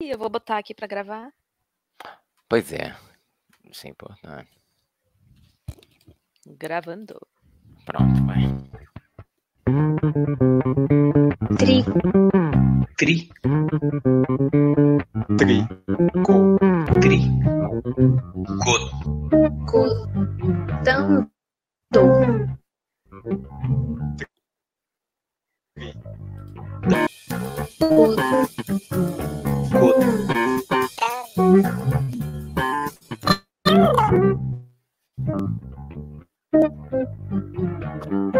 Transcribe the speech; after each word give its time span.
eu 0.00 0.16
vou 0.18 0.30
botar 0.30 0.58
aqui 0.58 0.72
pra 0.74 0.86
gravar. 0.86 1.32
Pois 2.48 2.72
é. 2.72 2.94
Isso 3.64 3.86
é 3.86 3.90
importante. 3.90 4.50
Gravando. 6.46 7.20
Pronto, 7.84 8.24
vai. 8.24 8.42
Tri. 11.58 11.84
Tri. 12.96 13.30
Tri. 15.36 15.66
Co. 16.24 16.56
Tri. 17.00 17.18
Co. 18.64 18.74
Cotando. 19.66 21.30
Co. 21.92 22.28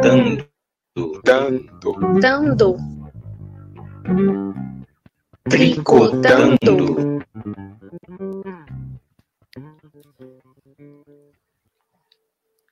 Dando. 0.02 0.48
Dando. 1.24 2.20
Dando. 2.20 2.76
Tricotando. 5.50 7.18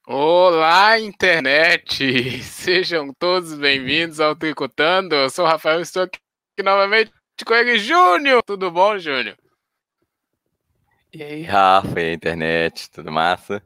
Olá, 0.06 0.98
internet! 0.98 2.40
Sejam 2.42 3.12
todos 3.18 3.54
bem-vindos 3.54 4.18
ao 4.18 4.34
Tricotando. 4.34 5.14
Eu 5.14 5.28
sou 5.28 5.44
o 5.44 5.48
Rafael, 5.48 5.80
estou 5.80 6.04
aqui 6.04 6.18
novamente 6.62 7.15
com 7.44 7.54
ele, 7.54 7.78
Júnior. 7.78 8.42
Tudo 8.42 8.70
bom, 8.70 8.98
Júnior? 8.98 9.36
E 11.12 11.22
aí, 11.22 11.42
Rafa, 11.42 12.00
e 12.00 12.04
aí, 12.04 12.12
internet, 12.12 12.90
tudo 12.90 13.10
massa? 13.10 13.62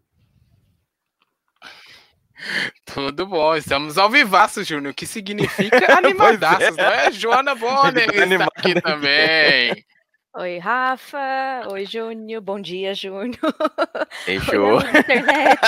Tudo 2.87 3.27
bom, 3.27 3.55
estamos 3.55 3.99
ao 3.99 4.09
vivaço, 4.09 4.65
Júnior, 4.65 4.95
que 4.95 5.07
significa 5.07 5.79
animadaços, 5.99 6.77
não 6.77 6.85
é? 6.85 7.11
Joana 7.13 7.55
Bonner 7.55 8.07
tá 8.13 8.25
está 8.25 8.45
aqui 8.57 8.81
também. 8.81 9.85
Oi, 10.37 10.59
Rafa. 10.59 11.69
Oi, 11.71 11.85
Júnior. 11.85 12.41
Bom 12.41 12.61
dia, 12.61 12.95
Júnior. 12.95 13.37
Ei, 14.27 14.39
Oi, 14.49 14.57
amigo 14.57 14.81
da 14.81 15.01
internet. 15.01 15.59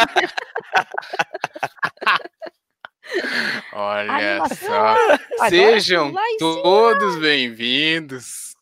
Olha 3.73 4.43
só. 4.55 4.75
Agora 4.75 5.49
Sejam 5.49 6.15
todos 6.39 7.19
bem-vindos 7.19 8.55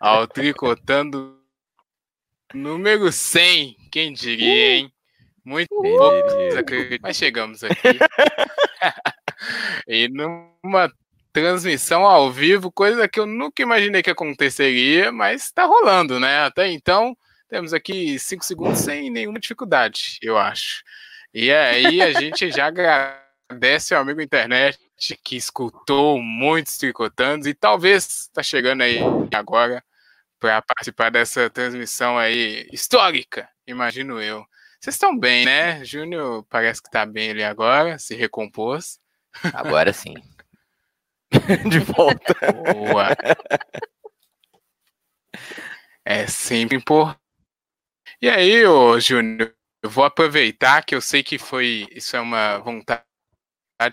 ao 0.00 0.26
Tricotando 0.26 1.38
número 2.54 3.10
100. 3.12 3.76
Quem 3.90 4.12
diria, 4.12 4.76
hein? 4.76 4.92
Muito 5.44 5.68
Quem 5.80 5.96
poucos 5.96 6.56
acreditam, 6.56 6.98
mas 7.02 7.16
chegamos 7.16 7.64
aqui. 7.64 7.98
e 9.86 10.08
numa 10.08 10.92
transmissão 11.32 12.04
ao 12.04 12.30
vivo, 12.30 12.72
coisa 12.72 13.08
que 13.08 13.20
eu 13.20 13.26
nunca 13.26 13.62
imaginei 13.62 14.02
que 14.02 14.10
aconteceria, 14.10 15.12
mas 15.12 15.44
está 15.44 15.64
rolando, 15.64 16.18
né? 16.18 16.40
Até 16.40 16.68
então, 16.70 17.16
temos 17.48 17.72
aqui 17.72 18.18
cinco 18.18 18.44
segundos 18.44 18.80
sem 18.80 19.10
nenhuma 19.10 19.38
dificuldade, 19.38 20.18
eu 20.22 20.36
acho. 20.36 20.82
E 21.32 21.52
aí 21.52 22.00
a 22.02 22.12
gente 22.12 22.50
já 22.50 22.66
agradece 22.66 23.27
ao 23.94 24.02
amigo 24.02 24.20
internet 24.20 24.78
que 25.24 25.36
escutou 25.36 26.20
muitos 26.20 26.76
tricotandos 26.76 27.46
e 27.46 27.54
talvez 27.54 28.26
está 28.26 28.42
chegando 28.42 28.82
aí 28.82 28.98
agora 29.34 29.82
para 30.38 30.60
participar 30.60 31.10
dessa 31.10 31.48
transmissão 31.48 32.18
aí 32.18 32.68
histórica, 32.72 33.48
imagino 33.66 34.20
eu. 34.20 34.44
Vocês 34.80 34.94
estão 34.94 35.18
bem, 35.18 35.44
né? 35.44 35.84
Júnior 35.84 36.44
parece 36.48 36.80
que 36.82 36.88
está 36.88 37.06
bem 37.06 37.30
ali 37.30 37.42
agora, 37.42 37.98
se 37.98 38.14
recompôs. 38.14 39.00
Agora 39.54 39.92
sim. 39.92 40.14
De 41.68 41.78
volta. 41.80 42.34
Boa. 42.74 43.08
É 46.04 46.26
sempre 46.26 46.76
importante. 46.76 47.18
E 48.20 48.28
aí, 48.28 48.64
ô 48.66 48.98
Júnior, 49.00 49.54
eu 49.82 49.90
vou 49.90 50.04
aproveitar 50.04 50.84
que 50.84 50.94
eu 50.94 51.00
sei 51.00 51.22
que 51.22 51.38
foi. 51.38 51.86
Isso 51.92 52.16
é 52.16 52.20
uma 52.20 52.58
vontade 52.58 53.07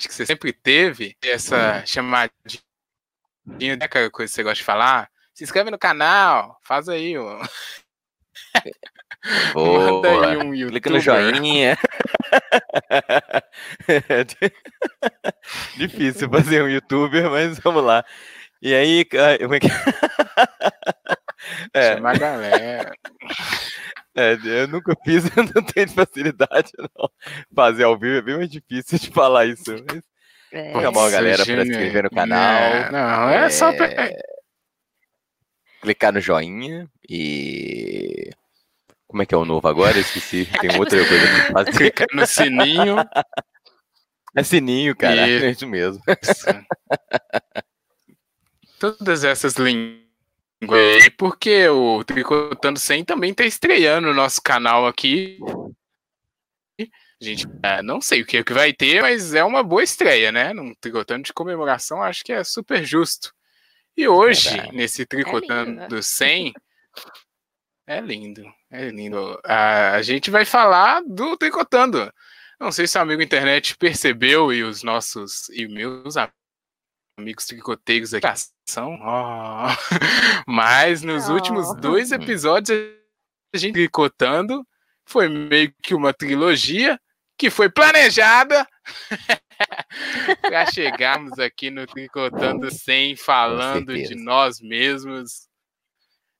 que 0.08 0.14
você 0.14 0.26
sempre 0.26 0.52
teve, 0.52 1.16
essa 1.24 1.86
chamadinha, 1.86 2.32
né, 3.60 3.74
aquela 3.86 4.10
coisa 4.10 4.32
que 4.32 4.36
você 4.36 4.44
gosta 4.44 4.56
de 4.56 4.64
falar. 4.64 5.10
Se 5.34 5.44
inscreve 5.44 5.70
no 5.70 5.78
canal, 5.78 6.58
faz 6.64 6.90
aí, 6.90 7.18
ó. 7.18 7.40
Manda 9.56 10.10
aí 10.10 10.38
um 10.38 10.54
youtuber. 10.54 10.82
Clica 10.82 10.90
no 10.90 11.00
joinha. 11.00 11.78
Difícil 15.78 16.30
fazer 16.30 16.64
um 16.64 16.70
youtuber, 16.70 17.30
mas 17.30 17.60
vamos 17.60 17.84
lá. 17.84 18.04
E 18.62 18.74
aí, 18.74 19.06
ca- 19.06 19.38
como 19.40 19.56
é 19.56 19.60
que. 19.60 19.68
É, 21.74 21.94
Chama 21.96 22.12
a 22.12 22.18
galera. 22.18 22.92
É, 24.16 24.38
eu 24.44 24.68
nunca 24.68 24.96
fiz, 25.06 25.26
eu 25.36 25.44
não 25.44 25.64
tenho 25.64 25.90
facilidade, 25.90 26.72
não. 26.78 27.10
Fazer 27.54 27.84
ao 27.84 27.98
vivo 27.98 28.18
é 28.18 28.22
bem 28.22 28.38
mais 28.38 28.50
difícil 28.50 28.98
de 28.98 29.10
falar 29.12 29.46
isso. 29.46 29.64
Mas 29.88 30.02
É, 30.52 30.72
Vou 30.72 30.82
chamar 30.82 31.08
a 31.08 31.12
galera 31.12 31.46
pra 31.46 31.64
se 31.64 31.70
inscrever 31.70 32.04
no 32.04 32.10
canal. 32.10 32.40
É, 32.40 32.92
não, 32.92 33.30
é 33.30 33.50
só 33.50 33.74
pra. 33.74 33.88
é, 33.88 34.18
clicar 35.82 36.14
no 36.14 36.22
joinha 36.22 36.90
e. 37.10 38.30
Como 39.08 39.22
é 39.22 39.26
que 39.26 39.36
é 39.36 39.38
o 39.38 39.46
novo 39.46 39.68
agora? 39.68 39.98
Eu 39.98 40.02
esqueci. 40.02 40.46
Tem 40.60 40.78
outra 40.78 41.06
coisa 41.08 41.26
pra 41.28 41.66
fazer. 41.66 41.72
Clicar 41.72 42.08
no 42.14 42.26
sininho. 42.26 42.96
É 44.36 44.44
sininho, 44.44 44.96
cara. 44.96 45.28
Isso. 45.28 45.46
É 45.46 45.50
isso 45.52 45.68
mesmo. 45.68 46.02
Todas 48.80 49.24
essas 49.24 49.56
línguas 49.56 50.05
aí, 50.74 51.10
porque 51.12 51.68
o 51.68 52.04
Tricotando 52.04 52.80
100 52.80 53.06
também 53.06 53.34
tá 53.34 53.46
estreando 53.46 54.08
no 54.08 54.14
nosso 54.14 54.42
canal 54.42 54.88
aqui. 54.88 55.38
Gente, 57.20 57.48
é, 57.64 57.82
não 57.82 58.02
sei 58.02 58.22
o 58.22 58.26
que, 58.26 58.38
é 58.38 58.44
que 58.44 58.54
vai 58.54 58.74
ter, 58.74 59.02
mas 59.02 59.34
é 59.34 59.44
uma 59.44 59.64
boa 59.64 59.84
estreia, 59.84 60.32
né? 60.32 60.54
Num 60.54 60.74
Tricotando 60.76 61.24
de 61.24 61.34
comemoração, 61.34 62.02
acho 62.02 62.24
que 62.24 62.34
é 62.34 62.44
super 62.44 62.84
justo. 62.84 63.34
E 63.96 64.08
hoje, 64.08 64.50
Verdade. 64.50 64.76
nesse 64.76 65.06
Tricotando 65.06 66.02
100, 66.02 66.54
é 67.88 68.02
lindo, 68.02 68.44
é 68.70 68.90
lindo. 68.90 69.40
A, 69.46 69.92
a 69.94 70.02
gente 70.02 70.30
vai 70.30 70.44
falar 70.44 71.02
do 71.06 71.38
Tricotando. 71.38 72.12
Não 72.60 72.72
sei 72.72 72.88
se 72.88 72.98
o 72.98 73.02
amigo 73.02 73.22
internet 73.22 73.78
percebeu 73.78 74.52
e 74.52 74.64
os 74.64 74.84
nossos 74.84 75.50
e 75.50 75.68
meus 75.68 76.18
amigos 76.18 76.45
tricoteiros 77.48 78.14
aqui 78.14 78.28
são, 78.68 78.98
ó. 79.02 79.68
mas 80.48 81.02
nos 81.02 81.30
Oh. 81.30 81.34
últimos 81.34 81.74
dois 81.78 82.12
episódios 82.12 82.78
a 83.54 83.58
gente 83.58 83.74
tricotando 83.74 84.66
foi 85.06 85.30
meio 85.30 85.74
que 85.82 85.94
uma 85.94 86.14
trilogia 86.14 87.00
que 87.38 87.50
foi 87.50 87.70
planejada 87.70 88.68
para 90.42 90.66
chegarmos 90.68 91.38
aqui 91.40 91.70
no 91.70 91.86
tricotando 91.86 92.70
100 92.72 93.16
falando 93.16 93.94
de 93.94 94.16
nós 94.16 94.60
mesmos 94.60 95.48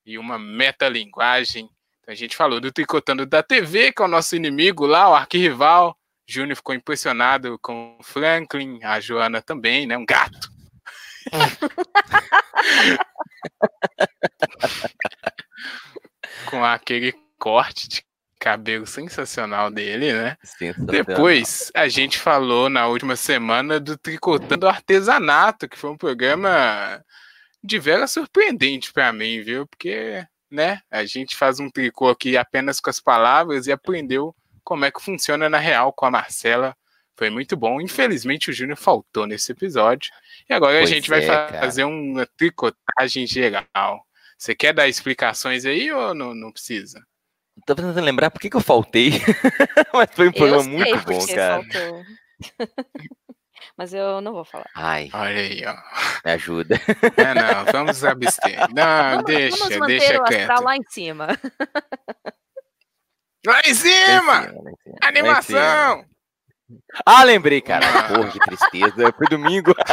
e 0.06 0.18
uma 0.18 0.38
metalinguagem. 0.38 1.70
Então 2.02 2.12
a 2.14 2.16
gente 2.16 2.36
falou 2.36 2.60
do 2.60 2.72
tricotando 2.72 3.26
da 3.26 3.42
TV, 3.42 3.92
que 3.92 4.02
é 4.02 4.06
o 4.06 4.10
nosso 4.10 4.36
inimigo 4.36 4.86
lá, 4.86 5.10
o 5.10 5.16
arquirrival. 5.16 5.98
Júnior 6.28 6.56
ficou 6.56 6.74
impressionado 6.74 7.60
com 7.62 7.98
o 8.00 8.04
Franklin, 8.04 8.80
a 8.84 9.00
Joana 9.00 9.42
também, 9.42 9.86
né? 9.86 9.98
Um 9.98 10.06
gato. 10.06 10.55
com 16.46 16.64
aquele 16.64 17.14
corte 17.38 17.90
de 17.90 18.06
cabelo 18.40 18.86
sensacional 18.86 19.72
dele, 19.72 20.14
né? 20.14 20.38
Sensacional. 20.44 20.92
Depois, 20.92 21.72
a 21.74 21.88
gente 21.88 22.20
falou 22.20 22.70
na 22.70 22.88
última 22.88 23.16
semana 23.16 23.80
do 23.80 23.98
Tricotando 23.98 24.68
Artesanato, 24.68 25.68
que 25.68 25.78
foi 25.78 25.90
um 25.90 25.98
programa 25.98 27.04
de 27.64 27.80
vera 27.80 28.08
surpreendente 28.08 28.94
para 28.94 29.12
mim, 29.12 29.42
viu? 29.42 29.68
Porque, 29.68 30.24
né, 30.52 30.80
a 30.92 31.04
gente 31.06 31.36
faz 31.36 31.60
um 31.60 31.70
tricô 31.70 32.10
aqui 32.10 32.38
apenas 32.38 32.80
com 32.80 32.90
as 32.90 33.00
palavras 33.00 33.66
e 33.66 33.72
aprendeu 33.72 34.36
como 34.64 34.86
é 34.86 34.92
que 34.92 35.02
funciona 35.02 35.50
na 35.50 35.58
real 35.58 35.92
com 35.92 36.06
a 36.06 36.12
Marcela. 36.12 36.76
Foi 37.18 37.30
muito 37.30 37.56
bom. 37.56 37.80
Infelizmente, 37.80 38.50
o 38.50 38.54
Júnior 38.54 38.78
faltou 38.78 39.26
nesse 39.26 39.52
episódio. 39.52 40.12
E 40.50 40.54
agora 40.54 40.78
Pois 40.80 40.92
a 40.92 40.94
gente 40.94 41.10
vai 41.10 41.24
é, 41.24 41.28
fa- 41.28 41.48
cara. 41.48 41.60
fazer 41.62 41.84
uma 41.86 42.26
tricotagem 42.38 43.26
geral. 43.26 44.06
Você 44.38 44.54
quer 44.54 44.74
dar 44.74 44.88
explicações 44.88 45.66
aí 45.66 45.92
ou 45.92 46.14
não, 46.14 46.36
não 46.36 46.52
precisa? 46.52 47.02
Tô 47.66 47.74
tentando 47.74 48.02
lembrar 48.02 48.30
por 48.32 48.42
que, 48.42 48.50
que 48.50 48.58
eu 48.58 48.62
faltei. 48.62 49.12
Mas 49.94 50.10
foi 50.14 50.26
um 50.28 50.32
eu 50.32 50.34
programa 50.34 50.64
sei 50.64 50.72
muito 50.74 51.06
bom, 51.06 51.26
cara. 51.28 51.64
faltou. 51.64 52.04
Mas 53.78 53.94
eu 53.94 54.20
não 54.22 54.34
vou 54.34 54.44
falar. 54.46 54.70
Ai, 54.76 55.10
Olha 55.14 55.40
aí, 55.40 55.64
ó. 55.66 55.74
me 56.26 56.32
ajuda. 56.34 56.76
É, 57.18 57.34
não, 57.34 57.66
vamos 57.72 58.04
abster. 58.04 58.58
Não, 58.74 59.12
Vamos- 59.12 59.26
deixa, 59.26 59.58
vamos 59.58 59.78
manter 59.78 60.00
deixa 60.00 60.22
o 60.22 60.24
quieto. 60.26 60.62
lá 60.64 60.76
em 60.78 60.84
cima. 60.90 61.28
Lá 63.46 63.62
em 63.66 63.74
cima, 63.74 64.32
lá 64.32 64.42
em 64.42 64.44
cima, 64.44 64.62
lá 64.62 64.72
em 64.72 64.76
cima. 64.84 64.98
Animação! 65.02 66.06
Ah, 67.06 67.24
lembrei, 67.24 67.62
cara. 67.62 67.86
Ah. 67.88 68.04
Porra, 68.08 68.32
que 68.32 68.40
tristeza. 68.40 69.14
Foi 69.18 69.28
domingo. 69.28 69.74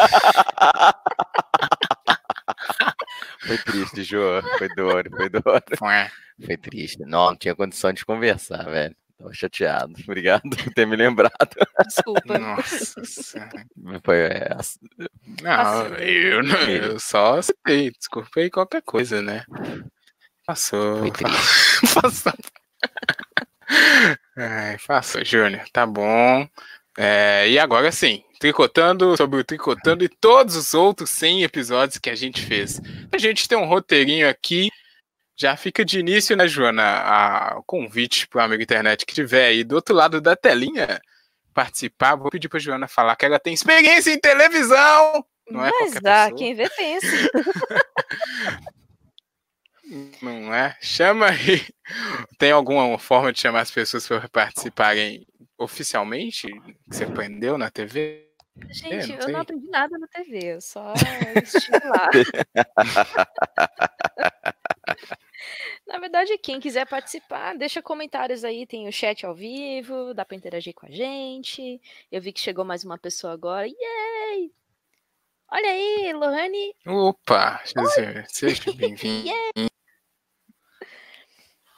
Foi 3.41 3.59
triste, 3.59 4.03
Jô. 4.05 4.41
Foi 4.59 4.69
dor, 4.75 5.05
foi 5.17 5.29
dor. 5.29 5.63
Foi 6.45 6.57
triste. 6.57 7.01
Não, 7.01 7.31
não 7.31 7.37
tinha 7.37 7.55
condição 7.55 7.93
de 7.93 8.05
conversar, 8.05 8.65
velho. 8.65 8.95
Tava 9.19 9.33
chateado. 9.35 9.93
Obrigado 10.05 10.43
por 10.49 10.73
ter 10.75 10.87
me 10.87 10.97
lembrado. 10.97 11.33
Desculpa. 11.87 12.39
Nossa 12.39 13.05
senhora. 13.05 13.67
Foi, 14.05 14.17
é, 14.19 14.49
Não, 15.43 15.87
eu, 15.97 16.43
não- 16.43 16.61
eu 16.69 16.99
só 17.01 17.41
citei, 17.43 17.91
desculpa 17.91 18.29
aí 18.37 18.51
qualquer 18.51 18.83
coisa, 18.83 19.21
né? 19.21 19.45
Passou. 20.47 20.99
Foi 21.01 21.11
triste. 21.11 21.95
Passou. 22.01 22.33
Ai, 24.37 24.77
passou, 24.87 25.25
Júnior. 25.25 25.65
Tá 25.73 25.87
bom. 25.87 26.49
É, 26.97 27.49
e 27.49 27.59
agora 27.59 27.91
sim, 27.91 28.23
tricotando 28.39 29.17
sobre 29.17 29.41
o 29.41 29.45
tricotando 29.45 30.05
e 30.05 30.09
todos 30.09 30.57
os 30.57 30.75
outros 30.75 31.11
100 31.11 31.43
episódios 31.45 31.99
que 31.99 32.11
a 32.11 32.15
gente 32.15 32.45
fez. 32.45 32.81
A 33.13 33.19
gente 33.19 33.49
tem 33.49 33.57
um 33.57 33.67
roteirinho 33.67 34.29
aqui. 34.29 34.69
Já 35.37 35.57
fica 35.57 35.85
de 35.85 35.99
início, 35.99 36.37
né, 36.37 36.47
Joana? 36.47 37.55
O 37.57 37.63
convite 37.63 38.29
para 38.29 38.43
o 38.43 38.45
amigo 38.45 38.63
internet 38.63 39.07
que 39.07 39.15
tiver 39.15 39.47
aí 39.47 39.65
do 39.65 39.75
outro 39.77 39.95
lado 39.95 40.21
da 40.21 40.37
telinha 40.37 41.01
participar. 41.55 42.17
Vou 42.17 42.31
pedir 42.31 42.49
para 42.49 42.61
Joana 42.61 42.87
falar 42.87 43.17
que 43.17 43.25
ela 43.25 43.39
tem 43.39 43.55
experiência 43.55 44.11
em 44.13 44.21
televisão. 44.21 45.25
Não 45.51 45.65
é 45.65 45.71
Mas 45.71 45.95
qualquer 45.95 46.01
dá, 46.01 46.23
pessoa. 46.25 46.39
quem 46.39 46.55
vê 46.55 46.69
pensa. 46.71 47.07
Não 50.23 50.55
é? 50.55 50.77
Chama 50.81 51.27
aí. 51.27 51.67
Tem 52.39 52.51
alguma 52.51 52.99
forma 52.99 53.33
de 53.33 53.41
chamar 53.41 53.61
as 53.61 53.71
pessoas 53.71 54.07
para 54.09 54.29
participarem 54.29 55.27
oficialmente? 55.59 56.49
Que 56.49 56.97
você 56.97 57.05
aprendeu 57.05 57.59
na 57.59 57.71
TV? 57.71 58.29
Gente, 58.71 59.13
não 59.13 59.21
eu 59.21 59.29
não 59.29 59.41
aprendi 59.41 59.69
nada 59.69 59.99
na 59.99 60.07
TV, 60.07 60.55
eu 60.55 60.61
só 60.61 60.93
estive 61.43 61.87
lá. 61.87 62.11
Na 65.87 65.99
verdade, 65.99 66.39
quem 66.39 66.61
quiser 66.61 66.87
participar, 66.87 67.57
deixa 67.57 67.83
comentários 67.83 68.45
aí, 68.45 68.67
tem 68.67 68.89
o 68.89 68.93
chat 68.93 69.27
ao 69.27 69.35
vivo, 69.35 70.15
dá 70.15 70.25
pra 70.25 70.37
interagir 70.37 70.75
com 70.75 70.87
a 70.87 70.91
gente. 70.91 71.81
Eu 72.11 72.21
vi 72.21 72.33
que 72.33 72.41
chegou 72.41 72.65
mais 72.65 72.85
uma 72.85 72.97
pessoa 72.97 73.33
agora. 73.33 73.67
Yay! 73.67 74.53
Olha 75.51 75.71
aí, 75.71 76.13
Lohane. 76.15 76.75
Opa, 76.87 77.61
Jesus, 77.65 78.27
seja 78.29 78.63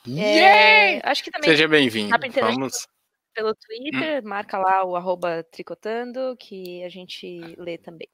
É, 0.07 1.01
acho 1.09 1.25
que 1.25 1.31
também 1.31 1.49
Seja 1.49 1.67
bem-vindo. 1.67 2.15
Vamos. 2.41 2.87
pelo 3.35 3.55
Twitter, 3.55 4.23
marca 4.23 4.59
lá 4.59 4.85
o 4.85 4.97
arroba 4.97 5.43
tricotando, 5.51 6.37
que 6.39 6.85
a 6.85 6.89
gente 6.89 7.41
lê 7.57 7.79
também. 7.79 8.09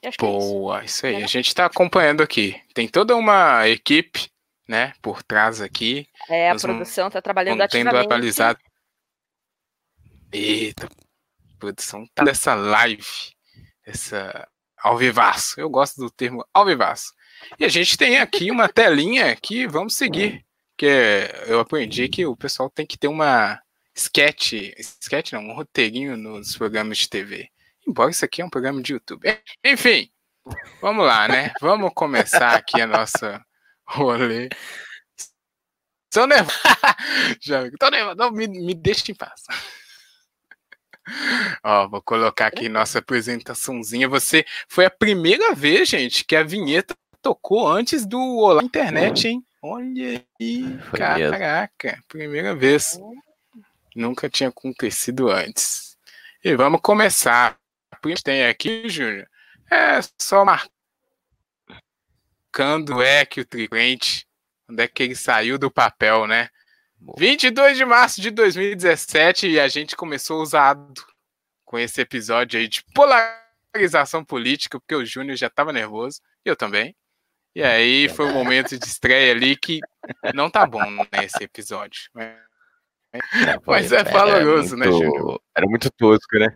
Que 0.00 0.06
é 0.06 0.10
isso. 0.10 0.18
Boa, 0.18 0.84
isso 0.84 1.06
aí. 1.06 1.22
A 1.22 1.26
gente 1.26 1.48
está 1.48 1.66
acompanhando 1.66 2.22
aqui. 2.22 2.60
Tem 2.72 2.88
toda 2.88 3.14
uma 3.14 3.68
equipe, 3.68 4.30
né, 4.66 4.94
por 5.02 5.22
trás 5.22 5.60
aqui. 5.60 6.08
É, 6.28 6.48
a 6.48 6.54
nós 6.54 6.62
produção 6.62 7.10
tá 7.10 7.20
trabalhando 7.20 7.60
ativamente. 7.60 8.06
atualizado. 8.06 8.58
Eita, 10.32 10.86
a 10.86 11.58
produção 11.58 12.06
tá 12.14 12.24
dessa 12.24 12.54
live, 12.54 13.06
essa 13.84 14.48
ao 14.78 14.96
vivaço. 14.96 15.60
Eu 15.60 15.68
gosto 15.68 16.00
do 16.00 16.10
termo 16.10 16.46
ao 16.54 16.64
vivaço. 16.64 17.12
E 17.58 17.64
a 17.64 17.68
gente 17.68 17.96
tem 17.96 18.18
aqui 18.18 18.50
uma 18.50 18.68
telinha 18.68 19.34
que 19.36 19.66
vamos 19.66 19.94
seguir, 19.94 20.44
que 20.76 20.86
eu 21.46 21.60
aprendi 21.60 22.08
que 22.08 22.26
o 22.26 22.36
pessoal 22.36 22.68
tem 22.70 22.86
que 22.86 22.98
ter 22.98 23.08
uma 23.08 23.60
sketch, 23.94 24.52
sketch 24.78 25.32
não, 25.32 25.40
um 25.40 25.54
roteirinho 25.54 26.16
nos 26.16 26.56
programas 26.56 26.98
de 26.98 27.08
TV. 27.08 27.48
Embora 27.86 28.10
isso 28.10 28.24
aqui 28.24 28.42
é 28.42 28.44
um 28.44 28.50
programa 28.50 28.82
de 28.82 28.92
YouTube. 28.92 29.26
Enfim, 29.64 30.10
vamos 30.80 31.06
lá, 31.06 31.28
né? 31.28 31.52
Vamos 31.60 31.92
começar 31.94 32.54
aqui 32.56 32.80
a 32.80 32.86
nossa 32.86 33.44
rolê. 33.86 34.48
Sou 36.12 36.26
nervoso. 36.26 36.58
Já, 37.40 37.70
tô 37.78 37.90
nervoso. 37.90 38.16
Não, 38.16 38.30
me, 38.30 38.48
me 38.48 38.74
deixa 38.74 39.10
em 39.10 39.14
paz. 39.14 39.42
Ó, 41.62 41.88
vou 41.88 42.02
colocar 42.02 42.48
aqui 42.48 42.68
nossa 42.68 42.98
apresentaçãozinha. 42.98 44.08
Você 44.08 44.44
foi 44.68 44.86
a 44.86 44.90
primeira 44.90 45.54
vez, 45.54 45.88
gente, 45.88 46.24
que 46.24 46.34
a 46.34 46.42
vinheta 46.42 46.96
tocou 47.26 47.68
antes 47.68 48.06
do 48.06 48.20
Olá 48.38 48.62
Internet, 48.62 49.26
hein? 49.26 49.44
Olha 49.60 50.24
aí, 50.40 50.78
Foi 50.78 51.00
mesmo. 51.00 51.32
caraca, 51.32 52.00
primeira 52.06 52.54
vez. 52.54 53.00
Nunca 53.96 54.30
tinha 54.30 54.48
acontecido 54.48 55.28
antes. 55.28 55.98
E 56.44 56.54
vamos 56.54 56.80
começar. 56.80 57.58
O 57.92 57.96
que 58.00 58.06
a 58.06 58.10
gente 58.10 58.22
tem 58.22 58.46
aqui, 58.46 58.88
Júnior, 58.88 59.28
é 59.68 59.98
só 60.22 60.44
marcando 62.54 63.02
é 63.02 63.26
que 63.26 63.40
o 63.40 63.44
Tricrente, 63.44 64.24
onde 64.70 64.84
é 64.84 64.86
que 64.86 65.02
ele 65.02 65.16
saiu 65.16 65.58
do 65.58 65.68
papel, 65.68 66.28
né? 66.28 66.48
Boa. 66.96 67.18
22 67.18 67.76
de 67.76 67.84
março 67.84 68.20
de 68.20 68.30
2017 68.30 69.48
e 69.48 69.58
a 69.58 69.66
gente 69.66 69.96
começou 69.96 70.40
usado 70.40 71.04
com 71.64 71.76
esse 71.76 72.00
episódio 72.00 72.60
aí 72.60 72.68
de 72.68 72.84
polarização 72.94 74.24
política, 74.24 74.78
porque 74.78 74.94
o 74.94 75.04
Júnior 75.04 75.36
já 75.36 75.48
estava 75.48 75.72
nervoso, 75.72 76.20
e 76.44 76.48
eu 76.48 76.54
também. 76.54 76.94
E 77.56 77.62
aí 77.62 78.06
foi 78.10 78.26
um 78.26 78.34
momento 78.34 78.78
de 78.78 78.84
estreia 78.84 79.32
ali 79.32 79.56
que 79.56 79.80
não 80.34 80.50
tá 80.50 80.66
bom 80.66 80.82
nesse 81.10 81.42
episódio. 81.42 82.02
Mas 82.12 82.36
Mas 83.66 83.92
é 83.92 84.00
Era 84.00 84.10
valoroso, 84.10 84.76
né, 84.76 84.84
Júnior? 84.84 85.40
Era 85.56 85.66
muito 85.66 85.90
tosco, 85.90 86.38
né? 86.38 86.54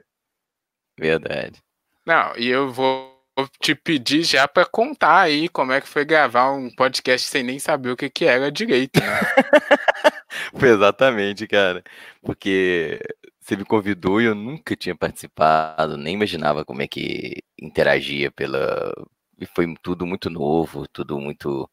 Verdade. 0.98 1.58
Não, 2.04 2.36
e 2.36 2.48
eu 2.48 2.70
vou 2.70 3.18
te 3.62 3.74
pedir 3.74 4.24
já 4.24 4.46
para 4.46 4.66
contar 4.66 5.20
aí 5.20 5.48
como 5.48 5.72
é 5.72 5.80
que 5.80 5.88
foi 5.88 6.04
gravar 6.04 6.52
um 6.52 6.68
podcast 6.68 7.26
sem 7.26 7.42
nem 7.42 7.58
saber 7.58 7.92
o 7.92 7.96
que, 7.96 8.10
que 8.10 8.26
era 8.26 8.52
direito, 8.52 9.00
né? 9.00 9.06
Foi 10.54 10.68
exatamente, 10.68 11.46
cara. 11.46 11.82
Porque 12.20 13.00
você 13.40 13.56
me 13.56 13.64
convidou 13.64 14.20
e 14.20 14.26
eu 14.26 14.34
nunca 14.34 14.76
tinha 14.76 14.94
participado, 14.94 15.96
nem 15.96 16.14
imaginava 16.14 16.62
como 16.62 16.82
é 16.82 16.86
que 16.86 17.38
interagia 17.58 18.30
pela. 18.30 18.92
E 19.40 19.46
foi 19.46 19.74
tudo 19.82 20.06
muito 20.06 20.28
novo, 20.28 20.86
tudo 20.88 21.18
muito 21.18 21.68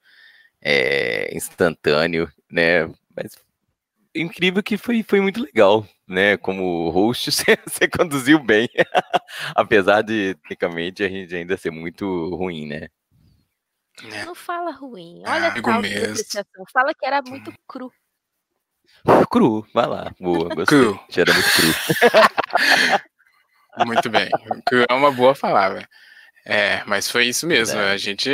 é, 0.61 1.35
instantâneo, 1.35 2.31
né? 2.49 2.87
Mas 3.13 3.35
incrível 4.15 4.63
que 4.63 4.77
foi, 4.77 5.03
foi 5.03 5.19
muito 5.19 5.41
legal, 5.41 5.85
né? 6.07 6.37
Como 6.37 6.89
host, 6.89 7.29
você, 7.31 7.57
você 7.67 7.87
conduziu 7.87 8.39
bem. 8.39 8.69
Apesar 9.55 10.01
de, 10.01 10.35
tecnicamente, 10.35 11.03
a 11.03 11.09
gente 11.09 11.35
ainda 11.35 11.57
ser 11.57 11.71
muito 11.71 12.05
ruim, 12.35 12.67
né? 12.67 12.87
Não 14.25 14.33
fala 14.35 14.71
ruim. 14.71 15.23
Ah, 15.25 15.33
Olha 15.33 15.47
a 15.47 15.51
amigo 15.51 15.69
tal 15.69 15.81
depreciação. 15.81 16.63
Fala 16.71 16.93
que 16.93 17.05
era 17.05 17.21
muito 17.21 17.51
cru. 17.67 17.91
Cru, 19.29 19.67
vai 19.73 19.87
lá. 19.87 20.15
Boa, 20.19 20.49
gostei. 20.55 20.79
Cru. 20.79 20.99
Era 21.15 21.33
muito 21.33 21.49
cru. 21.51 21.73
Muito 23.85 24.09
bem. 24.09 24.29
Que 24.67 24.85
É 24.89 24.93
uma 24.93 25.11
boa 25.11 25.35
palavra. 25.35 25.87
É, 26.49 26.81
mas 26.85 27.11
foi 27.11 27.25
isso 27.25 27.45
mesmo. 27.45 27.75
Verdade. 27.75 27.93
A 27.93 27.97
gente. 27.97 28.29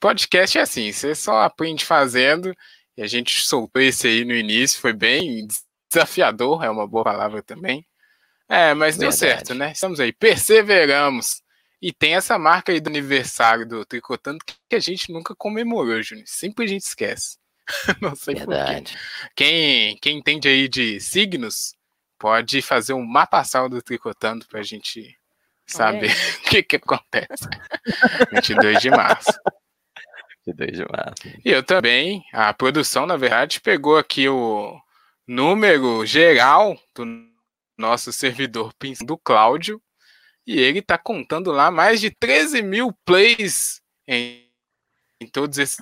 Podcast 0.00 0.58
é 0.58 0.62
assim, 0.62 0.90
você 0.90 1.14
só 1.14 1.42
aprende 1.42 1.84
fazendo. 1.84 2.52
E 2.96 3.02
a 3.02 3.06
gente 3.06 3.40
soltou 3.46 3.80
esse 3.80 4.08
aí 4.08 4.24
no 4.24 4.34
início, 4.34 4.80
foi 4.80 4.92
bem 4.92 5.46
desafiador, 5.88 6.64
é 6.64 6.70
uma 6.70 6.88
boa 6.88 7.04
palavra 7.04 7.42
também. 7.42 7.86
É, 8.48 8.74
mas 8.74 8.96
deu 8.96 9.10
Verdade. 9.10 9.18
certo, 9.18 9.54
né? 9.54 9.72
Estamos 9.72 10.00
aí, 10.00 10.12
perseveramos. 10.12 11.40
E 11.80 11.92
tem 11.92 12.16
essa 12.16 12.36
marca 12.38 12.72
aí 12.72 12.80
do 12.80 12.88
aniversário 12.88 13.68
do 13.68 13.84
Tricotando 13.84 14.38
que 14.68 14.74
a 14.74 14.80
gente 14.80 15.12
nunca 15.12 15.34
comemorou, 15.36 16.02
Júnior. 16.02 16.26
Sempre 16.26 16.64
a 16.64 16.68
gente 16.68 16.82
esquece. 16.82 17.38
Não 18.00 18.16
sei 18.16 18.34
por 18.34 18.40
quê. 18.40 18.46
Verdade. 18.46 18.98
Quem, 19.36 19.96
quem 19.98 20.18
entende 20.18 20.48
aí 20.48 20.68
de 20.68 20.98
signos 21.00 21.74
pode 22.18 22.60
fazer 22.62 22.94
um 22.94 23.04
mapa 23.04 23.38
astral 23.38 23.68
do 23.68 23.82
Tricotando 23.82 24.46
pra 24.48 24.62
gente 24.62 25.16
saber 25.66 26.10
o 26.44 26.48
que, 26.48 26.62
que 26.62 26.76
acontece. 26.76 27.48
22 28.32 28.80
de 28.80 28.90
março. 28.90 29.32
De 30.46 30.52
2 30.52 30.72
de 30.72 30.84
março. 30.84 31.40
E 31.44 31.50
eu 31.50 31.62
também, 31.62 32.24
a 32.32 32.54
produção, 32.54 33.04
na 33.04 33.16
verdade, 33.16 33.60
pegou 33.60 33.98
aqui 33.98 34.28
o 34.28 34.80
número 35.26 36.06
geral 36.06 36.78
do 36.94 37.04
nosso 37.76 38.12
servidor 38.12 38.72
do 39.04 39.18
Cláudio 39.18 39.82
e 40.46 40.60
ele 40.60 40.80
tá 40.80 40.96
contando 40.96 41.50
lá 41.50 41.68
mais 41.68 42.00
de 42.00 42.10
13 42.10 42.62
mil 42.62 42.92
plays 43.04 43.82
em, 44.06 44.48
em 45.20 45.26
todos 45.26 45.58
esses, 45.58 45.78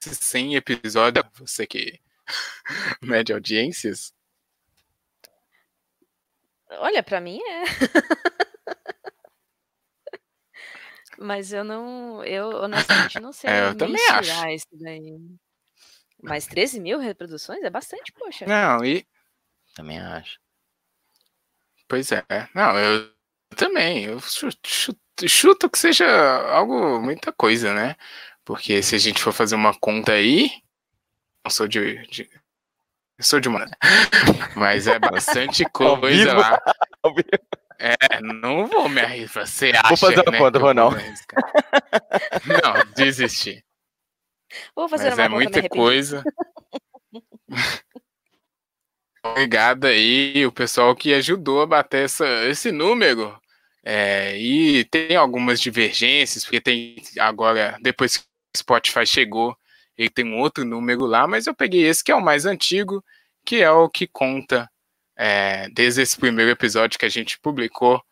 esses 0.00 0.18
100 0.18 0.54
episódios. 0.54 1.24
Você 1.34 1.66
que 1.66 2.00
mede 3.02 3.32
audiências. 3.32 4.14
Olha, 6.70 7.02
pra 7.02 7.20
mim 7.20 7.40
é. 7.42 7.64
Mas 11.18 11.52
eu 11.52 11.64
não. 11.64 12.24
Eu 12.24 12.48
honestamente 12.62 13.20
não 13.20 13.32
sei. 13.32 13.50
É, 13.50 13.68
eu 13.68 13.76
também 13.76 13.94
mensurar 13.94 14.20
acho. 14.46 14.48
isso 14.50 14.66
daí. 14.72 15.18
Mas 16.22 16.46
13 16.46 16.80
mil 16.80 16.98
reproduções 16.98 17.62
é 17.62 17.70
bastante, 17.70 18.12
poxa. 18.12 18.46
Não, 18.46 18.84
e. 18.84 19.04
Também 19.74 19.98
acho. 19.98 20.38
Pois 21.88 22.10
é. 22.12 22.24
Não, 22.54 22.78
eu 22.78 23.10
também. 23.56 24.04
Eu 24.04 24.20
chu- 24.20 24.48
chu- 24.64 24.96
chuto, 25.26 25.68
que 25.68 25.78
seja 25.78 26.06
algo, 26.50 27.00
muita 27.00 27.32
coisa, 27.32 27.74
né? 27.74 27.96
Porque 28.44 28.82
se 28.82 28.94
a 28.94 28.98
gente 28.98 29.22
for 29.22 29.32
fazer 29.32 29.54
uma 29.54 29.74
conta 29.78 30.12
aí. 30.12 30.50
Não 31.44 31.50
sou 31.50 31.66
de. 31.66 32.06
de- 32.06 32.30
eu 33.18 33.24
sou 33.24 33.40
de 33.40 33.48
uma. 33.48 33.66
Mas 34.56 34.86
é 34.86 34.98
bastante 34.98 35.64
coisa 35.70 36.34
lá. 36.34 36.58
É, 37.84 38.20
não 38.20 38.68
vou 38.68 38.88
me 38.88 39.00
arriscar. 39.00 39.44
Você 39.44 39.72
acha, 39.74 39.96
fazer 39.96 40.20
uma 40.20 40.30
né, 40.30 40.38
conta, 40.38 40.60
vou 40.60 40.72
não. 40.72 40.92
Não, 40.92 42.94
desisti. 42.94 43.64
Vou 44.72 44.88
fazer 44.88 45.10
Mas 45.10 45.18
uma 45.18 45.24
é 45.24 45.28
conta, 45.28 45.34
muita 45.34 45.68
coisa. 45.68 46.22
Obrigado 49.24 49.86
aí, 49.86 50.46
o 50.46 50.52
pessoal 50.52 50.94
que 50.94 51.12
ajudou 51.12 51.60
a 51.60 51.66
bater 51.66 52.04
essa, 52.04 52.24
esse 52.44 52.70
número. 52.70 53.36
É, 53.84 54.38
e 54.38 54.84
tem 54.84 55.16
algumas 55.16 55.60
divergências, 55.60 56.44
porque 56.44 56.60
tem 56.60 57.02
agora, 57.18 57.76
depois 57.82 58.18
que 58.18 58.24
o 58.24 58.58
Spotify 58.58 59.04
chegou, 59.04 59.58
ele 59.98 60.08
tem 60.08 60.24
um 60.24 60.38
outro 60.38 60.64
número 60.64 61.04
lá, 61.04 61.26
mas 61.26 61.48
eu 61.48 61.54
peguei 61.54 61.84
esse 61.84 62.04
que 62.04 62.12
é 62.12 62.14
o 62.14 62.22
mais 62.22 62.46
antigo, 62.46 63.04
que 63.44 63.60
é 63.60 63.72
o 63.72 63.88
que 63.88 64.06
conta 64.06 64.70
é, 65.24 65.68
desde 65.68 66.02
esse 66.02 66.18
primeiro 66.18 66.50
episódio 66.50 66.98
que 66.98 67.06
a 67.06 67.08
gente 67.08 67.38
publicou. 67.38 68.02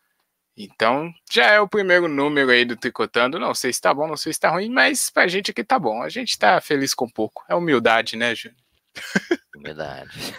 Então, 0.55 1.13
já 1.29 1.47
é 1.47 1.59
o 1.59 1.67
primeiro 1.67 2.07
número 2.07 2.51
aí 2.51 2.63
do 2.63 2.77
Tricotando. 2.77 3.37
Não 3.37 3.53
sei 3.53 3.73
se 3.73 3.81
tá 3.81 3.93
bom, 3.93 4.07
não 4.07 4.15
sei 4.15 4.31
se 4.31 4.39
tá 4.39 4.49
ruim, 4.49 4.69
mas 4.69 5.09
pra 5.09 5.27
gente 5.27 5.51
aqui 5.51 5.61
tá 5.61 5.77
bom. 5.77 6.01
A 6.01 6.07
gente 6.07 6.39
tá 6.39 6.61
feliz 6.61 6.93
com 6.93 7.09
pouco. 7.09 7.43
É 7.49 7.55
humildade, 7.55 8.15
né, 8.15 8.33
Júnior? 8.33 8.57
Verdade. 9.61 10.33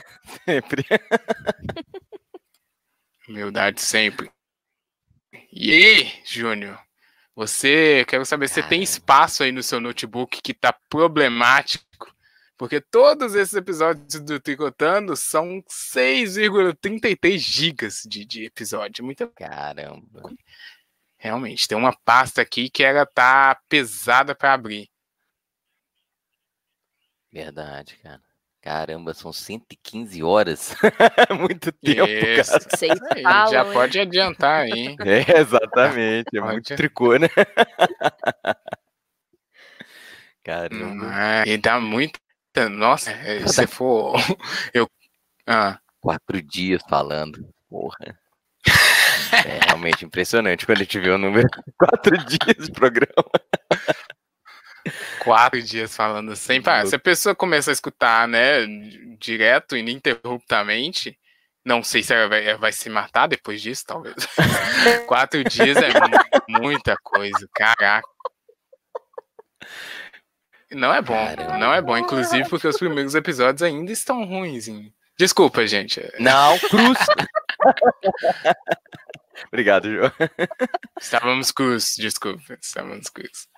Sempre. 0.46 0.86
Humildade 3.28 3.80
sempre. 3.80 4.30
E 5.52 5.72
aí, 5.72 6.12
Júnior? 6.24 6.80
Você, 7.36 8.04
quero 8.08 8.24
saber, 8.24 8.48
você 8.48 8.62
tem 8.62 8.80
Cara. 8.80 8.82
espaço 8.82 9.42
aí 9.42 9.52
no 9.52 9.62
seu 9.62 9.78
notebook 9.78 10.40
que 10.42 10.54
tá 10.54 10.74
problemático? 10.88 11.84
Porque 12.56 12.80
todos 12.80 13.34
esses 13.34 13.54
episódios 13.54 14.20
do 14.20 14.38
Tricotando 14.38 15.16
são 15.16 15.62
6,33 15.62 17.38
gigas 17.38 18.02
de, 18.06 18.24
de 18.24 18.44
episódio. 18.44 19.04
Muita 19.04 19.26
Caramba. 19.26 20.30
Realmente, 21.16 21.68
tem 21.68 21.78
uma 21.78 21.96
pasta 22.04 22.42
aqui 22.42 22.68
que 22.68 22.82
ela 22.82 23.06
tá 23.06 23.60
pesada 23.68 24.34
para 24.34 24.52
abrir. 24.52 24.88
Verdade, 27.32 27.96
cara. 28.02 28.20
Caramba, 28.60 29.12
são 29.12 29.32
115 29.32 30.22
horas. 30.22 30.76
muito 31.36 31.72
tempo, 31.72 32.06
Isso. 32.06 32.52
cara. 32.52 32.64
Vocês 32.70 32.98
falam, 33.22 33.52
já 33.52 33.66
hein? 33.66 33.72
pode 33.72 33.98
adiantar 33.98 34.62
aí. 34.62 34.96
É, 35.00 35.40
exatamente. 35.40 36.36
É 36.36 36.40
muito 36.40 36.76
tricô, 36.76 37.16
né? 37.16 37.28
Caramba. 40.44 41.42
é, 41.44 41.48
e 41.48 41.58
dá 41.58 41.80
muita. 41.80 42.20
Nossa, 42.70 43.10
é, 43.10 43.46
se 43.46 43.66
for. 43.66 44.14
Eu. 44.74 44.88
Ah, 45.46 45.78
Quatro 46.00 46.40
dias 46.42 46.82
falando. 46.88 47.48
Porra. 47.68 48.18
É 49.32 49.60
realmente 49.66 50.04
impressionante 50.04 50.66
quando 50.66 50.78
a 50.78 50.82
gente 50.82 50.98
vê 50.98 51.10
o 51.10 51.18
número. 51.18 51.48
Quatro 51.78 52.16
dias 52.18 52.66
de 52.66 52.72
programa. 52.72 53.24
quatro 55.24 55.62
dias 55.62 55.94
falando 55.96 56.34
sem 56.36 56.60
parar. 56.60 56.86
Se 56.86 56.94
a 56.96 56.98
pessoa 56.98 57.34
começa 57.34 57.70
a 57.70 57.72
escutar, 57.72 58.26
né, 58.28 58.66
direto, 59.18 59.76
ininterruptamente, 59.76 61.16
não 61.64 61.82
sei 61.84 62.02
se 62.02 62.12
ela 62.12 62.28
vai, 62.28 62.56
vai 62.56 62.72
se 62.72 62.90
matar 62.90 63.28
depois 63.28 63.62
disso, 63.62 63.84
talvez. 63.86 64.14
quatro 65.06 65.42
dias 65.44 65.76
é 65.76 65.88
mu- 65.88 66.60
muita 66.60 66.96
coisa, 67.02 67.48
caraca. 67.54 68.06
Não 70.72 70.92
é 70.92 71.02
bom, 71.02 71.14
Caramba. 71.14 71.58
não 71.58 71.72
é 71.72 71.82
bom, 71.82 71.96
inclusive 71.96 72.48
porque 72.48 72.66
os 72.66 72.78
primeiros 72.78 73.14
episódios 73.14 73.62
ainda 73.62 73.92
estão 73.92 74.24
ruins. 74.24 74.68
hein? 74.68 74.92
Desculpa, 75.18 75.66
gente. 75.66 76.00
Não, 76.18 76.58
cruz. 76.58 76.98
Obrigado, 79.48 79.92
João. 79.92 80.12
Estávamos 81.00 81.50
cruz, 81.50 81.94
desculpa, 81.98 82.56
estávamos 82.60 83.08
cruz. 83.08 83.48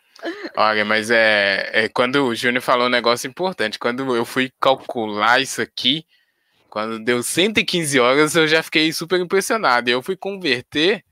Olha, 0.56 0.84
mas 0.84 1.10
é, 1.10 1.70
é 1.72 1.88
quando 1.88 2.24
o 2.24 2.34
Júnior 2.34 2.62
falou 2.62 2.86
um 2.86 2.90
negócio 2.90 3.28
importante, 3.28 3.78
quando 3.78 4.14
eu 4.16 4.24
fui 4.24 4.50
calcular 4.60 5.40
isso 5.40 5.60
aqui, 5.60 6.06
quando 6.70 6.98
deu 6.98 7.22
115 7.22 8.00
horas, 8.00 8.34
eu 8.34 8.48
já 8.48 8.62
fiquei 8.62 8.92
super 8.92 9.20
impressionado. 9.20 9.88
E 9.88 9.92
eu 9.92 10.02
fui 10.02 10.16
converter, 10.16 11.04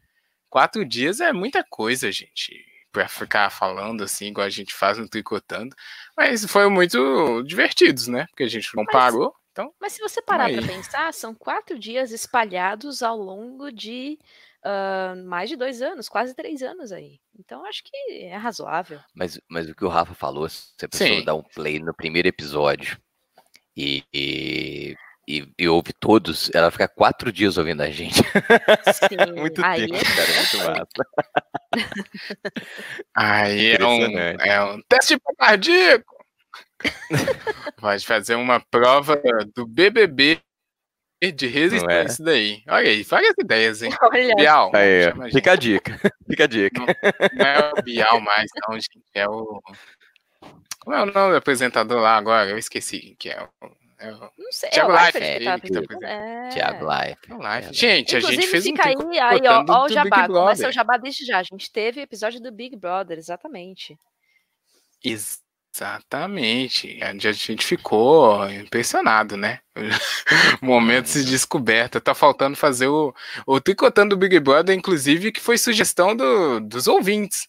quatro 0.48 0.84
dias 0.84 1.20
é 1.20 1.32
muita 1.32 1.64
coisa, 1.68 2.10
gente, 2.10 2.64
pra 2.92 3.08
ficar 3.08 3.50
falando 3.50 4.04
assim, 4.04 4.26
igual 4.26 4.46
a 4.46 4.50
gente 4.50 4.74
faz 4.74 4.98
no 4.98 5.08
Tricotando. 5.08 5.74
Mas 6.16 6.44
foi 6.44 6.68
muito 6.68 7.42
divertidos, 7.42 8.06
né? 8.06 8.26
Porque 8.26 8.44
a 8.44 8.48
gente 8.48 8.68
não 8.76 8.84
Mas- 8.84 8.92
parou, 8.92 9.34
então... 9.50 9.72
Mas 9.80 9.94
se 9.94 10.00
você 10.00 10.22
parar 10.22 10.50
para 10.52 10.62
pensar, 10.62 11.12
são 11.12 11.34
quatro 11.34 11.78
dias 11.78 12.12
espalhados 12.12 13.02
ao 13.02 13.16
longo 13.16 13.70
de 13.72 14.18
ah, 14.64 15.14
mais 15.24 15.50
de 15.50 15.56
dois 15.56 15.82
anos, 15.82 16.08
quase 16.08 16.34
três 16.34 16.62
anos 16.62 16.92
aí. 16.92 17.18
Então 17.38 17.64
acho 17.66 17.82
que 17.82 17.96
é 18.24 18.36
razoável. 18.36 19.00
Mas, 19.14 19.40
mas 19.48 19.68
o 19.68 19.74
que 19.74 19.84
o 19.84 19.88
Rafa 19.88 20.14
falou, 20.14 20.48
se 20.48 20.84
a 20.84 20.88
pessoa 20.88 21.08
Sim. 21.08 21.24
dá 21.24 21.34
um 21.34 21.42
play 21.42 21.80
no 21.80 21.92
primeiro 21.92 22.28
episódio 22.28 22.96
e, 23.76 24.04
e, 24.14 24.94
e, 25.26 25.48
e 25.58 25.68
ouve 25.68 25.92
todos, 25.92 26.50
ela 26.54 26.70
fica 26.70 26.88
quatro 26.88 27.32
dias 27.32 27.56
ouvindo 27.56 27.82
a 27.82 27.90
gente. 27.90 28.16
Sim, 28.16 29.32
muito 29.38 29.64
aí 29.64 29.86
tempo, 29.86 29.96
é 29.96 30.04
cara. 30.04 30.30
é 30.30 30.38
Muito 30.38 30.58
massa. 30.58 31.12
Aí 33.14 33.76
é 33.76 33.86
um, 33.86 34.18
é 34.18 34.64
um 34.64 34.82
teste 34.88 35.16
cardíaco. 35.38 36.12
Pode 37.78 38.04
fazer 38.04 38.34
uma 38.34 38.60
prova 38.60 39.20
do 39.54 39.66
BBB 39.66 40.40
de 41.30 41.46
resistência 41.46 42.04
isso 42.04 42.22
daí. 42.24 42.62
Olha 42.68 42.90
aí, 42.90 43.02
várias 43.04 43.34
ideias, 43.38 43.82
hein? 43.82 43.92
Olha, 44.02 44.34
Bial. 44.34 44.72
Aí, 44.74 45.04
chama 45.04 45.24
a 45.24 45.26
gente. 45.28 45.36
fica 45.36 45.52
a 45.52 45.56
dica. 45.56 46.00
Fica 46.28 46.44
a 46.44 46.46
dica. 46.48 46.80
Não 46.80 47.46
é 47.46 47.72
o 47.78 47.82
Bial 47.82 48.20
mais, 48.20 48.50
não, 48.66 48.74
gente. 48.74 49.00
É 49.14 49.28
o. 49.28 49.62
Como 50.80 50.96
é 50.96 51.02
o 51.02 51.06
nome 51.06 51.30
do 51.30 51.36
apresentador 51.36 52.00
lá 52.00 52.16
agora? 52.16 52.50
Eu 52.50 52.58
esqueci 52.58 52.98
quem 52.98 53.14
que 53.14 53.28
é. 53.28 53.34
É 53.34 53.42
o, 53.42 53.81
não 54.10 54.52
sei, 54.52 54.68
é 54.68 54.72
Thiago 54.72 54.90
o 54.90 54.94
Leifert 54.94 55.22
Leifert, 55.24 55.38
que 55.38 55.44
tá 55.44 55.52
ele 55.54 55.60
que 55.60 55.72
tá 55.72 55.78
apresentando. 55.80 56.04
É. 56.10 56.48
Thiago 56.48 56.84
Life. 56.84 57.18
é 57.28 57.34
o 57.34 57.38
Life. 57.38 57.68
É, 57.68 57.72
Gente, 57.72 58.16
a 58.16 58.18
Inclusive, 58.18 58.42
gente 58.42 58.50
fez 58.50 58.66
um 58.66 58.74
aí, 58.82 59.18
aí 59.20 59.40
ó, 59.48 59.64
ó 59.68 59.84
o 59.84 59.88
jabá, 59.88 60.26
começa 60.26 60.68
o 60.68 60.72
jabá 60.72 60.96
desde 60.96 61.24
já. 61.24 61.38
A 61.38 61.42
gente 61.42 61.70
teve 61.70 62.00
episódio 62.00 62.40
do 62.40 62.50
Big 62.52 62.76
Brother, 62.76 63.18
exatamente. 63.18 63.96
Exatamente. 65.74 67.00
Onde 67.02 67.28
a 67.28 67.32
gente 67.32 67.64
ficou 67.64 68.48
impressionado, 68.50 69.36
né? 69.36 69.60
Momentos 70.60 71.14
de 71.14 71.24
descoberta. 71.30 72.00
Tá 72.00 72.14
faltando 72.14 72.56
fazer 72.56 72.88
o, 72.88 73.14
o 73.46 73.60
Tricotando 73.60 74.14
do 74.14 74.18
Big 74.18 74.38
Brother, 74.40 74.76
inclusive, 74.76 75.32
que 75.32 75.40
foi 75.40 75.56
sugestão 75.58 76.14
do- 76.14 76.60
dos 76.60 76.86
ouvintes, 76.86 77.48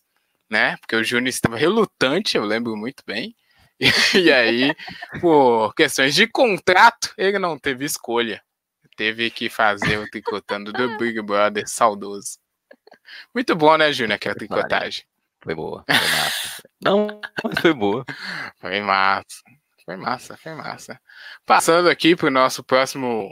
né? 0.50 0.78
Porque 0.78 0.96
o 0.96 1.04
Júnior 1.04 1.28
estava 1.30 1.58
relutante, 1.58 2.38
eu 2.38 2.46
lembro 2.46 2.76
muito 2.78 3.04
bem. 3.06 3.36
E, 4.16 4.32
aí, 4.32 4.76
por 5.20 5.74
questões 5.74 6.16
de 6.16 6.28
contrato, 6.28 7.14
ele 7.18 7.40
não 7.40 7.58
teve 7.58 7.86
escolha. 7.86 8.42
Teve 8.96 9.30
que 9.32 9.50
fazer 9.50 9.98
o 9.98 10.10
Tricotando 10.10 10.72
do 10.72 10.96
Big 10.98 11.22
Brother 11.22 11.68
saudoso. 11.68 12.38
Muito 13.34 13.56
bom, 13.56 13.76
né, 13.78 13.92
Júnior, 13.92 14.16
aquela 14.16 14.36
tricotagem. 14.36 15.04
Foi 15.42 15.56
boa. 15.56 15.84
Foi 15.86 15.96
massa. 15.96 16.64
Não, 16.82 17.22
mas 17.44 17.60
foi 17.60 17.74
boa. 17.74 18.06
Foi 18.60 18.82
massa. 18.82 19.44
Foi 19.86 19.98
massa, 19.98 20.38
foi 20.38 20.54
massa. 20.54 21.00
Passando 21.46 21.90
aqui 21.90 22.16
para 22.16 22.28
o 22.28 22.32
nosso 22.32 22.64
próximo 22.64 23.30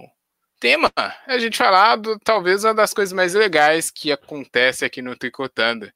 tema, 0.60 0.92
a 1.26 1.38
gente 1.38 1.58
falar 1.58 1.96
do, 1.96 2.20
talvez 2.20 2.64
uma 2.64 2.74
das 2.74 2.94
coisas 2.94 3.14
mais 3.14 3.34
legais 3.34 3.90
que 3.90 4.12
acontece 4.12 4.84
aqui 4.84 5.02
no 5.02 5.16
Tricotando, 5.16 5.92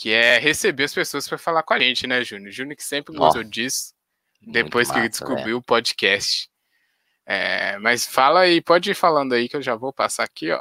que 0.00 0.10
é 0.14 0.38
receber 0.38 0.84
as 0.84 0.94
pessoas 0.94 1.28
para 1.28 1.36
falar 1.36 1.62
com 1.62 1.74
a 1.74 1.78
gente, 1.78 2.06
né, 2.06 2.24
Júnior? 2.24 2.50
Júnior 2.50 2.74
que 2.74 2.82
sempre 2.82 3.14
gostou 3.14 3.44
disso, 3.44 3.92
depois 4.40 4.88
que 4.90 4.96
ele 4.98 5.08
massa, 5.08 5.24
descobriu 5.26 5.58
o 5.58 5.62
podcast. 5.62 6.48
É, 7.26 7.76
mas 7.78 8.06
fala 8.06 8.40
aí, 8.40 8.62
pode 8.62 8.90
ir 8.90 8.94
falando 8.94 9.34
aí 9.34 9.46
que 9.46 9.56
eu 9.56 9.62
já 9.62 9.74
vou 9.74 9.92
passar 9.92 10.24
aqui, 10.24 10.50
ó. 10.50 10.60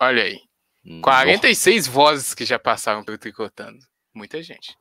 Olha 0.00 0.22
aí. 0.22 0.38
velho. 0.84 1.02
46 1.02 1.88
vozes 1.88 2.32
que 2.32 2.44
já 2.44 2.60
passaram 2.60 3.02
pelo 3.02 3.18
Tricotando. 3.18 3.84
Muita 4.14 4.40
gente. 4.40 4.76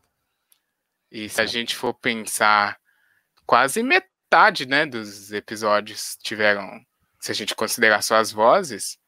E 1.11 1.27
se 1.27 1.41
a 1.41 1.45
gente 1.47 1.75
for 1.75 1.93
pensar, 1.95 2.77
quase 3.43 3.81
metade, 3.81 4.67
né, 4.67 4.85
dos 4.85 5.31
episódios 5.31 6.15
tiveram, 6.21 6.79
se 7.19 7.31
a 7.31 7.35
gente 7.35 7.55
considerar 7.55 8.03
só 8.03 8.17
as 8.17 8.31
vozes, 8.31 8.99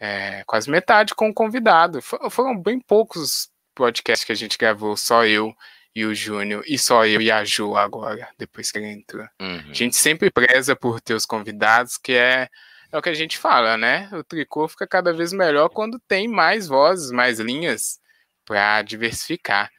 é, 0.00 0.42
quase 0.44 0.68
metade 0.68 1.14
com 1.14 1.32
convidado. 1.32 2.02
For- 2.02 2.28
Foram 2.30 2.60
bem 2.60 2.80
poucos 2.80 3.48
podcasts 3.74 4.24
que 4.24 4.32
a 4.32 4.36
gente 4.36 4.56
gravou, 4.58 4.96
só 4.96 5.24
eu 5.24 5.54
e 5.94 6.04
o 6.04 6.14
Júnior, 6.14 6.64
e 6.66 6.76
só 6.76 7.06
eu 7.06 7.20
e 7.20 7.30
a 7.30 7.44
Ju 7.44 7.76
agora, 7.76 8.28
depois 8.38 8.70
que 8.70 8.78
ele 8.78 8.88
entrou. 8.88 9.26
Uhum. 9.40 9.62
A 9.70 9.72
gente 9.72 9.96
sempre 9.96 10.30
preza 10.30 10.74
por 10.74 11.00
ter 11.00 11.14
os 11.14 11.24
convidados, 11.24 11.96
que 11.96 12.12
é, 12.12 12.48
é 12.90 12.98
o 12.98 13.02
que 13.02 13.08
a 13.08 13.14
gente 13.14 13.38
fala, 13.38 13.76
né? 13.76 14.08
O 14.12 14.24
tricô 14.24 14.66
fica 14.66 14.86
cada 14.86 15.12
vez 15.12 15.32
melhor 15.32 15.68
quando 15.68 16.00
tem 16.08 16.26
mais 16.26 16.66
vozes, 16.66 17.12
mais 17.12 17.38
linhas 17.38 18.00
para 18.44 18.82
diversificar. 18.82 19.70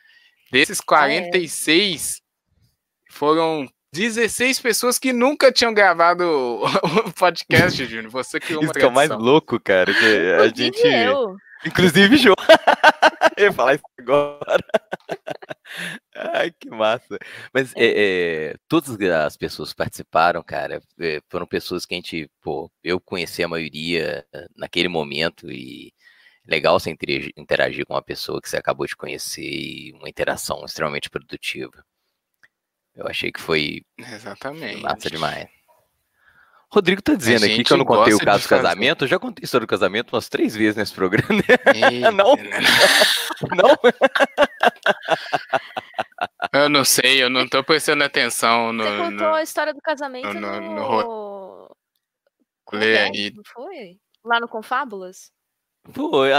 Desses 0.52 0.80
46, 0.80 2.22
foram 3.10 3.68
16 3.92 4.60
pessoas 4.60 5.00
que 5.00 5.14
nunca 5.14 5.52
tinham 5.52 5.74
gravado 5.74 6.24
o 7.06 7.14
podcast, 7.14 7.86
Júnior. 7.86 8.12
Você 8.12 8.40
criou 8.40 8.62
uma 8.62 8.66
Isso 8.66 8.74
que 8.74 8.86
é 8.86 8.88
o 8.88 8.92
mais 8.92 9.10
louco, 9.10 9.60
cara. 9.60 9.94
Que 9.94 10.06
a 10.06 10.46
Inclusive 10.46 10.78
gente. 10.78 10.88
eu. 10.88 11.36
Inclusive, 11.66 12.18
João. 12.18 12.36
eu 13.38 13.46
ia 13.46 13.54
falar 13.54 13.76
isso 13.76 13.84
agora. 14.00 14.64
Ai, 16.16 16.52
que 16.52 16.70
massa. 16.70 17.18
Mas 17.54 17.74
é, 17.76 18.52
é, 18.52 18.56
todas 18.68 18.98
as 19.00 19.38
pessoas 19.38 19.72
que 19.72 19.78
participaram, 19.78 20.42
cara, 20.44 20.82
é, 21.00 21.22
foram 21.30 21.46
pessoas 21.46 21.86
que 21.86 21.94
a 21.94 21.98
gente, 21.98 22.30
pô, 22.42 22.72
eu 22.84 23.00
conheci 23.00 23.44
a 23.44 23.48
maioria 23.48 24.26
eh, 24.34 24.48
naquele 24.56 24.88
momento 24.88 25.52
e 25.52 25.94
legal 26.48 26.80
você 26.80 26.92
interagir, 26.92 27.34
interagir 27.36 27.86
com 27.86 27.94
uma 27.94 28.02
pessoa 28.02 28.42
que 28.42 28.50
você 28.50 28.58
acabou 28.58 28.86
de 28.86 28.96
conhecer 28.96 29.42
e 29.42 29.94
uma 29.94 30.10
interação 30.10 30.64
extremamente 30.64 31.10
produtiva. 31.10 31.84
Eu 32.96 33.08
achei 33.08 33.32
que 33.32 33.42
foi 33.42 33.82
Exatamente. 33.98 34.82
massa 34.82 35.10
demais. 35.10 35.50
Rodrigo 36.76 37.02
tá 37.02 37.14
dizendo 37.16 37.46
aqui 37.46 37.64
que 37.64 37.72
eu 37.74 37.78
não 37.78 37.86
contei 37.86 38.14
o 38.14 38.20
caso 38.20 38.44
do 38.44 38.48
fazer. 38.50 38.62
casamento. 38.64 39.06
Eu 39.06 39.08
já 39.08 39.18
contei 39.18 39.44
a 39.44 39.46
história 39.46 39.66
do 39.66 39.70
casamento 39.70 40.14
umas 40.14 40.28
três 40.30 40.56
vezes 40.56 40.76
nesse 40.76 40.94
programa. 40.94 41.42
Eita, 41.74 42.12
Não. 42.12 42.36
né? 42.36 42.60
Não? 43.56 43.76
Eu 46.54 46.70
não 46.70 46.84
sei, 46.86 47.24
eu 47.24 47.30
não 47.30 47.48
tô 47.48 47.64
prestando 47.64 48.04
atenção 48.04 48.72
no. 48.74 48.84
Você 48.84 48.98
contou 48.98 49.28
no... 49.30 49.36
a 49.36 49.44
história 49.44 49.74
do 49.74 49.82
casamento 49.82 50.34
no- 50.34 50.62
no... 50.62 50.76
no 50.76 51.76
Como 52.66 52.82
Lê 52.82 52.98
aí. 52.98 53.32
Não 53.36 53.44
foi? 53.54 53.98
Lá 54.24 54.40
no 54.40 54.48
Confábulas? 54.48 55.32
Foi. 55.92 56.30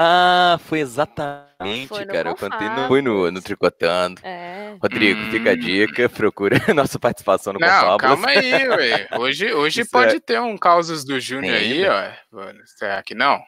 Ah, 0.00 0.58
foi 0.60 0.78
exatamente, 0.78 1.88
Foi 1.88 2.06
cara. 2.06 2.30
Eu 2.30 2.36
contei 2.36 2.68
no, 2.68 2.86
foi 2.86 3.02
no, 3.02 3.30
no. 3.32 3.42
Tricotando. 3.42 4.20
É. 4.24 4.76
Rodrigo, 4.80 5.20
fica 5.32 5.50
a 5.50 5.54
Hum. 5.54 5.58
dica, 5.58 6.08
procura 6.08 6.56
nossa 6.72 7.00
participação 7.00 7.52
no 7.52 7.58
Não, 7.58 7.96
calma 7.96 8.28
aí, 8.28 8.68
ué. 8.68 9.08
Hoje, 9.18 9.52
hoje 9.52 9.80
Isso 9.80 9.90
pode 9.90 10.16
é- 10.16 10.20
ter 10.20 10.40
um 10.40 10.56
causos 10.56 11.04
do 11.04 11.18
Júnior 11.18 11.56
aí, 11.56 11.84
ó. 11.88 12.12
Será 12.64 13.02
que 13.02 13.12
não? 13.14 13.40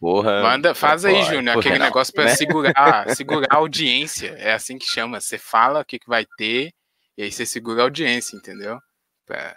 Porra. 0.00 0.42
Manda, 0.42 0.74
faz 0.74 1.04
aí, 1.04 1.22
Júnior, 1.24 1.58
aquele 1.58 1.78
não, 1.78 1.84
negócio 1.86 2.14
pra 2.14 2.24
né? 2.24 2.34
segurar, 2.36 3.10
segurar 3.14 3.48
a 3.50 3.56
audiência. 3.56 4.28
É 4.38 4.54
assim 4.54 4.78
que 4.78 4.86
chama. 4.86 5.20
Você 5.20 5.36
fala 5.36 5.80
o 5.80 5.84
que, 5.84 5.98
que 5.98 6.08
vai 6.08 6.24
ter, 6.38 6.70
e 7.18 7.22
aí 7.24 7.30
você 7.32 7.44
segura 7.44 7.82
a 7.82 7.84
audiência, 7.84 8.34
entendeu? 8.36 8.78
Pra... 9.26 9.54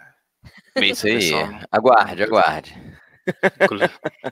É 0.74 0.84
Isso 0.84 1.06
aí. 1.06 1.14
pessoal. 1.14 1.48
Aguarde, 1.70 2.22
aguarde. 2.24 2.91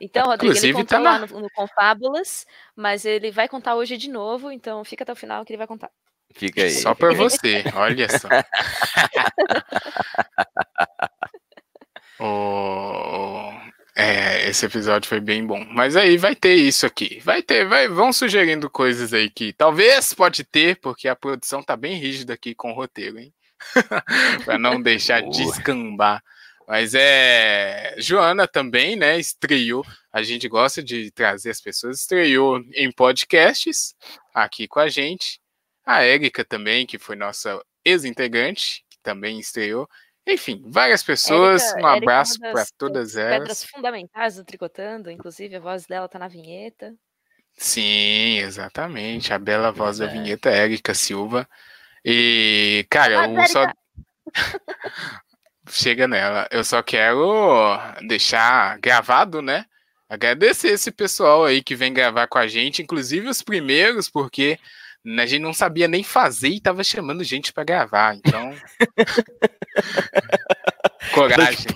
Então, 0.01 0.27
Rodrigo, 0.27 0.53
Inclusive, 0.53 0.79
ele 0.79 0.85
tá 0.87 0.97
contou 0.99 1.13
lá 1.13 1.19
na- 1.21 1.27
no, 1.27 1.41
no 1.41 1.51
Confábulas, 1.51 2.47
mas 2.75 3.05
ele 3.05 3.31
vai 3.31 3.49
contar 3.49 3.75
hoje 3.77 3.97
de 3.97 4.11
novo, 4.11 4.51
então 4.51 4.85
fica 4.85 5.05
até 5.05 5.13
o 5.13 5.17
final 5.17 5.45
que 5.45 5.53
ele 5.53 5.59
vai 5.59 5.67
contar. 5.67 5.91
Fica 6.35 6.63
aí. 6.63 6.71
Só 6.71 6.95
pra 6.95 7.13
você, 7.13 7.65
olha 7.75 8.09
só. 8.09 8.29
O- 12.23 13.51
É, 13.97 14.49
esse 14.49 14.65
episódio 14.67 15.09
foi 15.09 15.21
bem 15.21 15.45
bom. 15.47 15.65
Mas 15.71 15.97
aí 15.97 16.17
vai 16.17 16.35
ter 16.35 16.55
isso 16.55 16.87
aqui. 16.87 17.21
Vai 17.25 17.43
ter, 17.43 17.67
vai, 17.67 17.89
vão 17.89 18.13
sugerindo 18.13 18.71
coisas 18.71 19.13
aí 19.13 19.29
que 19.29 19.53
talvez 19.53 20.15
pode 20.15 20.45
ter, 20.45 20.77
porque 20.81 21.09
a 21.09 21.17
produção 21.17 21.63
tá 21.63 21.77
bem 21.77 21.97
rígida 21.97 22.33
aqui 22.35 22.55
com 22.55 22.71
o 22.71 22.75
roteiro, 22.75 23.19
hein? 23.19 23.33
pra 24.45 24.59
não 24.59 24.81
deixar 24.81 25.23
descambar. 25.23 26.23
Mas 26.71 26.95
é. 26.95 27.97
Joana 27.99 28.47
também, 28.47 28.95
né? 28.95 29.19
Estreou. 29.19 29.85
A 30.13 30.23
gente 30.23 30.47
gosta 30.49 30.81
de 30.81 31.11
trazer 31.11 31.51
as 31.51 31.61
pessoas. 31.61 31.99
Estreou 31.99 32.61
em 32.75 32.93
podcasts 32.93 33.93
aqui 34.33 34.69
com 34.69 34.79
a 34.79 34.89
gente. 34.89 35.41
A 35.85 36.05
Érica 36.05 36.45
também, 36.45 36.87
que 36.87 36.97
foi 36.97 37.17
nossa 37.17 37.61
ex-integrante, 37.85 38.85
que 38.89 38.97
também 39.03 39.41
estreou. 39.41 39.89
Enfim, 40.25 40.63
várias 40.65 41.03
pessoas. 41.03 41.61
Érica- 41.73 41.83
um 41.83 41.89
é 41.93 41.97
abraço 41.99 42.35
uma 42.35 42.51
para 42.53 42.61
das- 42.61 42.71
todas 42.79 43.13
das 43.15 43.25
Pedras 43.25 43.49
elas. 43.49 43.65
fundamentais 43.65 44.37
do 44.37 44.45
Tricotando, 44.45 45.11
inclusive 45.11 45.57
a 45.57 45.61
voz 45.61 45.87
dela 45.87 46.09
tá 46.09 46.21
na 46.21 46.29
vinheta. 46.29 46.95
Sim, 47.57 48.39
exatamente. 48.39 49.33
A 49.33 49.41
bela 49.41 49.73
voz 49.73 49.99
da 49.99 50.05
Verdade. 50.07 50.23
vinheta, 50.25 50.51
Érica 50.51 50.95
Silva. 50.95 51.49
E, 52.05 52.87
cara, 52.89 53.25
Ah, 53.25 53.47
só. 53.49 53.67
Chega 55.71 56.09
nela. 56.09 56.49
Eu 56.51 56.65
só 56.65 56.83
quero 56.83 57.79
deixar 58.07 58.79
gravado, 58.79 59.41
né? 59.41 59.65
Agradecer 60.09 60.69
esse 60.69 60.91
pessoal 60.91 61.45
aí 61.45 61.63
que 61.63 61.77
vem 61.77 61.93
gravar 61.93 62.27
com 62.27 62.39
a 62.39 62.49
gente, 62.49 62.83
inclusive 62.83 63.29
os 63.29 63.43
primeiros, 63.43 64.11
porque 64.11 64.59
a 65.07 65.27
gente 65.27 65.41
não 65.41 65.55
sabia 65.55 65.87
nem 65.87 66.03
fazer 66.03 66.49
e 66.49 66.61
tava 66.61 66.83
chamando 66.83 67.23
gente 67.23 67.53
pra 67.53 67.63
gravar. 67.63 68.17
Então. 68.17 68.53
Coragem. 71.15 71.67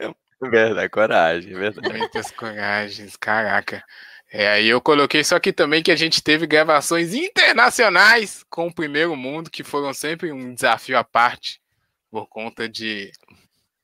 Né? 0.00 0.14
Verdade, 0.50 0.88
coragem, 0.90 1.54
verdade. 1.54 1.98
Muitas 1.98 2.30
coragens, 2.30 3.16
caraca. 3.16 3.82
É, 4.30 4.48
aí 4.48 4.68
eu 4.68 4.80
coloquei 4.80 5.22
só 5.22 5.36
aqui 5.36 5.52
também 5.52 5.82
que 5.82 5.92
a 5.92 5.96
gente 5.96 6.22
teve 6.22 6.46
gravações 6.46 7.14
internacionais 7.14 8.44
com 8.50 8.66
o 8.66 8.74
primeiro 8.74 9.14
mundo, 9.16 9.50
que 9.50 9.62
foram 9.62 9.94
sempre 9.94 10.32
um 10.32 10.52
desafio 10.52 10.98
à 10.98 11.04
parte, 11.04 11.60
por 12.10 12.26
conta 12.26 12.68
de, 12.68 13.12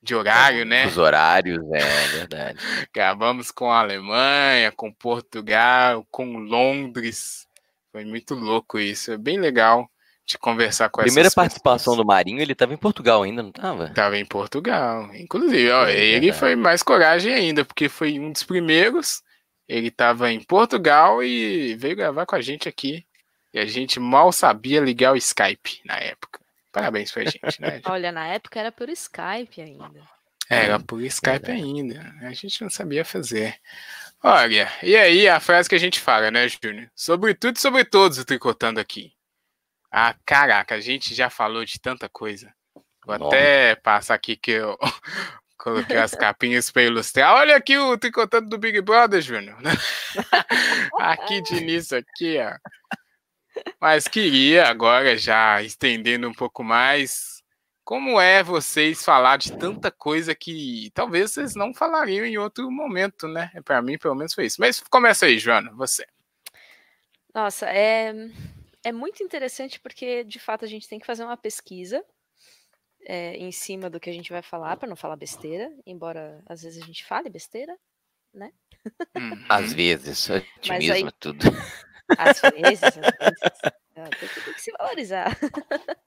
de 0.02 0.14
horário, 0.14 0.64
né? 0.64 0.86
Os 0.86 0.96
horários, 0.98 1.58
é 1.72 2.08
verdade. 2.08 2.58
Gravamos 2.94 3.50
com 3.50 3.70
a 3.70 3.80
Alemanha, 3.80 4.72
com 4.72 4.92
Portugal, 4.92 6.06
com 6.10 6.38
Londres. 6.38 7.46
Foi 7.92 8.04
muito 8.04 8.34
louco 8.34 8.78
isso. 8.78 9.12
É 9.12 9.18
bem 9.18 9.38
legal 9.38 9.90
de 10.26 10.38
conversar 10.38 10.88
com 10.88 11.02
Primeira 11.02 11.26
essas 11.26 11.34
participação 11.34 11.92
pessoas. 11.94 11.96
do 11.96 12.06
Marinho, 12.06 12.40
ele 12.40 12.54
tava 12.54 12.72
em 12.72 12.76
Portugal 12.78 13.22
ainda, 13.22 13.42
não 13.42 13.50
tava? 13.52 13.88
Tava 13.90 14.16
em 14.16 14.24
Portugal. 14.24 15.14
Inclusive, 15.14 15.70
ó, 15.70 15.86
É 15.86 15.96
ele 15.98 16.20
verdade. 16.26 16.38
foi 16.38 16.56
mais 16.56 16.82
coragem 16.82 17.32
ainda, 17.34 17.64
porque 17.64 17.88
foi 17.88 18.18
um 18.18 18.30
dos 18.32 18.42
primeiros. 18.44 19.22
Ele 19.68 19.90
tava 19.90 20.30
em 20.32 20.42
Portugal 20.42 21.22
e 21.22 21.74
veio 21.76 21.96
gravar 21.96 22.26
com 22.26 22.36
a 22.36 22.40
gente 22.40 22.68
aqui. 22.68 23.04
E 23.52 23.58
a 23.58 23.66
gente 23.66 23.98
mal 23.98 24.30
sabia 24.32 24.80
ligar 24.80 25.12
o 25.12 25.16
Skype 25.16 25.80
na 25.84 25.96
época. 25.96 26.39
Parabéns 26.72 27.10
pra 27.12 27.24
gente, 27.24 27.60
né? 27.60 27.80
Olha, 27.86 28.12
na 28.12 28.26
época 28.28 28.60
era 28.60 28.72
por 28.72 28.88
Skype 28.88 29.60
ainda. 29.60 30.02
Era 30.48 30.80
por 30.80 31.00
Skype 31.02 31.50
ainda. 31.50 32.14
A 32.22 32.32
gente 32.32 32.62
não 32.62 32.70
sabia 32.70 33.04
fazer. 33.04 33.56
Olha, 34.22 34.70
e 34.82 34.96
aí 34.96 35.28
a 35.28 35.40
frase 35.40 35.68
que 35.68 35.74
a 35.74 35.78
gente 35.78 35.98
fala, 35.98 36.30
né, 36.30 36.46
Júnior? 36.48 36.90
Sobre 36.94 37.34
tudo 37.34 37.56
e 37.56 37.60
sobre 37.60 37.84
todos 37.84 38.18
o 38.18 38.24
tricotando 38.24 38.78
aqui. 38.78 39.12
Ah, 39.90 40.14
caraca, 40.24 40.74
a 40.74 40.80
gente 40.80 41.14
já 41.14 41.30
falou 41.30 41.64
de 41.64 41.80
tanta 41.80 42.08
coisa. 42.08 42.52
Vou 43.04 43.18
Nossa. 43.18 43.34
até 43.34 43.74
passar 43.76 44.14
aqui 44.14 44.36
que 44.36 44.52
eu 44.52 44.78
coloquei 45.58 45.96
as 45.96 46.14
capinhas 46.14 46.70
para 46.70 46.82
ilustrar. 46.82 47.34
Olha 47.34 47.56
aqui 47.56 47.78
o 47.78 47.96
tricotando 47.96 48.48
do 48.48 48.58
Big 48.58 48.80
Brother, 48.82 49.22
Júnior. 49.22 49.56
aqui 51.00 51.40
de 51.42 51.56
início, 51.56 51.98
aqui, 51.98 52.38
ó. 52.38 52.56
Mas 53.80 54.06
queria 54.06 54.66
agora, 54.68 55.16
já 55.16 55.62
estendendo 55.62 56.28
um 56.28 56.32
pouco 56.34 56.62
mais, 56.62 57.42
como 57.84 58.20
é 58.20 58.42
vocês 58.42 59.04
falar 59.04 59.36
de 59.38 59.56
tanta 59.56 59.90
coisa 59.90 60.34
que 60.34 60.90
talvez 60.94 61.32
vocês 61.32 61.54
não 61.54 61.74
falariam 61.74 62.24
em 62.24 62.38
outro 62.38 62.70
momento, 62.70 63.26
né? 63.26 63.50
Para 63.64 63.80
mim, 63.82 63.98
pelo 63.98 64.14
menos 64.14 64.34
foi 64.34 64.46
isso. 64.46 64.60
Mas 64.60 64.80
começa 64.80 65.26
aí, 65.26 65.38
Joana, 65.38 65.72
você. 65.72 66.06
Nossa, 67.34 67.66
é, 67.66 68.12
é 68.84 68.92
muito 68.92 69.22
interessante 69.22 69.80
porque, 69.80 70.24
de 70.24 70.38
fato, 70.38 70.64
a 70.64 70.68
gente 70.68 70.88
tem 70.88 70.98
que 70.98 71.06
fazer 71.06 71.24
uma 71.24 71.36
pesquisa 71.36 72.04
é, 73.06 73.36
em 73.36 73.50
cima 73.50 73.88
do 73.88 73.98
que 74.00 74.10
a 74.10 74.12
gente 74.12 74.30
vai 74.30 74.42
falar, 74.42 74.76
para 74.76 74.88
não 74.88 74.96
falar 74.96 75.16
besteira, 75.16 75.72
embora 75.86 76.42
às 76.46 76.62
vezes 76.62 76.82
a 76.82 76.86
gente 76.86 77.04
fale 77.04 77.28
besteira, 77.30 77.76
Uhum. 79.16 79.44
Às 79.48 79.72
vezes, 79.72 80.30
otimismo 80.30 80.92
aí- 80.94 81.02
é 81.04 81.10
tudo. 81.18 81.44
Às 82.18 82.40
vezes, 82.40 82.82
às 82.82 82.94
vezes. 82.94 83.40
Ah, 83.96 84.08
tem, 84.18 84.28
que, 84.28 84.40
tem 84.40 84.54
que 84.54 84.62
se 84.62 84.72
valorizar. 84.72 85.36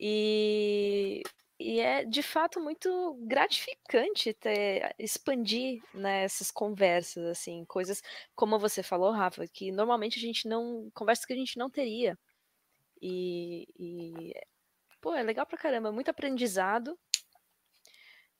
e, 0.00 1.22
e 1.58 1.80
é, 1.80 2.04
de 2.04 2.22
fato, 2.22 2.60
muito 2.60 3.14
gratificante 3.26 4.32
ter, 4.34 4.94
expandir 4.98 5.82
né, 5.94 6.26
conversas, 6.54 7.24
assim, 7.26 7.64
coisas 7.64 8.02
como 8.34 8.58
você 8.58 8.82
falou, 8.82 9.10
Rafa, 9.12 9.46
que 9.46 9.72
normalmente 9.72 10.18
a 10.18 10.22
gente 10.22 10.48
não. 10.48 10.90
conversas 10.94 11.24
que 11.24 11.32
a 11.32 11.36
gente 11.36 11.58
não 11.58 11.70
teria. 11.70 12.18
E, 13.00 13.66
e, 13.78 14.32
pô, 15.00 15.14
é 15.14 15.22
legal 15.22 15.46
pra 15.46 15.58
caramba, 15.58 15.92
muito 15.92 16.10
aprendizado. 16.10 16.98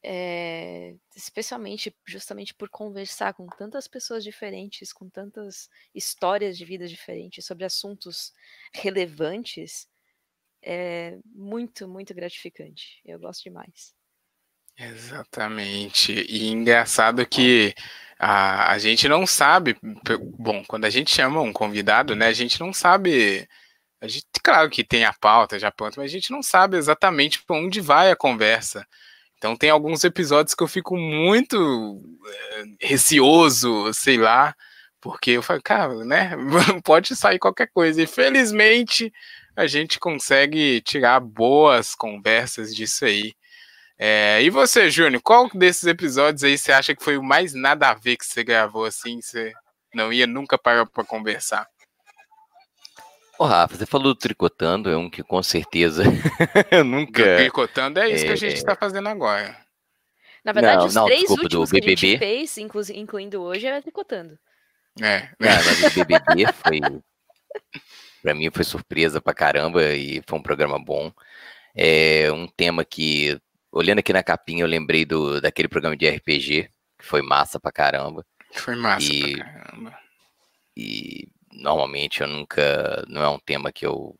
É, 0.03 0.95
especialmente 1.17 1.95
justamente 2.07 2.55
por 2.55 2.69
conversar 2.69 3.35
com 3.35 3.47
tantas 3.47 3.89
pessoas 3.89 4.23
diferentes, 4.23 4.93
com 4.93 5.09
tantas 5.09 5.69
histórias 5.95 6.57
de 6.57 6.65
vida 6.65 6.87
diferentes 6.87 7.45
sobre 7.45 7.65
assuntos 7.65 8.33
relevantes, 8.73 9.89
é 10.63 11.19
muito, 11.25 11.89
muito 11.89 12.15
gratificante. 12.15 13.01
Eu 13.05 13.19
gosto 13.19 13.45
demais. 13.45 13.95
Exatamente. 14.79 16.13
E 16.13 16.49
engraçado 16.49 17.27
que 17.27 17.75
a, 18.19 18.73
a 18.73 18.79
gente 18.79 19.09
não 19.09 19.27
sabe. 19.27 19.77
Bom, 20.39 20.65
quando 20.67 20.85
a 20.85 20.91
gente 20.91 21.11
chama 21.11 21.41
um 21.41 21.53
convidado, 21.53 22.15
né, 22.15 22.27
a 22.27 22.33
gente 22.33 22.61
não 22.61 22.73
sabe. 22.73 23.49
A 24.01 24.09
gente, 24.09 24.27
claro 24.43 24.69
que 24.69 24.85
tem 24.85 25.05
a 25.05 25.15
pauta 25.15 25.59
já 25.59 25.71
pronta, 25.73 26.01
mas 26.01 26.11
a 26.11 26.13
gente 26.13 26.31
não 26.31 26.43
sabe 26.43 26.77
exatamente 26.77 27.43
para 27.45 27.57
onde 27.57 27.81
vai 27.81 28.11
a 28.11 28.17
conversa. 28.17 28.87
Então 29.39 29.57
tem 29.57 29.71
alguns 29.71 30.03
episódios 30.05 30.55
que 30.55 30.63
eu 30.63 30.69
fico 30.69 30.97
muito 30.97 32.01
eh, 32.27 32.65
receoso, 32.81 33.93
sei 33.93 34.17
lá, 34.17 34.55
porque 35.01 35.33
eu 35.33 35.43
falo, 35.43 35.63
cara, 35.63 36.05
né? 36.05 36.33
Pode 36.85 37.15
sair 37.15 37.39
qualquer 37.39 37.69
coisa. 37.69 38.03
E 38.03 38.07
felizmente 38.07 39.13
a 39.57 39.67
gente 39.67 39.99
consegue 39.99 40.81
tirar 40.83 41.21
boas 41.21 41.95
conversas 41.95 42.75
disso 42.75 43.05
aí. 43.05 43.35
É, 43.99 44.43
e 44.43 44.51
você, 44.51 44.91
Júnior, 44.91 45.23
qual 45.23 45.49
desses 45.55 45.85
episódios 45.85 46.45
aí 46.45 46.59
você 46.59 46.73
acha 46.73 46.95
que 46.95 47.03
foi 47.03 47.17
o 47.17 47.23
mais 47.23 47.55
nada 47.55 47.89
a 47.91 47.95
ver 47.95 48.17
que 48.17 48.27
você 48.27 48.45
gravou 48.45 48.85
assim? 48.85 49.21
Você 49.23 49.53
não 49.95 50.13
ia 50.13 50.27
nunca 50.27 50.59
parar 50.59 50.87
pra 50.87 51.05
conversar? 51.05 51.67
Ô, 53.39 53.45
Rafa, 53.45 53.77
você 53.77 53.85
falou 53.87 54.15
do 54.15 54.19
Tricotando, 54.19 54.89
é 54.91 54.97
um 54.97 55.11
que 55.11 55.23
com 55.23 55.43
certeza 55.43 56.03
eu 56.71 56.85
nunca. 56.85 57.23
Tricotando 57.37 58.01
é 58.01 58.09
isso 58.11 58.25
que 58.25 58.33
a 58.33 58.37
gente 58.37 58.61
é. 58.61 58.65
tá 58.65 58.75
fazendo 58.75 59.09
agora. 59.09 59.57
Na 60.45 60.53
verdade, 60.53 60.79
Não, 60.79 60.87
os 60.87 60.95
não, 60.95 61.05
três 61.07 61.21
desculpa, 61.21 61.49
do 61.49 61.61
últimos 61.61 61.71
que 61.73 61.79
a 61.79 61.89
gente 61.89 62.07
BBB. 62.07 62.19
fez, 62.19 62.57
inclu- 62.59 62.83
incluindo 62.95 63.43
hoje, 63.43 63.67
era 63.67 63.83
tricotando. 63.83 64.39
É, 65.03 65.29
Não, 65.39 65.49
mas 65.51 65.83
o 65.85 65.91
BBB 66.05 66.53
foi. 66.65 66.81
Pra 68.23 68.35
mim 68.35 68.49
foi 68.51 68.65
surpresa 68.65 69.21
pra 69.21 69.35
caramba 69.35 69.83
e 69.95 70.23
foi 70.27 70.39
um 70.39 70.43
programa 70.43 70.79
bom. 70.79 71.13
É 71.75 72.31
um 72.33 72.47
tema 72.47 72.85
que, 72.85 73.39
olhando 73.71 73.99
aqui 73.99 74.13
na 74.13 74.23
capinha, 74.23 74.63
eu 74.65 74.69
lembrei 74.69 75.05
do, 75.05 75.41
daquele 75.41 75.69
programa 75.69 75.97
de 75.97 76.09
RPG, 76.09 76.71
que 76.99 77.05
foi 77.05 77.21
massa 77.23 77.61
pra 77.61 77.71
caramba. 77.73 78.25
foi 78.55 78.77
massa 78.77 79.13
E- 79.13 79.37
pra 79.37 79.45
caramba. 79.45 79.99
E 80.77 81.29
normalmente 81.57 82.21
eu 82.21 82.29
nunca. 82.29 83.05
Não 83.09 83.23
é 83.23 83.29
um 83.29 83.39
tema 83.39 83.73
que 83.73 83.87
eu. 83.87 84.15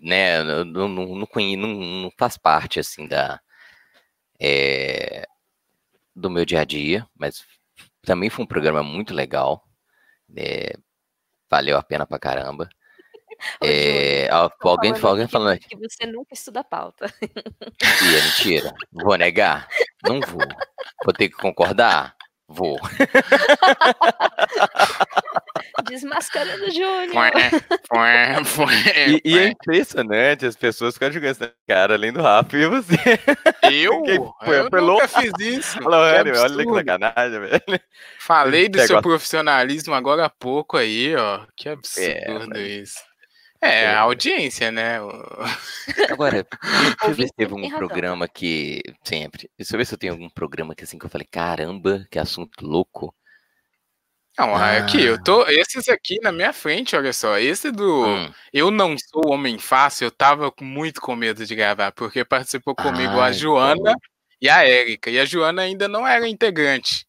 Né, 0.00 0.42
não, 0.42 0.64
não, 0.64 0.88
não, 0.88 1.26
não, 1.56 1.68
não 1.68 2.12
faz 2.18 2.36
parte 2.38 2.80
assim 2.80 3.06
da. 3.06 3.40
é, 4.40 5.26
do 6.14 6.30
meu 6.30 6.44
dia 6.44 6.60
a 6.60 6.64
dia, 6.64 7.06
mas 7.16 7.44
também 8.02 8.30
foi 8.30 8.44
um 8.44 8.48
programa 8.48 8.82
muito 8.82 9.12
legal. 9.14 9.64
é, 10.36 10.76
valeu 11.50 11.76
a 11.76 11.82
pena 11.82 12.06
pra 12.06 12.18
caramba. 12.18 12.68
É, 13.60 14.30
alguém, 14.30 14.94
falando 14.94 15.06
alguém 15.06 15.28
falando 15.28 15.58
que 15.58 15.76
você 15.76 16.06
nunca 16.06 16.32
estuda 16.32 16.60
a 16.60 16.64
pauta. 16.64 17.12
É 17.20 18.22
mentira. 18.22 18.72
Vou 18.92 19.16
negar? 19.16 19.68
Não 20.00 20.20
vou. 20.20 20.46
Vou 21.04 21.12
ter 21.12 21.28
que 21.28 21.36
concordar? 21.36 22.16
Vou. 22.48 22.78
Desmascarando 25.88 26.64
o 26.64 26.70
Júnior. 26.70 27.12
Fué, 27.88 28.44
fué, 28.44 29.08
E, 29.08 29.20
e 29.24 29.34
é 29.38 29.42
fué. 29.42 29.48
impressionante, 29.48 30.46
as 30.46 30.56
pessoas 30.56 30.94
ficam 30.94 31.10
jogando 31.12 31.30
essa 31.30 31.52
cara, 31.68 31.94
além 31.94 32.12
do 32.12 32.22
Rafa 32.22 32.56
e 32.56 32.66
você. 32.66 32.94
Eu? 33.72 34.02
Quem 34.02 34.16
foi? 34.44 34.60
Eu 34.60 34.70
Foi 34.70 34.80
nunca 34.80 35.08
fiz 35.08 35.32
isso. 35.40 35.78
Falou, 35.82 36.00
Que 36.22 36.30
olha, 36.30 36.40
olha 36.42 36.64
que 36.66 36.74
sacanagem, 36.74 37.40
velho. 37.40 37.80
Falei 38.18 38.68
do 38.68 38.78
seu 38.78 38.88
Negócio- 38.88 39.02
profissionalismo 39.02 39.94
agora 39.94 40.26
há 40.26 40.30
pouco 40.30 40.76
aí, 40.76 41.14
ó. 41.16 41.40
Que 41.56 41.68
absurdo 41.68 42.48
mas- 42.50 42.58
isso. 42.60 42.98
É, 43.64 43.84
É. 43.84 43.86
a 43.94 44.00
audiência, 44.00 44.70
né? 44.70 44.98
Agora, 46.18 46.46
deixa 46.62 46.96
eu 47.06 47.14
ver 47.14 47.26
se 47.28 47.34
teve 47.34 47.54
um 47.54 47.68
programa 47.70 48.28
que. 48.28 48.82
Sempre. 49.02 49.50
Deixa 49.58 49.74
eu 49.74 49.78
ver 49.78 49.84
se 49.86 49.94
eu 49.94 49.98
tenho 49.98 50.12
algum 50.12 50.28
programa 50.30 50.74
que 50.74 50.84
assim 50.84 50.98
que 50.98 51.06
eu 51.06 51.10
falei, 51.10 51.26
caramba, 51.30 52.06
que 52.10 52.18
assunto 52.18 52.64
louco. 52.66 53.14
Não, 54.38 54.54
Ah. 54.54 54.78
aqui, 54.78 55.00
eu 55.02 55.22
tô. 55.22 55.46
Esses 55.48 55.88
aqui 55.88 56.18
na 56.20 56.32
minha 56.32 56.52
frente, 56.52 56.96
olha 56.96 57.12
só. 57.12 57.38
Esse 57.38 57.70
do. 57.70 58.04
Hum, 58.06 58.32
Eu 58.52 58.70
não 58.70 58.96
sou 58.98 59.32
homem 59.32 59.58
fácil, 59.58 60.06
eu 60.06 60.10
tava 60.10 60.52
muito 60.60 61.00
com 61.00 61.14
medo 61.16 61.46
de 61.46 61.54
gravar, 61.54 61.92
porque 61.92 62.24
participou 62.24 62.74
comigo 62.74 63.20
a 63.20 63.30
Joana 63.32 63.94
e 64.40 64.48
a 64.48 64.64
Érica. 64.66 65.08
E 65.10 65.18
a 65.20 65.24
Joana 65.24 65.62
ainda 65.62 65.86
não 65.88 66.06
era 66.06 66.28
integrante. 66.28 67.06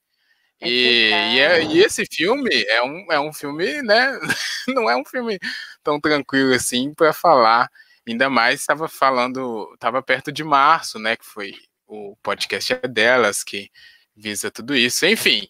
É 0.65 0.69
E, 0.69 1.35
e, 1.35 1.39
é- 1.39 1.63
e 1.63 1.79
esse 1.83 2.05
filme 2.05 2.49
é 2.67 2.81
um, 2.83 3.11
é 3.11 3.19
um 3.19 3.33
filme, 3.33 3.81
né? 3.81 4.19
Não 4.67 4.89
é 4.89 4.95
um 4.95 5.05
filme 5.05 5.39
tão 5.83 5.99
tranquilo 5.99 6.53
assim 6.53 6.93
para 6.93 7.13
falar. 7.13 7.69
Ainda 8.07 8.29
mais 8.29 8.61
estava 8.61 8.87
falando, 8.87 9.71
estava 9.73 10.01
perto 10.01 10.31
de 10.31 10.43
março, 10.43 10.99
né? 10.99 11.15
Que 11.15 11.25
foi 11.25 11.53
o 11.87 12.15
podcast 12.23 12.73
é 12.73 12.87
delas 12.87 13.43
que 13.43 13.69
visa 14.15 14.51
tudo 14.51 14.75
isso. 14.75 15.05
Enfim, 15.05 15.47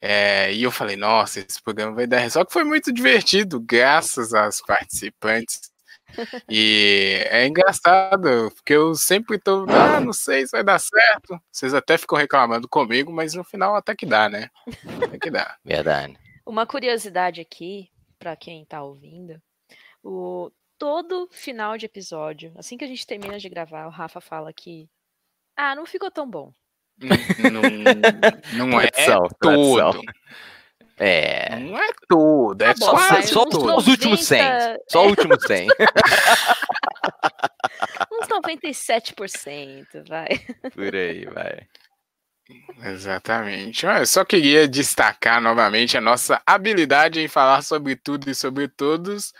é, 0.00 0.52
e 0.54 0.62
eu 0.62 0.70
falei, 0.70 0.96
nossa, 0.96 1.40
esse 1.40 1.60
programa 1.62 1.94
vai 1.94 2.06
dar. 2.06 2.30
Só 2.30 2.44
que 2.44 2.52
foi 2.52 2.64
muito 2.64 2.92
divertido, 2.92 3.60
graças 3.60 4.34
às 4.34 4.60
participantes. 4.60 5.60
E 6.48 7.26
é 7.30 7.46
engraçado, 7.46 8.50
porque 8.54 8.72
eu 8.72 8.94
sempre 8.94 9.38
tô, 9.38 9.66
ah, 9.68 10.00
não 10.00 10.12
sei 10.12 10.46
se 10.46 10.52
vai 10.52 10.64
dar 10.64 10.78
certo. 10.78 11.40
Vocês 11.50 11.74
até 11.74 11.98
ficam 11.98 12.18
reclamando 12.18 12.68
comigo, 12.68 13.12
mas 13.12 13.34
no 13.34 13.44
final 13.44 13.76
até 13.76 13.94
que 13.94 14.06
dá, 14.06 14.28
né? 14.28 14.50
Até 15.02 15.18
que 15.18 15.30
dá. 15.30 15.56
verdade. 15.64 16.18
Uma 16.44 16.66
curiosidade 16.66 17.40
aqui, 17.40 17.90
pra 18.18 18.36
quem 18.36 18.64
tá 18.64 18.82
ouvindo, 18.82 19.40
o 20.02 20.50
todo 20.78 21.28
final 21.32 21.76
de 21.76 21.86
episódio, 21.86 22.52
assim 22.56 22.76
que 22.76 22.84
a 22.84 22.88
gente 22.88 23.06
termina 23.06 23.38
de 23.38 23.48
gravar, 23.48 23.86
o 23.86 23.90
Rafa 23.90 24.20
fala 24.20 24.52
que 24.52 24.88
ah, 25.56 25.74
não 25.74 25.86
ficou 25.86 26.10
tão 26.10 26.28
bom. 26.28 26.52
Não, 26.98 27.62
não 28.68 28.80
é 28.80 28.90
todo. 29.40 30.02
É. 30.98 31.56
Não 31.58 31.76
é 31.78 31.88
tudo, 32.08 32.62
é 32.62 32.72
Tá 32.72 32.80
bom, 32.80 32.86
Só, 32.86 33.22
só, 33.22 33.50
só 33.50 33.76
os 33.76 33.86
últimos 33.86 34.24
100. 34.24 34.42
90, 34.42 34.78
Só 34.88 35.04
o 35.04 35.08
último 35.08 35.40
100. 35.40 35.68
Uns 38.12 38.28
97%, 38.28 40.08
vai. 40.08 40.28
Por 40.72 40.94
aí, 40.94 41.26
vai. 41.26 41.66
Exatamente. 42.84 43.84
Eu 43.84 44.06
só 44.06 44.24
queria 44.24 44.66
destacar 44.68 45.40
novamente 45.40 45.96
a 45.98 46.00
nossa 46.00 46.40
habilidade 46.46 47.20
em 47.20 47.28
falar 47.28 47.62
sobre 47.62 47.96
tudo 47.96 48.30
e 48.30 48.34
sobre 48.34 48.68
todos 48.68 49.32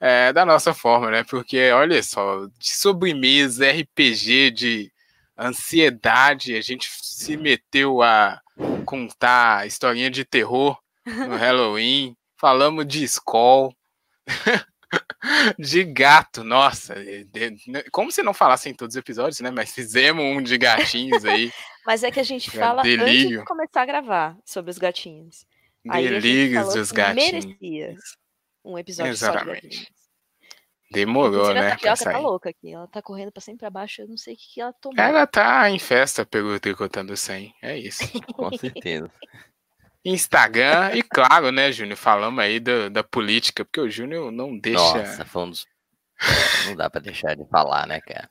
é, 0.00 0.32
da 0.32 0.46
nossa 0.46 0.72
forma, 0.72 1.10
né? 1.10 1.24
Porque, 1.24 1.70
olha 1.72 2.02
só, 2.02 2.46
de 2.58 2.70
sobremesa, 2.70 3.70
RPG, 3.70 4.50
de 4.50 4.92
ansiedade, 5.38 6.56
a 6.56 6.60
gente 6.60 6.88
se 7.02 7.36
meteu 7.36 8.02
a 8.02 8.40
contar 8.84 9.66
historinha 9.66 10.10
de 10.10 10.24
terror 10.24 10.81
no 11.06 11.36
Halloween, 11.36 12.16
falamos 12.38 12.86
de 12.86 13.04
escola, 13.04 13.70
de 15.58 15.84
gato, 15.84 16.44
nossa, 16.44 16.94
de- 16.94 17.24
de- 17.24 17.90
como 17.90 18.10
se 18.12 18.22
não 18.22 18.34
falasse 18.34 18.68
em 18.68 18.74
todos 18.74 18.94
os 18.94 18.98
episódios, 18.98 19.40
né? 19.40 19.50
Mas 19.50 19.72
fizemos 19.72 20.22
um 20.24 20.42
de 20.42 20.56
gatinhos 20.58 21.24
aí. 21.24 21.50
Mas 21.86 22.04
é 22.04 22.10
que 22.10 22.20
a 22.20 22.24
gente 22.24 22.48
É 22.56 22.60
fala 22.60 22.82
antes 22.82 22.96
delírio. 22.98 23.40
de 23.40 23.44
começar 23.44 23.82
a 23.82 23.86
gravar 23.86 24.36
sobre 24.44 24.70
os 24.70 24.78
gatinhos. 24.78 25.44
A 25.88 25.96
Delírios 26.00 26.74
dos 26.74 26.92
gatinhos. 26.92 27.44
merecia 27.44 27.96
um 28.64 28.78
episódio 28.78 29.16
só 29.16 29.30
de 29.30 29.36
Exatamente. 29.38 29.62
gatinhos. 29.64 30.02
Demorou, 30.92 31.50
Inclusive, 31.50 31.58
a 31.58 31.62
né? 31.62 31.70
tapioca 31.70 32.04
tá 32.12 32.18
louca 32.18 32.50
aqui. 32.50 32.72
Ela 32.72 32.86
tá 32.86 33.00
correndo 33.02 33.32
pra 33.32 33.40
cima 33.40 33.54
e 33.56 33.58
pra 33.58 33.70
baixo. 33.70 34.02
Eu 34.02 34.08
não 34.08 34.16
sei 34.16 34.34
o 34.34 34.36
que, 34.36 34.44
que 34.54 34.60
ela 34.60 34.72
tomou. 34.74 35.02
Ela 35.02 35.26
tá 35.26 35.68
em 35.70 35.78
festa 35.78 36.24
pelo 36.26 36.60
Tricotando 36.60 37.16
100. 37.16 37.54
É 37.62 37.76
isso. 37.78 38.04
Com 38.36 38.56
certeza. 38.56 39.10
Instagram 40.04 40.92
e 40.94 41.02
claro, 41.02 41.52
né, 41.52 41.70
Júnior? 41.70 41.96
Falamos 41.96 42.42
aí 42.42 42.58
da, 42.58 42.88
da 42.88 43.04
política, 43.04 43.64
porque 43.64 43.80
o 43.80 43.90
Júnior 43.90 44.32
não 44.32 44.58
deixa. 44.58 44.78
Nossa, 44.78 45.24
foi 45.24 45.42
um 45.42 45.50
dos. 45.50 45.66
Não 46.66 46.76
dá 46.76 46.88
pra 46.88 47.00
deixar 47.00 47.34
de 47.34 47.44
falar, 47.48 47.84
né, 47.84 48.00
cara? 48.00 48.30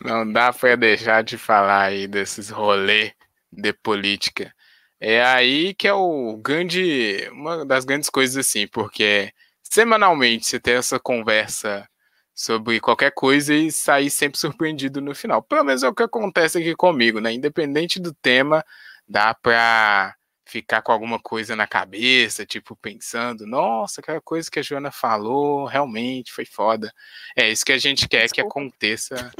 Não 0.00 0.32
dá 0.32 0.52
pra 0.52 0.74
deixar 0.74 1.22
de 1.22 1.38
falar 1.38 1.82
aí 1.82 2.08
desses 2.08 2.50
rolê 2.50 3.12
de 3.52 3.72
política. 3.72 4.52
É 5.00 5.22
aí 5.22 5.74
que 5.74 5.86
é 5.86 5.92
o 5.92 6.36
grande, 6.36 7.28
uma 7.30 7.64
das 7.64 7.84
grandes 7.84 8.10
coisas 8.10 8.36
assim, 8.36 8.66
porque 8.66 9.32
semanalmente 9.62 10.46
você 10.46 10.58
tem 10.58 10.74
essa 10.74 10.98
conversa 10.98 11.88
sobre 12.34 12.80
qualquer 12.80 13.12
coisa 13.12 13.54
e 13.54 13.70
sair 13.70 14.10
sempre 14.10 14.38
surpreendido 14.38 15.00
no 15.00 15.14
final. 15.14 15.40
Pelo 15.40 15.62
menos 15.62 15.82
é 15.84 15.88
o 15.88 15.94
que 15.94 16.02
acontece 16.02 16.58
aqui 16.58 16.74
comigo, 16.74 17.20
né? 17.20 17.32
Independente 17.32 18.00
do 18.00 18.12
tema, 18.12 18.64
dá 19.08 19.32
pra 19.34 20.16
ficar 20.44 20.82
com 20.82 20.92
alguma 20.92 21.18
coisa 21.18 21.56
na 21.56 21.66
cabeça, 21.66 22.44
tipo 22.46 22.76
pensando, 22.76 23.46
nossa, 23.46 24.00
aquela 24.00 24.20
coisa 24.20 24.50
que 24.50 24.58
a 24.58 24.62
Joana 24.62 24.90
falou, 24.90 25.66
realmente 25.66 26.32
foi 26.32 26.44
foda. 26.44 26.92
É 27.36 27.50
isso 27.50 27.64
que 27.64 27.72
a 27.72 27.78
gente 27.78 28.08
quer 28.08 28.28
que 28.28 28.42
Desculpa. 28.42 28.60
aconteça 28.60 29.32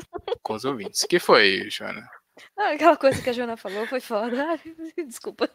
com 0.42 0.54
os 0.54 0.64
ouvintes. 0.64 1.04
que 1.08 1.18
foi, 1.18 1.68
Joana? 1.70 2.08
Ah, 2.58 2.70
aquela 2.70 2.96
coisa 2.96 3.20
que 3.22 3.30
a 3.30 3.32
Joana 3.32 3.56
falou 3.56 3.86
foi 3.86 4.00
foda. 4.00 4.58
Desculpa. 5.06 5.48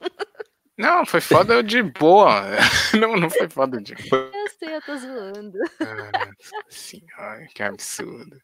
Não, 0.77 1.05
foi 1.05 1.19
foda 1.19 1.61
de 1.61 1.83
boa. 1.83 2.41
Não, 2.97 3.17
não 3.17 3.29
foi 3.29 3.49
foda 3.49 3.81
de 3.81 3.93
boa. 4.09 4.31
Eu 4.33 4.47
sei, 4.57 4.75
eu 4.75 4.81
tô 4.81 4.97
zoando. 4.97 5.57
Nossa 5.79 6.33
senhora, 6.69 7.47
que 7.53 7.61
absurdo. 7.61 8.41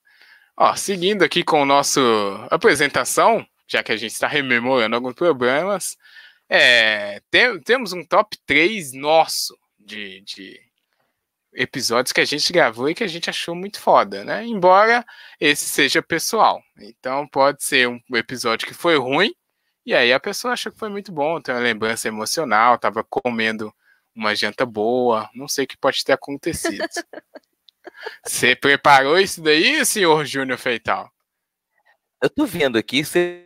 Ó, 0.58 0.76
seguindo 0.76 1.24
aqui 1.24 1.44
com 1.44 1.62
o 1.62 1.66
nosso 1.66 2.00
apresentação, 2.52 3.46
já 3.68 3.82
que 3.82 3.92
a 3.92 3.98
gente 3.98 4.12
está 4.12 4.28
rememorando 4.28 4.96
alguns 4.96 5.14
problemas, 5.14 5.98
é, 6.50 7.22
tem- 7.32 7.60
temos 7.62 7.94
um 7.94 8.04
top 8.04 8.38
3 8.46 8.94
nosso 8.94 9.58
de, 9.80 10.22
de 10.22 10.60
episódios 11.54 12.12
que 12.12 12.22
a 12.22 12.26
gente 12.26 12.52
gravou 12.52 12.90
e 12.90 12.96
que 12.96 13.04
a 13.04 13.08
gente 13.08 13.30
achou 13.30 13.56
muito 13.56 13.80
foda, 13.80 14.24
né? 14.24 14.46
Embora 14.46 15.06
esse 15.40 15.68
seja 15.70 16.02
pessoal. 16.02 16.62
Então 16.80 17.28
pode 17.28 17.64
ser 17.64 17.88
um 17.88 18.00
episódio 18.14 18.68
que 18.68 18.74
foi 18.74 18.98
ruim, 18.98 19.34
e 19.86 19.94
aí 19.94 20.12
a 20.12 20.20
pessoa 20.20 20.54
achou 20.54 20.72
que 20.72 20.80
foi 20.80 20.90
muito 20.90 21.12
bom, 21.12 21.40
tem 21.42 21.54
uma 21.56 21.62
lembrança 21.62 22.08
emocional, 22.08 22.78
tava 22.78 23.04
comendo 23.04 23.74
uma 24.16 24.36
janta 24.36 24.66
boa, 24.66 25.30
não 25.36 25.48
sei 25.48 25.66
o 25.66 25.68
que 25.68 25.78
pode 25.78 26.04
ter 26.04 26.14
acontecido. 26.14 26.86
Você 28.26 28.56
preparou 28.56 29.20
isso 29.20 29.42
daí, 29.42 29.86
senhor 29.86 30.26
Júnior 30.26 30.58
Feital? 30.58 31.12
Eu 32.22 32.30
tô 32.30 32.46
vendo 32.46 32.78
aqui, 32.78 33.04
você. 33.04 33.45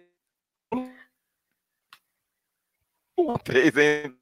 Um, 3.20 3.38
três, 3.38 3.76
hein? 3.78 4.16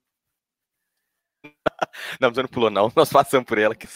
Não, 2.20 2.34
você 2.34 2.42
não 2.42 2.50
pulou, 2.50 2.70
não. 2.70 2.92
Nós 2.96 3.10
passamos 3.12 3.46
por 3.46 3.58
ela. 3.58 3.76
Que... 3.76 3.88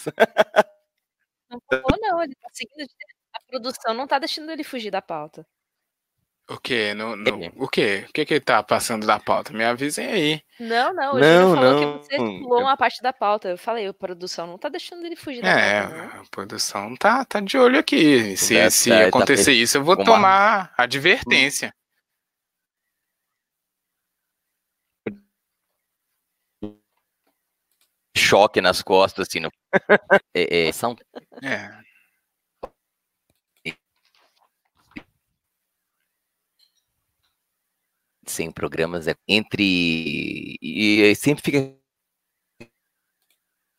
Não 1.49 1.59
pulou, 1.69 1.97
não. 1.99 2.21
Ele 2.23 2.35
tá 2.35 2.47
seguindo. 2.53 2.87
A 3.33 3.39
produção 3.47 3.93
não 3.93 4.07
tá 4.07 4.19
deixando 4.19 4.51
ele 4.51 4.63
fugir 4.63 4.91
da 4.91 5.01
pauta. 5.01 5.45
O 6.49 6.57
quê? 6.59 6.93
No, 6.93 7.15
no- 7.15 7.51
o 7.63 7.67
quê? 7.67 8.05
O 8.09 8.11
que 8.13 8.25
que 8.25 8.33
ele 8.33 8.41
tá 8.43 8.61
passando 8.61 9.07
da 9.07 9.19
pauta? 9.19 9.53
Me 9.53 9.63
avisem 9.63 10.05
aí. 10.07 10.41
Não, 10.59 10.93
não. 10.93 11.13
O 11.15 11.19
Não, 11.19 11.55
falou 11.55 11.71
não. 11.81 11.99
que 11.99 12.05
você 12.09 12.17
pulou 12.17 12.59
uma 12.61 12.75
parte 12.75 13.01
da 13.01 13.13
pauta. 13.13 13.49
Eu 13.49 13.57
falei, 13.57 13.87
a 13.87 13.93
produção 13.93 14.47
não 14.47 14.57
tá 14.57 14.67
deixando 14.67 15.05
ele 15.05 15.15
fugir 15.15 15.41
da 15.41 15.47
É, 15.49 15.81
pauta, 15.83 15.97
não. 15.97 16.21
a 16.21 16.25
produção 16.29 16.95
tá, 16.97 17.23
tá 17.23 17.39
de 17.39 17.57
olho 17.57 17.79
aqui. 17.79 18.35
Se, 18.35 18.59
Tá- 18.59 18.69
se 18.69 18.89
tá- 18.89 18.97
tá 18.99 19.07
acontecer 19.07 19.53
isso, 19.53 19.77
eu 19.77 19.83
vou 19.83 19.95
uma- 19.95 20.03
tomar 20.03 20.73
advertência. 20.77 21.73
Choque 28.31 28.61
nas 28.61 28.81
costas, 28.81 29.27
assim. 29.27 29.41
No... 29.41 29.51
É, 30.33 30.69
é, 30.69 30.71
são 30.71 30.95
É. 31.43 31.69
sem 38.27 38.51
programas 38.51 39.07
é 39.07 39.15
entre 39.27 40.57
e 40.61 41.03
aí 41.03 41.15
sempre 41.15 41.43
fica 41.43 41.75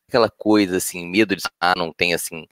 aquela 0.08 0.30
coisa 0.30 0.76
assim 0.76 1.06
medo 1.08 1.34
de 1.36 1.42
ah 1.60 1.74
não 1.76 1.92
tem 1.92 2.12
assim 2.14 2.46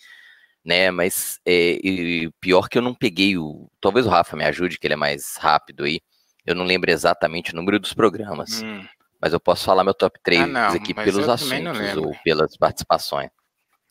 né 0.64 0.90
mas 0.90 1.38
é, 1.46 1.78
e 1.84 2.30
pior 2.40 2.68
que 2.68 2.78
eu 2.78 2.82
não 2.82 2.94
peguei 2.94 3.38
o 3.38 3.70
talvez 3.80 4.06
o 4.06 4.10
Rafa 4.10 4.36
me 4.36 4.44
ajude 4.44 4.78
que 4.78 4.86
ele 4.86 4.94
é 4.94 4.98
mais 4.98 5.36
rápido 5.38 5.84
aí 5.84 6.00
eu 6.46 6.54
não 6.54 6.64
lembro 6.64 6.90
exatamente 6.90 7.52
o 7.52 7.56
número 7.56 7.78
dos 7.80 7.94
programas 7.94 8.62
Hum. 8.62 8.84
Mas 9.20 9.32
eu 9.32 9.40
posso 9.40 9.64
falar 9.64 9.84
meu 9.84 9.94
top 9.94 10.18
3 10.22 10.40
Ah, 10.40 10.46
não, 10.46 10.74
aqui 10.74 10.94
pelos 10.94 11.28
assuntos 11.28 11.96
ou 11.96 12.16
pelas 12.24 12.56
participações 12.56 13.30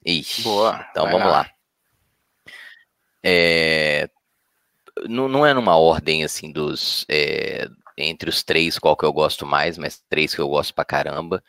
Ixi, 0.06 0.42
Boa, 0.44 0.86
então 0.92 1.06
vamos 1.06 1.28
lá. 1.28 1.42
lá, 1.42 1.52
É, 3.24 4.10
não, 5.08 5.28
não 5.28 5.46
é 5.46 5.54
numa 5.54 5.78
ordem 5.78 6.24
assim 6.24 6.52
dos 6.52 7.06
é, 7.10 7.68
entre 7.98 8.30
os 8.30 8.44
três 8.44 8.80
qual 8.80 8.96
que 8.96 9.06
eu 9.06 9.14
gosto 9.14 9.46
mais, 9.46 9.78
mas 9.78 10.02
três 10.10 10.34
que 10.34 10.42
eu 10.42 10.48
gosto 10.50 10.74
pra 10.74 10.86
caramba. 10.86 11.44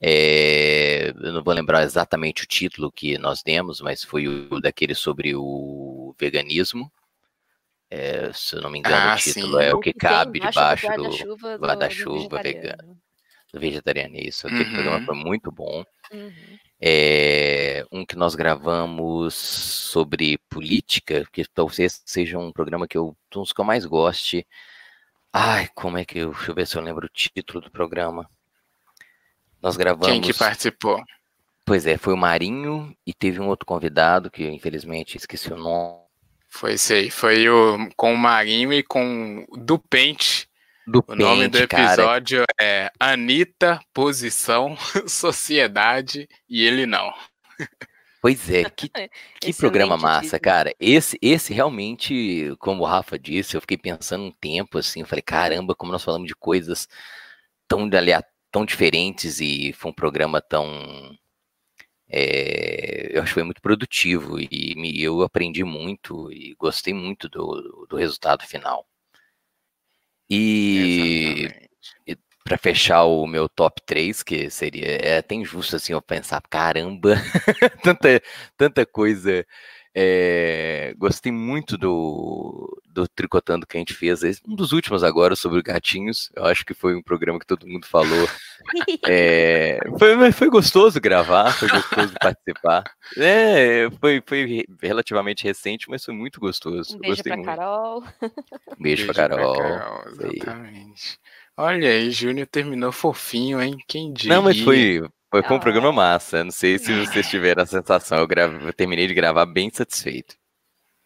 É, 0.00 1.10
eu 1.10 1.32
não 1.32 1.44
vou 1.44 1.54
lembrar 1.54 1.82
exatamente 1.84 2.42
o 2.44 2.46
título 2.46 2.90
que 2.90 3.18
nós 3.18 3.42
demos, 3.42 3.80
mas 3.80 4.02
foi 4.04 4.26
o 4.26 4.60
daquele 4.60 4.94
sobre 4.94 5.34
o 5.36 6.14
veganismo. 6.18 6.90
É, 7.90 8.32
se 8.32 8.56
eu 8.56 8.62
não 8.62 8.70
me 8.70 8.78
engano, 8.78 9.08
Ah, 9.10 9.14
o 9.14 9.18
título 9.18 9.58
sim. 9.58 9.64
é 9.64 9.74
o 9.74 9.78
que 9.80 9.92
cabe 9.92 10.40
debaixo 10.40 10.86
do 10.92 10.92
guarda-chuva 10.92 11.58
do- 11.58 11.66
guarda-chuva 11.66 12.28
do 12.38 12.42
vegano. 12.42 12.98
Vegetariano. 13.52 13.52
do 13.52 13.60
vegetarianismo. 13.60 14.48
Aquele 14.48 14.64
Uhum. 14.64 14.72
programa 14.72 15.06
foi 15.06 15.14
muito 15.14 15.52
bom. 15.52 15.84
Uhum. 16.12 16.58
É, 16.80 17.84
um 17.92 18.04
que 18.04 18.16
nós 18.16 18.34
gravamos 18.34 19.34
sobre 19.34 20.38
política, 20.48 21.24
que 21.32 21.44
talvez 21.44 22.02
seja 22.04 22.38
um 22.38 22.52
programa 22.52 22.88
que 22.88 22.96
eu, 22.98 23.16
um 23.36 23.40
dos 23.40 23.52
que 23.52 23.60
eu 23.60 23.64
mais 23.64 23.84
goste. 23.84 24.46
Ai, 25.32 25.68
como 25.74 25.96
é 25.98 26.04
que 26.04 26.18
eu, 26.18 26.32
deixa 26.32 26.50
eu 26.50 26.54
ver 26.54 26.66
se 26.66 26.76
eu 26.76 26.82
lembro 26.82 27.06
o 27.06 27.08
título 27.08 27.60
do 27.60 27.70
programa. 27.70 28.28
Nós 29.62 29.76
gravamos. 29.76 30.08
Quem 30.08 30.20
que 30.20 30.34
participou? 30.34 31.02
Pois 31.64 31.86
é, 31.86 31.96
foi 31.96 32.12
o 32.12 32.16
Marinho 32.16 32.94
e 33.06 33.14
teve 33.14 33.40
um 33.40 33.46
outro 33.48 33.64
convidado 33.64 34.30
que 34.30 34.42
eu, 34.42 34.50
infelizmente 34.50 35.16
esqueci 35.16 35.52
o 35.52 35.56
nome. 35.56 36.02
Foi 36.48 36.74
esse 36.74 36.92
aí. 36.92 37.10
Foi 37.10 37.48
o, 37.48 37.88
com 37.96 38.12
o 38.12 38.18
Marinho 38.18 38.72
e 38.72 38.82
com 38.82 39.46
o 39.48 39.56
do 39.56 39.78
Pente. 39.78 40.48
Do 40.86 41.04
O 41.06 41.14
nome 41.14 41.48
do 41.48 41.58
Pente, 41.58 41.68
cara. 41.68 41.92
episódio 41.92 42.44
é 42.60 42.90
Anitta, 42.98 43.80
Posição, 43.94 44.76
Sociedade 45.06 46.28
e 46.48 46.64
Ele 46.64 46.86
Não. 46.86 47.12
Pois 48.20 48.48
é, 48.50 48.70
que, 48.70 48.88
que 49.40 49.52
programa 49.54 49.96
massa, 49.96 50.22
título. 50.38 50.40
cara. 50.42 50.74
Esse, 50.78 51.18
esse 51.20 51.52
realmente, 51.52 52.54
como 52.58 52.82
o 52.82 52.86
Rafa 52.86 53.18
disse, 53.18 53.56
eu 53.56 53.60
fiquei 53.60 53.76
pensando 53.78 54.24
um 54.24 54.32
tempo 54.32 54.78
assim, 54.78 55.00
eu 55.00 55.06
falei, 55.06 55.22
caramba, 55.22 55.74
como 55.74 55.90
nós 55.92 56.04
falamos 56.04 56.28
de 56.28 56.34
coisas 56.34 56.86
tão, 57.68 57.88
tão 58.50 58.64
diferentes 58.64 59.40
e 59.40 59.72
foi 59.72 59.90
um 59.90 59.94
programa 59.94 60.40
tão. 60.40 61.16
é, 62.08 63.16
eu 63.16 63.22
acho 63.22 63.30
que 63.30 63.34
foi 63.34 63.42
muito 63.44 63.62
produtivo 63.62 64.38
e 64.38 64.74
me- 64.76 65.00
eu 65.00 65.22
aprendi 65.22 65.64
muito 65.64 66.30
e 66.32 66.54
gostei 66.58 66.92
muito 66.94 67.28
do, 67.28 67.86
do 67.88 67.96
resultado 67.96 68.44
final. 68.46 68.86
E 70.34 71.50
Exatamente. 72.06 72.22
para 72.42 72.56
fechar 72.56 73.04
o 73.04 73.26
meu 73.26 73.50
top 73.50 73.82
3, 73.84 74.22
que 74.22 74.48
seria 74.48 74.86
é 74.86 75.18
até 75.18 75.34
injusto 75.34 75.76
assim 75.76 75.92
eu 75.92 76.00
pensar, 76.00 76.40
caramba, 76.48 77.16
tanta, 77.84 78.22
tanta 78.56 78.86
coisa. 78.86 79.46
É, 79.94 80.94
gostei 80.96 81.30
muito 81.30 81.76
do, 81.76 82.80
do 82.86 83.06
Tricotando 83.08 83.66
que 83.66 83.76
a 83.76 83.80
gente 83.80 83.92
fez, 83.94 84.22
esse- 84.22 84.40
um 84.48 84.54
dos 84.54 84.72
últimos 84.72 85.02
agora 85.04 85.36
sobre 85.36 85.62
gatinhos. 85.62 86.30
Eu 86.34 86.44
acho 86.46 86.64
que 86.64 86.72
foi 86.74 86.94
um 86.96 87.02
programa 87.02 87.38
que 87.38 87.46
todo 87.46 87.66
mundo 87.66 87.86
falou. 87.86 88.28
É, 89.08 89.80
foi, 89.98 90.30
foi 90.32 90.48
gostoso 90.48 91.00
gravar, 91.00 91.50
foi 91.52 91.68
gostoso 91.68 92.14
participar. 92.20 92.84
É, 93.16 93.90
foi, 94.00 94.22
foi 94.24 94.44
re- 94.46 94.66
relativamente 94.80 95.42
recente, 95.42 95.90
mas 95.90 96.04
foi 96.04 96.14
muito 96.14 96.38
gostoso. 96.38 96.96
Um 96.96 97.00
beijo 97.00 97.16
gostei 97.16 97.30
pra 97.32 97.36
muito. 97.36 97.46
Carol. 97.48 98.04
Um 98.78 98.82
beijo, 98.82 99.04
pra 99.06 99.14
Carol. 99.14 99.56
Carol, 99.56 100.02
aí. 100.06 100.12
exatamente. 100.36 101.18
Olha 101.56 101.88
aí, 101.90 102.10
Júnior 102.12 102.46
terminou 102.46 102.92
fofinho, 102.92 103.60
hein? 103.60 103.76
Quem 103.88 104.12
diria? 104.12 104.36
Não, 104.36 104.42
mas 104.42 104.60
foi, 104.60 105.02
foi, 105.32 105.42
foi 105.42 105.52
um 105.56 105.58
Ah. 105.58 105.60
programa 105.60 105.90
massa. 105.92 106.44
Não 106.44 106.52
sei 106.52 106.78
se 106.78 106.94
vocês 107.06 107.28
tiveram 107.28 107.64
a 107.64 107.66
sensação. 107.66 108.18
Eu, 108.18 108.26
grave- 108.28 108.64
eu 108.64 108.72
terminei 108.72 109.08
de 109.08 109.14
gravar 109.14 109.46
bem 109.46 109.68
satisfeito. 109.72 110.36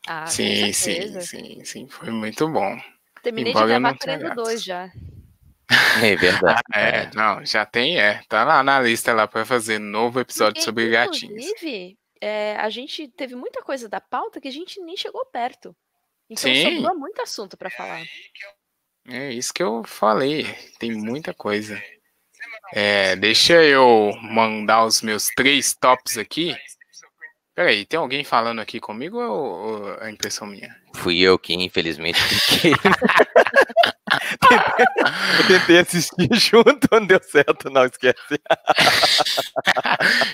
Ah, 0.07 0.25
com 0.25 0.27
Sim, 0.27 0.73
sim, 0.73 1.21
sim, 1.21 1.65
sim. 1.65 1.89
Foi 1.89 2.11
muito 2.11 2.47
bom. 2.49 2.77
Terminei 3.23 3.53
Embora 3.53 3.67
de 3.67 3.73
gravar 3.81 3.99
querendo 3.99 4.35
dois 4.35 4.63
já. 4.63 4.91
É 6.03 6.15
verdade. 6.15 6.61
Ah, 6.75 6.79
é, 6.81 7.11
não, 7.15 7.45
já 7.45 7.65
tem, 7.67 7.99
é. 7.99 8.21
Tá 8.29 8.45
lá 8.45 8.63
na 8.63 8.79
lista 8.81 9.13
lá 9.13 9.27
pra 9.27 9.45
fazer 9.45 9.79
novo 9.81 10.21
episódio 10.21 10.55
Porque, 10.55 10.65
sobre 10.65 10.91
gatinhos. 10.91 11.43
Inclusive, 11.45 11.99
é, 12.21 12.55
a 12.57 12.69
gente 12.71 13.09
teve 13.09 13.35
muita 13.35 13.63
coisa 13.63 13.89
da 13.89 14.01
pauta 14.01 14.41
que 14.41 14.47
a 14.49 14.53
gente 14.53 14.81
nem 14.81 14.97
chegou 14.97 15.25
perto. 15.27 15.75
Então 16.31 16.53
Sim. 16.53 16.77
sobrou 16.77 16.97
muito 16.99 17.21
assunto 17.23 17.57
pra 17.57 17.71
falar. 17.71 18.03
É 19.09 19.33
isso 19.33 19.53
que 19.55 19.63
eu 19.63 19.83
falei. 19.85 20.45
Tem 20.79 20.93
muita 20.93 21.33
coisa. 21.35 21.81
É, 22.73 23.17
deixa 23.17 23.55
eu 23.63 24.13
mandar 24.23 24.85
os 24.85 25.03
meus 25.03 25.27
três 25.37 25.75
tops 25.75 26.19
aqui. 26.19 26.57
Peraí, 27.55 27.87
tem 27.87 27.99
alguém 27.99 28.23
falando 28.23 28.61
aqui 28.61 28.79
comigo 28.79 29.19
ou, 29.19 29.45
ou 29.45 29.95
é 30.03 30.11
impressão 30.11 30.47
minha? 30.47 30.75
Fui 30.95 31.21
eu 31.21 31.39
que, 31.39 31.55
infelizmente, 31.55 32.21
cliquei. 32.29 32.75
eu 35.41 35.47
tentei 35.49 35.79
assistir 35.79 36.29
junto, 36.37 36.87
não 36.93 37.07
deu 37.07 37.21
certo, 37.23 37.71
não, 37.71 37.85
esquece. 37.85 38.41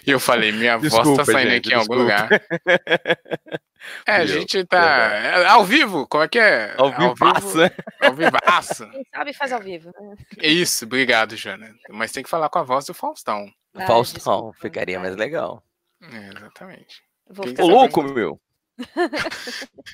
E 0.06 0.10
eu 0.10 0.18
falei, 0.18 0.52
minha 0.52 0.76
voz 0.78 0.92
Desculpa, 0.92 1.24
tá 1.24 1.32
saindo 1.32 1.50
gente, 1.50 1.68
aqui 1.68 1.74
em 1.74 1.78
algum 1.78 1.94
lugar. 1.94 2.28
É, 4.06 4.16
a 4.16 4.26
gente 4.26 4.64
tá. 4.64 5.12
é, 5.14 5.46
ao 5.46 5.64
vivo, 5.64 6.06
como 6.06 6.24
é 6.24 6.28
que 6.28 6.38
é? 6.38 6.74
Ao 6.76 6.90
vivaço, 6.90 7.56
né? 7.58 7.70
Ao 8.00 8.14
vivaço. 8.14 8.88
Quem 8.90 9.04
sabe 9.14 9.32
faz 9.32 9.52
ao 9.52 9.60
vivo. 9.60 9.92
né? 10.00 10.16
Isso, 10.40 10.84
obrigado, 10.84 11.36
Jana. 11.36 11.74
Mas 11.90 12.12
tem 12.12 12.22
que 12.22 12.30
falar 12.30 12.48
com 12.48 12.58
a 12.58 12.62
voz 12.62 12.84
do 12.86 12.94
Faustão. 12.94 13.46
Ah, 13.74 13.86
Faustão, 13.86 14.18
desculpa. 14.18 14.58
ficaria 14.60 15.00
mais 15.00 15.16
legal. 15.16 15.62
É, 16.02 16.28
exatamente. 16.36 17.02
Vou 17.28 17.44
Quem 17.44 17.52
ficar 17.52 17.64
Ô, 17.64 17.68
louco, 17.68 18.02
meu! 18.02 18.40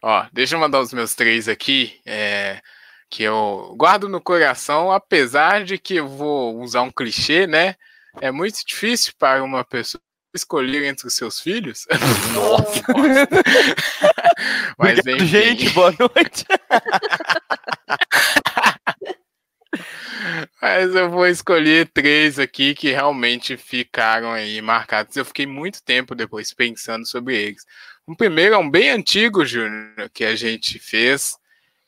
Ó, 0.00 0.26
deixa 0.32 0.54
eu 0.56 0.60
mandar 0.60 0.80
os 0.80 0.92
meus 0.92 1.14
três 1.14 1.48
aqui, 1.48 2.00
é, 2.06 2.60
que 3.10 3.22
eu 3.22 3.74
guardo 3.76 4.08
no 4.08 4.20
coração, 4.20 4.90
apesar 4.90 5.64
de 5.64 5.76
que 5.78 5.96
eu 5.96 6.08
vou 6.08 6.60
usar 6.60 6.82
um 6.82 6.90
clichê, 6.90 7.46
né? 7.46 7.76
É 8.20 8.30
muito 8.30 8.64
difícil 8.64 9.12
para 9.18 9.42
uma 9.42 9.64
pessoa 9.64 10.00
escolher 10.34 10.84
entre 10.84 11.06
os 11.06 11.14
seus 11.14 11.40
filhos. 11.40 11.86
Nossa. 12.34 12.82
Mas 14.78 14.98
Obrigado, 14.98 15.22
enfim. 15.22 15.26
gente, 15.26 15.70
boa 15.70 15.94
noite. 15.98 16.44
Mas 20.60 20.94
eu 20.94 21.10
vou 21.10 21.26
escolher 21.26 21.90
três 21.92 22.38
aqui 22.38 22.74
que 22.74 22.90
realmente 22.90 23.56
ficaram 23.56 24.32
aí 24.32 24.60
marcados. 24.60 25.16
Eu 25.16 25.24
fiquei 25.24 25.46
muito 25.46 25.82
tempo 25.82 26.14
depois 26.14 26.52
pensando 26.52 27.06
sobre 27.06 27.36
eles. 27.36 27.64
O 28.06 28.16
primeiro 28.16 28.54
é 28.54 28.58
um 28.58 28.70
bem 28.70 28.90
antigo, 28.90 29.44
Júnior, 29.44 30.10
que 30.12 30.24
a 30.24 30.36
gente 30.36 30.78
fez. 30.78 31.36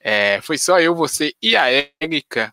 É, 0.01 0.41
foi 0.43 0.59
só 0.59 0.81
eu, 0.81 0.95
você 0.95 1.33
e 1.41 1.57
a 1.57 1.67
Érica. 2.01 2.53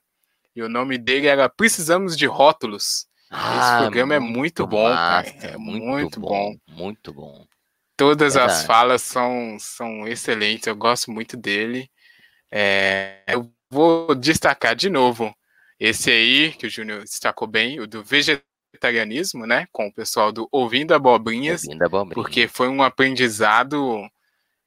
E 0.55 0.61
o 0.61 0.69
nome 0.69 0.97
dele 0.97 1.27
era 1.27 1.49
Precisamos 1.49 2.17
de 2.17 2.25
Rótulos. 2.25 3.07
Ah, 3.31 3.77
programa 3.79 4.15
é 4.15 4.19
muito 4.19 4.67
bom, 4.67 4.83
cara. 4.83 5.23
massa, 5.27 5.47
É 5.47 5.57
muito 5.57 6.19
bom. 6.19 6.55
Muito 6.67 7.13
bom. 7.13 7.45
Todas 7.95 8.35
as 8.35 8.63
falas 8.63 9.01
são, 9.01 9.57
são 9.59 10.07
excelentes, 10.07 10.67
eu 10.67 10.75
gosto 10.75 11.11
muito 11.11 11.37
dele. 11.37 11.89
É, 12.51 13.23
eu 13.27 13.49
vou 13.69 14.13
destacar 14.15 14.75
de 14.75 14.89
novo 14.89 15.33
esse 15.79 16.11
aí, 16.11 16.51
que 16.51 16.67
o 16.67 16.69
Júnior 16.69 17.01
destacou 17.03 17.47
bem, 17.47 17.79
o 17.79 17.87
do 17.87 18.03
vegetarianismo, 18.03 19.45
né? 19.45 19.67
Com 19.71 19.87
o 19.87 19.93
pessoal 19.93 20.31
do 20.31 20.47
Ouvindo 20.51 20.93
Abobrinhas, 20.93 21.63
Ouvindo 21.63 21.83
a 21.83 21.85
abobrinha. 21.85 22.13
porque 22.13 22.47
foi 22.47 22.67
um 22.67 22.83
aprendizado. 22.83 24.01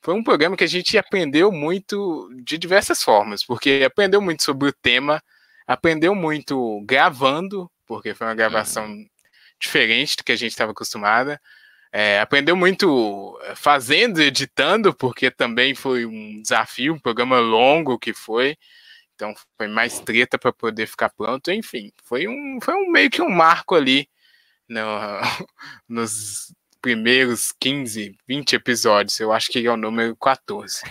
Foi 0.03 0.14
um 0.14 0.24
programa 0.24 0.57
que 0.57 0.64
a 0.64 0.68
gente 0.68 0.96
aprendeu 0.98 1.50
muito 1.53 2.29
de 2.44 2.59
diversas 2.59 3.03
formas, 3.03 3.44
porque 3.44 3.83
aprendeu 3.87 4.20
muito 4.20 4.42
sobre 4.42 4.68
o 4.68 4.72
tema, 4.72 5.22
aprendeu 5.66 6.14
muito 6.14 6.83
gravando, 6.85 7.70
porque 7.96 8.14
foi 8.14 8.26
uma 8.26 8.35
gravação 8.35 9.04
diferente 9.61 10.16
do 10.16 10.24
que 10.24 10.33
a 10.33 10.37
gente 10.37 10.50
estava 10.52 10.72
acostumada. 10.72 11.40
É, 11.92 12.18
aprendeu 12.20 12.57
muito 12.57 13.38
eh, 13.44 13.54
fazendo, 13.54 14.20
editando, 14.20 14.92
porque 14.92 15.30
também 15.30 15.74
foi 15.76 16.04
um 16.04 16.42
desafio, 16.42 16.94
um 16.94 16.98
programa 16.98 17.38
longo 17.38 17.98
que 17.98 18.12
foi. 18.12 18.57
Então 19.14 19.33
foi 19.57 19.68
mais 19.68 20.00
treta 20.00 20.37
para 20.37 20.52
poder 20.52 20.87
ficar 20.88 21.09
pronto. 21.11 21.52
Enfim, 21.52 21.92
foi 22.04 22.26
um, 22.26 22.59
foi 22.61 22.74
um 22.74 22.90
meio 22.90 23.09
que 23.11 23.22
um 23.22 23.30
marco 23.30 23.76
ali 23.76 24.09
no- 24.68 24.80
nos 25.88 26.52
primeiros 26.83 27.52
15, 27.61 28.16
20 28.26 28.54
episódios. 28.57 29.18
Eu 29.20 29.33
acho 29.33 29.50
que 29.50 29.64
é 29.64 29.70
o 29.70 29.76
número 29.76 30.16
14. 30.16 30.83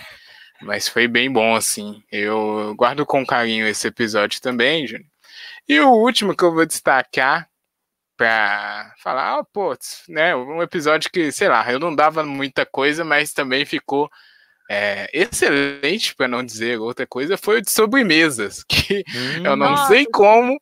Mas 0.62 0.88
foi 0.88 1.06
bem 1.06 1.30
bom, 1.30 1.54
assim. 1.54 2.02
Eu 2.10 2.74
guardo 2.76 3.04
com 3.04 3.26
carinho 3.26 3.66
esse 3.68 3.86
episódio 3.86 4.40
também, 4.40 4.86
Júnior. 4.86 5.06
E 5.68 5.78
o 5.80 5.90
último 5.90 6.36
que 6.36 6.44
eu 6.44 6.52
vou 6.54 6.66
destacar 6.66 7.48
pra 8.16 8.92
falar, 9.02 9.38
ah, 9.40 9.44
pô, 9.52 9.76
né, 10.08 10.36
um 10.36 10.62
episódio 10.62 11.10
que, 11.10 11.32
sei 11.32 11.48
lá, 11.48 11.70
eu 11.72 11.78
não 11.80 11.94
dava 11.94 12.22
muita 12.24 12.64
coisa, 12.64 13.04
mas 13.04 13.32
também 13.32 13.64
ficou 13.64 14.08
é, 14.70 15.08
excelente, 15.12 16.14
para 16.14 16.28
não 16.28 16.42
dizer 16.44 16.78
outra 16.78 17.06
coisa, 17.06 17.36
foi 17.36 17.58
o 17.58 17.62
de 17.62 17.70
sobremesas, 17.70 18.62
que 18.68 19.04
eu 19.44 19.56
não 19.56 19.70
Nossa, 19.72 19.88
sei 19.88 20.06
como, 20.06 20.58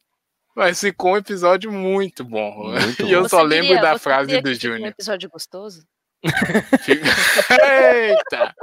mas 0.56 0.80
ficou 0.80 1.12
um 1.12 1.16
episódio 1.18 1.70
muito 1.70 2.24
bom. 2.24 2.70
Muito 2.72 3.02
e 3.06 3.12
eu 3.12 3.22
bom. 3.22 3.28
só 3.28 3.38
Você 3.42 3.46
lembro 3.46 3.66
queria- 3.68 3.82
da 3.82 3.92
você 3.92 3.98
frase 3.98 4.40
do 4.40 4.48
fique 4.54 4.66
Um 4.68 4.70
Júnior. 4.72 4.88
episódio 4.88 5.28
gostoso? 5.30 5.86
Eita! 7.50 8.54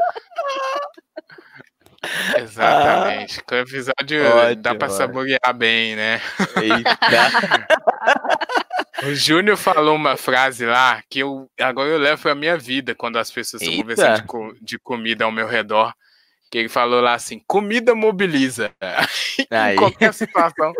Exatamente. 2.37 3.43
Que 3.43 3.53
o 3.55 3.57
episódio 3.57 4.25
Ótimo, 4.35 4.61
dá 4.61 4.75
pra 4.75 4.89
saborear 4.89 5.53
bem, 5.55 5.95
né? 5.95 6.21
Eita. 6.61 6.97
O 9.03 9.15
Júnior 9.15 9.55
falou 9.55 9.95
uma 9.95 10.17
frase 10.17 10.65
lá 10.65 11.01
que 11.09 11.19
eu 11.19 11.49
agora 11.57 11.89
eu 11.89 11.97
levo 11.97 12.21
pra 12.21 12.35
minha 12.35 12.57
vida 12.57 12.93
quando 12.93 13.17
as 13.17 13.31
pessoas 13.31 13.61
estão 13.61 13.77
conversando 13.77 14.15
de, 14.21 14.23
co- 14.27 14.55
de 14.61 14.77
comida 14.79 15.23
ao 15.23 15.31
meu 15.31 15.47
redor. 15.47 15.93
Que 16.51 16.57
ele 16.57 16.67
falou 16.69 16.99
lá 16.99 17.13
assim: 17.13 17.41
comida 17.47 17.95
mobiliza. 17.95 18.71
Aí. 19.51 19.75
em 19.75 19.77
qualquer 19.77 20.13
situação, 20.13 20.73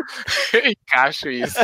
eu 0.51 0.61
encaixo 0.71 1.29
isso. 1.29 1.59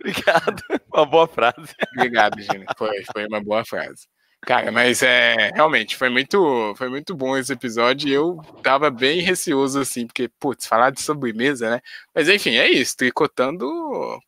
Obrigado. 0.00 0.62
Uma 0.92 1.04
boa 1.04 1.26
frase. 1.28 1.74
Obrigado, 1.96 2.40
Júnior. 2.40 2.66
Foi, 2.78 3.04
foi 3.12 3.26
uma 3.26 3.42
boa 3.42 3.62
frase. 3.64 4.06
Cara, 4.46 4.70
mas 4.70 5.02
é 5.02 5.50
realmente 5.54 5.96
foi 5.96 6.08
muito, 6.08 6.74
foi 6.76 6.88
muito 6.88 7.14
bom 7.14 7.36
esse 7.36 7.52
episódio 7.52 8.08
e 8.08 8.12
eu 8.12 8.36
tava 8.62 8.90
bem 8.90 9.20
receoso 9.20 9.80
assim, 9.80 10.06
porque, 10.06 10.28
putz, 10.38 10.66
falar 10.66 10.90
de 10.90 11.00
sobremesa, 11.00 11.70
né? 11.70 11.80
Mas 12.14 12.28
enfim, 12.28 12.56
é 12.56 12.68
isso. 12.68 12.96
Tricotando 12.96 13.66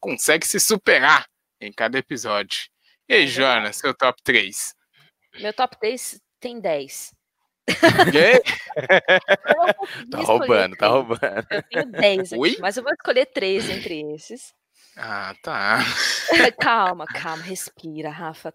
consegue 0.00 0.46
se 0.46 0.58
superar 0.58 1.26
em 1.60 1.72
cada 1.72 1.98
episódio. 1.98 2.68
E 3.08 3.14
aí, 3.14 3.26
Joana, 3.26 3.72
seu 3.72 3.94
top 3.94 4.20
3? 4.22 4.74
Meu 5.40 5.52
top 5.52 5.78
3 5.78 6.20
tem 6.40 6.60
10. 6.60 7.14
Eu 7.66 7.74
não 9.58 9.74
consegui 9.74 10.10
Tá 10.10 10.18
roubando, 10.20 10.76
tá 10.76 10.88
roubando. 10.88 11.46
Eu 11.50 11.62
tenho 11.62 11.86
10 11.90 12.32
aqui, 12.32 12.40
Ui? 12.40 12.56
mas 12.60 12.76
eu 12.76 12.82
vou 12.82 12.92
escolher 12.92 13.26
3 13.26 13.70
entre 13.70 14.14
esses. 14.14 14.54
Ah, 14.96 15.34
tá. 15.42 15.80
calma, 16.60 17.04
calma, 17.06 17.42
respira, 17.42 18.08
Rafa. 18.08 18.54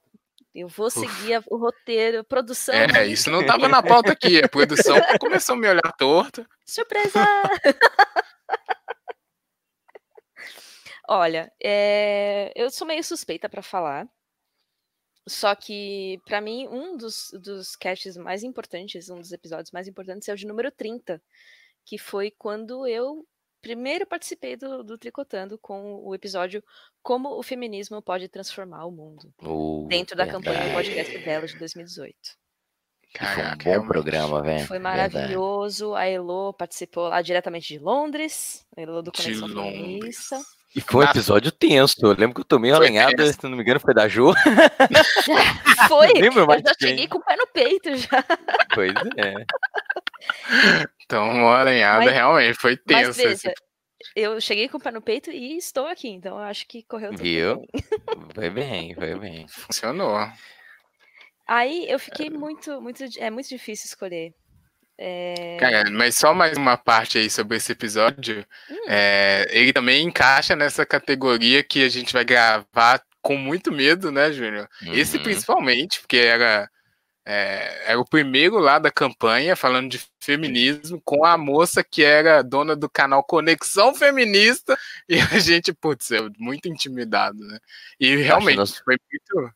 Eu 0.54 0.68
vou 0.68 0.90
seguir 0.90 1.36
a- 1.36 1.44
o 1.48 1.56
roteiro, 1.58 2.24
produção. 2.26 2.76
É, 2.76 3.08
isso 3.08 3.32
não 3.32 3.46
tava 3.46 3.68
na 3.70 3.82
pauta 3.82 4.12
aqui. 4.12 4.44
A 4.44 4.50
produção 4.50 4.96
começou 5.20 5.56
a 5.56 5.58
me 5.58 5.68
olhar 5.70 5.92
torto. 5.98 6.46
Surpresa! 6.66 7.20
Olha, 11.08 11.52
é, 11.62 12.52
eu 12.56 12.70
sou 12.70 12.86
meio 12.88 13.04
suspeita 13.04 13.50
para 13.50 13.62
falar. 13.62 14.08
Só 15.28 15.54
que, 15.56 16.20
para 16.26 16.42
mim, 16.42 16.68
um 16.68 16.98
dos, 16.98 17.30
dos 17.34 17.76
casts 17.76 18.18
mais 18.18 18.44
importantes, 18.44 19.10
um 19.10 19.20
dos 19.20 19.32
episódios 19.32 19.72
mais 19.72 19.88
importantes 19.88 20.28
é 20.28 20.34
o 20.34 20.38
de 20.38 20.48
número 20.48 20.72
30, 20.72 21.22
que 21.86 21.98
foi 21.98 22.32
quando 22.32 22.88
eu 22.88 23.26
primeiro 23.62 24.06
participei 24.06 24.56
do, 24.56 24.84
do 24.84 24.98
Tricotando 24.98 25.58
com 25.58 26.02
o 26.04 26.14
episódio 26.16 26.64
Como 27.04 27.38
o 27.38 27.44
Feminismo 27.44 28.02
Pode 28.02 28.28
Transformar 28.28 28.86
o 28.86 28.92
Mundo, 28.92 29.34
Uh, 29.42 29.88
dentro 29.88 30.16
da 30.16 30.26
campanha 30.26 30.58
do 30.60 30.64
verdade. 30.66 30.90
podcast 30.90 31.18
dela 31.20 31.48
de 31.48 31.58
2018. 31.58 32.16
E 33.14 33.18
Foi 33.18 33.28
um 33.28 33.36
Caraca, 33.36 33.80
bom 33.80 33.88
programa, 33.88 34.42
velho. 34.42 34.66
Foi 34.68 34.80
Verdade. 34.80 35.14
maravilhoso. 35.14 35.94
A 35.96 36.06
Elo 36.06 36.54
participou 36.54 37.10
lá 37.10 37.22
diretamente 37.22 37.68
de 37.68 37.78
Londres. 37.78 38.66
A 38.78 38.82
Elo 38.82 39.02
do 39.02 39.12
De 39.12 39.22
Conexão 39.22 39.48
Londres. 39.50 39.74
Feminista. 39.82 40.42
E 40.74 40.80
foi 40.80 41.06
um 41.06 41.10
episódio 41.10 41.52
tenso. 41.52 41.98
Eu 42.02 42.14
lembro 42.14 42.36
que 42.36 42.40
eu 42.42 42.46
tomei 42.46 42.72
uma 42.72 42.80
lenhada, 42.80 43.26
se 43.32 43.44
não 43.44 43.52
me 43.52 43.62
engano, 43.62 43.82
foi 43.82 43.94
da 43.94 44.08
Jo. 44.08 44.32
Foi! 45.90 46.08
Lembra 46.16 46.44
Eu 46.44 46.62
já 46.66 46.74
cheguei 46.80 47.08
com 47.10 47.18
o 47.18 47.24
pé 47.24 47.36
no 47.36 47.48
peito 47.48 47.94
já. 47.96 48.24
Pois 48.74 48.94
é. 49.18 49.46
Então, 51.04 51.30
uma 51.30 51.56
aranhada 51.58 52.06
Mas- 52.06 52.14
realmente 52.14 52.54
foi 52.60 52.80
Mas 52.90 52.98
tenso. 53.16 53.22
esse 53.22 53.48
veja, 53.48 53.54
eu 54.16 54.40
cheguei 54.42 54.68
com 54.70 54.78
o 54.78 54.82
pé 54.82 54.92
no 54.92 55.02
peito 55.02 55.30
e 55.32 55.58
estou 55.58 55.88
aqui, 55.88 56.08
então 56.10 56.38
eu 56.38 56.44
acho 56.44 56.66
que 56.68 56.84
correu 56.84 57.12
tudo 57.12 57.22
Viu? 57.24 57.58
bem. 57.58 57.68
Foi 58.34 58.50
bem, 58.50 58.96
foi 58.96 59.20
bem. 59.20 59.48
Funcionou. 59.48 60.18
Aí 61.48 61.86
eu 61.90 62.00
fiquei 62.00 62.30
muito, 62.30 62.82
muito. 62.82 63.04
É 63.20 63.30
muito 63.30 63.50
difícil 63.50 63.88
escolher. 63.88 64.34
É, 64.98 65.58
Cara, 65.60 65.90
mas 65.90 66.16
só 66.16 66.34
mais 66.34 66.58
uma 66.58 66.78
parte 66.78 67.18
aí 67.18 67.30
sobre 67.30 67.58
esse 67.58 67.72
episódio. 67.72 68.46
Hum. 68.70 68.76
É, 68.88 69.48
ele 69.50 69.74
também 69.74 70.04
encaixa 70.06 70.56
nessa 70.56 70.86
categoria 70.86 71.64
que 71.64 71.84
a 71.84 71.90
gente 71.90 72.14
vai 72.14 72.24
gravar 72.24 73.02
com 73.22 73.36
muito 73.36 73.72
medo, 73.72 74.12
né, 74.12 74.32
Júnior? 74.32 74.68
Esse 74.94 75.18
Uhum. 75.18 75.24
principalmente, 75.24 76.00
porque 76.02 76.18
era, 76.18 76.70
é, 77.34 77.92
era 77.92 78.00
o 78.00 78.06
primeiro 78.06 78.60
lá 78.60 78.78
da 78.78 78.92
campanha, 78.92 79.56
falando 79.56 79.90
de 79.90 80.02
feminismo, 80.22 81.02
com 81.06 81.24
a 81.26 81.38
moça 81.38 81.82
que 81.84 82.04
era 82.04 82.42
dona 82.42 82.76
do 82.76 82.90
canal 82.90 83.24
Conexão 83.24 83.96
Feminista, 83.96 84.78
e 85.08 85.18
a 85.20 85.40
gente, 85.40 85.72
putz, 85.74 86.12
é 86.12 86.20
muito 86.38 86.68
intimidado, 86.68 87.40
né? 87.40 87.58
E 88.00 88.16
realmente 88.18 88.58
nós- 88.58 88.78
foi 88.80 88.98
muito. 89.12 89.54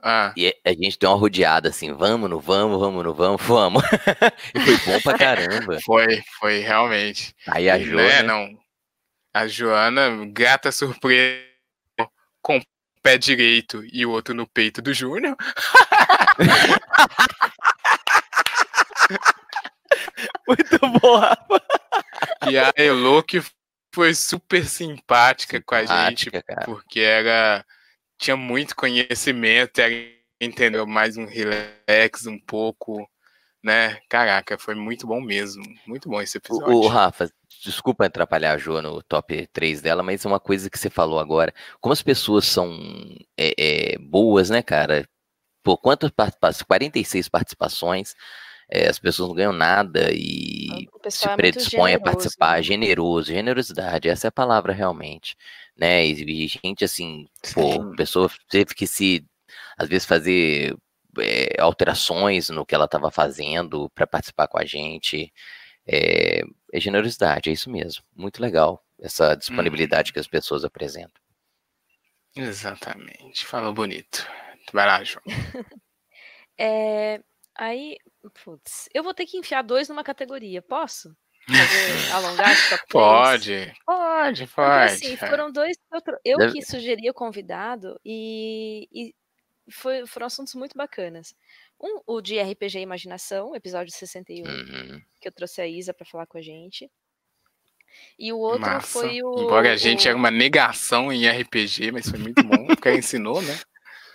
Ah, 0.00 0.32
E 0.36 0.54
a 0.64 0.70
gente 0.70 0.96
deu 0.98 1.10
uma 1.10 1.16
rodeada 1.18 1.70
assim, 1.70 1.92
vamos, 1.92 2.30
não 2.30 2.38
vamos, 2.38 2.78
vamos, 2.78 3.02
não 3.04 3.14
vamos, 3.14 3.42
vamos. 3.42 3.82
e 4.54 4.60
foi 4.60 4.76
bom 4.92 5.00
pra 5.00 5.18
caramba. 5.18 5.78
foi, 5.82 6.22
foi 6.38 6.58
realmente. 6.60 7.34
Aí 7.48 7.68
a 7.68 7.78
E, 7.78 7.84
Jo, 7.84 7.96
né, 7.96 8.22
né? 8.22 8.22
não. 8.22 8.58
A 9.34 9.46
Joana, 9.48 10.24
grata 10.26 10.70
surpresa, 10.70 11.42
pé 13.02 13.18
direito 13.18 13.84
e 13.92 14.04
o 14.04 14.10
outro 14.10 14.34
no 14.34 14.46
peito 14.46 14.82
do 14.82 14.92
Júnior. 14.92 15.36
Muito 20.46 20.78
bom, 21.00 21.16
Rafa. 21.16 21.62
E 22.50 22.58
a 22.58 22.72
Elo 22.76 23.22
que 23.22 23.42
foi 23.94 24.14
super 24.14 24.64
simpática 24.64 25.60
com 25.62 25.74
a 25.74 25.80
gente, 25.84 26.24
Simpática, 26.24 26.42
cara. 26.42 26.64
porque 26.64 27.00
era 27.00 27.64
tinha 28.18 28.36
muito 28.36 28.74
conhecimento, 28.74 29.78
era, 29.80 29.94
entendeu 30.40 30.86
mais 30.86 31.16
um 31.16 31.24
relax 31.24 32.26
um 32.26 32.38
pouco, 32.38 33.08
né? 33.62 34.00
Caraca, 34.08 34.58
foi 34.58 34.74
muito 34.74 35.06
bom 35.06 35.20
mesmo. 35.20 35.62
Muito 35.86 36.08
bom 36.08 36.20
esse 36.20 36.38
episódio. 36.38 36.74
O, 36.74 36.84
o 36.84 36.88
Rafa, 36.88 37.30
desculpa 37.62 38.06
atrapalhar 38.06 38.54
a 38.54 38.58
Jo 38.58 38.80
no 38.82 39.02
top 39.02 39.46
3 39.52 39.82
dela, 39.82 40.02
mas 40.02 40.24
é 40.24 40.28
uma 40.28 40.40
coisa 40.40 40.70
que 40.70 40.78
você 40.78 40.90
falou 40.90 41.18
agora. 41.18 41.52
Como 41.80 41.92
as 41.92 42.02
pessoas 42.02 42.46
são 42.46 42.70
é, 43.36 43.54
é, 43.94 43.98
boas, 43.98 44.50
né, 44.50 44.62
cara? 44.62 45.08
Por 45.62 45.78
quantas 45.78 46.10
participações? 46.10 46.62
46 46.62 47.28
participações. 47.28 48.14
É, 48.70 48.86
as 48.88 48.98
pessoas 48.98 49.30
não 49.30 49.36
ganham 49.36 49.52
nada 49.52 50.10
e 50.12 50.86
se 51.08 51.26
é 51.26 51.34
predispõem 51.36 51.94
a 51.94 51.98
né? 51.98 52.04
participar, 52.04 52.62
generoso, 52.62 53.32
generosidade, 53.32 54.10
essa 54.10 54.26
é 54.26 54.28
a 54.28 54.32
palavra 54.32 54.74
realmente, 54.74 55.34
né, 55.74 56.06
e, 56.06 56.44
e 56.44 56.46
gente 56.46 56.84
assim, 56.84 57.26
pô, 57.54 57.96
pessoa 57.96 58.30
teve 58.50 58.74
que 58.74 58.86
se, 58.86 59.24
às 59.78 59.88
vezes 59.88 60.04
fazer 60.04 60.76
é, 61.18 61.58
alterações 61.58 62.50
no 62.50 62.66
que 62.66 62.74
ela 62.74 62.84
estava 62.84 63.10
fazendo 63.10 63.88
para 63.94 64.06
participar 64.06 64.48
com 64.48 64.58
a 64.58 64.66
gente, 64.66 65.32
é, 65.86 66.42
é 66.72 66.80
generosidade, 66.80 67.48
é 67.50 67.52
isso 67.52 67.70
mesmo, 67.70 68.02
muito 68.14 68.40
legal, 68.42 68.84
essa 69.00 69.34
disponibilidade 69.34 70.12
que 70.12 70.18
as 70.18 70.26
pessoas 70.26 70.64
apresentam. 70.64 71.20
Exatamente. 72.36 73.44
Falou 73.46 73.72
bonito. 73.72 74.26
Vai 74.72 74.86
lá, 74.86 75.02
João. 75.04 75.24
É, 76.60 77.22
aí, 77.54 77.96
putz, 78.44 78.88
eu 78.92 79.04
vou 79.04 79.14
ter 79.14 79.26
que 79.26 79.38
enfiar 79.38 79.62
dois 79.62 79.88
numa 79.88 80.02
categoria, 80.02 80.60
posso? 80.60 81.16
Fazer, 81.46 81.56
alongar 82.12 82.52
esse 82.52 82.68
top 82.68 82.82
três? 82.88 82.90
Pode, 82.90 83.72
pode, 83.86 84.40
Porque, 84.46 84.54
pode. 84.56 84.84
assim, 84.92 85.16
foram 85.16 85.52
dois. 85.52 85.76
que 85.76 85.82
Eu, 85.96 86.00
tro- 86.00 86.18
eu 86.24 86.38
Deve- 86.38 86.52
que 86.54 86.62
sugeri 86.62 87.08
o 87.08 87.14
convidado 87.14 87.96
e, 88.04 88.88
e 88.92 89.14
foi, 89.70 90.04
foram 90.06 90.26
assuntos 90.26 90.54
muito 90.56 90.76
bacanas. 90.76 91.32
Um, 91.80 92.00
o 92.06 92.20
de 92.20 92.40
RPG 92.40 92.80
Imaginação, 92.80 93.54
episódio 93.54 93.92
61, 93.92 94.44
Uhum. 94.46 95.00
que 95.20 95.28
eu 95.28 95.32
trouxe 95.32 95.60
a 95.60 95.66
Isa 95.66 95.94
pra 95.94 96.04
falar 96.06 96.26
com 96.26 96.36
a 96.38 96.42
gente. 96.42 96.90
E 98.18 98.32
o 98.32 98.38
outro 98.38 98.60
Massa. 98.62 98.86
foi 98.86 99.22
o. 99.22 99.44
Embora 99.44 99.72
a 99.72 99.76
gente 99.76 100.06
o... 100.06 100.08
era 100.08 100.16
uma 100.16 100.30
negação 100.30 101.12
em 101.12 101.28
RPG, 101.28 101.90
mas 101.92 102.08
foi 102.08 102.18
muito 102.18 102.42
bom, 102.42 102.66
porque 102.66 102.88
ela 102.88 102.98
ensinou, 102.98 103.40
né? 103.42 103.58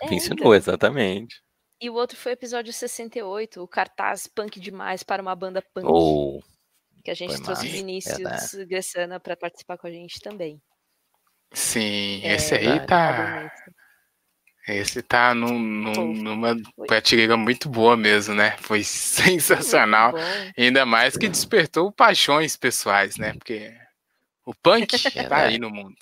É, 0.02 0.14
Ensinou, 0.14 0.38
então. 0.38 0.54
exatamente. 0.54 1.42
E 1.80 1.88
o 1.90 1.94
outro 1.94 2.16
foi 2.16 2.32
o 2.32 2.34
episódio 2.34 2.72
68, 2.72 3.62
o 3.62 3.68
cartaz 3.68 4.26
punk 4.26 4.60
demais 4.60 5.02
para 5.02 5.20
uma 5.22 5.34
banda 5.34 5.62
punk. 5.74 5.86
Ou, 5.86 6.42
que 7.02 7.10
a 7.10 7.14
gente 7.14 7.34
trouxe 7.42 7.62
o 7.62 7.64
massa, 7.64 7.76
Vinícius 7.76 8.16
verdade. 8.18 8.66
Gressana 8.66 9.20
para 9.20 9.36
participar 9.36 9.76
com 9.78 9.86
a 9.86 9.90
gente 9.90 10.20
também. 10.20 10.62
Sim, 11.52 12.20
É, 12.22 12.34
esse 12.34 12.54
aí 12.54 12.64
verdade. 12.66 12.86
tá. 12.86 13.50
Esse 14.66 15.02
tá 15.02 15.34
num, 15.34 15.58
num- 15.58 16.14
numa 16.14 16.56
prateleira 16.86 17.36
muito 17.36 17.68
boa 17.68 17.96
mesmo, 17.96 18.34
né? 18.34 18.56
Foi 18.58 18.82
sensacional. 18.84 20.14
Ainda 20.56 20.86
mais 20.86 21.16
que 21.16 21.28
despertou 21.28 21.92
paixões 21.92 22.56
pessoais, 22.56 23.16
né? 23.18 23.34
Porque 23.34 23.74
o 24.46 24.54
punk 24.54 24.86
tá 25.02 25.10
Verdade. 25.10 25.52
aí 25.54 25.58
no 25.58 25.68
mundo. 25.70 25.94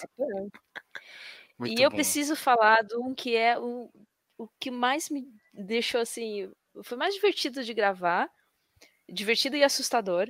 Muito 1.59 1.79
e 1.79 1.83
eu 1.83 1.91
bom. 1.91 1.97
preciso 1.97 2.37
falar 2.37 2.83
de 2.83 2.97
um 2.97 3.15
que 3.15 3.37
é 3.37 3.59
o, 3.59 3.91
o 4.39 4.49
que 4.61 4.71
mais 4.71 5.09
me 5.11 5.25
deixou 5.53 6.01
assim. 6.01 6.51
Foi 6.85 6.97
mais 6.97 7.15
divertido 7.15 7.63
de 7.65 7.75
gravar, 7.75 8.29
divertido 9.09 9.57
e 9.57 9.65
assustador. 9.65 10.29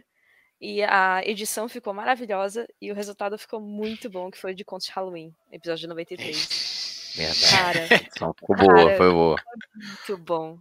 E 0.60 0.80
a 0.84 1.20
edição 1.24 1.68
ficou 1.68 1.92
maravilhosa 1.92 2.68
e 2.80 2.92
o 2.92 2.94
resultado 2.94 3.36
ficou 3.36 3.60
muito 3.60 4.08
bom, 4.08 4.30
que 4.30 4.38
foi 4.38 4.52
o 4.52 4.54
de 4.54 4.64
Contos 4.64 4.86
de 4.86 4.92
Halloween, 4.92 5.34
episódio 5.50 5.88
93. 5.88 6.71
Verdade. 7.14 7.50
Cara, 7.50 8.08
Então, 8.14 8.34
ficou 8.38 8.56
boa, 8.56 8.84
Cara, 8.84 8.96
foi 8.96 9.10
boa. 9.10 9.36
muito 9.74 10.18
bom. 10.18 10.58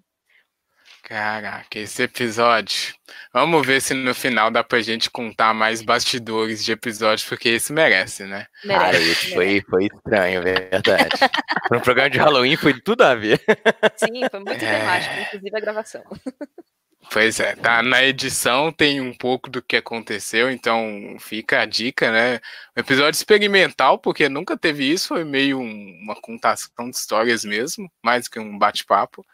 Caraca, 1.04 1.80
esse 1.80 2.04
episódio. 2.04 2.93
Vamos 3.34 3.66
ver 3.66 3.82
se 3.82 3.93
no 3.93 4.14
final 4.14 4.52
dá 4.52 4.64
pra 4.64 4.82
gente 4.82 5.10
contar 5.10 5.54
mais 5.54 5.82
bastidores 5.82 6.64
de 6.64 6.72
episódio, 6.72 7.28
porque 7.28 7.49
esse 7.49 7.74
merece, 7.74 8.24
né? 8.26 8.45
Cara, 8.66 8.97
isso 8.99 9.30
merece. 9.30 9.34
foi, 9.34 9.62
foi 9.68 9.86
estranho, 9.88 10.41
verdade. 10.43 11.10
Para 11.68 11.78
um 11.80 11.82
programa 11.82 12.10
de 12.10 12.20
Halloween 12.20 12.56
foi 12.56 12.80
tudo 12.80 13.02
a 13.04 13.16
ver. 13.16 13.41
Sim, 13.97 14.22
foi 14.30 14.39
muito 14.41 14.64
É. 14.64 14.80
temático, 14.80 15.16
inclusive 15.20 15.58
a 15.58 15.60
gravação. 15.60 16.04
Pois 17.10 17.39
é, 17.41 17.56
tá 17.56 17.82
na 17.84 18.04
edição 18.04 18.72
tem 18.72 19.02
um 19.02 19.14
pouco 19.14 19.49
do 19.49 19.62
que 19.62 19.76
aconteceu, 19.76 20.49
então 20.49 21.18
fica 21.20 21.62
a 21.62 21.66
dica, 21.66 22.10
né? 22.12 22.36
Um 22.76 22.80
episódio 22.80 23.18
experimental, 23.18 23.99
porque 23.99 24.30
nunca 24.30 24.58
teve 24.58 24.89
isso, 24.89 25.10
foi 25.10 25.26
meio 25.26 25.60
um- 25.60 25.99
uma 26.04 26.16
contação 26.16 26.89
de 26.89 26.95
histórias 26.95 27.43
mesmo, 27.43 27.91
mais 28.02 28.28
que 28.30 28.39
um 28.39 28.58
bate-papo. 28.58 29.26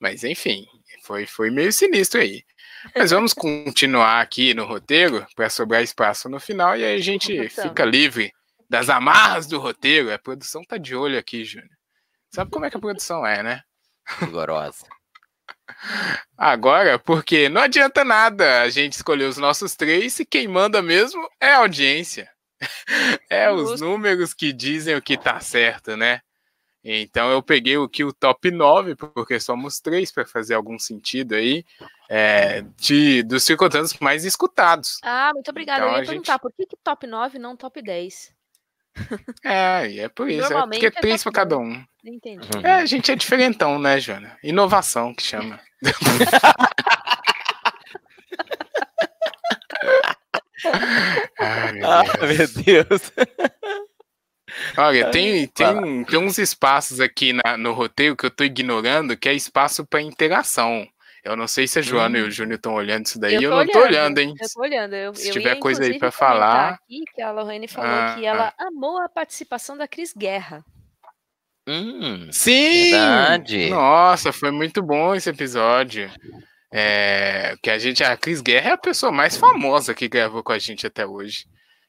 Mas 0.00 0.24
enfim, 0.24 0.66
foi, 1.04 1.24
foi 1.26 1.50
meio 1.50 1.72
sinistro 1.72 2.20
aí. 2.20 2.42
Mas 2.96 3.10
vamos 3.10 3.32
continuar 3.34 4.20
aqui 4.20 4.54
no 4.54 4.64
roteiro 4.64 5.24
para 5.36 5.50
sobrar 5.50 5.82
espaço 5.82 6.28
no 6.28 6.40
final 6.40 6.76
e 6.76 6.84
aí 6.84 6.94
a 6.96 7.02
gente 7.02 7.32
fica 7.68 7.84
livre 7.84 8.32
das 8.68 8.88
amarras 8.88 9.46
do 9.46 9.58
roteiro. 9.60 10.12
A 10.12 10.18
produção 10.18 10.64
tá 10.64 10.78
de 10.78 10.96
olho 10.96 11.18
aqui, 11.18 11.44
Júnior. 11.44 11.68
Sabe 12.30 12.50
como 12.50 12.64
é 12.64 12.70
que 12.70 12.76
a 12.76 12.80
produção 12.80 13.24
é, 13.26 13.42
né? 13.42 13.62
Rigorosa. 14.20 14.86
Agora, 16.36 16.98
porque 16.98 17.48
não 17.48 17.62
adianta 17.62 18.04
nada 18.04 18.62
a 18.62 18.70
gente 18.70 18.94
escolher 18.94 19.24
os 19.24 19.36
nossos 19.36 19.74
três 19.74 20.18
e 20.20 20.24
quem 20.24 20.48
manda 20.48 20.80
mesmo 20.82 21.28
é 21.40 21.52
a 21.52 21.58
audiência. 21.58 22.30
É 23.30 23.50
os 23.50 23.80
números 23.80 24.34
que 24.34 24.52
dizem 24.52 24.94
o 24.96 25.00
que 25.02 25.16
tá 25.16 25.40
certo, 25.40 25.96
né? 25.96 26.20
Então 26.82 27.30
eu 27.30 27.42
peguei 27.42 27.76
aqui 27.76 28.02
o 28.04 28.12
top 28.12 28.50
9, 28.50 28.96
porque 28.96 29.38
somos 29.38 29.80
três 29.80 30.10
para 30.10 30.26
fazer 30.26 30.54
algum 30.54 30.78
sentido 30.78 31.34
aí, 31.34 31.64
é, 32.08 32.62
de, 32.76 33.22
dos 33.22 33.44
circunstâncios 33.44 34.00
mais 34.00 34.24
escutados. 34.24 34.98
Ah, 35.02 35.30
muito 35.34 35.48
obrigada. 35.50 35.80
Então 35.80 35.92
eu 35.94 36.00
ia 36.00 36.06
perguntar, 36.06 36.32
gente- 36.32 36.40
por 36.42 36.52
que, 36.52 36.66
que 36.66 36.76
top 36.82 37.06
9 37.06 37.36
e 37.36 37.40
não 37.40 37.54
top 37.56 37.80
10? 37.82 38.32
É, 39.44 39.86
e 39.88 40.00
é 40.00 40.08
por 40.08 40.28
isso, 40.28 40.46
é 40.46 40.50
Normalmente 40.50 40.80
porque 40.80 40.98
é 40.98 41.00
três 41.00 41.22
para 41.22 41.32
cada 41.32 41.58
um. 41.58 41.82
Não 42.04 42.12
entendi. 42.14 42.46
Uhum. 42.54 42.60
É, 42.66 42.72
a 42.74 42.86
gente 42.86 43.10
é 43.10 43.16
diferentão, 43.16 43.78
né, 43.78 43.98
Jona? 44.00 44.36
Inovação 44.42 45.14
que 45.14 45.22
chama. 45.22 45.60
Ai, 51.38 51.72
meu 51.72 51.88
Ah, 51.90 52.02
Deus. 52.02 52.54
meu 52.56 52.84
Deus. 52.84 53.12
Olha, 54.76 55.10
tem, 55.10 55.46
tem, 55.46 56.04
tem 56.04 56.18
uns 56.18 56.36
espaços 56.38 57.00
aqui 57.00 57.32
na- 57.32 57.56
no 57.56 57.72
roteiro 57.72 58.16
que 58.16 58.26
eu 58.26 58.30
tô 58.30 58.42
ignorando, 58.44 59.16
que 59.16 59.28
é 59.28 59.34
espaço 59.34 59.86
para 59.86 60.02
interação. 60.02 60.86
Eu 61.24 61.36
não 61.36 61.46
sei 61.46 61.66
se 61.68 61.78
a 61.78 61.82
Joana 61.82 62.18
e 62.18 62.22
o 62.22 62.30
Júnior 62.30 62.56
estão 62.56 62.74
olhando 62.74 63.06
isso 63.06 63.18
daí, 63.20 63.34
eu, 63.34 63.50
tô 63.50 63.56
não 63.56 63.66
tô 63.66 63.78
olhando, 63.80 64.18
hein? 64.18 64.34
Eu 64.40 64.48
tô 64.52 64.60
olhando. 64.62 64.94
Eu, 64.94 65.14
Se 65.14 65.28
eu 65.28 65.32
tiver 65.32 65.54
ia, 65.54 65.60
coisa 65.60 65.82
aí 65.82 65.88
comentar 65.88 66.12
falar. 66.12 66.68
Aqui 66.70 67.04
que 67.14 67.20
a 67.20 67.30
Lohane 67.30 67.68
falou 67.68 67.90
Ah, 67.90 68.14
que 68.18 68.24
ela 68.24 68.54
amou 68.58 68.98
a 69.02 69.08
participação 69.08 69.76
da 69.76 69.86
Cris 69.86 70.14
Guerra. 70.16 70.64
Hum, 71.68 72.28
Sim! 72.32 72.90
Verdade. 72.92 73.70
Nossa, 73.70 74.32
foi 74.32 74.50
muito 74.50 74.82
bom 74.82 75.14
esse 75.14 75.28
episódio. 75.28 76.10
É, 76.72 77.54
que 77.62 77.68
a 77.68 77.78
gente, 77.78 78.02
a 78.02 78.16
Cris 78.16 78.40
Guerra 78.40 78.70
é 78.70 78.72
a 78.72 78.78
pessoa 78.78 79.12
mais 79.12 79.36
famosa 79.36 79.92
que 79.94 80.08
gravou 80.08 80.42
com 80.42 80.52
a 80.52 80.58
gente 80.58 80.86
até 80.86 81.06
hoje. 81.06 81.46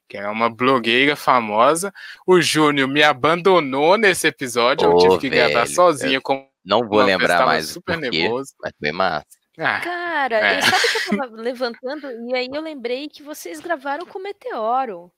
Que 0.10 0.18
é 0.18 0.28
uma 0.28 0.50
blogueira 0.50 1.16
famosa. 1.16 1.94
O 2.28 2.42
Júnior 2.42 2.88
me 2.90 3.02
abandonou 3.02 3.98
nesse 3.98 4.28
episódio. 4.28 4.86
eu 4.88 4.92
Ô, 4.94 4.98
tive 4.98 5.18
que 5.20 5.30
gravar 5.30 5.64
velho, 5.64 5.74
sozinho 5.74 6.22
com 6.22 6.51
não 6.66 6.80
vou 6.88 7.00
uma 7.00 7.06
lembrar 7.06 7.46
mais 7.46 7.70
super 7.70 7.96
por 8.00 8.10
quê, 8.10 8.20
nervoso. 8.22 8.54
mas 8.62 8.74
foi 8.80 8.92
massa. 8.92 9.26
Ah, 9.60 9.80
Cara, 9.82 10.38
É. 10.40 10.58
eu, 10.58 10.62
sabe 10.64 10.82
que 10.88 11.14
eu 11.14 11.18
tava 11.18 11.36
levantando 11.36 12.08
e 12.30 12.36
aí 12.36 12.48
eu 12.54 12.62
lembrei 12.62 13.08
que 13.10 13.22
vocês 13.22 13.60
gravaram 13.60 14.06
com 14.06 14.18
o 14.20 14.24
Meteoro. 14.24 15.12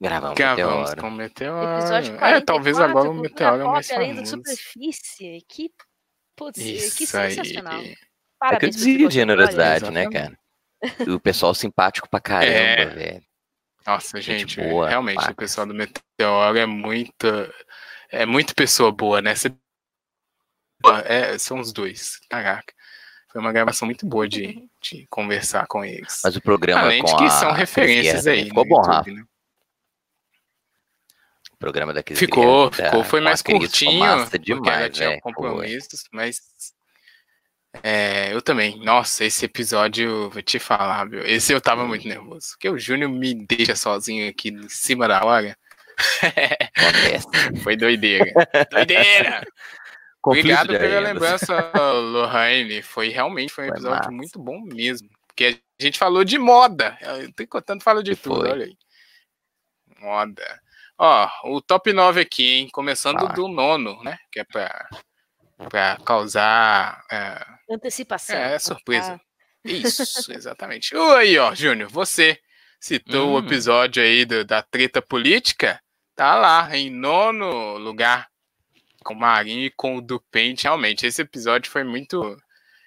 Gravamos 0.00 0.34
gravamos 0.36 0.90
Meteoro. 0.90 1.00
com 1.00 1.08
o 1.08 1.10
Meteoro. 1.12 1.78
Episódio 1.78 2.14
É, 2.14 2.18
44, 2.18 2.44
talvez 2.46 2.80
agora 2.80 3.10
o 3.10 3.14
Meteoro 3.14 3.62
é 3.62 3.64
mais 3.64 3.90
Além 3.92 4.08
da 4.10 4.14
famoso. 4.16 4.36
superfície. 4.36 5.44
Que, 5.48 5.70
putz, 6.36 6.58
que 6.96 7.04
Isso 7.04 7.16
aí. 7.16 7.30
sensacional. 7.30 7.80
É 7.80 8.56
que 8.56 8.66
eu 8.66 8.70
de 8.70 9.10
generosidade, 9.10 9.90
né, 9.92 10.10
cara? 10.10 10.36
O 11.08 11.20
pessoal 11.20 11.54
simpático 11.54 12.10
pra 12.10 12.18
caramba, 12.20 12.50
É. 12.50 12.86
velho. 12.86 13.22
Nossa, 13.86 14.20
Gente 14.20 14.56
gente, 14.56 14.60
boa, 14.68 14.88
realmente, 14.88 15.16
pacas. 15.16 15.32
o 15.32 15.36
pessoal 15.36 15.66
do 15.68 15.74
Meteoro 15.74 16.58
é 16.58 16.66
muito. 16.66 17.26
É 18.10 18.26
muito 18.26 18.54
pessoa 18.56 18.90
boa, 18.90 19.22
né? 19.22 19.34
Cê- 19.36 19.54
É, 21.04 21.38
são 21.38 21.60
os 21.60 21.72
dois. 21.72 22.18
Caraca. 22.28 22.72
Foi 23.32 23.40
uma 23.40 23.52
gravação 23.52 23.86
muito 23.86 24.04
boa 24.06 24.28
de, 24.28 24.68
de 24.80 25.06
conversar 25.08 25.66
com 25.66 25.82
eles. 25.84 26.20
Mas 26.22 26.36
o 26.36 26.40
programa 26.40 26.82
Além 26.82 27.02
de 27.02 27.10
com 27.10 27.16
que 27.16 27.24
a 27.24 27.30
são 27.30 27.50
referências 27.52 28.26
aí. 28.26 28.44
Ficou 28.44 28.64
no 28.64 28.68
bom, 28.68 28.76
YouTube, 28.76 28.94
Rafa. 28.94 29.10
né? 29.10 29.24
O 31.52 31.56
programa 31.56 31.94
da 31.94 32.02
Cris 32.02 32.18
Ficou, 32.18 32.70
ficou. 32.70 33.04
Foi 33.04 33.20
mais 33.20 33.40
curtinho, 33.40 34.00
massa 34.00 34.36
ela 34.36 34.44
demais, 34.44 34.92
tinha 34.92 35.08
velho. 35.10 35.20
Foi. 35.22 35.32
compromissos, 35.32 36.04
mas. 36.12 36.40
é, 37.82 38.34
eu 38.34 38.42
também. 38.42 38.84
Nossa, 38.84 39.24
esse 39.24 39.46
episódio, 39.46 40.28
vou 40.28 40.42
te 40.42 40.58
falar, 40.58 41.08
viu? 41.08 41.24
Esse 41.24 41.52
eu 41.52 41.60
tava 41.60 41.86
muito 41.86 42.06
nervoso. 42.06 42.50
Porque 42.50 42.68
o 42.68 42.78
Júnior 42.78 43.10
me 43.10 43.34
deixa 43.46 43.76
sozinho 43.76 44.28
aqui 44.28 44.50
em 44.50 44.68
cima 44.68 45.08
da 45.08 45.24
hora. 45.24 45.56
Foi 47.62 47.76
doideira. 47.76 48.32
doideira! 48.70 49.46
Conflito 50.22 50.44
Obrigado 50.44 50.68
pela 50.78 51.00
lembrança, 51.00 51.72
Lohane. 52.00 52.80
Foi 52.80 53.08
realmente 53.08 53.52
foi 53.52 53.64
um 53.64 53.68
Foi 53.68 53.74
episódio 53.76 53.98
massa. 53.98 54.10
muito 54.12 54.38
bom 54.38 54.60
mesmo. 54.62 55.08
Porque 55.26 55.60
a 55.80 55.82
gente 55.84 55.98
falou 55.98 56.22
de 56.24 56.38
moda. 56.38 56.96
Eu 57.00 57.32
tô 57.32 57.46
contando, 57.48 57.82
fala 57.82 58.02
de 58.02 58.14
Que 58.14 58.22
tudo, 58.22 58.40
foi. 58.40 58.50
olha 58.50 58.64
aí. 58.66 58.76
Moda. 60.00 60.60
Ó, 60.98 61.28
o 61.44 61.60
top 61.60 61.92
9 61.92 62.20
aqui, 62.20 62.52
hein? 62.52 62.68
Começando 62.72 63.18
Fala. 63.20 63.32
do 63.32 63.48
nono, 63.48 64.02
né? 64.04 64.18
Que 64.30 64.40
é 64.40 64.44
pra, 64.44 64.88
pra 65.68 65.96
causar. 66.04 67.02
é, 67.10 67.44
Antecipação. 67.70 68.36
É, 68.36 68.54
é 68.54 68.58
surpresa. 68.58 69.14
Ah, 69.14 69.20
Isso, 69.64 70.02
exatamente. 70.32 70.94
Aí, 71.16 71.38
ó, 71.38 71.54
Júnior, 71.54 71.90
você 71.90 72.38
citou 72.80 73.30
o 73.32 73.36
Hum. 73.36 73.38
episódio 73.46 74.02
aí 74.02 74.24
do- 74.24 74.44
da 74.44 74.62
treta 74.62 75.00
política, 75.00 75.80
tá 76.14 76.34
lá, 76.36 76.76
em 76.76 76.90
nono 76.90 77.78
lugar, 77.78 78.28
com 79.02 79.14
o 79.14 79.18
Marinho 79.18 79.64
e 79.66 79.70
com 79.70 79.96
o 79.96 80.00
Dupente. 80.00 80.64
Realmente, 80.64 81.06
esse 81.06 81.20
episódio 81.22 81.70
foi 81.70 81.84
muito. 81.84 82.36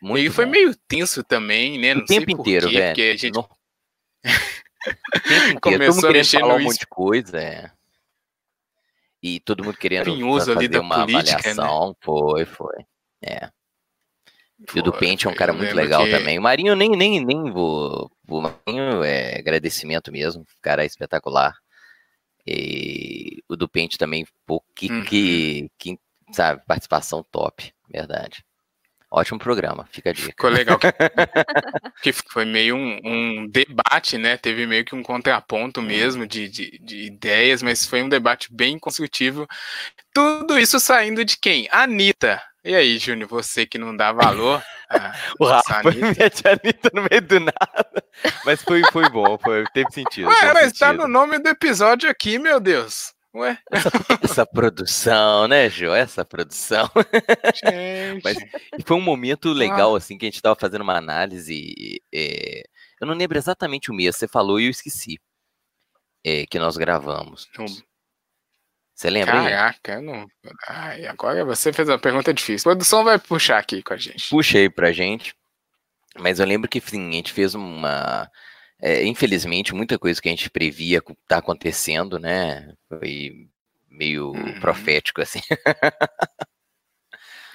Muito 0.01 0.25
e 0.25 0.29
foi 0.29 0.45
meio 0.45 0.75
tenso 0.87 1.23
também, 1.23 1.79
né? 1.79 1.93
o 1.93 1.99
Não 1.99 2.07
sei 2.07 2.19
tempo 2.19 2.31
inteiro, 2.41 2.67
quê, 2.69 2.73
velho. 2.77 3.13
A 3.13 3.17
gente 3.17 3.31
No- 3.33 3.41
o 3.41 5.19
tempo 5.21 5.45
inteiro. 5.57 5.59
Começou 5.61 6.09
a 6.09 6.13
mexer 6.13 6.39
falar 6.39 6.53
no 6.55 6.59
um 6.59 6.63
monte 6.63 6.79
de 6.79 6.87
coisa, 6.87 7.37
é. 7.39 7.71
E 9.23 9.39
todo 9.39 9.63
mundo 9.63 9.77
querendo 9.77 10.05
Carinhoso 10.05 10.51
ali 10.51 10.55
fazer 10.55 10.67
da 10.67 10.81
uma 10.81 10.99
política, 11.05 11.31
né? 11.31 11.51
avaliação. 11.51 11.97
Foi, 12.01 12.45
foi. 12.45 12.75
É. 13.23 13.49
E 14.75 14.79
o 14.79 14.83
do 14.83 14.91
Foi, 14.91 14.99
Pente 14.99 15.25
é 15.25 15.29
um 15.29 15.33
cara 15.35 15.51
muito 15.51 15.73
legal 15.75 16.03
que- 16.05 16.11
também. 16.11 16.37
O 16.37 16.41
Marinho 16.41 16.75
nem, 16.75 16.89
nem, 16.91 17.23
nem 17.25 17.51
vou. 17.51 18.11
O 18.27 18.41
Marinho 18.41 19.03
é 19.03 19.39
agradecimento 19.39 20.11
mesmo. 20.11 20.43
O 20.43 20.61
cara 20.61 20.83
é 20.83 20.85
espetacular. 20.85 21.55
E 22.45 23.43
o 23.49 23.55
do 23.55 23.67
Pente 23.67 23.97
também, 23.97 24.25
pô, 24.45 24.63
que, 24.75 24.91
Uhum. 24.91 25.03
que, 25.03 25.71
que, 25.79 25.99
sabe, 26.35 26.61
participação 26.67 27.23
top, 27.31 27.73
verdade. 27.89 28.43
Ótimo 29.11 29.39
programa, 29.39 29.87
fica 29.91 30.09
a 30.09 30.13
dica. 30.13 30.27
Ficou 30.27 30.49
legal. 30.49 30.77
que 32.01 32.11
foi 32.31 32.43
meio 32.43 32.75
um, 32.75 32.99
um 33.05 33.47
debate, 33.47 34.17
né? 34.17 34.35
Teve 34.35 34.67
meio 34.67 34.83
que 34.83 34.93
um 34.93 35.01
contraponto 35.01 35.81
mesmo 35.81 36.27
de, 36.27 36.49
de, 36.49 36.77
de 36.83 37.03
ideias, 37.03 37.63
mas 37.63 37.85
foi 37.85 38.03
um 38.03 38.09
debate 38.09 38.53
bem 38.53 38.77
construtivo. 38.77 39.47
Tudo 40.13 40.59
isso 40.59 40.79
saindo 40.81 41.23
de 41.23 41.37
quem? 41.37 41.69
Anitta. 41.71 42.41
E 42.63 42.75
aí, 42.75 42.97
Júnior, 42.97 43.29
você 43.29 43.65
que 43.65 43.77
não 43.77 43.95
dá 43.95 44.11
valor. 44.11 44.61
a 44.89 45.13
O 45.39 45.47
nossa 45.47 45.75
Rafa 45.75 45.79
Anitta. 45.79 46.15
mete 46.19 46.47
a 46.47 46.51
Anitta 46.51 46.89
no 46.93 47.07
meio 47.09 47.21
do 47.21 47.39
nada. 47.39 48.03
Mas 48.43 48.61
foi, 48.63 48.81
foi 48.91 49.07
bom, 49.09 49.37
foi, 49.37 49.63
teve 49.73 49.91
sentido. 49.93 50.27
Ué, 50.27 50.35
teve 50.41 50.53
mas 50.53 50.73
tá 50.73 50.87
sentido. 50.87 51.03
no 51.03 51.07
nome 51.07 51.39
do 51.39 51.47
episódio 51.47 52.09
aqui, 52.09 52.37
meu 52.37 52.59
Deus. 52.59 53.14
Ué, 53.35 53.57
Essa 54.23 54.45
produção, 54.45 55.47
né, 55.47 55.69
Jô? 55.69 55.93
Essa 55.93 56.23
produção. 56.23 56.89
gente. 57.63 58.23
Mas- 58.23 58.37
foi 58.85 58.95
um 58.97 59.01
momento 59.01 59.51
legal, 59.51 59.95
assim, 59.95 60.17
que 60.17 60.25
a 60.25 60.29
gente 60.29 60.41
tava 60.41 60.55
fazendo 60.55 60.81
uma 60.83 60.95
análise. 60.97 62.01
é, 62.13 62.63
eu 63.01 63.05
não 63.07 63.13
lembro 63.13 63.37
exatamente 63.37 63.91
o 63.91 63.93
mês, 63.93 64.15
você 64.15 64.27
falou 64.27 64.59
e 64.59 64.65
eu 64.65 64.71
esqueci. 64.71 65.19
é, 66.25 66.45
que 66.45 66.57
nós 66.57 66.77
gravamos. 66.77 67.47
Não. 67.57 67.65
Você 68.95 69.09
lembra? 69.09 69.33
Caraca, 69.33 70.01
não. 70.01 70.25
Ai, 70.69 71.05
agora 71.05 71.43
você 71.43 71.73
fez 71.73 71.89
uma 71.89 71.99
pergunta 71.99 72.33
difícil. 72.33 72.71
A 72.71 72.73
produção 72.73 73.03
vai 73.03 73.19
puxar 73.19 73.57
aqui 73.57 73.83
com 73.83 73.93
a 73.93 73.97
gente. 73.97 74.29
Puxa 74.29 74.57
aí 74.57 74.69
pra 74.69 74.93
gente. 74.93 75.35
Mas 76.17 76.39
eu 76.39 76.45
lembro 76.45 76.69
que 76.69 76.79
sim, 76.79 77.09
a 77.09 77.11
gente 77.11 77.33
fez 77.33 77.53
uma. 77.53 78.31
É, 78.81 79.05
infelizmente, 79.05 79.73
muita 79.73 79.97
coisa 79.99 80.21
que 80.21 80.27
a 80.27 80.31
gente 80.31 80.49
previa 80.49 81.01
co- 81.01 81.15
tá 81.27 81.37
acontecendo, 81.37 82.19
né? 82.19 82.73
Foi 82.89 83.47
meio 83.89 84.31
Uhum. 84.31 84.59
profético, 84.59 85.21
assim. 85.21 85.39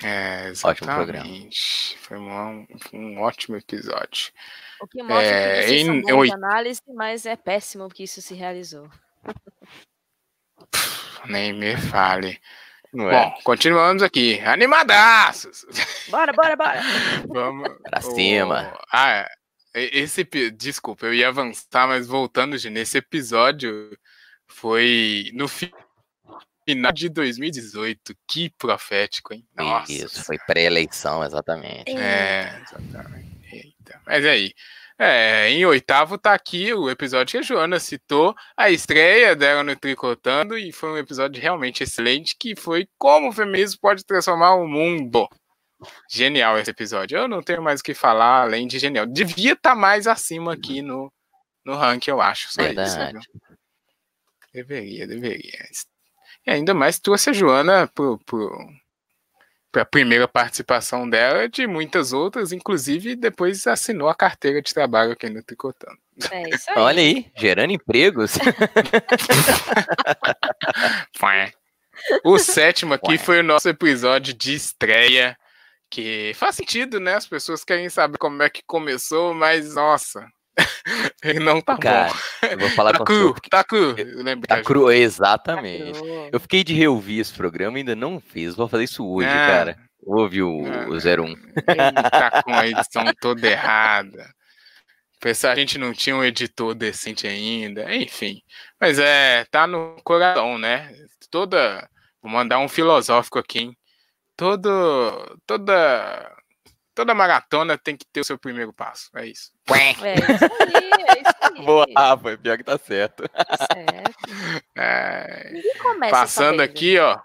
É, 0.03 0.51
Ótimo 0.65 0.87
programa. 0.95 1.27
exatamente. 1.27 1.99
Foi 1.99 2.19
um, 2.19 2.67
um 2.95 3.21
ótimo 3.21 3.57
episódio. 3.57 4.33
O 4.81 4.87
que 4.87 5.03
mostra 5.03 5.23
É, 5.27 5.61
que 5.61 5.67
vocês 5.69 5.87
são 6.09 6.25
em- 6.25 6.33
análise, 6.33 6.81
mas 6.89 7.27
é 7.27 7.37
péssimo 7.37 7.89
que 7.89 8.05
isso 8.05 8.23
se 8.23 8.35
realizou. 8.35 8.89
Nem 11.27 11.53
me 11.53 11.77
fale. 11.77 12.41
Não 12.93 13.09
é? 13.11 13.13
Bom, 13.13 13.35
continuamos 13.45 14.03
aqui. 14.03 14.41
Animadaços! 14.41 15.65
Bora, 16.09 16.33
bora, 16.33 16.57
bora! 16.57 16.81
Vamos. 17.29 17.69
Pra 17.83 17.99
o- 18.01 18.15
cima. 18.15 18.77
Ah, 18.93 19.21
e- 19.21 19.40
esse. 19.75 20.25
Desculpa, 20.51 21.07
eu 21.07 21.15
ia 21.15 21.29
avançar, 21.29 21.87
mas 21.89 22.07
voltando, 22.07 22.57
Gi, 22.59 22.71
nesse 22.71 22.99
episódio 22.99 23.97
foi 24.47 25.31
no 25.35 25.47
fi- 25.49 25.73
final 26.69 26.93
de 26.93 27.09
2018. 27.09 28.15
Que 28.29 28.51
profético, 28.59 29.33
hein? 29.35 29.45
Nossa. 29.57 29.93
Isso, 29.93 30.25
foi 30.25 30.39
pré-eleição, 30.39 31.25
exatamente. 31.25 31.91
É, 31.91 32.61
exatamente. 32.63 33.31
Eita. 33.53 34.01
Mas 34.07 34.25
aí, 34.25 34.53
é, 34.99 35.49
em 35.51 35.65
oitavo 35.65 36.19
tá 36.19 36.35
aqui 36.35 36.73
o 36.75 36.91
episódio 36.91 37.33
que 37.33 37.39
a 37.39 37.43
Joana 37.43 37.81
citou, 37.81 38.35
a 38.57 38.71
estreia 38.71 39.35
dela 39.35 39.65
no 39.65 39.75
Tricotando, 39.75 40.59
e 40.59 40.71
foi 40.73 40.91
um 40.91 40.99
episódio 40.99 41.41
realmente 41.41 41.83
excelente, 41.83 42.37
que 42.39 42.55
foi 42.55 42.87
como 42.99 43.29
o 43.29 43.33
feminismo 43.33 43.81
pode 43.81 44.05
transformar 44.05 44.55
o 44.55 44.69
mundo. 44.69 45.29
Genial 46.11 46.59
esse 46.59 46.71
episódio. 46.71 47.19
Eu 47.19 47.29
não 47.29 47.43
tenho 47.43 47.63
mais 47.63 47.81
o 47.81 47.83
que 47.85 47.95
falar 47.95 48.43
além 48.43 48.67
de 48.67 48.79
genial. 48.79 49.07
Devia 49.07 49.53
estar 49.53 49.75
mais 49.75 50.07
acima 50.07 50.53
aqui 50.53 50.83
no, 50.83 51.13
no 51.65 51.77
ranking, 51.77 52.11
eu 52.11 52.21
acho. 52.21 52.53
Só 52.53 52.63
isso, 52.63 52.75
Verdade. 52.75 53.13
viu? 53.13 53.23
Deveria, 54.53 55.07
deveria. 55.07 55.59
E 56.47 56.51
ainda 56.51 56.75
mais 56.75 56.99
trouxe 56.99 57.31
a 57.31 57.33
Joana 57.33 57.87
pro, 57.87 58.19
pro, 58.27 58.51
para 59.71 59.83
a 59.83 59.87
primeira 59.87 60.27
participação 60.27 61.09
dela, 61.09 61.49
de 61.49 61.67
muitas 61.67 62.13
outras, 62.13 62.53
inclusive 62.53 63.15
depois 63.15 63.67
assinou 63.67 64.09
a 64.09 64.15
carteira 64.15 64.61
de 64.61 64.75
trabalho 64.75 65.13
aqui 65.13 65.31
no 65.31 65.43
Tricotando. 65.43 65.99
É 66.31 66.49
isso 66.49 66.71
aí. 66.71 66.77
Olha 66.77 67.01
aí, 67.01 67.31
gerando 67.37 67.73
empregos. 67.73 68.35
O 72.25 72.39
sétimo 72.39 72.95
aqui 72.95 73.13
Ué. 73.13 73.19
foi 73.19 73.41
o 73.41 73.43
nosso 73.43 73.69
episódio 73.69 74.33
de 74.33 74.55
estreia, 74.55 75.37
que 75.91 76.33
faz 76.35 76.57
sentido, 76.57 77.01
né? 77.01 77.15
As 77.15 77.27
pessoas 77.27 77.65
querem 77.65 77.89
saber 77.89 78.19
como 78.19 78.43
é 78.43 78.49
que 78.51 78.63
começou, 78.67 79.35
mas 79.35 79.75
nossa, 79.75 80.27
ele 81.23 81.41
não 81.41 81.61
tá 81.61 81.77
Cara, 81.79 82.13
bom. 82.13 82.47
eu 82.49 82.59
vou 82.59 82.71
falar 82.71 82.93
Tá 82.93 82.99
com 82.99 83.05
cru, 83.05 83.29
você. 83.35 83.41
tá 83.51 83.65
cru. 83.65 83.95
Eu 83.99 84.41
Tá 84.43 84.63
cru, 84.63 84.91
exatamente. 84.93 85.99
Lacrou. 86.01 86.29
Eu 86.33 86.41
fiquei 86.41 86.63
de 86.65 86.75
reouvir 86.75 87.21
esse 87.21 87.33
programa 87.35 87.79
e 87.79 87.81
ainda 87.81 87.97
não 87.97 88.21
fiz. 88.21 88.55
Vou 88.55 88.69
fazer 88.69 88.85
isso 88.85 89.07
hoje, 89.07 89.29
Ah. 89.29 89.47
cara. 89.47 89.77
Ouvir 90.07 90.43
o, 90.43 90.65
Ah. 90.67 90.89
o 90.89 90.99
01. 90.99 91.27
Ele 91.29 91.93
tá 92.11 92.43
com 92.43 92.55
a 92.55 92.67
edição 92.67 93.05
toda 93.21 93.47
errada. 93.47 94.33
Pensar 95.21 95.53
a 95.53 95.55
gente 95.57 95.77
não 95.77 95.93
tinha 95.93 96.17
um 96.17 96.25
editor 96.25 96.75
decente 96.75 97.27
ainda, 97.27 97.95
enfim. 97.95 98.41
Mas 98.81 98.99
é, 98.99 99.45
tá 99.51 99.67
no 99.67 99.97
coração, 100.03 100.57
né? 100.57 100.91
Toda. 101.31 101.87
Vou 102.23 102.33
mandar 102.33 102.59
um 102.59 102.69
filosófico 102.69 103.39
aqui, 103.39 103.59
hein? 103.61 103.77
Todo. 104.41 105.39
Toda. 105.45 106.35
Toda 106.95 107.15
maratona 107.15 107.77
tem 107.77 107.95
que 107.95 108.07
ter 108.11 108.21
o 108.21 108.25
seu 108.25 108.39
primeiro 108.39 108.73
passo. 108.73 109.11
É 109.15 109.27
isso. 109.27 109.53
É 109.71 109.91
isso 109.91 110.05
aí, 110.05 110.15
é 110.15 111.21
isso 111.21 111.37
aí. 111.61 111.65
Boa, 111.67 111.87
Rafa, 111.95 112.39
pior 112.39 112.57
que 112.57 112.65
tá 112.65 112.79
certo. 112.79 113.25
Certo. 113.71 114.65
É, 114.79 115.53
passando 116.11 116.61
aqui, 116.63 116.99
ó. 116.99 117.21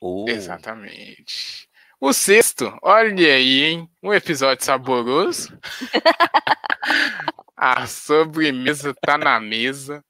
Oh, 0.00 0.24
Exatamente. 0.28 1.68
O 2.00 2.12
sexto, 2.12 2.78
olha 2.80 3.34
aí, 3.34 3.64
hein? 3.64 3.90
Um 4.00 4.14
episódio 4.14 4.64
saboroso. 4.64 5.58
A 7.56 7.88
sobremesa 7.88 8.94
tá 9.00 9.18
na 9.18 9.40
mesa. 9.40 10.04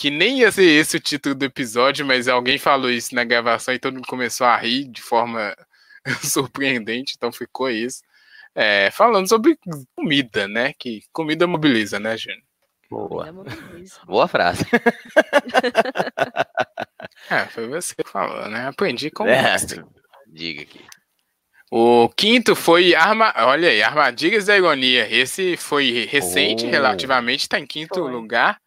Que 0.00 0.10
nem 0.10 0.38
ia 0.38 0.50
ser 0.50 0.64
esse 0.64 0.96
o 0.96 1.00
título 1.00 1.34
do 1.34 1.44
episódio, 1.44 2.06
mas 2.06 2.26
alguém 2.26 2.56
falou 2.56 2.90
isso 2.90 3.14
na 3.14 3.22
gravação 3.22 3.74
e 3.74 3.78
todo 3.78 3.96
mundo 3.96 4.06
começou 4.06 4.46
a 4.46 4.56
rir 4.56 4.84
de 4.88 5.02
forma 5.02 5.54
surpreendente, 6.24 7.12
então 7.16 7.30
ficou 7.30 7.68
isso. 7.68 8.00
É, 8.54 8.90
falando 8.90 9.28
sobre 9.28 9.58
comida, 9.94 10.48
né? 10.48 10.72
Que 10.78 11.02
comida 11.12 11.46
mobiliza, 11.46 12.00
né, 12.00 12.16
Júnior? 12.16 12.40
boa. 12.90 13.30
Mobiliza. 13.30 14.00
Boa 14.06 14.26
frase. 14.26 14.64
É, 17.28 17.44
foi 17.46 17.68
você 17.68 17.94
que 17.94 18.08
falou, 18.08 18.48
né? 18.48 18.66
Aprendi 18.66 19.10
com 19.10 19.24
o 19.24 19.28
É, 19.28 19.42
mestre. 19.42 19.84
diga 20.26 20.62
aqui. 20.62 20.80
O 21.70 22.08
quinto 22.08 22.56
foi 22.56 22.94
arma... 22.94 23.32
Olha 23.36 23.68
aí, 23.68 23.82
Armadilhas 23.82 24.46
da 24.46 24.56
Ironia. 24.56 25.06
Esse 25.12 25.56
foi 25.56 26.06
recente, 26.10 26.64
Oh. 26.66 26.70
relativamente, 26.70 27.48
tá 27.48 27.58
em 27.58 27.66
quinto 27.66 28.00
Foi. 28.00 28.10
lugar. 28.10 28.58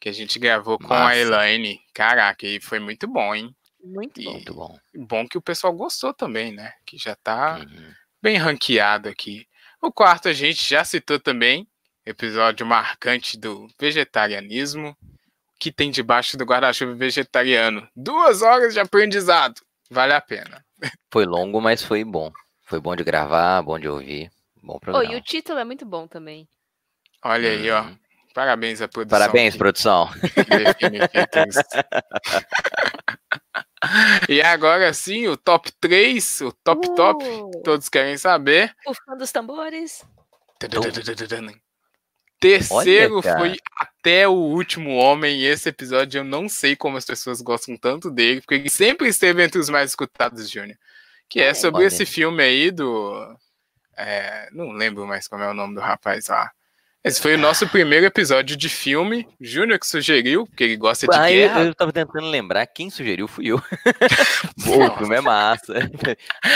Que 0.00 0.08
a 0.08 0.12
gente 0.12 0.38
gravou 0.38 0.78
com 0.78 0.88
Massa. 0.88 1.10
a 1.10 1.18
Elaine. 1.18 1.78
Caraca, 1.94 2.46
e 2.46 2.60
foi 2.60 2.78
muito 2.80 3.06
bom, 3.06 3.34
hein? 3.34 3.54
Muito 3.84 4.22
bom. 4.22 4.32
Muito 4.32 4.54
bom. 4.54 4.78
Bom 4.94 5.28
que 5.28 5.36
o 5.38 5.42
pessoal 5.42 5.72
gostou 5.74 6.12
também, 6.14 6.52
né? 6.52 6.72
Que 6.86 6.96
já 6.98 7.14
tá 7.14 7.58
Uhum. 7.58 7.92
bem 8.22 8.36
ranqueado 8.36 9.08
aqui. 9.08 9.46
O 9.80 9.92
quarto 9.92 10.28
a 10.28 10.32
gente 10.32 10.66
já 10.68 10.84
citou 10.84 11.18
também. 11.20 11.66
Episódio 12.04 12.64
marcante 12.66 13.38
do 13.38 13.68
vegetarianismo. 13.78 14.90
O 14.90 15.58
que 15.60 15.70
tem 15.70 15.90
debaixo 15.90 16.36
do 16.36 16.44
guarda-chuva 16.44 16.94
vegetariano? 16.94 17.86
Duas 17.94 18.40
horas 18.42 18.72
de 18.74 18.80
aprendizado. 18.80 19.60
Vale 19.90 20.14
a 20.14 20.20
pena. 20.20 20.64
Foi 21.12 21.26
longo, 21.26 21.60
mas 21.60 21.82
foi 21.82 22.04
bom. 22.04 22.32
Foi 22.64 22.80
bom 22.80 22.96
de 22.96 23.04
gravar, 23.04 23.60
bom 23.62 23.78
de 23.78 23.86
ouvir. 23.88 24.30
Bom 24.62 24.76
Oh, 24.76 24.80
programa. 24.80 25.12
e 25.12 25.16
o 25.16 25.22
título 25.22 25.58
é 25.58 25.64
muito 25.64 25.84
bom 25.84 26.06
também. 26.06 26.48
Olha 27.22 27.50
aí, 27.50 27.70
ó. 27.70 27.84
Parabéns 28.34 28.80
à 28.80 28.88
produção. 28.88 29.18
Parabéns, 29.18 29.52
que- 29.54 29.58
produção. 29.58 30.08
que 34.26 34.32
e 34.34 34.40
agora 34.42 34.92
sim, 34.92 35.26
o 35.26 35.36
top 35.36 35.72
3, 35.80 36.40
o 36.42 36.52
top 36.52 36.94
top, 36.94 37.24
Uh, 37.24 37.50
todos 37.64 37.88
querem 37.88 38.16
saber. 38.16 38.74
O 38.86 38.94
fã 38.94 39.16
dos 39.16 39.32
tambores. 39.32 40.04
Terceiro 42.38 43.16
Olha, 43.18 43.38
foi 43.38 43.56
Até 43.78 44.26
o 44.26 44.32
Último 44.32 44.94
Homem, 44.96 45.42
esse 45.44 45.68
episódio 45.68 46.20
eu 46.20 46.24
não 46.24 46.48
sei 46.48 46.74
como 46.74 46.96
as 46.96 47.04
pessoas 47.04 47.40
gostam 47.42 47.76
tanto 47.76 48.10
dele, 48.10 48.40
porque 48.40 48.54
ele 48.54 48.70
sempre 48.70 49.08
esteve 49.08 49.42
entre 49.42 49.58
os 49.58 49.68
mais 49.68 49.90
escutados, 49.90 50.48
Júnior. 50.50 50.76
Que 51.28 51.40
é 51.40 51.48
É. 51.48 51.54
sobre 51.54 51.80
Olha. 51.80 51.88
esse 51.88 52.06
filme 52.06 52.42
aí 52.42 52.70
do. 52.70 53.36
é, 53.96 54.48
não 54.52 54.70
lembro 54.72 55.06
mais 55.06 55.28
como 55.28 55.42
é 55.42 55.50
o 55.50 55.54
nome 55.54 55.74
do 55.74 55.80
rapaz 55.80 56.28
lá. 56.28 56.50
Esse 57.02 57.20
foi 57.22 57.34
o 57.34 57.38
nosso 57.38 57.66
primeiro 57.66 58.04
episódio 58.04 58.54
de 58.56 58.68
filme. 58.68 59.26
Júnior 59.40 59.78
que 59.78 59.86
sugeriu, 59.86 60.46
porque 60.46 60.64
ele 60.64 60.76
gosta 60.76 61.06
de 61.06 61.16
Ah, 61.16 61.32
eu, 61.32 61.48
guerra. 61.48 61.64
eu 61.64 61.74
tava 61.74 61.92
tentando 61.92 62.28
lembrar 62.28 62.66
quem 62.66 62.90
sugeriu, 62.90 63.26
fui 63.26 63.46
eu. 63.46 63.58
Pô, 63.58 63.60
o 64.86 64.98
filme 64.98 65.16
é 65.16 65.20
massa. 65.22 65.72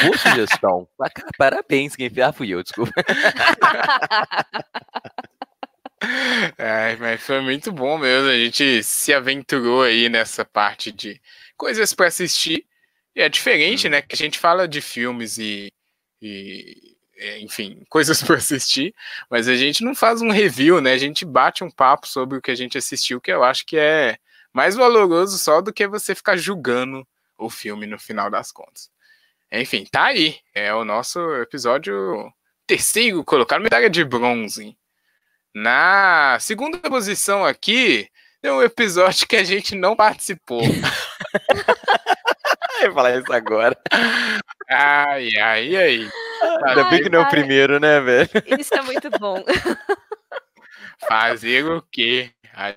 Boa 0.02 0.18
sugestão. 0.18 0.86
Ah, 1.00 1.08
Parabéns, 1.38 1.96
quem 1.96 2.10
fez. 2.10 2.26
Ah, 2.26 2.32
fui 2.32 2.50
eu, 2.50 2.62
desculpa. 2.62 2.92
Mas 7.00 7.22
foi 7.22 7.40
muito 7.40 7.72
bom 7.72 7.96
mesmo. 7.98 8.28
A 8.28 8.36
gente 8.36 8.82
se 8.82 9.12
aventurou 9.14 9.82
aí 9.82 10.08
nessa 10.10 10.44
parte 10.44 10.92
de 10.92 11.18
coisas 11.56 11.94
para 11.94 12.08
assistir. 12.08 12.66
E 13.16 13.22
é 13.22 13.28
diferente, 13.28 13.86
Hum. 13.86 13.90
né? 13.90 14.02
Que 14.02 14.14
a 14.14 14.18
gente 14.18 14.38
fala 14.38 14.68
de 14.68 14.80
filmes 14.82 15.38
e, 15.38 15.72
e, 16.20 16.93
é, 17.24 17.40
enfim, 17.40 17.82
coisas 17.88 18.22
para 18.22 18.36
assistir, 18.36 18.94
mas 19.30 19.48
a 19.48 19.56
gente 19.56 19.82
não 19.82 19.94
faz 19.94 20.20
um 20.20 20.30
review, 20.30 20.80
né? 20.80 20.92
A 20.92 20.98
gente 20.98 21.24
bate 21.24 21.64
um 21.64 21.70
papo 21.70 22.06
sobre 22.06 22.38
o 22.38 22.42
que 22.42 22.50
a 22.50 22.54
gente 22.54 22.76
assistiu, 22.76 23.20
que 23.20 23.32
eu 23.32 23.42
acho 23.42 23.64
que 23.64 23.76
é 23.76 24.18
mais 24.52 24.74
valoroso 24.76 25.38
só 25.38 25.60
do 25.60 25.72
que 25.72 25.86
você 25.86 26.14
ficar 26.14 26.36
julgando 26.36 27.06
o 27.38 27.50
filme 27.50 27.86
no 27.86 27.98
final 27.98 28.30
das 28.30 28.52
contas. 28.52 28.90
Enfim, 29.50 29.86
tá 29.90 30.06
aí. 30.06 30.38
É 30.54 30.74
o 30.74 30.84
nosso 30.84 31.18
episódio 31.36 32.32
terceiro, 32.66 33.24
colocado 33.24 33.62
medalha 33.62 33.88
de 33.88 34.04
bronze. 34.04 34.76
Na 35.54 36.36
segunda 36.40 36.78
posição 36.78 37.44
aqui, 37.44 38.08
tem 38.42 38.50
um 38.50 38.62
episódio 38.62 39.26
que 39.26 39.36
a 39.36 39.44
gente 39.44 39.74
não 39.74 39.96
participou. 39.96 40.62
Eu 42.80 42.88
ia 42.88 42.92
falar 42.92 43.16
isso 43.16 43.32
agora. 43.32 43.76
Ai, 44.68 45.28
ai, 45.38 45.76
ai. 45.76 46.10
Ainda 46.66 46.84
bem 46.90 47.02
que 47.02 47.08
não 47.10 47.20
é 47.20 47.22
o 47.22 47.30
primeiro, 47.30 47.78
né, 47.80 48.00
velho? 48.00 48.28
Isso 48.58 48.74
é 48.74 48.82
muito 48.82 49.10
bom. 49.18 49.42
Fazer 51.08 51.64
o 51.66 51.82
quê? 51.90 52.30
A 52.52 52.74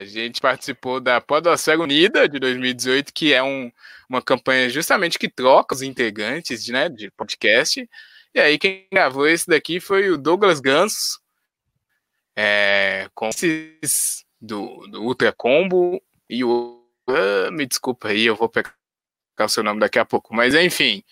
a 0.00 0.04
gente 0.04 0.40
participou 0.40 1.00
da 1.00 1.20
Podosfera 1.20 1.80
Unida 1.80 2.28
de 2.28 2.38
2018, 2.38 3.12
que 3.12 3.34
é 3.34 3.42
um- 3.42 3.68
uma 4.08 4.22
campanha 4.22 4.68
justamente 4.70 5.18
que 5.18 5.28
troca 5.28 5.74
os 5.74 5.82
integrantes 5.82 6.62
de, 6.64 6.70
né, 6.70 6.88
de 6.88 7.10
podcast. 7.10 7.84
E 8.32 8.38
aí 8.40 8.58
quem 8.60 8.86
gravou 8.92 9.26
esse 9.26 9.48
daqui 9.48 9.80
foi 9.80 10.08
o 10.08 10.16
Douglas 10.16 10.60
Ganso, 10.60 11.18
é, 12.36 13.08
com 13.12 13.28
esses 13.28 14.24
do, 14.40 14.86
do 14.86 15.02
Ultra 15.02 15.32
Combo 15.32 16.00
e 16.30 16.44
o... 16.44 16.80
ah, 17.08 17.50
me 17.50 17.66
desculpa 17.66 18.06
aí, 18.08 18.24
eu 18.26 18.36
vou 18.36 18.48
pegar 18.48 18.72
o 19.40 19.48
seu 19.48 19.64
nome 19.64 19.80
daqui 19.80 19.98
a 19.98 20.04
pouco. 20.04 20.32
Mas 20.32 20.54
enfim, 20.54 21.02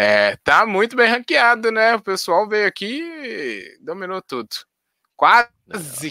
é, 0.00 0.34
tá 0.36 0.64
muito 0.64 0.96
bem 0.96 1.10
ranqueado, 1.10 1.70
né? 1.70 1.94
O 1.94 2.00
pessoal 2.00 2.48
veio 2.48 2.66
aqui 2.66 3.02
e 3.02 3.76
dominou 3.82 4.22
tudo. 4.22 4.48
Quase 5.14 5.50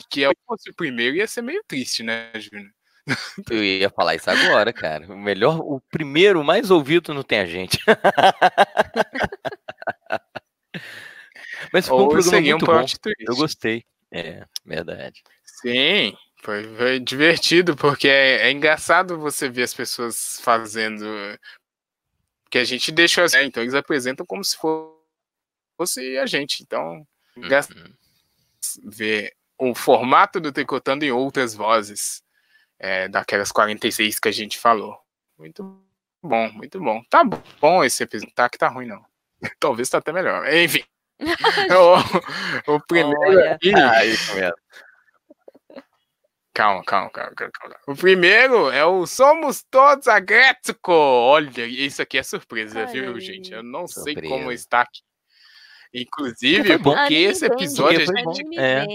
que 0.07 0.21
eu 0.21 0.31
fosse 0.45 0.69
o 0.69 0.75
primeiro 0.75 1.15
ia 1.15 1.25
ser 1.25 1.41
meio 1.41 1.63
triste, 1.67 2.03
né, 2.03 2.31
Júnior? 2.35 2.69
Eu 3.49 3.63
ia 3.63 3.89
falar 3.89 4.13
isso 4.13 4.29
agora, 4.29 4.71
cara. 4.71 5.11
O 5.11 5.17
melhor, 5.17 5.59
o 5.61 5.81
primeiro, 5.89 6.43
mais 6.43 6.69
ouvido 6.69 7.15
não 7.15 7.23
tem 7.23 7.39
a 7.39 7.47
gente. 7.47 7.79
Mas 11.73 11.87
foi 11.87 11.97
um 11.97 12.01
Ou 12.01 12.09
programa 12.09 12.29
seria 12.29 12.55
um 12.55 12.59
muito 12.59 12.71
bom. 12.71 12.77
twist. 12.77 12.99
Eu 13.19 13.35
gostei. 13.35 13.83
É, 14.11 14.45
verdade. 14.63 15.23
Sim, 15.43 16.15
foi, 16.43 16.63
foi 16.75 16.99
divertido, 16.99 17.75
porque 17.75 18.07
é, 18.07 18.47
é 18.47 18.51
engraçado 18.51 19.17
você 19.17 19.49
ver 19.49 19.63
as 19.63 19.73
pessoas 19.73 20.39
fazendo. 20.41 21.07
Que 22.49 22.57
a 22.57 22.63
gente 22.63 22.91
deixa 22.91 23.23
assim, 23.23 23.39
então 23.43 23.61
eles 23.63 23.73
apresentam 23.75 24.25
como 24.25 24.43
se 24.43 24.55
fo- 24.57 24.97
fosse 25.77 26.17
a 26.17 26.25
gente. 26.25 26.63
Então, 26.63 27.05
Uhum. 27.37 27.93
ver 28.85 29.33
o 29.57 29.73
formato 29.75 30.39
do 30.39 30.51
Tricotando 30.51 31.05
em 31.05 31.11
outras 31.11 31.53
vozes, 31.53 32.21
é, 32.79 33.07
daquelas 33.07 33.51
46 33.51 34.19
que 34.19 34.27
a 34.29 34.31
gente 34.31 34.57
falou. 34.57 34.97
Muito 35.37 35.63
bom, 36.23 36.51
muito 36.53 36.79
bom. 36.79 37.01
Tá 37.09 37.23
bom 37.23 37.83
esse 37.83 38.03
episódio, 38.03 38.33
tá 38.33 38.49
que 38.49 38.57
tá 38.57 38.67
ruim 38.67 38.87
não. 38.87 39.05
Talvez 39.59 39.89
tá 39.89 39.99
até 39.99 40.11
melhor. 40.11 40.47
Enfim. 40.53 40.83
o, 42.67 42.75
o 42.75 42.79
primeiro 42.87 43.19
Olha. 43.21 43.53
aqui, 43.53 43.73
Ah, 43.75 44.05
isso 44.05 44.33
mesmo. 44.35 44.55
Calma, 46.59 46.83
calma, 46.83 47.09
calma, 47.09 47.31
calma, 47.37 47.51
calma. 47.53 47.75
O 47.87 47.95
primeiro 47.95 48.69
é 48.69 48.83
o 48.83 49.07
Somos 49.07 49.63
Todos 49.71 50.09
a 50.09 50.19
Gretsuko. 50.19 50.91
Olha, 50.91 51.65
isso 51.65 52.01
aqui 52.01 52.17
é 52.17 52.23
surpresa, 52.23 52.79
Olha 52.79 52.87
viu, 52.91 53.17
gente? 53.17 53.53
Eu 53.53 53.63
não 53.63 53.87
sei 53.87 54.11
Surpresa. 54.13 54.27
como 54.27 54.51
está 54.51 54.81
aqui. 54.81 54.99
Inclusive, 55.93 56.67
Foi 56.67 56.77
bom. 56.77 56.93
porque 56.95 57.13
esse 57.13 57.45
episódio 57.45 58.01
a 58.01 58.05
gente. 58.33 58.59
É. 58.59 58.85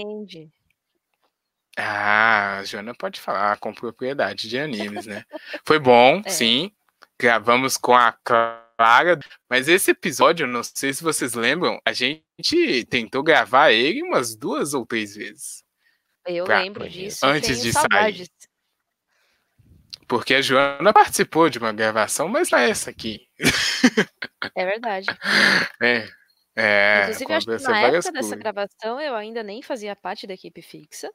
Ah, 1.75 2.59
a 2.59 2.63
Joana 2.65 2.93
pode 2.93 3.19
falar 3.19 3.57
com 3.57 3.73
propriedade 3.73 4.47
de 4.47 4.59
animes, 4.59 5.07
né? 5.07 5.23
Foi 5.65 5.79
bom, 5.79 6.21
É. 6.23 6.29
sim. 6.29 6.71
Gravamos 7.19 7.77
com 7.77 7.95
a 7.95 8.11
Clara. 8.23 9.19
Mas 9.49 9.67
esse 9.67 9.89
episódio, 9.89 10.43
eu 10.43 10.47
não 10.47 10.61
sei 10.63 10.93
se 10.93 11.03
vocês 11.03 11.33
lembram, 11.33 11.79
a 11.83 11.93
gente 11.93 12.85
tentou 12.91 13.23
gravar 13.23 13.71
ele 13.71 14.03
umas 14.03 14.35
duas 14.35 14.75
ou 14.75 14.85
três 14.85 15.15
vezes. 15.15 15.64
Eu 16.27 16.45
Pra- 16.45 16.61
lembro 16.61 16.87
disso. 16.89 17.25
antes 17.25 17.49
tenho 17.49 17.61
de 17.61 17.73
sair. 17.73 17.81
saudades. 17.81 18.29
Porque 20.07 20.35
a 20.35 20.41
Joana 20.41 20.93
participou 20.93 21.49
de 21.49 21.57
uma 21.57 21.73
gravação, 21.73 22.27
mas 22.27 22.49
não 22.51 22.59
é 22.59 22.69
essa 22.69 22.89
aqui. 22.91 23.27
É 24.55 24.65
verdade. 24.65 25.07
É. 25.81 26.07
É, 26.57 27.01
Inclusive, 27.03 27.33
acho 27.33 27.45
que 27.47 27.51
na 27.67 27.79
época 27.81 27.91
dessa 27.97 28.11
coisas. 28.13 28.39
gravação 28.39 29.01
eu 29.01 29.13
ainda 29.13 29.43
nem 29.43 29.61
fazia 29.61 29.93
parte 29.93 30.25
da 30.25 30.33
equipe 30.35 30.61
fixa. 30.61 31.11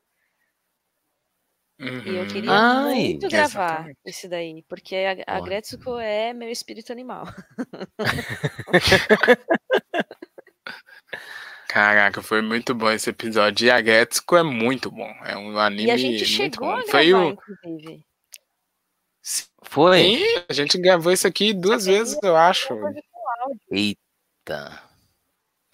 E 1.78 1.86
eu 1.86 1.94
Uhum. 2.22 2.28
queria 2.28 2.50
Ai, 2.52 2.94
muito 3.08 3.26
gravar 3.30 3.46
exatamente. 3.70 3.98
esse 4.04 4.28
daí, 4.28 4.62
porque 4.68 4.94
a, 5.26 5.36
a. 5.36 5.40
Gretsuko 5.40 5.98
é 5.98 6.34
meu 6.34 6.50
espírito 6.50 6.92
animal. 6.92 7.24
Caraca, 11.72 12.20
foi 12.20 12.42
muito 12.42 12.74
bom 12.74 12.90
esse 12.90 13.10
episódio. 13.10 13.68
E 13.68 13.70
a 13.70 13.80
Getsuko 13.80 14.36
é 14.36 14.42
muito 14.42 14.90
bom. 14.90 15.08
É 15.24 15.36
um 15.36 15.56
anime 15.56 15.84
E 15.84 15.90
a 15.92 15.96
gente 15.96 16.36
muito 16.36 16.56
chegou 16.56 16.66
bom. 16.66 16.72
a 16.72 16.76
gravar, 16.78 16.90
Foi 16.90 17.14
o. 17.14 17.30
inclusive. 17.30 18.04
Foi? 19.62 20.02
Sim, 20.02 20.24
a 20.48 20.52
gente 20.52 20.76
gravou 20.80 21.12
isso 21.12 21.28
aqui 21.28 21.52
duas 21.54 21.86
vezes, 21.86 22.18
eu 22.24 22.36
acho. 22.36 22.76
Eita. 23.70 24.82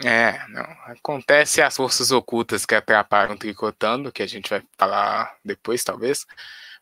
É, 0.05 0.47
não. 0.49 0.65
Acontece 0.85 1.63
as 1.63 1.75
forças 1.75 2.11
ocultas 2.11 2.67
que 2.67 2.75
atrapalham 2.75 3.35
tricotando, 3.35 4.13
que 4.13 4.23
a 4.23 4.27
gente 4.27 4.51
vai 4.51 4.63
falar 4.77 5.35
depois, 5.43 5.83
talvez. 5.83 6.27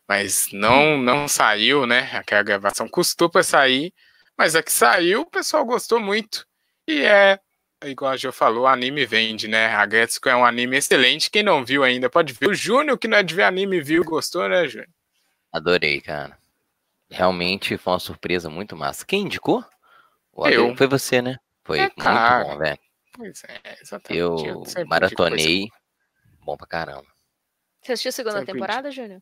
Mas 0.05 0.49
não, 0.51 0.97
não 0.97 1.25
saiu, 1.29 1.85
né? 1.85 2.09
Aquela 2.13 2.43
gravação 2.43 2.85
custou 2.89 3.29
pra 3.29 3.43
sair. 3.43 3.93
Mas 4.37 4.57
a 4.57 4.61
que 4.61 4.73
saiu, 4.73 5.21
o 5.21 5.25
pessoal 5.29 5.63
gostou 5.63 6.01
muito. 6.01 6.45
E 6.85 6.99
é, 6.99 7.39
igual 7.87 8.11
a 8.11 8.17
Jo 8.17 8.31
falou, 8.31 8.63
o 8.63 8.67
anime 8.67 9.05
vende, 9.05 9.47
né? 9.47 9.67
A 9.67 9.85
Gretsuko 9.85 10.29
é 10.29 10.35
um 10.35 10.45
anime 10.45 10.77
excelente. 10.77 11.29
Quem 11.29 11.43
não 11.43 11.63
viu 11.65 11.83
ainda 11.83 12.09
pode 12.09 12.33
ver. 12.33 12.49
O 12.49 12.53
Júnior, 12.53 12.97
que 12.97 13.07
não 13.07 13.17
é 13.17 13.23
de 13.23 13.33
ver 13.35 13.43
anime, 13.43 13.81
viu 13.81 14.03
gostou, 14.03 14.47
né, 14.49 14.67
Júnior? 14.67 14.89
Adorei, 15.51 16.01
cara. 16.01 16.37
Realmente 17.09 17.77
foi 17.77 17.93
uma 17.93 17.99
surpresa 17.99 18.49
muito 18.49 18.75
massa. 18.75 19.05
Quem 19.05 19.21
indicou? 19.23 19.63
O 20.31 20.47
Eu. 20.47 20.75
Foi 20.75 20.87
você, 20.87 21.21
né? 21.21 21.37
Foi 21.63 21.77
É, 21.79 21.81
muito 21.83 21.95
claro. 22.01 22.45
bom, 22.45 22.57
velho. 22.57 22.79
Pois 23.13 23.43
é, 23.45 23.77
exatamente. 23.81 24.19
Eu 24.19 24.35
coisa 24.63 24.85
maratonei. 24.85 25.69
Bom 26.41 26.57
pra 26.57 26.67
caramba. 26.67 27.05
Você 27.81 27.93
assistiu 27.93 28.09
a 28.09 28.11
segunda 28.11 28.39
Sempre 28.39 28.53
temporada, 28.53 28.91
Júnior? 28.91 29.21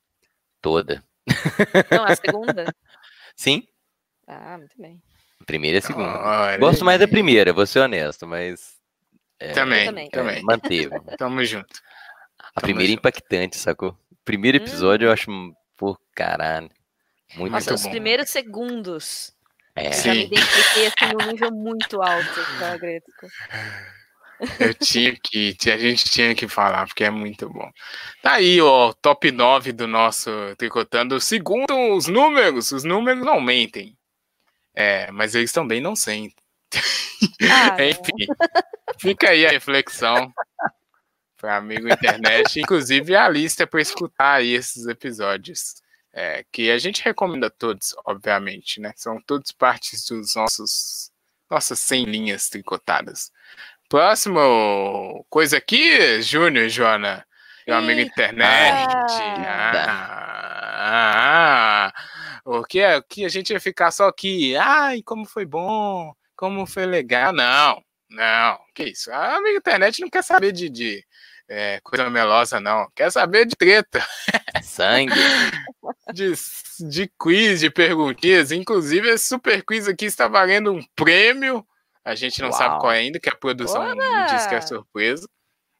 Toda. 0.61 1.03
Não, 1.91 2.03
a 2.03 2.16
segunda? 2.16 2.66
Sim, 3.36 3.68
Ah, 4.28 4.57
muito 4.57 4.76
bem. 4.82 5.01
A 5.44 5.46
primeira 5.46 5.78
e 5.78 5.80
a 5.80 5.82
segunda. 5.82 6.20
Olha 6.20 6.58
Gosto 6.58 6.84
mais 6.86 7.00
da 7.00 7.08
primeira, 7.08 7.54
vou 7.54 7.66
ser 7.66 7.80
honesto, 7.80 8.26
mas. 8.28 8.76
é, 9.39 9.52
Também, 9.52 10.10
também. 10.10 10.10
é, 10.39 10.41
manteve. 10.44 10.89
Tamo 11.18 11.44
junto. 11.44 11.80
A 12.56 12.62
primeira 12.62 12.86
é 12.91 12.96
junto. 12.96 13.00
impactante, 13.00 13.58
sacou? 13.58 13.98
Primeiro 14.26 14.58
episódio 14.58 15.08
eu 15.08 15.12
acho, 15.12 15.30
pô, 15.78 15.98
caralho. 16.16 16.70
Muito 17.36 17.52
Nossa, 17.52 17.72
Muito 17.72 17.76
os 17.80 17.84
bom. 17.84 17.89
primeiros 17.89 18.30
segundos 18.30 19.34
É, 19.76 19.88
Eu 19.88 19.94
já 19.94 20.14
me 20.14 20.20
Sim. 20.22 20.26
identifiquei 20.28 20.86
assim 20.88 21.14
num 21.14 21.32
nível 21.32 21.52
muito 21.52 22.02
alto 22.02 22.46
com 22.60 22.66
a 22.66 22.78
Gretzko. 22.78 23.28
Eu 24.60 24.74
tinha 24.74 25.16
que, 25.24 25.56
a 25.72 25.78
gente 25.78 26.06
tinha 26.10 26.36
que 26.36 26.48
falar, 26.48 26.86
porque 26.86 27.04
é 27.04 27.10
muito 27.10 27.50
bom. 27.50 27.72
Tá 28.22 28.34
aí, 28.34 28.60
ó, 28.62 28.91
top 28.94 29.32
9 29.32 29.72
do 29.72 29.88
nosso 29.88 30.30
Tricotando. 30.58 31.20
Segundo 31.20 31.74
os 31.96 32.08
números, 32.08 32.72
os 32.72 32.84
números 32.84 33.26
não 33.26 33.39
mentem. 33.41 33.98
É, 34.74 35.12
mas 35.12 35.36
eles 35.36 35.52
também 35.52 35.80
não 35.82 35.96
sentem. 35.96 36.36
Ah. 37.50 37.76
Enfim, 37.84 38.28
fica 38.98 39.30
aí 39.30 39.46
a 39.46 39.52
reflexão 39.52 40.34
para 41.38 41.58
amigo 41.58 41.88
internet, 41.92 42.60
inclusive 42.60 43.16
a 43.16 43.28
lista 43.28 43.68
para 43.68 43.82
escutar 43.82 44.36
aí 44.36 44.54
esses 44.54 44.88
episódios. 44.88 45.82
É, 46.16 46.46
que 46.52 46.70
a 46.70 46.78
gente 46.78 47.04
recomenda 47.04 47.50
todos, 47.50 47.96
obviamente, 48.06 48.80
né? 48.80 48.94
São 48.96 49.20
todos 49.20 49.52
partes 49.52 50.06
dos 50.06 50.36
nossos 50.36 51.12
nossas 51.50 51.80
100 51.80 52.06
linhas 52.06 52.50
tricotadas. 52.50 53.32
Próximo 53.90 55.26
coisa 55.30 55.58
aqui, 55.58 56.22
Júnior, 56.22 56.70
Joana, 56.70 57.26
meu 57.68 57.78
amigo 57.78 58.00
internet. 58.00 58.88
Ah, 59.46 60.34
ah, 60.86 61.94
o 61.94 62.23
que 62.68 62.80
é 62.80 63.02
que 63.02 63.26
a 63.26 63.30
gente 63.30 63.52
ia 63.52 63.60
ficar 63.60 63.91
só 63.91 64.08
aqui? 64.08 64.56
Ai, 64.56 65.02
como 65.04 65.26
foi 65.26 65.46
bom, 65.46 66.14
como 66.36 66.66
foi 66.66 66.86
legal. 66.86 67.32
Não, 67.32 67.82
não, 68.10 68.60
que 68.76 68.84
isso? 68.84 69.12
A 69.12 69.39
internet 69.56 70.02
não 70.02 70.10
quer 70.10 70.24
saber 70.24 70.52
de, 70.52 70.70
de 70.70 71.06
é, 71.48 71.80
coisa 71.84 72.10
melosa, 72.10 72.60
não. 72.60 72.88
Quer 72.96 73.12
saber 73.12 73.46
de 73.46 73.56
treta, 73.56 74.06
sangue. 74.64 75.14
de, 76.14 76.34
de 76.89 77.12
quiz, 77.20 77.60
de 77.60 77.70
perguntinhas. 77.70 78.52
Inclusive, 78.52 79.10
esse 79.10 79.28
super 79.28 79.64
quiz 79.64 79.88
aqui 79.88 80.06
está 80.06 80.28
valendo 80.28 80.72
um 80.72 80.84
prêmio. 80.96 81.66
A 82.04 82.16
gente 82.16 82.41
não 82.41 82.52
sabe 82.52 82.72
Uau. 82.72 82.80
qual 82.82 82.91
é 82.91 83.00
ainda, 83.00 83.20
que 83.20 83.30
a 83.30 83.36
produção 83.36 83.82
me 83.96 84.02
Ora! 84.02 84.26
diz 84.26 84.46
que 84.46 84.56
é 84.56 84.62
surpresa. 84.62 85.28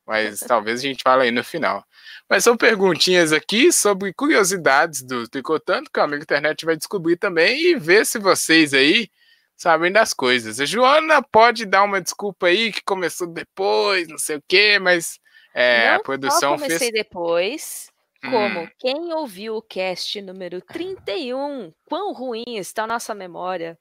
Mas 0.06 0.40
talvez 0.40 0.80
a 0.80 0.84
gente 0.84 1.02
fale 1.04 1.24
aí 1.24 1.32
no 1.32 1.44
final. 1.44 1.84
Mas 2.30 2.44
são 2.44 2.58
perguntinhas 2.58 3.32
aqui 3.32 3.72
sobre 3.72 4.14
curiosidades 4.14 5.02
do 5.02 5.28
Tricotando, 5.28 5.90
que 5.92 6.00
o 6.00 6.04
amigo 6.04 6.24
internet 6.24 6.66
vai 6.66 6.76
descobrir 6.76 7.18
também 7.18 7.62
e 7.72 7.76
ver 7.76 8.06
se 8.06 8.20
vocês 8.20 8.74
aí 8.74 9.10
sabem 9.56 9.92
das 9.92 10.14
coisas. 10.14 10.60
A 10.60 10.66
Joana 10.66 11.22
pode 11.22 11.66
dar 11.66 11.84
uma 11.84 12.02
desculpa 12.02 12.48
aí 12.48 12.72
que 12.72 12.84
começou 12.84 13.28
depois, 13.28 14.08
não 14.08 14.18
sei 14.18 14.38
o 14.38 14.44
quê, 14.48 14.78
mas 14.80 15.20
é, 15.54 15.90
não 15.90 15.96
a 15.96 16.00
produção 16.00 16.40
só 16.40 16.56
comecei 16.56 16.80
fez. 16.80 16.92
depois, 16.92 17.92
como 18.22 18.62
Hum. 18.62 18.68
quem 18.80 19.14
ouviu 19.14 19.58
o 19.58 19.62
cast 19.62 20.22
número 20.22 20.62
31, 20.62 21.74
quão 21.86 22.14
ruim 22.14 22.58
está 22.58 22.84
a 22.84 22.88
nossa 22.88 23.14
memória, 23.14 23.78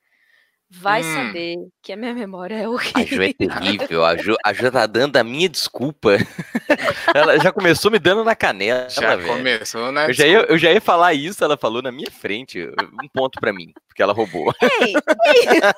vai 0.75 1.03
Hum. 1.03 1.14
saber 1.14 1.57
que 1.83 1.93
a 1.93 1.97
minha 1.97 2.14
memória 2.14 2.55
é 2.55 2.61
A 2.61 2.62
Ju 2.64 2.73
horrível. 2.73 3.23
é 3.23 3.33
terrível. 3.33 4.05
A 4.05 4.16
Ju, 4.16 4.37
a 4.45 4.53
Ju 4.53 4.70
tá 4.70 4.87
dando 4.87 5.16
a 5.16 5.25
minha 5.25 5.49
desculpa. 5.49 6.11
Ela 7.14 7.39
já 7.39 7.53
começou 7.53 7.91
me 7.91 7.99
dando 7.99 8.25
na 8.25 8.35
canela, 8.35 8.89
Já 8.89 9.16
velho. 9.16 9.29
começou, 9.29 9.93
né? 9.93 10.07
Eu 10.09 10.12
já, 10.12 10.27
ia, 10.27 10.39
eu 10.49 10.59
já 10.59 10.73
ia 10.73 10.81
falar 10.81 11.12
isso, 11.14 11.45
ela 11.45 11.57
falou 11.57 11.83
na 11.83 11.93
minha 11.93 12.11
frente. 12.11 12.61
Um 13.03 13.09
ponto 13.12 13.39
pra 13.41 13.53
mim, 13.53 13.73
porque 13.87 14.03
ela 14.03 14.12
roubou. 14.12 14.53
Ei, 14.62 14.95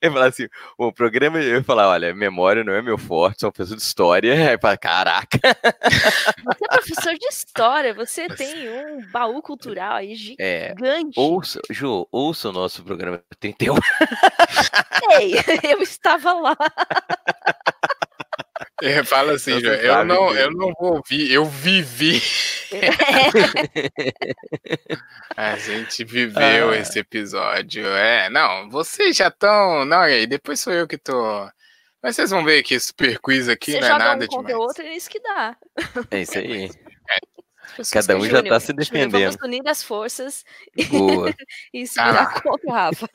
Eu 0.00 0.08
ia 0.08 0.12
falar 0.12 0.26
assim: 0.26 0.46
o 0.78 0.92
programa, 0.92 1.38
eu 1.40 1.56
ia 1.56 1.64
falar, 1.64 1.88
olha, 1.88 2.14
memória 2.14 2.62
não 2.62 2.72
é 2.72 2.80
meu 2.80 2.96
forte, 2.96 3.40
sou 3.40 3.48
uma 3.48 3.52
pessoa 3.52 3.76
de 3.76 3.82
história. 3.82 4.32
Aí 4.50 4.58
fala, 4.60 4.76
caraca. 4.76 5.38
você 5.42 6.64
é 6.64 6.68
professor 6.68 7.14
de 7.14 7.26
história, 7.26 7.94
você 7.94 8.28
tem 8.28 8.68
um 8.68 9.10
baú 9.10 9.42
cultural 9.42 9.94
aí 9.96 10.12
É, 10.38 10.68
gigante. 10.68 11.18
ouça, 11.18 11.60
Ju, 11.70 12.06
ouça 12.12 12.50
o 12.50 12.52
nosso 12.52 12.82
programa 12.84 13.20
31. 13.54 13.76
Ei, 15.20 15.34
eu 15.72 15.82
estava 15.82 16.32
lá. 16.32 16.56
É, 18.82 19.02
Fala 19.04 19.32
assim, 19.34 19.54
Você 19.54 19.60
Ju, 19.60 19.66
eu 19.68 19.92
sabe 19.94 20.08
não, 20.08 20.34
eu 20.34 20.50
não 20.50 20.72
vou 20.78 20.96
ouvir, 20.96 21.32
eu 21.32 21.44
vivi. 21.46 22.20
A 25.36 25.56
gente 25.56 26.04
viveu 26.04 26.70
Ah. 26.70 26.76
esse 26.76 26.98
episódio. 26.98 27.86
É, 27.86 28.28
não, 28.30 28.68
vocês 28.70 29.16
já 29.16 29.28
estão. 29.28 29.84
Não, 29.84 30.02
e 30.08 30.12
aí, 30.12 30.26
depois 30.26 30.60
sou 30.60 30.72
eu 30.72 30.86
que 30.86 30.98
tô. 30.98 31.48
Mas 32.02 32.16
vocês 32.16 32.30
vão 32.30 32.44
ver 32.44 32.62
que 32.62 32.74
esse 32.74 32.88
super 32.88 33.18
quiz 33.18 33.48
aqui 33.48 33.72
Você 33.72 33.80
não 33.80 33.86
é 33.88 33.90
joga 33.92 34.04
nada 34.04 34.24
um 34.24 34.28
demais. 34.28 34.54
outro 34.56 34.82
e 34.84 34.88
é 34.88 34.96
isso 34.96 35.10
que 35.10 35.20
dá. 35.20 35.56
É 36.10 36.20
isso 36.20 36.38
aí. 36.38 36.70
Cada 37.92 38.14
que, 38.14 38.20
um 38.20 38.24
já 38.24 38.30
tá 38.32 38.38
Júnior, 38.38 38.60
se 38.60 38.72
defendendo. 38.72 39.12
Vamos 39.12 39.36
unir 39.42 39.68
as 39.68 39.82
forças 39.82 40.44
Boa. 40.90 41.34
e 41.74 41.86
se 41.86 42.00
Ah 42.00 42.10
virar 42.10 42.22
lá. 42.34 42.40
contra 42.40 42.66
o 42.68 42.72
Rafa. 42.72 43.08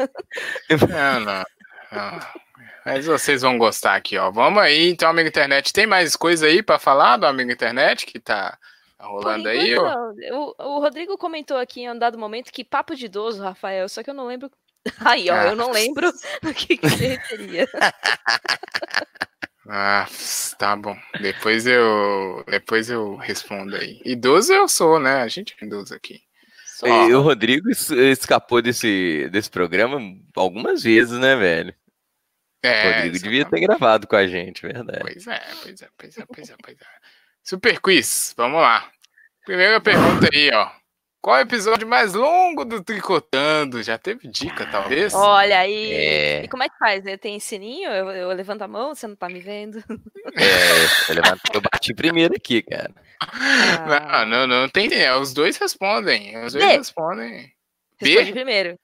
Não, 0.89 1.19
não, 1.19 1.43
não. 1.91 2.19
Mas 2.85 3.05
vocês 3.05 3.41
vão 3.43 3.57
gostar 3.57 3.95
aqui, 3.95 4.17
ó. 4.17 4.31
Vamos 4.31 4.61
aí, 4.61 4.89
então, 4.89 5.09
amigo 5.09 5.29
internet. 5.29 5.71
Tem 5.71 5.85
mais 5.85 6.15
coisa 6.15 6.47
aí 6.47 6.63
pra 6.63 6.79
falar 6.79 7.17
do 7.17 7.25
amigo 7.27 7.51
internet 7.51 8.05
que 8.07 8.19
tá 8.19 8.57
rolando 8.99 9.47
aí? 9.49 9.75
ó? 9.77 10.11
O, 10.33 10.55
o 10.57 10.79
Rodrigo 10.79 11.17
comentou 11.17 11.57
aqui 11.57 11.81
em 11.81 11.91
um 11.91 11.97
dado 11.97 12.17
momento 12.17 12.51
que 12.51 12.63
papo 12.63 12.95
de 12.95 13.05
idoso, 13.05 13.43
Rafael, 13.43 13.87
só 13.87 14.01
que 14.01 14.09
eu 14.09 14.13
não 14.15 14.25
lembro. 14.25 14.49
Aí, 15.05 15.29
ó, 15.29 15.35
Ah. 15.35 15.45
eu 15.49 15.55
não 15.55 15.69
lembro 15.71 16.11
do 16.41 16.53
que, 16.55 16.75
que 16.75 16.89
se 16.89 17.05
referia. 17.05 17.67
Ah, 19.67 20.07
tá 20.57 20.75
bom. 20.75 20.97
Depois 21.21 21.67
eu, 21.67 22.43
depois 22.47 22.89
eu 22.89 23.15
respondo 23.15 23.75
aí. 23.75 24.01
Idoso 24.03 24.51
eu 24.51 24.67
sou, 24.67 24.99
né? 24.99 25.21
A 25.21 25.27
gente 25.27 25.55
é 25.61 25.65
idoso 25.65 25.93
aqui. 25.93 26.21
Só. 26.65 26.87
E 26.87 27.13
o 27.13 27.21
Rodrigo 27.21 27.69
es- 27.69 27.91
escapou 27.91 28.61
desse, 28.61 29.29
desse 29.31 29.49
programa 29.51 29.99
algumas 30.35 30.81
vezes, 30.83 31.17
né, 31.19 31.35
velho? 31.35 31.75
O 32.63 32.67
É, 32.67 32.93
Rodrigo 33.03 33.19
devia 33.23 33.45
ter 33.45 33.59
gravado 33.59 34.07
com 34.07 34.15
a 34.15 34.27
gente, 34.27 34.61
verdade. 34.63 34.99
Pois 35.01 35.27
é, 35.27 35.39
pois 35.61 35.81
é, 35.81 35.89
pois 35.97 36.17
é, 36.17 36.25
pois 36.25 36.49
é, 36.49 36.55
pois 36.63 36.81
é. 36.81 36.85
Super 37.43 37.79
quiz, 37.79 38.33
vamos 38.37 38.61
lá. 38.61 38.89
Primeira 39.45 39.79
pergunta 39.81 40.27
aí, 40.33 40.49
ó. 40.53 40.71
Qual 41.21 41.35
é 41.37 41.39
o 41.41 41.43
episódio 41.43 41.87
mais 41.87 42.13
longo 42.15 42.65
do 42.65 42.83
Tricotando? 42.83 43.83
Já 43.83 43.95
teve 43.97 44.27
dica, 44.27 44.65
talvez? 44.65 45.13
Olha 45.13 45.59
aí. 45.59 45.93
É. 45.93 46.43
E 46.43 46.47
como 46.47 46.63
é 46.63 46.69
que 46.69 46.77
faz? 46.79 47.03
né? 47.03 47.15
Tem 47.15 47.39
sininho? 47.39 47.89
Eu, 47.91 48.09
eu 48.09 48.29
levanto 48.29 48.63
a 48.63 48.67
mão, 48.67 48.95
você 48.95 49.05
não 49.05 49.15
tá 49.15 49.29
me 49.29 49.39
vendo? 49.39 49.77
É, 50.35 51.11
eu, 51.11 51.15
levantei- 51.15 51.51
eu 51.53 51.61
bati 51.61 51.93
primeiro 51.93 52.33
aqui, 52.35 52.63
cara. 52.63 52.91
Ah, 53.19 54.25
Não, 54.25 54.47
não, 54.47 54.61
não 54.61 54.69
tem. 54.69 54.91
é, 54.93 55.15
Os 55.15 55.31
dois 55.31 55.57
respondem. 55.57 56.35
Os 56.43 56.53
dois 56.53 56.65
B. 56.65 56.71
respondem. 56.77 57.53
Responde 57.99 58.25
B? 58.25 58.31
primeiro. 58.31 58.79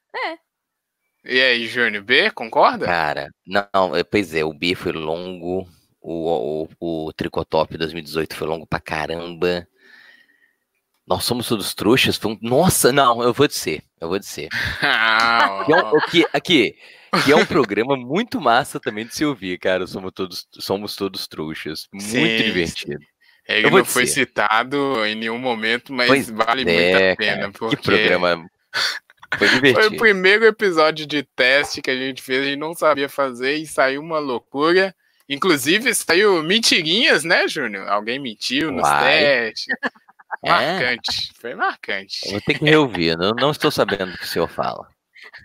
E 1.25 1.41
aí, 1.41 1.65
Júnior, 1.67 2.03
B, 2.03 2.29
concorda? 2.31 2.85
Cara, 2.85 3.29
não, 3.45 3.95
é, 3.95 4.03
pois 4.03 4.35
é, 4.35 4.45
o 4.45 4.53
B 4.53 4.75
foi 4.75 4.91
longo, 4.91 5.67
o, 5.99 6.67
o, 6.79 7.05
o 7.07 7.13
Tricotop 7.13 7.75
2018 7.77 8.35
foi 8.35 8.47
longo 8.47 8.67
pra 8.67 8.79
caramba. 8.79 9.67
Nós 11.07 11.23
somos 11.23 11.47
todos 11.47 11.73
trouxas, 11.73 12.17
foi 12.17 12.33
um... 12.33 12.37
Nossa, 12.41 12.91
não, 12.91 13.23
eu 13.23 13.33
vou 13.33 13.47
dizer, 13.47 13.81
eu 14.01 14.09
vou 14.09 14.19
dizer. 14.19 14.49
Que 15.65 15.73
é 15.73 15.75
um, 15.75 15.99
que, 16.11 16.25
aqui, 16.33 16.75
que 17.23 17.31
é 17.31 17.35
um 17.35 17.45
programa 17.45 17.95
muito 17.95 18.39
massa 18.41 18.79
também 18.79 19.05
de 19.05 19.15
se 19.15 19.25
ouvir, 19.25 19.57
cara. 19.57 19.87
Somos 19.87 20.11
todos, 20.13 20.47
somos 20.59 20.95
todos 20.95 21.27
trouxas. 21.27 21.87
Muito 21.91 22.07
Sim, 22.07 22.37
divertido. 22.37 22.99
Ele 23.47 23.69
não 23.69 23.85
foi 23.85 24.05
citado 24.05 25.05
em 25.05 25.15
nenhum 25.15 25.37
momento, 25.37 25.93
mas 25.93 26.07
Pois 26.07 26.29
vale 26.29 26.65
muito 26.65 26.77
É, 26.77 27.11
a 27.13 27.15
pena. 27.15 27.37
cara, 27.37 27.51
porque 27.51 27.77
Que 27.77 27.83
programa. 27.83 28.45
Foi 29.37 29.73
Foi 29.73 29.87
o 29.87 29.97
primeiro 29.97 30.45
episódio 30.45 31.05
de 31.05 31.21
teste 31.21 31.81
que 31.81 31.91
a 31.91 31.95
gente 31.95 32.21
fez, 32.21 32.43
a 32.43 32.45
gente 32.45 32.59
não 32.59 32.73
sabia 32.73 33.09
fazer 33.09 33.55
e 33.55 33.67
saiu 33.67 34.01
uma 34.01 34.19
loucura. 34.19 34.95
Inclusive, 35.27 35.93
saiu 35.93 36.41
mentirinhas, 36.41 37.25
né, 37.25 37.45
Júnior? 37.45 37.89
Alguém 37.89 38.19
mentiu 38.19 38.71
nos 38.71 38.83
Uai. 38.83 39.51
É. 40.43 40.49
Marcante, 40.49 41.33
foi 41.39 41.55
marcante. 41.55 42.19
Eu 42.25 42.31
vou 42.33 42.41
ter 42.41 42.59
que 42.59 42.65
reouvir, 42.65 43.17
eu 43.19 43.33
não 43.35 43.51
estou 43.51 43.71
sabendo 43.71 44.13
o 44.13 44.17
que 44.17 44.23
o 44.23 44.27
senhor 44.27 44.47
fala. 44.47 44.87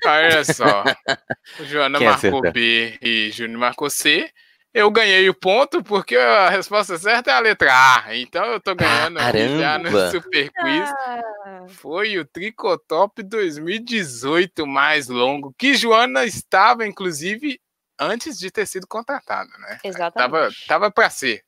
Olha 0.05 0.45
só. 0.45 0.85
O 1.61 1.65
Joana 1.65 1.99
Quem 1.99 2.07
marcou 2.07 2.29
acertou? 2.39 2.53
B 2.53 2.99
e 3.03 3.31
Júnior 3.33 3.59
marcou 3.59 3.91
C. 3.91 4.31
Eu 4.75 4.91
ganhei 4.91 5.29
o 5.29 5.35
ponto 5.35 5.83
porque 5.83 6.17
a 6.17 6.49
resposta 6.49 6.97
certa 6.97 7.31
é 7.31 7.35
a 7.35 7.41
letra 7.41 7.71
A. 7.73 8.17
Então 8.17 8.45
eu 8.47 8.61
tô 8.61 8.75
ganhando 8.75 9.19
aqui 9.19 9.59
já 9.59 9.79
no! 9.79 10.11
Super 10.11 10.51
Quiz. 10.51 10.91
Ah, 10.91 11.67
Foi 11.69 12.19
o 12.19 12.25
Tricotop 12.25 13.23
2018 13.23 14.67
mais 14.67 15.09
longo, 15.09 15.55
que 15.59 15.75
Joana 15.75 16.25
estava, 16.25 16.87
inclusive, 16.87 17.61
antes 17.99 18.39
de 18.39 18.51
ter 18.51 18.67
sido 18.67 18.87
contratada, 18.87 19.51
né? 19.59 19.79
exatamente. 19.85 20.15
Tava, 20.33 20.51
tava 20.67 20.91
para 20.91 21.11
ser. 21.11 21.43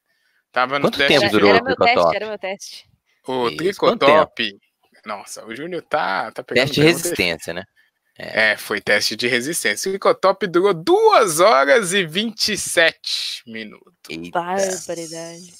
Tava 0.52 0.78
no 0.78 0.86
Quanto 0.86 0.98
teste. 0.98 1.18
tempo 1.18 1.32
durou 1.32 1.50
era 1.50 1.62
o 1.62 1.64
meu 1.64 1.76
Tricotop? 1.76 2.02
teste, 2.04 2.16
era 2.16 2.26
meu 2.28 2.38
teste. 2.38 2.84
O 3.26 3.48
Isso, 3.48 3.56
Tricotop. 3.56 4.58
Nossa, 5.04 5.44
o 5.44 5.54
Júnior 5.54 5.82
tá, 5.82 6.30
tá 6.32 6.42
pegando. 6.42 6.64
Teste 6.66 6.80
de 6.80 6.86
resistência, 6.86 7.52
né? 7.54 7.64
É, 8.16 8.56
foi 8.56 8.80
teste 8.80 9.16
de 9.16 9.26
resistência. 9.26 9.88
O 9.88 9.92
Tricotop 9.92 10.46
durou 10.46 10.72
2 10.72 11.40
horas 11.40 11.92
e 11.92 12.06
27 12.06 13.42
minutos. 13.46 13.92
Barbaridade. 14.32 15.52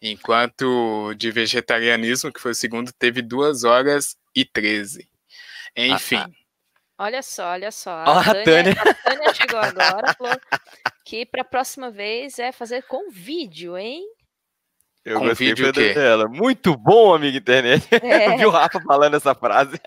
Enquanto 0.00 0.62
o 1.10 1.14
de 1.14 1.30
vegetarianismo, 1.30 2.32
que 2.32 2.40
foi 2.40 2.52
o 2.52 2.54
segundo, 2.54 2.92
teve 2.98 3.22
2 3.22 3.62
horas 3.64 4.16
e 4.34 4.44
13. 4.44 5.08
Enfim. 5.76 6.16
Ah, 6.16 6.28
Olha 6.98 7.22
só, 7.22 7.50
olha 7.52 7.70
só. 7.72 7.90
Ó, 8.06 8.10
A 8.12 8.20
a 8.20 8.24
Tânia, 8.24 8.44
Tânia. 8.44 8.82
a 8.82 8.94
Tânia 8.94 9.34
chegou 9.34 9.58
agora, 9.58 10.14
falou 10.14 10.36
que 11.04 11.26
para 11.26 11.42
a 11.42 11.44
próxima 11.44 11.90
vez 11.90 12.38
é 12.38 12.52
fazer 12.52 12.82
com 12.84 13.10
vídeo, 13.10 13.76
hein? 13.76 14.04
Eu 15.04 15.18
Com 15.18 15.26
gostei 15.28 15.48
vídeo 15.48 15.72
quê? 15.72 15.94
dela. 15.94 16.28
Muito 16.28 16.76
bom, 16.76 17.14
amiga 17.14 17.36
internet. 17.38 17.86
É. 18.02 18.28
Eu 18.34 18.38
vi 18.38 18.46
o 18.46 18.50
Rafa 18.50 18.80
falando 18.80 19.16
essa 19.16 19.34
frase. 19.34 19.80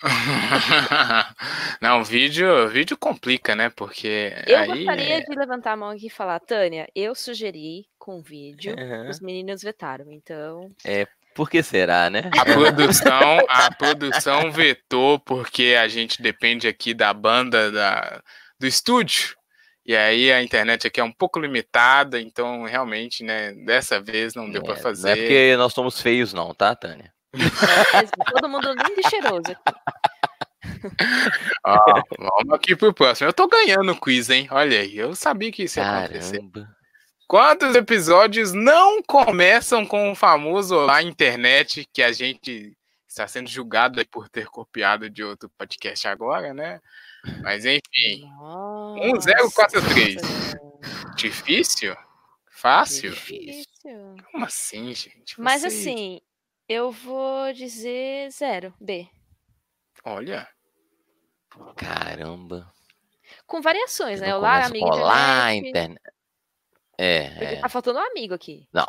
Não, 1.80 2.02
vídeo, 2.04 2.68
vídeo 2.68 2.96
complica, 2.96 3.54
né? 3.54 3.70
Porque 3.70 4.32
Eu 4.46 4.58
aí 4.58 4.68
gostaria 4.84 5.18
é- 5.18 5.20
de 5.20 5.34
levantar 5.36 5.72
a 5.72 5.76
mão 5.76 5.90
aqui 5.90 6.06
e 6.06 6.10
falar, 6.10 6.38
Tânia, 6.40 6.88
eu 6.94 7.14
sugeri 7.14 7.86
com 7.98 8.20
vídeo, 8.22 8.74
Aham. 8.78 9.08
os 9.08 9.20
meninos 9.20 9.62
vetaram, 9.62 10.10
então. 10.12 10.70
Por 11.34 11.48
que 11.48 11.62
será, 11.62 12.10
né? 12.10 12.30
a 12.36 12.44
produção, 12.44 13.38
a 13.48 13.70
produção 13.72 14.50
vetou 14.50 15.20
porque 15.20 15.76
a 15.80 15.86
gente 15.86 16.20
depende 16.20 16.66
aqui 16.66 16.92
da 16.92 17.12
banda 17.14 17.70
da, 17.70 18.20
do 18.58 18.66
estúdio. 18.66 19.36
E 19.88 19.96
aí 19.96 20.30
a 20.30 20.42
internet 20.42 20.86
aqui 20.86 21.00
é 21.00 21.04
um 21.04 21.10
pouco 21.10 21.40
limitada, 21.40 22.20
então 22.20 22.64
realmente, 22.64 23.24
né, 23.24 23.54
dessa 23.54 23.98
vez 23.98 24.34
não 24.34 24.50
deu 24.50 24.60
É, 24.60 24.64
pra 24.66 24.74
Não 24.74 24.82
fazer. 24.82 25.08
é 25.10 25.16
porque 25.16 25.56
nós 25.56 25.72
somos 25.72 25.98
feios, 26.02 26.34
não, 26.34 26.52
tá, 26.54 26.76
Tânia? 26.76 27.10
é 27.32 28.30
todo 28.32 28.50
mundo 28.50 28.68
lindo 28.68 29.00
e 29.00 29.08
cheiroso 29.08 29.44
aqui. 29.50 29.78
Ó, 31.64 32.02
vamos 32.18 32.52
aqui 32.54 32.76
pro 32.76 32.92
próximo. 32.92 33.28
Eu 33.28 33.32
tô 33.32 33.46
ganhando 33.48 33.92
o 33.92 33.96
quiz, 33.98 34.28
hein? 34.28 34.46
Olha 34.50 34.80
aí, 34.80 34.96
eu 34.98 35.14
sabia 35.14 35.50
que 35.50 35.64
isso 35.64 35.78
ia 35.78 36.04
acontecer. 36.04 36.36
Caramba. 36.38 36.68
Quantos 37.26 37.74
episódios 37.74 38.52
não 38.52 39.02
começam 39.02 39.84
com 39.86 40.10
o 40.12 40.14
famoso 40.14 40.76
Olá 40.76 41.02
Internet, 41.02 41.88
que 41.92 42.02
a 42.02 42.12
gente 42.12 42.74
está 43.06 43.26
sendo 43.26 43.48
julgado 43.48 44.04
por 44.08 44.28
ter 44.28 44.46
copiado 44.46 45.08
de 45.10 45.22
outro 45.22 45.50
podcast 45.56 46.06
agora, 46.08 46.52
né? 46.54 46.80
Mas 47.42 47.64
enfim, 47.64 48.24
Nossa. 48.38 49.34
1043. 49.34 50.20
difícil? 51.16 51.96
Fácil? 52.50 53.10
Difícil. 53.12 54.16
Como 54.32 54.44
assim, 54.44 54.94
gente? 54.94 55.40
Mas 55.40 55.62
Vocês- 55.62 55.74
assim, 55.86 56.20
eu 56.68 56.90
vou 56.90 57.52
dizer 57.52 58.30
zero, 58.30 58.74
B. 58.80 59.08
Olha, 60.04 60.48
Caramba. 61.76 62.72
Com 63.46 63.60
variações, 63.60 64.20
né? 64.20 64.28
Não 64.28 64.38
Olá, 64.38 64.64
amigo 64.66 64.86
Olá, 64.86 65.54
internet. 65.54 66.00
É, 66.96 67.30
Porque 67.30 67.44
é. 67.44 67.60
Tá 67.60 67.68
faltando 67.68 67.98
um 67.98 68.02
amigo 68.02 68.34
aqui. 68.34 68.68
não, 68.72 68.86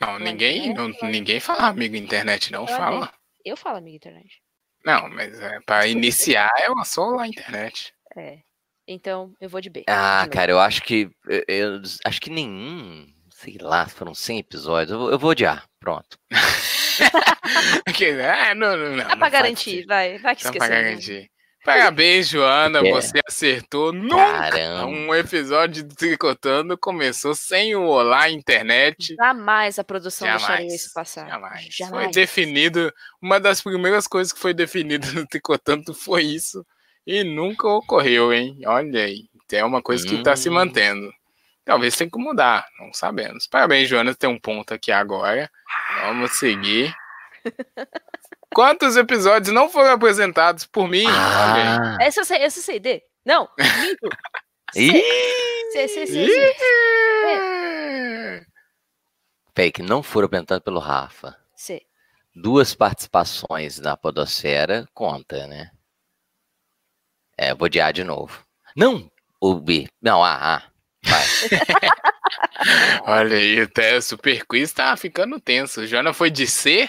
Mas 0.00 0.20
ninguém, 0.22 0.70
é, 0.70 0.74
não- 0.74 0.88
ninguém 1.10 1.40
fala 1.40 1.68
amigo 1.68 1.96
internet, 1.96 2.52
não 2.52 2.64
Olha 2.64 2.76
fala. 2.76 3.14
Eu 3.44 3.56
falo 3.56 3.78
amigo 3.78 3.96
internet. 3.96 4.42
Não, 4.86 5.08
mas 5.08 5.40
é, 5.40 5.58
para 5.66 5.88
iniciar 5.88 6.48
é 6.60 6.70
uma 6.70 6.84
só 6.84 7.08
Olá 7.08 7.26
Internet. 7.26 7.92
É. 8.16 8.38
Então, 8.86 9.32
eu 9.40 9.48
vou 9.48 9.60
de 9.60 9.68
B. 9.68 9.82
Ah, 9.88 10.22
de 10.24 10.30
cara, 10.30 10.52
eu 10.52 10.60
acho 10.60 10.80
que. 10.82 11.10
Eu, 11.26 11.44
eu 11.48 11.82
acho 12.04 12.20
que 12.20 12.30
nenhum. 12.30 13.04
Sei 13.30 13.58
lá, 13.60 13.86
foram 13.88 14.14
100 14.14 14.38
episódios. 14.38 14.92
Eu, 14.92 14.98
vou- 14.98 15.10
eu 15.10 15.18
vou 15.18 15.30
odiar. 15.30 15.66
Pronto. 15.80 16.16
Porque, 17.84 18.06
ah, 18.06 18.54
não, 18.54 18.76
não, 18.76 18.90
não, 18.90 18.96
Dá 18.98 19.08
não 19.08 19.18
pra 19.18 19.28
garantir, 19.28 19.84
vai. 19.86 20.18
Vai 20.18 20.36
que 20.36 20.42
esqueceu. 20.42 20.58
pra 20.68 20.68
né? 20.76 20.82
garantir. 20.82 21.30
Parabéns, 21.66 22.28
Joana, 22.28 22.78
É. 22.78 22.90
você 22.92 23.20
acertou. 23.26 23.92
Nunca 23.92 24.16
Caramba. 24.16 24.86
um 24.86 25.14
episódio 25.14 25.82
de 25.82 25.94
Tricotando 25.96 26.78
começou 26.78 27.34
sem 27.34 27.74
o 27.74 27.82
Olá 27.82 28.30
Internet. 28.30 29.14
Jamais 29.16 29.78
a 29.78 29.84
produção 29.84 30.28
deixaria 30.28 30.56
Jamais, 30.56 30.74
isso 30.74 30.94
passar. 30.94 31.28
Jamais. 31.28 31.62
Foi 31.64 31.70
Jamais. 31.86 32.12
definido, 32.14 32.92
uma 33.20 33.40
das 33.40 33.60
primeiras 33.60 34.06
coisas 34.06 34.32
que 34.32 34.38
foi 34.38 34.54
definida 34.54 35.06
no 35.12 35.26
Tricotando 35.26 35.92
foi 35.92 36.22
isso. 36.22 36.64
E 37.06 37.22
nunca 37.24 37.68
ocorreu, 37.68 38.32
hein? 38.32 38.58
Olha 38.64 39.04
aí. 39.04 39.24
É 39.52 39.64
uma 39.64 39.82
coisa 39.82 40.06
que 40.06 40.14
está 40.16 40.34
se 40.36 40.48
Hum. 40.48 40.54
mantendo. 40.54 41.12
Talvez 41.64 41.96
tenha 41.96 42.08
que 42.08 42.18
mudar, 42.18 42.64
não 42.78 42.92
sabemos. 42.92 43.46
Parabéns, 43.48 43.88
Joana, 43.88 44.14
tem 44.14 44.30
um 44.30 44.38
ponto 44.38 44.72
aqui 44.72 44.92
agora. 44.92 45.50
Vamos 46.02 46.32
seguir. 46.38 46.94
Quantos 48.56 48.96
episódios 48.96 49.54
não 49.54 49.68
foram 49.68 49.90
apresentados 49.90 50.64
por 50.64 50.88
mim? 50.88 51.04
Ah, 51.06 51.98
Essa 52.00 52.20
eu 52.20 52.24
sei, 52.24 52.38
essa 52.38 52.58
eu 52.58 52.62
sei, 52.62 52.80
D. 52.80 53.02
Não, 53.22 53.46
minto. 53.58 54.08
Peraí, 59.52 59.70
que 59.70 59.82
não 59.82 60.02
foram 60.02 60.24
apresentados 60.24 60.64
pelo 60.64 60.80
Rafa. 60.80 61.36
C. 61.54 61.82
Duas 62.34 62.74
participações 62.74 63.78
na 63.78 63.94
Podosfera 63.94 64.88
conta, 64.94 65.46
né? 65.46 65.70
É, 67.36 67.54
vou 67.54 67.66
odiar 67.66 67.92
de 67.92 68.04
novo. 68.04 68.42
Não! 68.74 69.12
O 69.38 69.56
B. 69.56 69.86
Não, 70.00 70.24
A, 70.24 70.56
A. 70.56 70.62
Vai. 71.04 71.24
Olha 73.06 73.36
aí, 73.36 73.60
até 73.60 73.98
o 73.98 74.02
Super 74.02 74.46
Quiz 74.46 74.72
tá 74.72 74.96
ficando 74.96 75.38
tenso. 75.38 75.86
Joana 75.86 76.14
foi 76.14 76.30
de 76.30 76.46
C? 76.46 76.88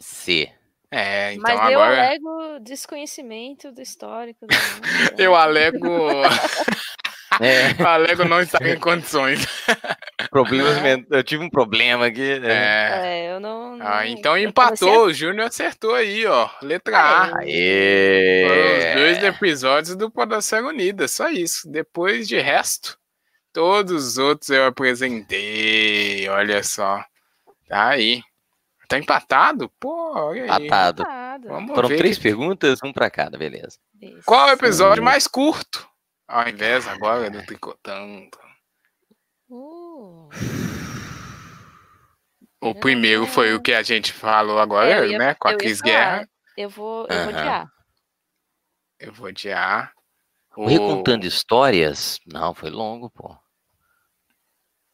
C. 0.00 0.50
É, 0.92 1.34
então 1.34 1.42
Mas 1.56 1.70
eu 1.72 1.80
agora 1.80 2.02
alego 2.08 2.58
desconhecimento 2.60 3.70
do 3.70 3.80
histórico. 3.80 4.44
do 4.46 4.52
mundo. 4.54 5.20
eu 5.20 5.36
alego, 5.36 5.86
É, 7.40 7.70
eu 7.80 7.86
alego 7.86 8.24
não 8.24 8.40
estar 8.40 8.60
em 8.66 8.78
condições. 8.78 9.46
problemas 10.30 10.82
men- 10.82 11.06
Eu 11.10 11.22
tive 11.22 11.44
um 11.44 11.48
problema 11.48 12.06
aqui. 12.06 12.38
né? 12.40 12.48
É. 12.52 13.00
É, 13.28 13.32
eu 13.32 13.38
não. 13.40 13.74
Ah, 13.80 14.00
não- 14.00 14.04
então 14.04 14.36
eu 14.36 14.48
empatou, 14.48 15.04
o 15.06 15.12
Júnior 15.14 15.46
acertou 15.46 15.94
aí, 15.94 16.26
ó. 16.26 16.50
Letra 16.60 16.98
A. 16.98 17.26
Foram 17.28 17.38
os 17.38 17.44
Aê! 17.44 18.94
dois 18.96 19.22
episódios 19.22 19.94
do 19.96 20.10
Podosfera 20.10 20.66
Unida, 20.66 21.06
só 21.06 21.28
isso. 21.30 21.70
Depois 21.70 22.26
de 22.26 22.38
resto, 22.40 22.98
todos 23.52 23.92
os 24.08 24.18
outros 24.18 24.50
eu 24.50 24.66
apresentei. 24.66 26.28
Olha 26.28 26.62
só. 26.64 27.02
Tá 27.68 27.90
aí. 27.90 28.22
Tá 28.90 28.98
empatado? 28.98 29.70
Pô, 29.78 30.12
olha 30.18 30.52
aí. 30.52 30.66
Empatado. 30.66 31.46
Vamos 31.48 31.72
Foram 31.76 31.88
ver 31.88 31.96
três 31.98 32.16
que- 32.16 32.24
perguntas, 32.24 32.80
um 32.84 32.92
pra 32.92 33.08
cada, 33.08 33.38
beleza. 33.38 33.78
Isso. 34.02 34.22
Qual 34.26 34.48
é 34.48 34.50
o 34.50 34.54
episódio 34.54 35.00
mais 35.00 35.28
curto? 35.28 35.88
Ao 36.26 36.48
invés 36.48 36.88
agora 36.88 37.30
do 37.30 37.40
Tricotando. 37.46 38.28
Uh, 39.48 40.28
O 42.60 42.74
primeiro 42.74 43.26
foi 43.28 43.54
o 43.54 43.60
que 43.62 43.72
a 43.72 43.82
gente 43.82 44.12
falou 44.12 44.58
agora, 44.58 44.90
É, 45.06 45.08
ia- 45.08 45.18
né? 45.18 45.34
Com 45.34 45.46
a 45.48 45.54
Cris. 45.56 45.80
Guerra. 45.80 46.28
eu 46.56 46.68
vou, 46.68 47.06
eu 47.08 47.24
vou 47.24 47.32
de 47.32 47.38
A. 47.38 47.66
Eu 48.98 49.12
vou 49.12 49.32
de 49.32 49.52
A. 49.52 49.90
O 50.56 50.66
Recontando 50.66 51.24
Histórias? 51.26 52.18
Não, 52.26 52.52
foi 52.54 52.70
longo, 52.70 53.08
pô. 53.10 53.36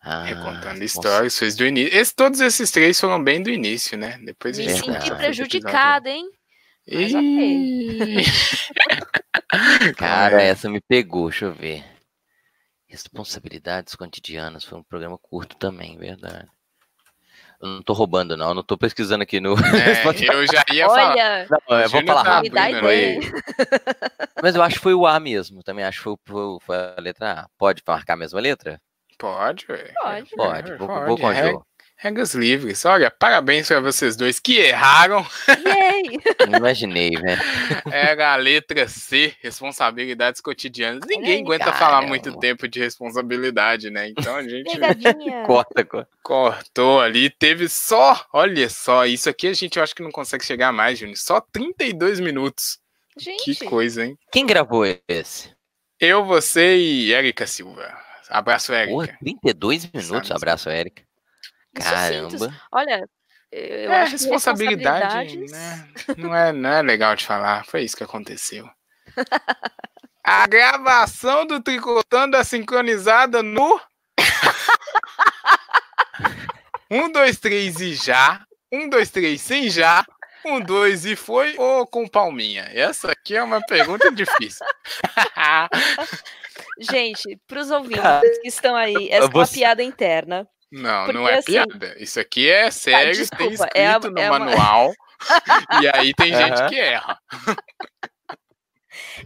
Ah, 0.09 0.23
Recontando 0.23 0.85
histórias, 0.85 1.37
fez 1.37 1.57
do 1.57 1.67
início. 1.67 1.99
Esse- 1.99 2.15
todos 2.15 2.41
esses 2.41 2.71
três 2.71 2.99
foram 3.01 3.21
bem 3.23 3.43
do 3.43 3.51
início, 3.51 3.99
né? 3.99 4.17
Depois 4.25 4.57
Me 4.57 4.71
senti 4.71 5.13
prejudicada, 5.17 6.09
hein? 6.09 6.31
Mas 6.89 7.13
Cara, 9.97 10.41
É. 10.43 10.49
essa 10.49 10.69
me 10.71 10.81
pegou, 10.81 11.29
deixa 11.29 11.47
eu 11.47 11.53
ver. 11.53 11.85
Responsabilidades 12.89 13.95
cotidianas 13.97 14.63
foi 14.65 14.79
um 14.79 14.83
programa 14.85 15.19
curto 15.19 15.57
também, 15.57 15.99
verdade. 15.99 16.47
Eu 17.61 17.69
não 17.69 17.83
tô 17.83 17.93
roubando, 17.95 18.37
não. 18.37 18.49
Eu 18.51 18.55
não 18.55 18.63
tô 18.63 18.77
pesquisando 18.79 19.23
aqui 19.23 19.41
no. 19.41 19.55
É, 19.55 19.57
eu 20.35 20.47
já 20.47 20.63
ia 20.73 20.87
falar. 20.87 21.13
Olha, 21.13 21.49
Não, 21.69 21.81
eu 21.81 21.89
vou 21.89 22.05
falar 22.07 22.25
tá 22.25 22.43
me 22.43 22.49
rápido. 22.51 23.33
Mas 24.43 24.55
eu 24.55 24.63
acho 24.63 24.77
que 24.77 24.83
foi 24.83 24.95
o 24.95 25.07
A 25.07 25.19
mesmo. 25.19 25.63
Também 25.63 25.83
acho 25.85 25.99
que 25.99 26.05
foi, 26.05 26.13
o- 26.13 26.19
foi, 26.29 26.59
foi 26.61 26.77
a 26.77 26.95
letra 27.01 27.33
A. 27.33 27.49
Pode 27.59 27.83
marcar 27.87 28.13
a 28.13 28.17
mesma 28.19 28.39
letra? 28.41 28.79
Pode, 29.19 29.67
ué. 29.71 29.93
Pode. 30.03 30.31
Pode. 30.37 30.73
É, 30.73 30.77
Vou, 30.77 30.87
pode. 30.89 31.07
vou 31.07 31.19
com 31.19 31.29
a 31.29 31.33
Re- 31.33 31.51
Jo. 31.53 31.67
Regras 31.99 32.35
livres. 32.35 32.85
Olha, 32.85 33.11
parabéns 33.11 33.69
pra 33.69 33.81
vocês 33.81 34.17
dois 34.17 34.39
que 34.39 34.59
erraram. 34.59 35.27
Yay! 35.49 36.03
Não 36.47 36.59
imaginei, 36.59 37.09
velho. 37.13 37.41
Era 37.91 38.35
a 38.35 38.37
letra 38.37 38.87
C, 38.87 39.35
responsabilidades 39.41 40.43
cotidianas. 40.43 41.01
Ninguém 41.09 41.37
aí. 41.37 41.41
aguenta 41.41 41.73
falar 41.73 41.93
Caramba. 41.93 42.09
muito 42.09 42.39
tempo 42.39 42.69
de 42.69 42.79
responsabilidade, 42.81 43.89
né? 43.89 44.09
Então 44.11 44.37
a 44.37 44.43
gente. 44.43 44.71
Corta, 45.47 45.83
corta. 45.87 46.09
cortou 46.23 47.01
ali. 47.01 47.31
Teve 47.31 47.67
só, 47.67 48.27
olha 48.31 48.69
só, 48.69 49.07
isso 49.07 49.31
aqui 49.31 49.47
a 49.49 49.55
gente 49.55 49.79
eu 49.79 49.83
acho 49.83 49.95
que 49.95 50.03
não 50.03 50.11
consegue 50.13 50.45
chegar 50.45 50.73
mais, 50.75 50.99
Júnior. 50.99 51.17
Só 51.17 51.41
32 51.41 52.21
minutos. 52.21 52.79
Gente, 53.19 53.55
Que 53.55 53.65
coisa, 53.65 54.05
hein? 54.05 54.19
Quem 54.31 54.45
gravou 54.45 54.85
esse? 55.09 55.51
Eu, 55.99 56.27
você 56.27 56.77
e 56.77 57.15
Érica 57.15 57.47
Silva. 57.47 57.97
Abraço, 58.29 58.69
Porra, 58.69 59.05
Érica. 59.05 59.19
32 59.21 59.91
minutos. 59.93 60.29
Sabe, 60.29 60.33
Abraço, 60.33 60.69
Érica. 60.69 61.03
Caramba. 61.75 62.55
olha, 62.73 63.09
eu 63.53 63.93
é, 63.93 64.03
acho 64.03 64.17
que 64.17 64.23
responsabilidade, 64.23 65.39
né? 65.39 65.89
Não 66.17 66.35
é, 66.35 66.53
não 66.53 66.71
é 66.71 66.83
legal 66.83 67.15
de 67.15 67.25
falar. 67.25 67.65
Foi 67.65 67.83
isso 67.83 67.97
que 67.97 68.05
aconteceu. 68.05 68.69
A 70.25 70.47
gravação 70.47 71.47
do 71.47 71.63
Tricotando 71.63 72.37
é 72.37 72.45
sincronizada 72.45 73.43
no. 73.43 73.81
Um, 76.89 77.11
dois, 77.11 77.41
três 77.41 77.81
e 77.81 77.95
já. 77.95 78.47
Um, 78.73 78.89
dois, 78.89 79.11
três 79.11 79.41
sem 79.41 79.69
já. 79.69 80.07
Um, 80.45 80.61
dois 80.61 81.05
e 81.05 81.17
foi 81.17 81.57
ou 81.59 81.85
com 81.85 82.07
palminha? 82.07 82.71
Essa 82.73 83.11
aqui 83.11 83.35
é 83.35 83.43
uma 83.43 83.61
pergunta 83.61 84.09
difícil. 84.13 84.65
Gente, 86.79 87.39
pros 87.47 87.71
ouvintes 87.73 88.03
Cara, 88.03 88.21
que 88.43 88.49
estão 88.49 88.75
aí, 88.77 89.09
essa 89.11 89.25
é 89.27 89.29
uma 89.29 89.47
você- 89.47 89.55
piada 89.59 89.83
interna. 89.83 90.47
Não, 90.71 91.07
não 91.09 91.29
é 91.29 91.39
assim, 91.39 91.53
piada. 91.53 91.95
Isso 91.99 92.19
aqui 92.19 92.51
é 92.51 92.71
sério, 92.71 93.13
tem 93.13 93.21
desculpa, 93.23 93.53
escrito 93.55 93.77
é 93.77 93.87
a- 93.87 93.99
no 94.01 94.19
é 94.19 94.31
uma- 94.31 94.39
manual. 94.41 94.93
E 95.81 95.89
aí 95.95 96.13
tem 96.15 96.35
gente 96.35 96.69
que 96.69 96.75
erra. 96.79 97.19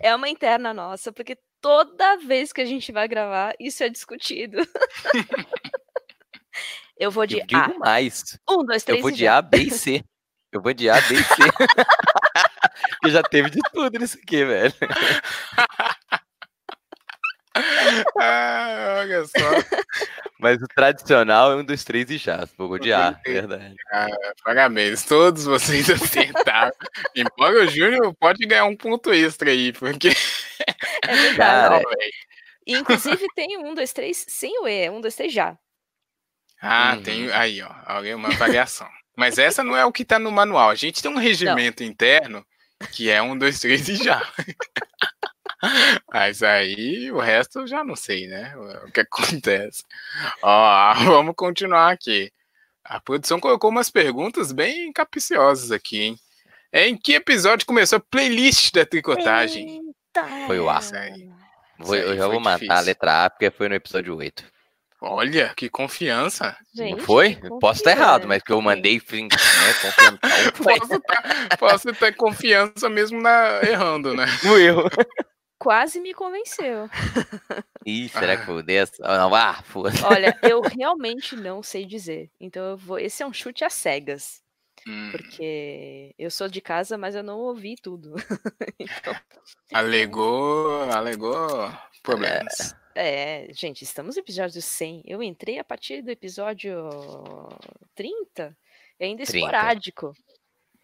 É 0.00 0.14
uma 0.14 0.28
interna 0.28 0.72
nossa, 0.74 1.10
porque 1.12 1.36
toda 1.60 2.16
vez 2.18 2.52
que 2.52 2.60
a 2.60 2.64
gente 2.64 2.92
vai 2.92 3.08
gravar, 3.08 3.54
isso 3.58 3.82
é 3.82 3.88
discutido. 3.88 4.58
Eu 6.98 7.10
vou 7.10 7.26
de 7.26 7.38
Eu 7.38 7.46
digo 7.46 7.60
A. 7.60 7.78
mais. 7.78 8.38
Um, 8.48 8.62
dois, 8.64 8.84
três 8.84 8.98
Eu 8.98 9.02
vou 9.02 9.10
de. 9.10 9.26
A, 9.26 9.40
B 9.40 9.56
e 9.58 9.70
C. 9.70 10.04
Eu 10.52 10.60
vou 10.60 10.74
de 10.74 10.90
A, 10.90 11.00
B 11.00 11.14
e 11.14 11.22
C. 11.24 11.34
Porque 13.00 13.10
já 13.10 13.22
teve 13.22 13.48
de 13.50 13.58
tudo 13.72 13.98
nisso 13.98 14.18
aqui, 14.22 14.44
velho. 14.44 14.74
Ah, 18.18 18.96
olha 19.00 19.24
só. 19.26 19.78
Mas 20.38 20.56
o 20.62 20.66
tradicional 20.68 21.52
é 21.52 21.56
um 21.56 21.64
dos 21.64 21.84
três 21.84 22.08
e 22.10 22.16
já. 22.18 22.46
Eu 22.58 22.68
vou 22.68 22.78
de 22.78 22.92
A, 22.92 23.10
Entendi. 23.20 23.32
verdade. 23.40 23.74
Parabéns, 24.44 25.04
todos 25.04 25.44
vocês 25.44 25.88
acertaram. 25.90 26.72
Embora 27.14 27.62
o 27.64 27.66
Júnior 27.68 28.14
pode 28.18 28.46
ganhar 28.46 28.64
um 28.64 28.76
ponto 28.76 29.12
extra 29.12 29.50
aí, 29.50 29.72
porque. 29.72 30.10
É 31.02 31.16
verdade. 31.16 31.36
Cara, 31.36 31.80
Não. 31.80 31.90
E, 32.66 32.76
inclusive 32.76 33.26
tem 33.34 33.56
um, 33.58 33.74
dois, 33.74 33.92
três 33.92 34.24
sem 34.28 34.58
o 34.60 34.68
E. 34.68 34.90
Um, 34.90 35.00
dois, 35.00 35.16
três 35.16 35.32
já. 35.32 35.56
Ah, 36.60 36.92
Uhum. 36.94 37.02
tem 37.02 37.32
aí, 37.32 37.62
ó, 37.62 37.70
olha 37.96 38.14
uma 38.16 38.28
variação. 38.32 38.86
Mas 39.16 39.38
essa 39.38 39.64
não 39.64 39.74
é 39.74 39.84
o 39.84 39.90
que 39.92 40.04
tá 40.04 40.18
no 40.18 40.30
manual. 40.30 40.68
A 40.68 40.74
gente 40.74 41.02
tem 41.02 41.10
um 41.10 41.16
regimento 41.18 41.82
interno 41.82 42.44
que 42.92 43.08
é 43.10 43.20
um, 43.22 43.36
dois, 43.36 43.58
três 43.60 43.88
e 43.88 43.96
já. 43.96 44.20
Mas 46.12 46.42
aí 46.42 47.10
o 47.12 47.18
resto 47.18 47.60
eu 47.60 47.66
já 47.66 47.84
não 47.84 47.94
sei, 47.96 48.26
né? 48.26 48.54
O 48.86 48.90
que 48.92 49.00
acontece. 49.02 49.82
Ó, 50.42 50.94
vamos 51.04 51.34
continuar 51.36 51.90
aqui. 51.92 52.30
A 52.84 53.00
produção 53.00 53.38
colocou 53.38 53.70
umas 53.70 53.90
perguntas 53.90 54.52
bem 54.52 54.92
capciosas 54.92 55.70
aqui, 55.70 56.00
hein? 56.02 56.16
Em 56.72 56.96
que 56.96 57.14
episódio 57.14 57.66
começou 57.66 57.96
a 57.98 58.00
playlist 58.10 58.72
da 58.72 58.86
tricotagem? 58.86 59.80
Eita. 60.14 60.46
Foi 60.46 60.58
o 60.60 60.70
A. 60.70 60.78
Isso 60.78 60.96
aí. 60.96 61.28
Vou- 61.78 61.94
aí 61.94 62.00
eu 62.02 62.16
já 62.16 62.22
foi 62.24 62.32
vou 62.32 62.40
matar 62.40 62.54
a 62.54 62.58
difícil. 62.58 62.84
letra 62.86 63.24
A, 63.24 63.30
porque 63.30 63.50
foi 63.50 63.68
no 63.68 63.74
episódio 63.74 64.16
8. 64.16 64.44
Olha, 65.02 65.52
que 65.56 65.68
confiança. 65.70 66.54
Gente, 66.74 66.98
não 66.98 67.04
foi? 67.04 67.36
Posso 67.60 67.80
estar 67.80 67.92
errado, 67.92 68.28
mas 68.28 68.42
que 68.42 68.52
eu 68.52 68.60
mandei 68.60 69.00
né, 69.30 69.72
Posso, 70.78 71.00
tá- 71.00 71.56
posso 71.58 71.92
ter 71.94 72.14
confiança 72.16 72.88
mesmo 72.90 73.20
na, 73.20 73.60
errando, 73.62 74.14
né? 74.14 74.26
no 74.44 74.58
erro. 74.58 74.90
Quase 75.60 76.00
me 76.00 76.14
convenceu. 76.14 76.88
Ih, 77.84 78.08
será 78.08 78.38
que 78.38 78.46
foi 78.46 78.54
o 78.56 78.62
dessa? 78.62 78.94
Ah, 79.02 79.18
não, 79.18 79.34
ah, 79.34 79.62
foda. 79.62 79.90
Olha, 80.06 80.34
eu 80.42 80.62
realmente 80.64 81.36
não 81.36 81.62
sei 81.62 81.84
dizer. 81.84 82.30
Então 82.40 82.64
eu 82.64 82.76
vou. 82.78 82.98
Esse 82.98 83.22
é 83.22 83.26
um 83.26 83.32
chute 83.32 83.62
às 83.62 83.74
cegas. 83.74 84.42
Hum, 84.88 85.10
Porque 85.12 86.14
eu 86.18 86.30
sou 86.30 86.48
de 86.48 86.62
casa, 86.62 86.96
mas 86.96 87.14
eu 87.14 87.22
não 87.22 87.38
ouvi 87.38 87.76
tudo. 87.76 88.14
Então, 88.82 89.14
alegou, 89.74 90.84
alegou 90.90 91.70
problemas. 92.02 92.74
é, 92.94 93.46
gente, 93.52 93.84
estamos 93.84 94.16
no 94.16 94.22
episódio 94.22 94.62
100. 94.62 95.02
Eu 95.04 95.22
entrei 95.22 95.58
a 95.58 95.64
partir 95.64 96.00
do 96.00 96.10
episódio 96.10 96.88
30. 97.94 98.56
E 98.98 99.04
ainda 99.04 99.24
30. 99.24 99.36
esporádico. 99.38 100.14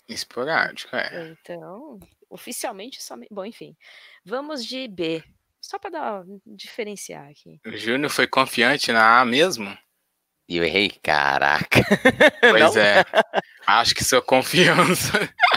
Esporádico, 0.07 0.95
é. 0.95 1.31
Então, 1.41 1.99
oficialmente 2.29 3.03
somente. 3.03 3.29
Bom, 3.33 3.45
enfim. 3.45 3.77
Vamos 4.25 4.65
de 4.65 4.89
B. 4.89 5.23
Só 5.61 5.79
para 5.79 5.91
dar 5.91 6.25
diferenciar 6.47 7.29
aqui. 7.29 7.61
O 7.67 7.77
Júnior 7.77 8.11
foi 8.11 8.27
confiante 8.27 8.93
na 8.93 9.21
A 9.21 9.25
mesmo? 9.25 9.77
E 10.49 10.57
eu 10.59 10.65
errei, 10.65 10.91
caraca. 11.03 11.81
Pois 12.41 12.75
Não? 12.75 12.81
é. 12.83 13.05
Acho 13.67 13.95
que 13.95 14.05
sua 14.05 14.23
confiança. 14.23 15.11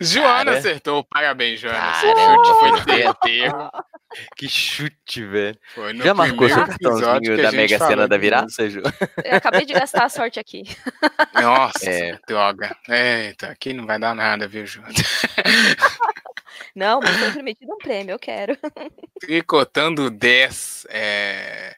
Joana 0.00 0.44
Cara. 0.46 0.58
acertou. 0.58 1.04
Parabéns, 1.04 1.60
Joana. 1.60 1.78
Caramba, 1.78 2.44
Seu 2.44 2.44
chute 2.44 2.84
foi 2.86 2.96
certeiro. 2.96 3.70
Que 4.36 4.48
chute, 4.48 5.24
velho. 5.24 5.58
Foi 5.74 5.92
no 5.94 6.04
Já 6.04 6.12
marcou 6.12 6.46
seu 6.48 6.66
cartãozinho 6.66 7.20
que 7.22 7.30
a 7.30 7.36
da 7.36 7.42
gente 7.44 7.56
Mega 7.56 7.78
Sena 7.78 8.06
da. 8.08 8.18
Viraça, 8.18 8.68
Ju? 8.68 8.82
Eu 9.24 9.36
acabei 9.36 9.64
de 9.64 9.72
gastar 9.72 10.04
a 10.04 10.08
sorte 10.10 10.38
aqui. 10.38 10.64
Nossa, 11.40 11.88
É. 11.90 12.18
droga. 12.28 12.76
Eita, 12.88 13.48
aqui 13.48 13.72
não 13.72 13.86
vai 13.86 13.98
dar 13.98 14.14
nada, 14.14 14.46
viu, 14.46 14.66
Júnior? 14.66 14.92
Não, 16.74 17.00
mas 17.00 17.16
foi 17.16 17.30
prometido 17.32 17.72
um 17.72 17.78
prêmio, 17.78 18.12
eu 18.12 18.18
quero. 18.18 18.56
Tricotando 19.20 20.10
10 20.10 20.86
é, 20.90 21.74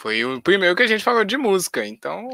foi 0.00 0.24
o 0.24 0.40
primeiro 0.40 0.74
que 0.74 0.82
a 0.82 0.86
gente 0.86 1.04
falou 1.04 1.24
de 1.24 1.36
música, 1.36 1.86
então 1.86 2.26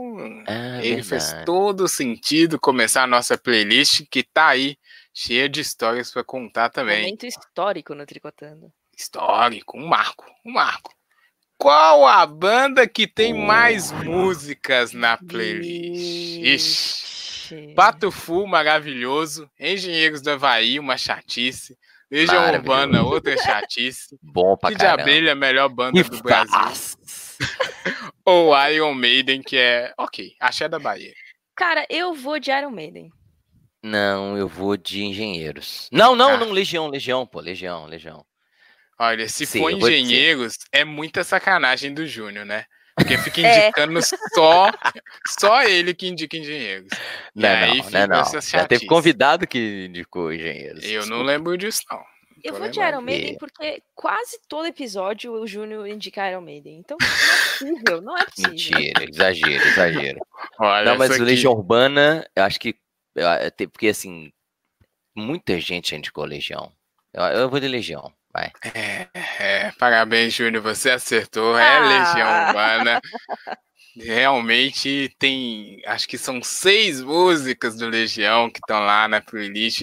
Ah, 0.46 0.78
ele 0.84 1.02
fez 1.02 1.24
verdade. 1.24 1.44
todo 1.46 1.88
sentido 1.88 2.60
começar 2.60 3.02
a 3.02 3.06
nossa 3.08 3.36
playlist 3.36 4.02
que 4.10 4.22
tá 4.22 4.48
aí, 4.48 4.78
cheia 5.12 5.48
de 5.48 5.60
histórias 5.60 6.12
para 6.12 6.22
contar 6.22 6.70
também. 6.70 7.02
Momento 7.02 7.26
histórico 7.26 7.94
no 7.94 8.06
Tricotando. 8.06 8.70
Histórico, 8.96 9.76
um 9.78 9.86
marco, 9.86 10.24
um 10.44 10.52
marco. 10.52 10.94
Qual 11.58 12.06
a 12.06 12.24
banda 12.26 12.86
que 12.86 13.06
tem 13.06 13.32
mais 13.34 13.90
Porra. 13.90 14.04
músicas 14.04 14.92
na 14.92 15.16
playlist? 15.16 16.44
Ixi. 16.44 17.72
Pato 17.74 18.10
Fu, 18.10 18.46
maravilhoso. 18.46 19.50
Engenheiros 19.58 20.20
do 20.20 20.30
Havaí, 20.32 20.78
uma 20.78 20.96
chatice. 20.96 21.76
Legião. 22.10 22.52
Urbana, 22.52 23.02
outra 23.02 23.36
chatice. 23.36 24.16
Bom 24.22 24.56
pra 24.56 24.70
de 24.70 24.76
caramba. 24.76 25.02
Abelha, 25.02 25.32
a 25.32 25.34
melhor 25.34 25.68
banda 25.68 26.02
Que 26.02 26.08
do 26.08 26.22
Brasil. 26.22 26.52
Ou 28.24 28.52
Iron 28.70 28.94
Maiden, 28.94 29.42
que 29.42 29.56
é 29.56 29.92
ok, 29.98 30.32
axé 30.40 30.68
da 30.68 30.78
Bahia. 30.78 31.12
Cara, 31.54 31.86
eu 31.88 32.12
vou 32.14 32.38
de 32.38 32.50
Iron 32.50 32.70
Maiden. 32.70 33.10
Não, 33.82 34.36
eu 34.36 34.48
vou 34.48 34.76
de 34.76 35.04
engenheiros. 35.04 35.88
Não, 35.92 36.16
não, 36.16 36.30
Ah. 36.32 36.36
não, 36.38 36.50
Legião, 36.50 36.88
Legião, 36.88 37.26
pô, 37.26 37.40
Legião, 37.40 37.86
Legião. 37.86 38.24
Olha, 38.98 39.28
se 39.28 39.46
Sim, 39.46 39.60
for 39.60 39.70
engenheiros, 39.70 40.56
é 40.72 40.84
muita 40.84 41.22
sacanagem 41.22 41.92
do 41.94 42.06
Júnior, 42.06 42.44
né? 42.46 42.64
Porque 42.96 43.16
fica 43.18 43.40
É. 43.46 43.64
indicando 43.68 44.00
só, 44.34 44.70
só 45.38 45.62
ele 45.62 45.94
que 45.94 46.08
indica 46.08 46.36
engenheiros. 46.36 46.88
E 47.34 47.40
Não, 47.42 47.48
aí 47.50 47.76
não, 47.76 47.84
fica 47.84 48.06
não, 48.06 48.22
não. 48.22 48.40
Já 48.40 48.66
teve 48.66 48.86
convidado 48.86 49.46
que 49.46 49.86
indicou 49.86 50.32
engenheiros. 50.32 50.82
Eu 50.82 51.00
não 51.00 51.00
desculpa. 51.02 51.24
lembro 51.24 51.58
disso, 51.58 51.82
não. 51.90 52.02
Eu 52.48 52.54
vou 52.58 52.68
de. 52.68 52.80
Iron 52.80 53.00
Maiden 53.00 53.34
É. 53.34 53.38
porque 53.38 53.82
quase 53.94 54.38
todo 54.48 54.66
episódio 54.66 55.32
o 55.32 55.46
Júnior 55.46 55.86
indica 55.86 56.30
Iron 56.30 56.40
Maiden. 56.42 56.78
Então, 56.78 56.96
não 57.00 57.06
é 57.06 57.06
possível, 57.58 58.02
não 58.02 58.16
é 58.18 58.24
possível. 58.24 58.50
Mentira, 58.50 59.04
exagero, 59.08 59.64
exagero. 59.68 60.26
Olha, 60.60 60.84
Não, 60.90 60.98
mas 60.98 61.10
essa 61.10 61.20
o 61.20 61.22
aqui- 61.22 61.32
Legião 61.32 61.52
Urbana, 61.52 62.26
eu 62.34 62.44
acho 62.44 62.58
que. 62.60 62.74
te- 63.56 63.66
Porque 63.66 63.88
assim, 63.88 64.30
muita 65.14 65.58
gente 65.60 65.94
indicou 65.94 66.24
Legião. 66.24 66.72
Eu, 67.12 67.22
eu 67.24 67.48
vou 67.50 67.58
de 67.60 67.68
Legião, 67.68 68.12
vai. 68.32 68.52
É, 68.74 69.08
é, 69.38 69.72
parabéns, 69.78 70.34
Júnior, 70.34 70.62
você 70.62 70.90
acertou. 70.90 71.58
É 71.58 71.76
Ah. 71.76 71.80
Legião 71.80 72.46
Urbana. 72.48 73.00
Realmente 73.98 75.14
tem, 75.18 75.80
acho 75.86 76.06
que 76.06 76.18
são 76.18 76.42
seis 76.42 77.02
músicas 77.02 77.76
do 77.76 77.88
Legião 77.88 78.50
que 78.50 78.58
estão 78.58 78.78
lá 78.80 79.08
na 79.08 79.22
playlist 79.22 79.80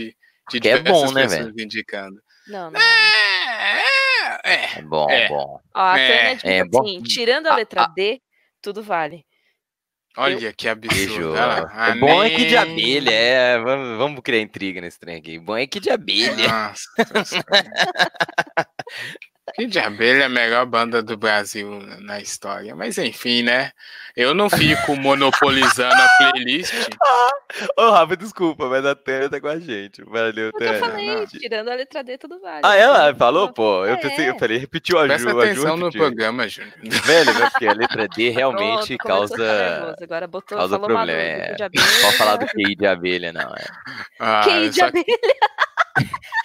de 0.51 0.59
Que 0.59 0.69
é 0.69 0.79
bom, 0.79 1.11
né, 1.11 1.23
indicando. 1.57 2.21
Não, 2.47 2.71
não. 2.71 2.79
É, 2.79 3.83
é, 4.43 4.53
é. 4.53 4.79
É 4.79 4.81
bom, 4.81 5.09
É. 5.09 5.27
bom. 5.29 5.59
Ó, 5.75 5.79
a 5.81 5.97
É, 5.99 6.07
Tânia 6.07 6.35
diz 6.35 6.43
é 6.45 6.63
bom. 6.65 6.81
assim, 6.81 7.01
tirando 7.03 7.47
a 7.47 7.53
Ah, 7.53 7.55
letra 7.55 7.83
ah. 7.83 7.87
D, 7.95 8.21
tudo 8.61 8.81
vale. 8.83 9.25
Olha 10.15 10.53
que 10.53 10.69
absurdo. 10.69 11.31
Lá. 11.33 11.63
O 11.95 11.99
bom 11.99 12.23
é 12.23 12.29
que 12.29 12.45
de 12.45 12.55
abelha, 12.55 13.09
é. 13.11 13.57
Vamos, 13.59 13.97
vamos 13.97 14.21
criar 14.21 14.41
intriga 14.41 14.79
nesse 14.79 14.99
trem 14.99 15.17
aqui. 15.17 15.39
Bom 15.39 15.57
é 15.57 15.65
que 15.65 15.79
de 15.79 15.89
abelha. 15.89 16.47
Nossa 16.47 16.87
Que 19.55 19.65
de 19.67 19.77
abelha 19.77 20.23
é 20.23 20.25
a 20.25 20.29
melhor 20.29 20.65
banda 20.65 21.03
do 21.03 21.17
Brasil 21.17 21.69
na 21.99 22.19
história. 22.21 22.73
Mas 22.75 22.97
enfim, 22.97 23.43
né? 23.43 23.71
Eu 24.15 24.33
não 24.33 24.49
fico 24.49 24.95
monopolizando 24.95 25.93
a 26.01 26.07
playlist. 26.31 26.71
Ô, 27.77 27.89
Rafa, 27.91 28.15
desculpa, 28.15 28.67
mas 28.69 28.85
a 28.85 28.95
Tânia 28.95 29.29
tá 29.29 29.41
com 29.41 29.47
a 29.47 29.59
gente. 29.59 30.01
Valeu, 30.05 30.45
Eu 30.45 30.51
Tânia. 30.53 30.79
falei, 30.79 31.15
não. 31.15 31.25
tirando 31.27 31.69
a 31.69 31.75
letra 31.75 32.03
D, 32.03 32.17
tudo 32.17 32.39
vale. 32.39 32.61
Ah, 32.63 32.75
ela 32.77 33.09
Então, 33.09 33.17
falou, 33.19 33.47
não- 33.47 33.53
pô? 33.53 33.85
Eu 33.85 33.95
É. 33.95 33.97
pensei, 33.97 34.29
eu 34.29 34.39
falei, 34.39 34.57
repetiu 34.57 34.97
a 34.97 35.01
Ju. 35.01 35.07
Presta 35.09 35.29
a 35.29 35.33
Ju 35.33 35.39
atenção 35.41 35.77
no 35.77 35.91
programa, 35.91 36.47
Júnior. 36.47 36.73
Velho, 36.81 37.33
né? 37.33 37.49
Porque 37.49 37.67
a 37.67 37.73
letra 37.73 38.07
D 38.07 38.29
realmente 38.29 38.95
Pronto, 38.97 39.07
causa. 39.29 39.95
Agora 40.01 40.27
botou, 40.27 40.57
causa 40.57 40.75
falou 40.79 40.87
problema, 40.95 41.05
do 41.05 41.43
é. 41.51 41.53
de 41.55 41.63
abelha. 41.63 41.85
Pode 42.01 42.17
falar 42.17 42.35
do 42.37 42.45
QI 42.47 42.75
de 42.75 42.87
abelha, 42.87 43.33
não. 43.33 43.53
É. 43.55 43.65
Ah, 44.19 44.41
QI 44.45 44.63
eu 44.65 44.69
de 44.69 44.79
só, 44.79 44.85
abelha. 44.85 45.05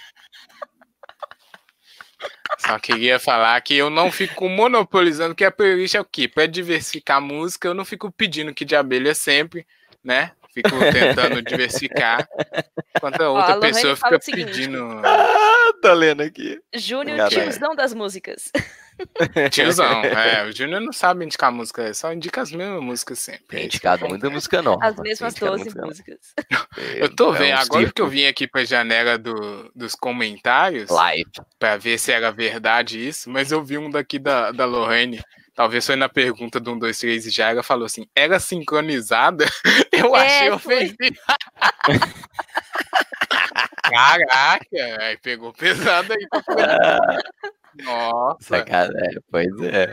só 2.69 2.77
queria 2.77 3.17
falar 3.17 3.59
que 3.61 3.75
eu 3.75 3.89
não 3.89 4.11
fico 4.11 4.47
monopolizando, 4.47 5.33
que 5.33 5.43
a 5.43 5.51
playlist 5.51 5.95
é 5.95 6.01
o 6.01 6.05
quê? 6.05 6.27
Pra 6.27 6.45
diversificar 6.45 7.17
a 7.17 7.21
música, 7.21 7.67
eu 7.67 7.73
não 7.73 7.83
fico 7.83 8.11
pedindo 8.11 8.53
que 8.53 8.63
de 8.63 8.75
abelha 8.75 9.15
sempre, 9.15 9.65
né? 10.03 10.31
Fico 10.53 10.69
tentando 10.91 11.41
diversificar. 11.43 12.27
Enquanto 12.95 13.21
a 13.21 13.29
outra 13.29 13.53
a 13.53 13.55
Lorraine 13.55 13.75
pessoa 13.75 13.95
fica 13.95 14.19
pedindo. 14.19 14.79
Ah, 15.03 15.73
tá 15.81 15.93
lendo 15.93 16.21
aqui. 16.21 16.59
Júnior, 16.73 17.29
tiozão 17.29 17.75
das 17.75 17.93
músicas. 17.93 18.51
Tiozão. 19.51 20.01
É, 20.03 20.43
o 20.45 20.51
Júnior 20.51 20.81
não 20.81 20.91
sabe 20.93 21.25
indicar 21.25 21.51
música, 21.51 21.93
só 21.93 22.11
indica 22.13 22.41
as 22.41 22.51
mesmas 22.51 22.81
músicas 22.81 23.19
sempre. 23.19 23.45
Tem 23.47 23.61
É 23.61 23.65
indicado 23.65 24.07
muita 24.07 24.29
música 24.29 24.61
nova. 24.61 24.79
As 24.85 24.95
mesmas 24.97 25.33
indicado 25.33 25.51
12 25.57 25.63
muita- 25.65 25.85
músicas. 25.85 26.17
Eu 26.95 27.15
tô 27.15 27.33
É 27.35 27.37
vendo, 27.39 27.57
um 27.57 27.61
agora 27.61 27.91
que 27.91 28.01
eu 28.01 28.07
vim 28.07 28.25
aqui 28.25 28.47
pra 28.47 28.63
janela 28.65 29.17
do- 29.17 29.71
dos 29.75 29.95
comentários, 29.95 30.89
Live. 30.89 31.31
pra 31.57 31.77
ver 31.77 31.97
se 31.97 32.11
era 32.11 32.31
verdade 32.31 33.07
isso, 33.07 33.29
mas 33.29 33.51
eu 33.51 33.63
vi 33.63 33.77
um 33.77 33.89
daqui 33.89 34.19
da, 34.19 34.51
da 34.51 34.65
Lorraine, 34.65 35.21
talvez 35.55 35.85
foi 35.85 35.95
na 35.95 36.09
pergunta 36.09 36.59
do 36.59 36.71
1, 36.73 36.79
2, 36.79 36.99
3 36.99 37.25
e 37.25 37.29
já 37.29 37.49
ela 37.49 37.63
falou 37.63 37.85
assim, 37.85 38.05
era 38.15 38.39
sincronizada? 38.39 39.45
Eu 39.91 40.15
É, 40.15 40.25
achei 40.25 40.51
ofensivo. 40.51 41.15
Caraca, 43.83 44.97
aí 45.01 45.17
pegou 45.17 45.51
pesado 45.53 46.13
aí. 46.13 46.27
Nossa, 47.83 48.37
Sacanagem. 48.57 49.19
Pois 49.31 49.47
é. 49.61 49.91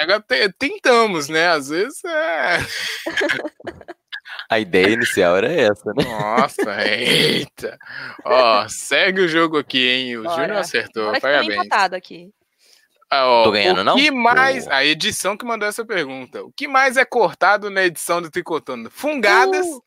era, 0.00 0.20
te- 0.20 0.52
tentamos, 0.58 1.28
né? 1.28 1.48
Às 1.48 1.68
vezes 1.68 2.04
é. 2.04 2.58
A 4.50 4.58
ideia 4.60 4.88
inicial 4.90 5.36
era 5.36 5.50
essa, 5.52 5.92
né? 5.96 6.04
Nossa, 6.04 6.86
eita. 6.86 7.78
Ó, 8.24 8.68
segue 8.68 9.22
o 9.22 9.28
jogo 9.28 9.58
aqui, 9.58 9.86
hein? 9.88 10.16
O. 10.18 10.22
Júnior 10.24 10.52
acertou, 10.58 11.12
tá 11.12 11.20
parabéns. 11.20 11.54
empatado 11.54 11.96
aqui. 11.96 12.30
Ah, 13.10 13.26
ó, 13.26 13.44
Tô 13.44 13.52
ganhando, 13.52 13.80
o 13.80 13.84
não? 13.84 13.96
que 13.96 14.10
mais. 14.10 14.64
Tô. 14.64 14.72
A 14.72 14.84
edição 14.84 15.36
que 15.36 15.44
mandou 15.44 15.68
essa 15.68 15.84
pergunta. 15.84 16.42
O 16.42 16.52
que 16.52 16.66
mais 16.68 16.96
é 16.96 17.04
cortado 17.04 17.70
na 17.70 17.84
edição 17.84 18.20
do 18.20 18.30
Tricotando? 18.30 18.90
Fungadas, 18.90 19.66
Uh! 19.66 19.82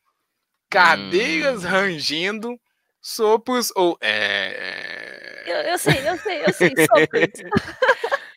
cadeiras 0.70 1.64
Hum. 1.64 1.68
rangindo, 1.68 2.55
sopros 3.08 3.72
ou. 3.76 3.97
É... 4.01 5.43
Eu, 5.45 5.55
eu 5.72 5.78
sei, 5.78 6.08
eu 6.08 6.18
sei, 6.18 6.43
eu 6.45 6.53
sei. 6.53 6.74
sopros. 6.86 7.30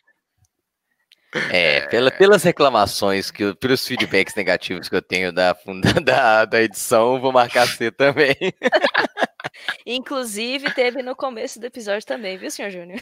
É, 1.49 1.87
pela, 1.87 2.11
pelas 2.11 2.43
reclamações, 2.43 3.31
que 3.31 3.41
eu- 3.41 3.55
pelos 3.55 3.87
feedbacks 3.87 4.35
negativos 4.35 4.89
que 4.89 4.95
eu 4.97 5.01
tenho 5.01 5.31
da, 5.31 5.55
da, 6.03 6.43
da 6.43 6.61
edição, 6.61 7.21
vou 7.21 7.31
marcar 7.31 7.65
C 7.67 7.89
também. 7.89 8.35
Inclusive, 9.85 10.73
teve 10.73 11.01
no 11.01 11.15
começo 11.15 11.57
do 11.57 11.65
episódio 11.65 12.05
também, 12.05 12.37
viu, 12.37 12.51
senhor 12.51 12.69
Júnior? 12.69 12.99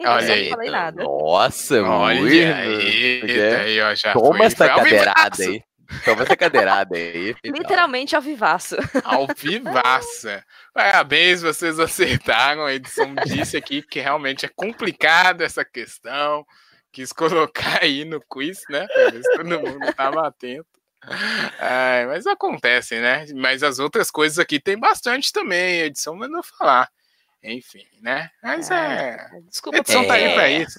Olha 0.00 0.20
eu 0.22 0.26
só 0.26 0.32
aí, 0.32 0.42
não 0.42 0.50
falei 0.56 0.70
nada. 0.70 1.02
Nossa, 1.04 1.80
Olha 1.84 2.20
muito. 2.20 2.34
aí, 2.34 3.20
porque- 3.20 3.40
aí, 3.40 3.80
ó, 3.82 3.94
já 3.94 4.12
Toma 4.14 4.36
foi, 4.38 4.46
essa 4.46 4.56
foi 4.56 4.68
cadeirada 4.74 5.44
aí. 5.44 5.62
Toma 6.04 6.22
essa 6.22 6.36
cadeirada 6.36 6.96
aí. 6.96 7.34
Literalmente 7.44 8.14
ao 8.16 8.22
vivaço. 8.22 8.76
Ao 9.04 9.26
vivaça. 9.36 10.44
Parabéns, 10.72 11.42
vocês 11.42 11.78
acertaram. 11.80 12.64
A 12.64 12.72
edição 12.74 13.14
disse 13.26 13.56
aqui 13.56 13.82
que 13.82 14.00
realmente 14.00 14.46
é 14.46 14.50
complicada 14.54 15.44
essa 15.44 15.64
questão. 15.64 16.44
Quis 16.92 17.12
colocar 17.12 17.82
aí 17.82 18.04
no 18.04 18.20
quiz, 18.28 18.60
né? 18.68 18.86
Todo 19.36 19.44
mundo 19.60 19.84
estava 19.88 20.26
atento. 20.26 20.66
Ai, 21.58 22.06
mas 22.06 22.26
acontece, 22.26 22.98
né? 23.00 23.24
Mas 23.34 23.62
as 23.62 23.78
outras 23.78 24.10
coisas 24.10 24.38
aqui 24.38 24.60
tem 24.60 24.78
bastante 24.78 25.32
também. 25.32 25.82
A 25.82 25.86
edição 25.86 26.14
mandou 26.16 26.42
falar. 26.42 26.88
Enfim, 27.42 27.86
né? 28.02 28.28
Mas 28.42 28.70
é. 28.70 29.14
A 29.14 29.40
Desculpa, 29.48 29.78
edição 29.78 30.06
tá 30.06 30.14
aí 30.14 30.24
É. 30.24 30.34
pra 30.34 30.48
isso. 30.50 30.78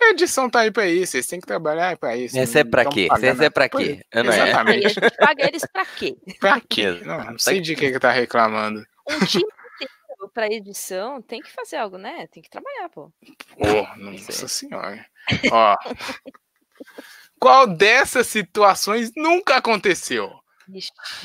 A 0.00 0.10
edição 0.10 0.48
tá 0.48 0.60
aí 0.60 0.70
pra 0.70 0.86
isso. 0.86 1.12
Vocês 1.12 1.26
têm 1.26 1.40
que 1.40 1.46
trabalhar 1.46 1.96
pra 1.96 2.16
isso. 2.16 2.36
Recebe 2.36 2.64
não 2.64 2.70
pra 2.70 2.84
quê? 2.86 3.06
pagando 3.08 3.32
Recebe 3.32 3.50
pra 3.50 3.68
quê? 3.68 3.82
isso. 3.82 4.02
Eu 4.12 4.24
não 4.24 4.32
é? 4.32 4.36
E 4.36 4.40
a 4.40 4.46
Exatamente. 4.46 4.88
gente 4.88 5.16
paga 5.16 5.48
eles 5.48 5.66
pra 5.72 5.86
quê? 5.86 6.16
Pra 6.40 6.60
quê? 6.60 6.90
Não, 7.04 7.24
não 7.32 7.38
sei 7.38 7.60
de 7.60 7.74
que 7.74 7.90
que 7.90 7.98
tá 7.98 8.10
reclamando. 8.10 8.84
Um 9.08 9.18
time 9.26 9.44
inteiro 9.44 10.30
pra 10.32 10.46
edição 10.46 11.20
tem 11.22 11.40
que 11.40 11.50
fazer 11.50 11.76
algo, 11.76 11.98
né? 11.98 12.26
Tem 12.28 12.42
que 12.42 12.50
trabalhar, 12.50 12.88
pô. 12.90 13.10
Pô, 13.58 13.96
nossa 13.96 14.46
senhora. 14.48 15.04
Ó. 15.50 15.76
Qual 17.40 17.66
dessas 17.66 18.26
situações 18.28 19.10
nunca 19.16 19.56
aconteceu? 19.56 20.30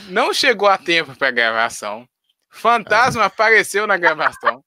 Não 0.09 0.33
chegou 0.33 0.67
a 0.67 0.77
tempo 0.77 1.15
pra 1.17 1.31
gravação. 1.31 2.07
Fantasma 2.49 3.25
apareceu 3.25 3.87
na 3.87 3.97
gravação. 3.97 4.63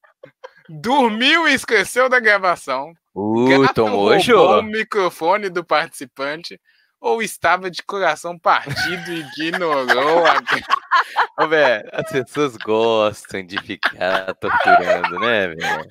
Dormiu 0.69 1.47
e 1.47 1.55
esqueceu 1.55 2.09
da 2.09 2.19
gravação. 2.19 2.93
Uh, 3.15 3.49
Gato 3.63 3.75
tomou, 3.75 4.09
roubou 4.17 4.59
o 4.61 4.63
microfone 4.63 5.49
do 5.49 5.65
participante. 5.65 6.61
Ou 7.01 7.21
estava 7.21 7.71
de 7.71 7.83
coração 7.83 8.39
partido 8.39 9.13
e 9.13 9.21
ignorou 9.47 10.25
a... 10.27 10.41
Ô, 11.45 11.47
velho, 11.47 11.87
as 11.93 12.11
pessoas 12.11 12.57
gostam 12.57 13.45
de 13.45 13.59
ficar 13.61 14.35
torturando, 14.37 15.19
né, 15.21 15.49
velho? 15.49 15.89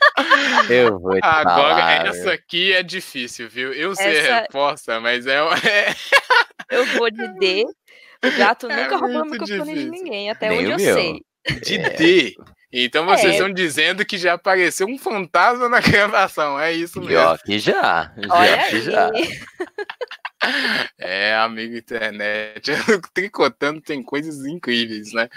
Eu 0.70 1.00
vou 1.00 1.14
te 1.14 1.20
Agora, 1.22 1.54
falar, 1.76 2.06
essa 2.08 2.24
velho. 2.24 2.32
aqui 2.32 2.74
é 2.74 2.82
difícil, 2.82 3.48
viu? 3.48 3.72
Eu 3.74 3.96
sei 3.96 4.06
a 4.08 4.10
Essa- 4.24 4.40
resposta, 4.40 5.00
mas 5.00 5.28
é, 5.28 5.38
é, 5.68 5.94
Eu 6.72 6.86
vou 6.98 7.12
de 7.12 7.28
D. 7.38 7.66
O 8.26 8.38
gato 8.38 8.68
É 8.72 8.84
nunca 8.84 8.98
roubou 8.98 9.22
o 9.22 9.26
microfone 9.26 9.60
de 9.66 9.84
difícil. 9.86 9.92
ninguém, 9.92 10.30
até 10.32 10.50
Nem 10.50 10.60
onde 10.62 10.72
eu 10.72 10.78
meu. 10.78 10.96
sei. 10.96 11.22
de 11.62 11.76
É. 11.76 11.90
D. 11.90 12.36
Então 12.74 13.06
vocês 13.06 13.26
É. 13.28 13.32
estão 13.34 13.54
dizendo 13.54 14.04
que 14.04 14.18
já 14.18 14.34
apareceu 14.34 14.88
um 14.88 14.98
fantasma 14.98 15.70
na 15.70 15.80
gravação. 15.80 16.60
É 16.60 16.72
isso 16.74 17.00
mesmo. 17.00 17.10
Pior 17.14 17.40
que 17.44 17.60
já. 17.60 18.12
Olha 18.30 18.50
Já 18.56 18.64
que 18.70 18.76
aí. 18.76 18.82
já. 18.82 19.10
É, 21.00 21.34
amigo 21.36 21.78
internet. 21.78 22.72
Tricotando 23.14 23.80
tem 23.80 24.04
coisas 24.04 24.46
incríveis, 24.46 25.14
né? 25.14 25.30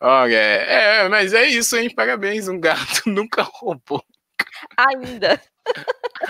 Olha, 0.00 0.36
é, 0.36 1.08
mas 1.08 1.32
é 1.32 1.44
isso, 1.48 1.76
hein? 1.76 1.92
Parabéns, 1.92 2.46
um 2.46 2.60
gato 2.60 3.02
nunca 3.06 3.42
roubou. 3.42 4.00
Ainda. 4.76 5.40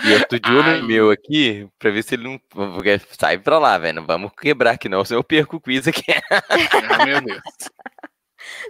E 0.03 0.11
eu 0.11 0.27
tô 0.27 0.39
de 0.39 0.49
olho 0.51 0.63
Ai. 0.63 0.81
no 0.81 0.87
meu 0.87 1.11
aqui, 1.11 1.67
pra 1.77 1.91
ver 1.91 2.03
se 2.03 2.15
ele 2.15 2.23
não. 2.23 2.39
porque 2.49 2.99
Sai 3.11 3.37
pra 3.37 3.59
lá, 3.59 3.77
velho. 3.77 3.97
Não 3.97 4.07
vamos 4.07 4.31
quebrar 4.41 4.71
aqui, 4.71 4.89
não. 4.89 5.05
Senão 5.05 5.19
eu 5.19 5.23
perco 5.23 5.57
o 5.57 5.61
quiz 5.61 5.87
aqui. 5.87 6.01
Ah, 6.31 7.05
meu 7.05 7.21
Deus. 7.21 7.41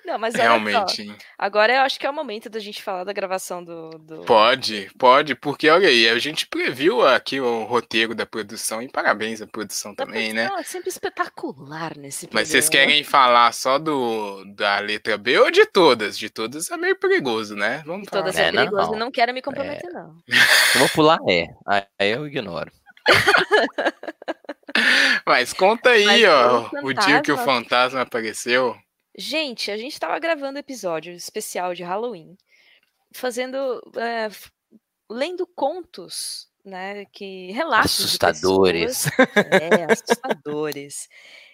Não, 0.06 0.18
mas 0.18 0.34
olha 0.36 0.44
só. 0.44 0.50
Realmente. 0.50 1.02
hein? 1.04 1.16
Agora 1.38 1.74
eu 1.74 1.82
acho 1.82 2.00
que 2.00 2.06
é 2.06 2.10
o 2.10 2.14
momento 2.14 2.50
da 2.50 2.60
gente 2.60 2.82
falar 2.82 3.04
da 3.04 3.14
gravação 3.14 3.64
do. 3.64 3.90
do... 3.92 4.22
Pode, 4.22 4.90
pode, 4.98 5.36
porque 5.36 5.70
olha 5.70 5.88
aí, 5.88 6.08
a 6.10 6.18
gente 6.20 6.48
previu 6.48 7.06
aqui 7.06 7.40
o 7.40 7.64
roteiro 7.64 8.14
da 8.14 8.26
produção 8.26 8.82
e 8.82 8.90
parabéns 8.90 9.42
à 9.42 9.48
produção 9.48 9.94
da 9.94 10.06
também, 10.06 10.34
né? 10.34 10.46
produção, 10.46 10.60
É 10.60 10.64
sempre 10.64 10.90
espetacular 10.90 11.98
nesse 11.98 12.30
Mas 12.32 12.50
vocês 12.50 12.70
querem 12.70 13.04
falar 13.04 13.52
só 13.52 13.78
do 13.78 14.44
da 14.56 14.80
letra 14.80 15.18
B 15.18 15.40
ou 15.40 15.52
de 15.52 15.66
todas? 15.66 16.18
De 16.18 16.30
todas 16.30 16.70
é 16.70 16.78
meio 16.78 16.98
perigoso, 16.98 17.56
né? 17.56 17.84
Vamos 17.86 18.04
De 18.04 18.10
falar. 18.10 18.24
todas 18.24 18.38
É, 18.38 18.48
é 18.48 18.52
perigoso, 18.52 18.92
não. 18.92 19.00
não 19.00 19.12
quero 19.12 19.34
me 19.34 19.42
comprometer, 19.42 19.92
não. 19.92 20.16
Eu 20.28 20.80
vou 20.80 20.90
pular 20.90 21.20
é. 21.28 21.48
Aí 21.66 22.12
eu 22.12 22.28
ignoro. 22.28 22.72
Mas 25.26 25.54
conta 25.54 25.92
aí, 25.92 26.06
Mas 26.06 26.24
ó, 26.26 26.70
o 26.84 26.93
dia 26.93 27.22
que 27.22 27.32
o 27.32 27.38
fantasma 27.38 28.02
apareceu. 28.02 28.76
Gente, 29.17 29.71
a 29.71 29.78
gente 29.78 30.00
tava 30.00 30.20
gravando 30.20 30.59
episódio 30.59 31.13
especial 31.13 31.74
de 31.74 31.83
Halloween, 31.83 32.37
fazendo. 33.13 33.82
é, 33.97 34.29
lendo 35.09 35.47
contos, 35.47 36.50
né? 36.63 37.05
Que 37.13 37.51
relatos. 37.51 37.97
de 37.97 38.04
Assustadores. 38.05 39.04
pessoas- 39.09 39.29
é, 39.62 39.86
assustadores. 39.92 41.08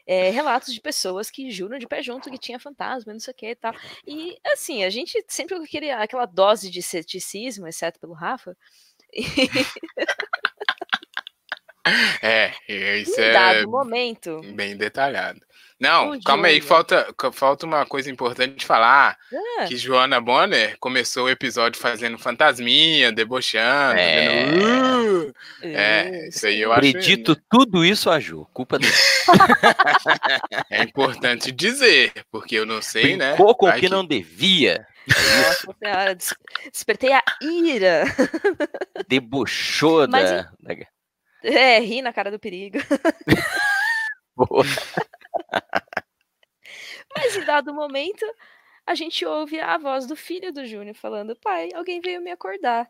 É, 0.07 0.29
relatos 0.31 0.73
de 0.73 0.81
pessoas 0.81 1.29
que 1.29 1.51
juram 1.51 1.77
de 1.77 1.87
pé 1.87 2.01
junto 2.01 2.31
que 2.31 2.37
tinha 2.39 2.59
fantasma, 2.59 3.13
não 3.13 3.19
sei 3.19 3.31
o 3.31 3.35
que 3.35 3.49
e 3.51 3.55
tal. 3.55 3.73
E 4.07 4.35
assim, 4.47 4.83
a 4.83 4.89
gente 4.89 5.23
sempre 5.27 5.55
com 5.55 5.63
aquele, 5.63 5.91
aquela 5.91 6.25
dose 6.25 6.71
de 6.71 6.81
ceticismo, 6.81 7.67
exceto 7.67 7.99
pelo 7.99 8.13
Rafa. 8.13 8.57
É, 12.21 12.51
isso 12.99 13.19
Em 13.19 13.23
é 13.23 13.31
dado 13.33 13.69
momento. 13.69 14.39
bem 14.53 14.77
detalhado. 14.77 15.39
Não, 15.81 16.11
O 16.11 16.23
calma 16.23 16.45
aí, 16.47 16.61
Júnior. 16.61 16.67
falta, 16.67 17.07
falta 17.33 17.65
uma 17.65 17.85
coisa 17.87 18.11
importante 18.11 18.55
de 18.55 18.65
falar. 18.65 19.17
Ah, 19.59 19.65
Que 19.65 19.75
Joana 19.75 20.21
Bonner 20.21 20.77
começou 20.79 21.25
o 21.25 21.29
episódio 21.29 21.81
fazendo 21.81 22.19
fantasminha, 22.19 23.11
debochando. 23.11 23.99
É. 23.99 24.45
fazendo, 24.45 25.27
"Uh". 25.27 25.33
É, 25.63 26.27
isso 26.27 26.45
aí 26.45 26.61
eu 26.61 26.71
acho. 26.71 26.79
Acredito 26.87 27.35
tudo 27.49 27.83
isso 27.83 28.09
a 28.11 28.19
Ju. 28.19 28.47
Culpa 28.53 28.77
dela. 28.77 28.93
É 30.69 30.83
importante 30.83 31.51
dizer, 31.51 32.11
porque 32.31 32.55
eu 32.55 32.65
não 32.65 32.81
sei, 32.81 33.17
né? 33.17 33.29
Brincou 33.33 33.55
com 33.55 33.65
o 33.65 33.69
Vai 33.69 33.79
que 33.79 33.89
não 33.89 34.05
devia. 34.05 34.85
Nossa 35.07 35.75
senhora, 35.83 36.15
des- 36.15 36.35
despertei 36.71 37.11
a 37.11 37.23
ira. 37.41 38.03
Debochou 39.07 40.07
Mas 40.07 40.29
da. 40.29 40.41
da... 40.61 40.75
É, 41.43 41.79
ri 41.79 42.01
na 42.01 42.13
cara 42.13 42.29
do 42.31 42.39
perigo. 42.39 42.77
Boa. 44.35 44.63
Mas 47.15 47.35
em 47.35 47.45
dado 47.45 47.73
momento, 47.73 48.25
a 48.85 48.95
gente 48.95 49.25
ouve 49.25 49.59
a 49.59 49.77
voz 49.77 50.05
do 50.05 50.15
filho 50.15 50.53
do 50.53 50.65
Júnior 50.65 50.95
falando: 50.95 51.35
pai, 51.35 51.69
alguém 51.73 52.01
veio 52.01 52.21
me 52.21 52.31
acordar. 52.31 52.89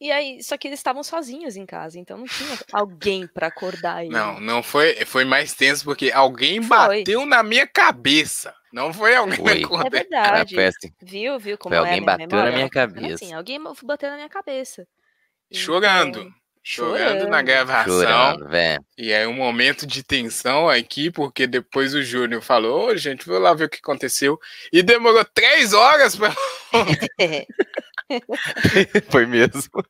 E 0.00 0.10
aí, 0.10 0.42
só 0.42 0.58
que 0.58 0.68
eles 0.68 0.80
estavam 0.80 1.02
sozinhos 1.02 1.56
em 1.56 1.64
casa, 1.64 1.98
então 1.98 2.18
não 2.18 2.26
tinha 2.26 2.58
alguém 2.72 3.26
pra 3.26 3.46
acordar 3.46 4.04
ele. 4.04 4.12
Não, 4.12 4.40
não 4.40 4.62
foi, 4.62 4.94
foi 5.06 5.24
mais 5.24 5.54
tenso 5.54 5.84
porque 5.84 6.10
alguém 6.10 6.60
Foi. 6.60 6.98
bateu 6.98 7.24
na 7.24 7.42
minha 7.42 7.66
cabeça. 7.66 8.54
Não 8.72 8.92
foi 8.92 9.14
alguém 9.14 9.36
Foi. 9.36 9.54
me 9.80 9.86
É 9.86 9.90
verdade. 9.90 10.60
Assim. 10.60 10.92
Viu, 11.00 11.38
viu 11.38 11.56
como 11.56 11.74
Foi 11.74 11.86
é 11.86 11.90
alguém 11.90 12.04
bateu 12.04 12.26
na 12.28 12.50
minha 12.50 12.60
Era 12.60 12.70
cabeça. 12.70 13.14
Assim, 13.14 13.32
alguém 13.32 13.58
bateu 13.82 14.10
na 14.10 14.16
minha 14.16 14.28
cabeça. 14.28 14.86
Chorando. 15.52 16.20
Então, 16.20 16.34
Chorando 16.66 17.28
na 17.28 17.42
gravação. 17.42 17.92
Chorando, 18.00 18.48
velho. 18.48 18.82
E 18.96 19.12
aí 19.12 19.26
um 19.26 19.34
momento 19.34 19.86
de 19.86 20.02
tensão 20.02 20.66
aqui, 20.66 21.10
porque 21.10 21.46
depois 21.46 21.94
o 21.94 22.02
Júnior 22.02 22.40
falou, 22.40 22.86
ô 22.88 22.96
gente, 22.96 23.26
vou 23.26 23.38
lá 23.38 23.52
ver 23.52 23.64
o 23.64 23.68
que 23.68 23.80
aconteceu. 23.82 24.40
E 24.72 24.82
demorou 24.82 25.22
três 25.26 25.74
horas 25.74 26.16
pra 26.16 26.34
é, 27.20 27.46
Foi 29.10 29.26
mesmo. 29.26 29.84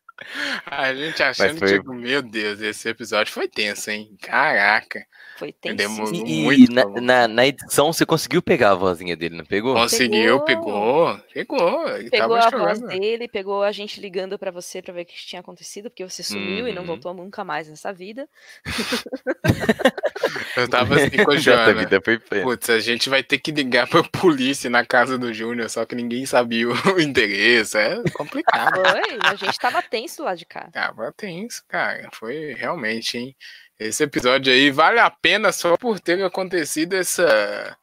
a 0.67 0.93
gente 0.95 1.23
achando, 1.23 1.59
foi- 1.59 1.79
tipo, 1.79 1.93
meu 1.95 2.21
Deus, 2.23 2.61
esse 2.61 2.89
episódio 2.89 3.33
foi 3.33 3.47
tenso, 3.49 3.91
hein? 3.91 4.17
Caraca. 4.21 5.01
Foi 5.39 5.53
tenso. 5.53 6.15
E, 6.15 6.43
Muito 6.43 6.73
na, 6.73 6.85
na, 7.01 7.29
na 7.29 7.47
edição 7.47 7.93
você 7.93 8.07
conseguiu 8.07 8.41
pegar 8.43 8.71
a 8.73 8.75
vozinha 8.75 9.17
dele, 9.17 9.37
não 9.37 9.45
pegou? 9.45 9.75
Conseguiu, 9.75 10.41
Pegou. 10.45 11.17
pegou, 11.17 11.21
pegou. 11.33 11.89
Ele 11.97 12.11
Pegou 12.11 12.39
tava 12.39 12.57
a 12.57 12.59
voz 12.67 12.81
dele, 12.81 13.29
pegou 13.29 13.63
a 13.63 13.73
gente 13.73 14.01
ligando 14.01 14.39
pra 14.39 14.51
você 14.51 14.81
pra 14.81 14.93
ver 14.93 15.03
o 15.03 15.07
que 15.07 15.15
tinha 15.15 15.41
acontecido, 15.41 15.91
porque 15.91 16.05
você 16.05 16.23
sumiu 16.23 16.69
e 16.69 16.73
não 16.73 16.83
Uhum. 16.83 16.87
voltou 16.89 17.15
nunca 17.15 17.45
mais 17.45 17.69
nessa 17.69 17.93
vida. 17.93 18.29
Eu 20.57 20.69
tava 20.69 20.95
assim 20.95 21.11
com 21.25 21.33
a 21.33 21.37
Joana. 21.39 21.75
vida 21.75 22.01
foi. 22.05 22.19
Putz, 22.19 22.71
a 22.71 22.79
gente 22.79 23.09
vai 23.09 23.23
ter 23.23 23.39
que 23.39 23.51
ligar 23.51 23.89
pra 23.89 24.03
polícia 24.05 24.71
na 24.71 24.85
casa 24.85 25.19
do 25.19 25.33
Júnior, 25.33 25.69
só 25.69 25.85
que 25.85 25.95
ninguém 25.95 26.27
sabia 26.27 26.69
o 26.69 26.75
endereço. 27.01 27.77
É 27.77 28.03
complicado. 28.15 28.75
Foi, 28.77 29.19
a 29.23 29.35
gente 29.35 29.59
tava 29.59 29.83
tenso 29.83 30.23
lá 30.23 30.35
de 30.35 30.47
cá. 30.47 30.69
Tava 30.73 31.13
tenso, 31.17 31.63
cara. 31.69 32.09
Foi 32.15 32.55
realmente, 32.55 33.19
hein? 33.19 33.37
Esse 33.79 34.05
episódio 34.05 34.53
aí 34.53 34.71
vale 34.71 35.01
a 35.01 35.11
pena 35.11 35.51
só 35.53 35.77
por 35.77 35.99
ter 35.99 36.23
acontecido 36.25 36.95
essa, 36.95 37.77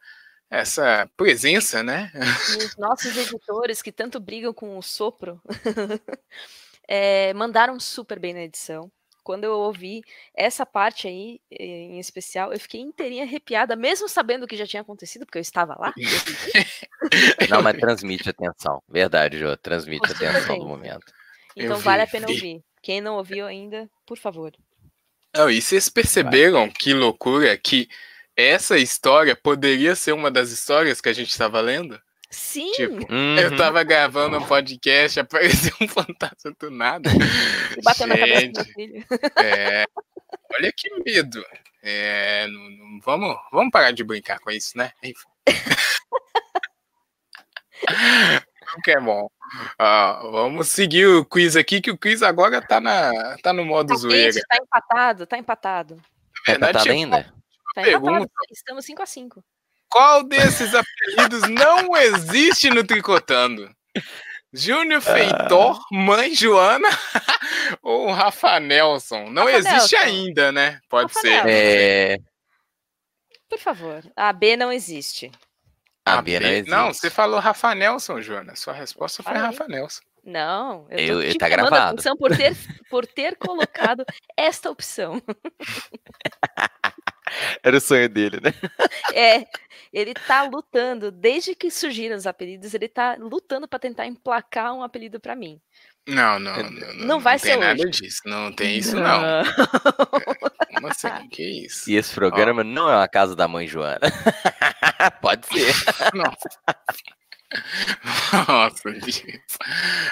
essa 0.50 1.10
presença, 1.18 1.84
né? 1.84 2.12
Os 2.58 2.78
nossos 2.78 3.16
editores 3.18 3.82
que 3.82 3.92
tanto 3.92 4.20
brigam 4.20 4.54
com 4.54 4.78
o 4.78 4.82
sopro 4.82 5.42
eh, 6.88 7.34
mandaram 7.36 7.80
super 7.80 8.20
bem 8.20 8.34
na 8.34 8.42
edição. 8.42 8.92
Quando 9.24 9.44
eu 9.44 9.52
ouvi 9.54 10.02
essa 10.34 10.66
parte 10.66 11.08
aí, 11.08 11.40
eh, 11.52 11.64
em 11.64 12.00
especial, 12.00 12.52
eu 12.52 12.60
fiquei 12.60 12.82
inteirinha 12.82 13.24
arrepiada, 13.24 13.76
mesmo 13.76 14.10
sabendo 14.10 14.44
o 14.44 14.48
que 14.48 14.58
já 14.58 14.66
tinha 14.66 14.82
acontecido, 14.82 15.26
porque 15.26 15.38
eu 15.38 15.42
estava 15.42 15.76
lá. 15.78 15.94
eu. 15.98 17.48
Não, 17.50 17.62
mas 17.62 17.78
transmite 17.78 18.30
atenção. 18.30 18.82
Verdade, 18.90 19.38
Jô. 19.38 19.56
Transmite 19.58 20.12
atenção 20.12 20.58
do 20.58 20.66
momento. 20.66 21.14
Então 21.56 21.78
vi, 21.78 21.84
vale 21.84 22.02
a 22.02 22.08
pena 22.08 22.28
vi. 22.28 22.34
ouvir. 22.34 22.64
Quem 22.82 23.00
não 23.00 23.18
ouviu 23.18 23.46
ainda, 23.46 23.88
por 24.08 24.18
favor. 24.18 24.52
Não, 25.36 25.50
e 25.50 25.62
vocês 25.62 25.88
perceberam 25.90 26.70
que 26.70 26.94
loucura 26.94 27.58
que 27.58 27.88
essa 28.36 28.78
história 28.78 29.36
poderia 29.36 29.96
ser 29.96 30.12
uma 30.14 30.30
das 30.32 30.52
histórias 30.52 31.00
que 31.00 31.10
a 31.10 31.14
gente 31.14 31.30
estava 31.30 31.62
lendo? 31.62 32.00
Sim! 32.30 32.72
Tipo, 32.74 33.14
Uhum. 33.14 33.38
eu 33.38 33.56
tava 33.58 33.84
gravando 33.84 34.38
um 34.38 34.46
podcast, 34.46 35.20
apareceu 35.20 35.74
um 35.82 35.88
fantasma 35.88 36.54
do 36.60 36.72
nada. 36.72 37.10
E 37.78 37.82
bateu 37.82 38.08
na 38.08 38.18
cabeça 38.18 38.48
do 38.48 38.66
filho. 38.66 39.06
É, 39.38 39.86
olha 40.54 40.74
que 40.76 40.90
medo. 41.06 41.44
É, 41.84 42.48
não- 42.48 42.70
não- 42.70 43.00
vamos, 43.02 43.36
vamos 43.52 43.72
parar 43.72 43.92
de 43.92 44.04
brincar 44.04 44.40
com 44.40 44.52
isso, 44.52 44.78
né? 44.78 44.92
Enfim. 45.04 45.28
Não 48.74 48.82
que 48.82 48.92
é 48.92 49.00
bom. 49.00 49.28
Ó, 49.80 50.32
vamos 50.32 50.70
seguir 50.70 51.06
o 51.08 51.26
quiz 51.26 51.56
aqui, 51.56 51.82
que 51.82 51.92
o 51.92 51.98
quiz 51.98 52.24
agora 52.24 52.62
tá, 52.62 52.80
na, 52.80 53.12
tá 53.44 53.52
no 53.52 53.66
modo 53.66 53.90
Tá 53.90 53.96
zoeira. 53.96 54.32
tenso, 54.34 54.46
tá 54.48 54.58
empatado, 54.58 55.26
tá 55.28 55.38
empatado. 55.38 55.96
Na 56.48 56.54
Tá 56.54 56.66
verdade, 56.66 56.90
ainda? 56.90 57.24
Tá 57.76 57.82
Pergunta. 57.82 58.12
empatado. 58.24 58.30
Estamos 58.52 58.86
5 58.86 59.02
a 59.02 59.06
5 59.06 59.44
Qual 59.90 60.24
desses 60.24 60.74
apelidos 60.74 61.50
não 61.50 61.96
existe 61.98 62.70
no 62.70 62.84
Tricotando? 62.84 63.70
Júnior 64.54 65.02
Feitor, 65.02 65.80
Mãe 65.92 66.34
Joana 66.36 66.90
ou 67.84 68.12
Rafa 68.12 68.60
Nelson? 68.60 69.30
Não 69.30 69.46
Rafa 69.46 69.58
existe 69.58 69.96
Nelson. 69.96 69.98
ainda, 69.98 70.52
né? 70.52 70.80
Pode 70.90 71.08
Rafa 71.14 71.20
ser. 71.22 71.46
É. 71.48 72.18
Por 73.50 73.60
favor. 73.60 74.02
A 74.16 74.32
B 74.34 74.56
não 74.58 74.72
existe. 74.72 75.30
A 76.06 76.18
Ah, 76.18 76.22
B 76.22 76.40
não. 76.68 76.86
Não, 76.86 76.94
você 76.94 77.10
falou 77.10 77.40
Rafa 77.40 77.74
Nelson, 77.76 78.22
Joana. 78.22 78.56
Sua 78.56 78.74
resposta 78.74 79.22
foi 79.24 79.34
Falei. 79.34 79.48
Rafa 79.48 79.68
Nelson. 79.68 80.02
Não, 80.24 80.86
eu 80.90 81.22
Eu- 81.22 81.32
te 81.32 81.38
tá 81.38 81.48
a 81.48 81.50
gravado. 81.50 81.76
atenção 81.94 82.16
por 82.16 82.36
ter, 82.36 82.56
por 82.90 83.08
ter 83.08 83.36
colocado 83.38 84.06
esta 84.38 84.70
opção. 84.70 85.22
Era 87.64 87.78
o 87.78 87.82
sonho 87.82 88.10
dele, 88.10 88.40
né? 88.42 88.52
É, 89.16 89.46
ele 89.92 90.14
tá 90.14 90.44
lutando, 90.44 91.12
desde 91.12 91.56
que 91.56 91.72
surgiram 91.72 92.16
os 92.16 92.28
apelidos, 92.28 92.74
ele 92.74 92.88
tá 92.88 93.16
lutando 93.20 93.68
pra 93.68 93.80
tentar 93.80 94.06
emplacar 94.06 94.74
um 94.74 94.84
apelido 94.84 95.20
pra 95.20 95.36
mim. 95.36 95.60
Não, 96.08 96.40
não, 96.40 96.56
não. 96.64 96.70
Não, 96.72 96.94
Não 97.06 97.20
vai 97.20 97.40
tem 97.40 97.52
ser 97.54 97.58
nada 97.58 97.82
hoje. 97.82 98.02
disso. 98.02 98.22
Não 98.26 98.52
tem 98.52 98.78
isso, 98.78 98.96
não. 98.96 99.22
Como 100.82 100.88
assim? 100.88 101.08
Que 101.30 101.66
isso? 101.66 101.90
E 101.90 101.96
esse 101.96 102.14
programa 102.14 102.64
não 102.64 102.90
é 102.90 102.96
uma 102.96 103.08
casa 103.08 103.36
da 103.36 103.48
mãe 103.48 103.68
Joana. 103.68 104.00
Pode 105.22 105.46
ser. 105.48 105.74
Nossa. 106.16 106.50
Nossa. 108.48 108.84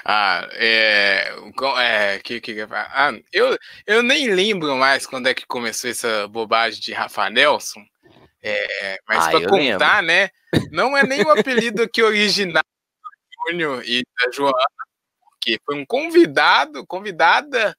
Ah, 0.05 0.47
é. 0.53 1.33
é 1.79 2.19
que, 2.19 2.39
que, 2.41 2.53
que- 2.53 2.67
ah, 2.73 3.11
eu, 3.31 3.57
eu 3.87 4.03
nem 4.03 4.29
lembro 4.33 4.75
mais 4.75 5.05
quando 5.05 5.27
é 5.27 5.33
que 5.33 5.45
começou 5.47 5.89
essa 5.89 6.27
bobagem 6.27 6.79
de 6.81 6.93
Rafa 6.93 7.29
Nelson. 7.29 7.81
É, 8.41 8.99
mas 9.07 9.25
Ah, 9.27 9.31
pra 9.31 9.39
eu 9.41 9.49
contar, 9.49 10.03
né? 10.03 10.29
Não 10.71 10.95
é 10.97 11.03
nem 11.03 11.23
o 11.23 11.29
apelido 11.31 11.83
aqui 11.83 12.01
original 12.01 12.63
do 12.63 13.51
Júnior 13.51 13.83
e 13.85 14.03
da 14.19 14.31
Joana, 14.31 14.53
porque 15.31 15.59
foi 15.65 15.75
um 15.75 15.85
convidado, 15.85 16.85
convidada 16.85 17.75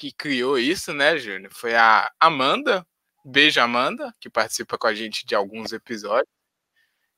que 0.00 0.10
criou 0.12 0.58
isso, 0.58 0.94
né, 0.94 1.18
Júnior? 1.18 1.52
Foi 1.52 1.74
a 1.74 2.10
Amanda. 2.18 2.86
Beijo, 3.22 3.60
Amanda, 3.60 4.14
que 4.18 4.30
participa 4.30 4.78
com 4.78 4.86
a 4.86 4.94
gente 4.94 5.26
de 5.26 5.34
alguns 5.34 5.72
episódios. 5.74 6.26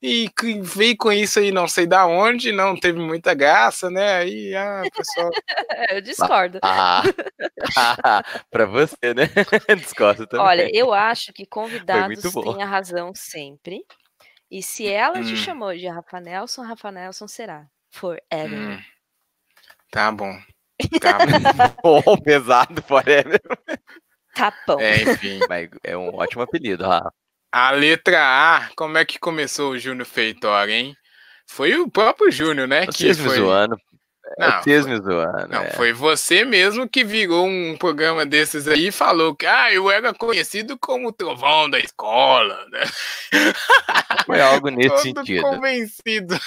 E 0.01 0.29
veio 0.61 0.97
com 0.97 1.13
isso 1.13 1.39
aí, 1.39 1.49
não 1.49 1.65
sei 1.65 1.87
da 1.87 2.05
onde, 2.05 2.51
não 2.51 2.77
teve 2.77 2.99
muita 2.99 3.33
graça, 3.33 3.89
né? 3.89 4.15
Aí 4.15 4.53
a 4.53 4.81
pessoa. 4.93 5.31
eu 5.91 6.01
discordo. 6.01 6.59
Ah, 6.61 7.03
pra 8.51 8.65
você, 8.65 9.13
né? 9.15 9.23
Discordo 9.77 10.27
também. 10.27 10.45
Olha, 10.45 10.69
eu 10.77 10.93
acho 10.93 11.31
que 11.31 11.45
convidados 11.45 12.21
têm 12.21 12.61
a 12.61 12.65
razão 12.65 13.13
sempre. 13.15 13.85
E 14.51 14.61
se 14.61 14.85
ela 14.85 15.23
te 15.23 15.31
Hum. 15.31 15.37
chamou 15.37 15.73
de 15.73 15.87
Rafa 15.87 16.19
Nelson, 16.19 16.63
Rafa 16.63 16.91
Nelson 16.91 17.29
será. 17.29 17.65
Forever. 17.91 18.59
Hum, 18.77 18.81
tá 19.89 20.11
bom. 20.11 20.37
Bom. 21.81 22.01
Pesado, 22.23 22.81
forever. 22.83 23.41
Tá 24.35 24.53
bom. 24.67 24.79
É, 24.79 25.01
enfim. 25.03 25.39
Mas 25.47 25.69
é 25.83 25.95
um 25.97 26.15
ótimo 26.15 26.41
apelido, 26.41 26.85
Rafa. 26.85 27.13
A 27.51 27.71
letra 27.71 28.19
A, 28.19 28.69
como 28.75 28.97
é 28.97 29.05
que 29.05 29.19
começou 29.19 29.71
o 29.71 29.79
Júnior 29.79 30.07
Feitor, 30.07 30.69
hein? 30.69 30.95
Foi 31.47 31.75
o 31.75 31.89
próprio 31.89 32.31
Júnior, 32.31 32.67
né? 32.67 32.87
Que 32.87 32.93
Vocês 32.93 33.19
me 33.19 33.27
foi... 33.27 33.37
zoando. 33.37 33.77
Não, 34.39 34.63
Vocês 34.63 34.85
me 34.87 34.99
zoando. 34.99 35.47
Não, 35.49 35.61
é. 35.61 35.69
foi 35.71 35.93
você 35.93 36.43
mesmo 36.43 36.89
que 36.89 37.03
virou 37.03 37.45
um 37.45 37.77
programa 37.77 38.25
desses 38.25 38.67
aí 38.67 38.87
e 38.87 38.91
falou 38.91 39.35
que 39.35 39.45
ah, 39.45 39.71
eu 39.71 39.91
era 39.91 40.13
conhecido 40.13 40.77
como 40.79 41.09
o 41.09 41.13
trovão 41.13 41.69
da 41.69 41.77
escola, 41.77 42.65
né? 42.71 42.83
Foi 44.25 44.41
algo 44.41 44.69
nesse 44.69 44.89
Todo 44.89 45.01
sentido. 45.01 45.41
convencido. 45.43 46.39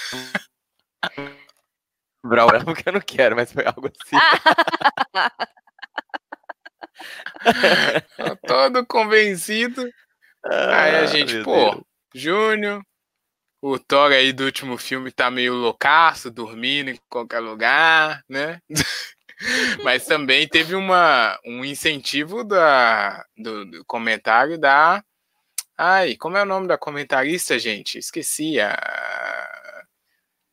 Brau, 2.28 2.47
brau, 2.48 2.65
porque 2.65 2.89
eu 2.89 2.93
não 2.94 3.01
quero, 3.01 3.36
mas 3.36 3.53
foi 3.53 3.65
algo 3.66 3.89
assim. 4.01 4.16
Todo 8.47 8.86
convencido. 8.86 9.82
Aí 10.44 10.97
a 10.97 11.01
Ah, 11.03 11.07
gente, 11.07 11.43
pô, 11.43 11.73
Deus. 11.73 11.85
Júnior, 12.15 12.82
o 13.62 13.78
Thor 13.78 14.12
aí 14.12 14.32
do 14.32 14.44
último 14.44 14.78
filme 14.78 15.12
tá 15.12 15.31
meio 15.31 15.55
loucaço, 15.55 16.31
dormindo 16.31 16.90
em 16.90 16.98
qualquer 17.09 17.40
lugar, 17.40 18.23
né? 18.28 18.61
Mas 19.85 20.07
também 20.07 20.48
teve 20.48 20.74
uma, 20.74 21.39
um 21.47 21.65
incentivo 21.65 22.44
da, 22.44 23.24
do, 23.36 23.65
do 23.66 23.85
comentário 23.86 24.59
da. 24.59 25.03
Ai, 25.78 26.16
como 26.16 26.36
é 26.39 26.43
o 26.43 26.47
nome 26.47 26.69
da 26.69 26.78
comentarista, 26.78 27.59
gente? 27.59 27.98
Esqueci. 27.98 28.61
A... 28.61 28.74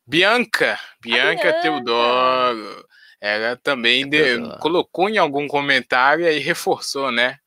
Bianca. 0.06 0.78
Bianca 1.00 1.42
Bianca. 1.42 1.60
Teodoro. 1.62 2.86
Ela 3.20 3.56
também 3.56 4.08
de- 4.08 4.38
colocou 4.60 5.08
em 5.08 5.16
algum 5.18 5.46
comentário 5.48 6.28
e 6.28 6.38
reforçou, 6.38 7.10
né? 7.10 7.38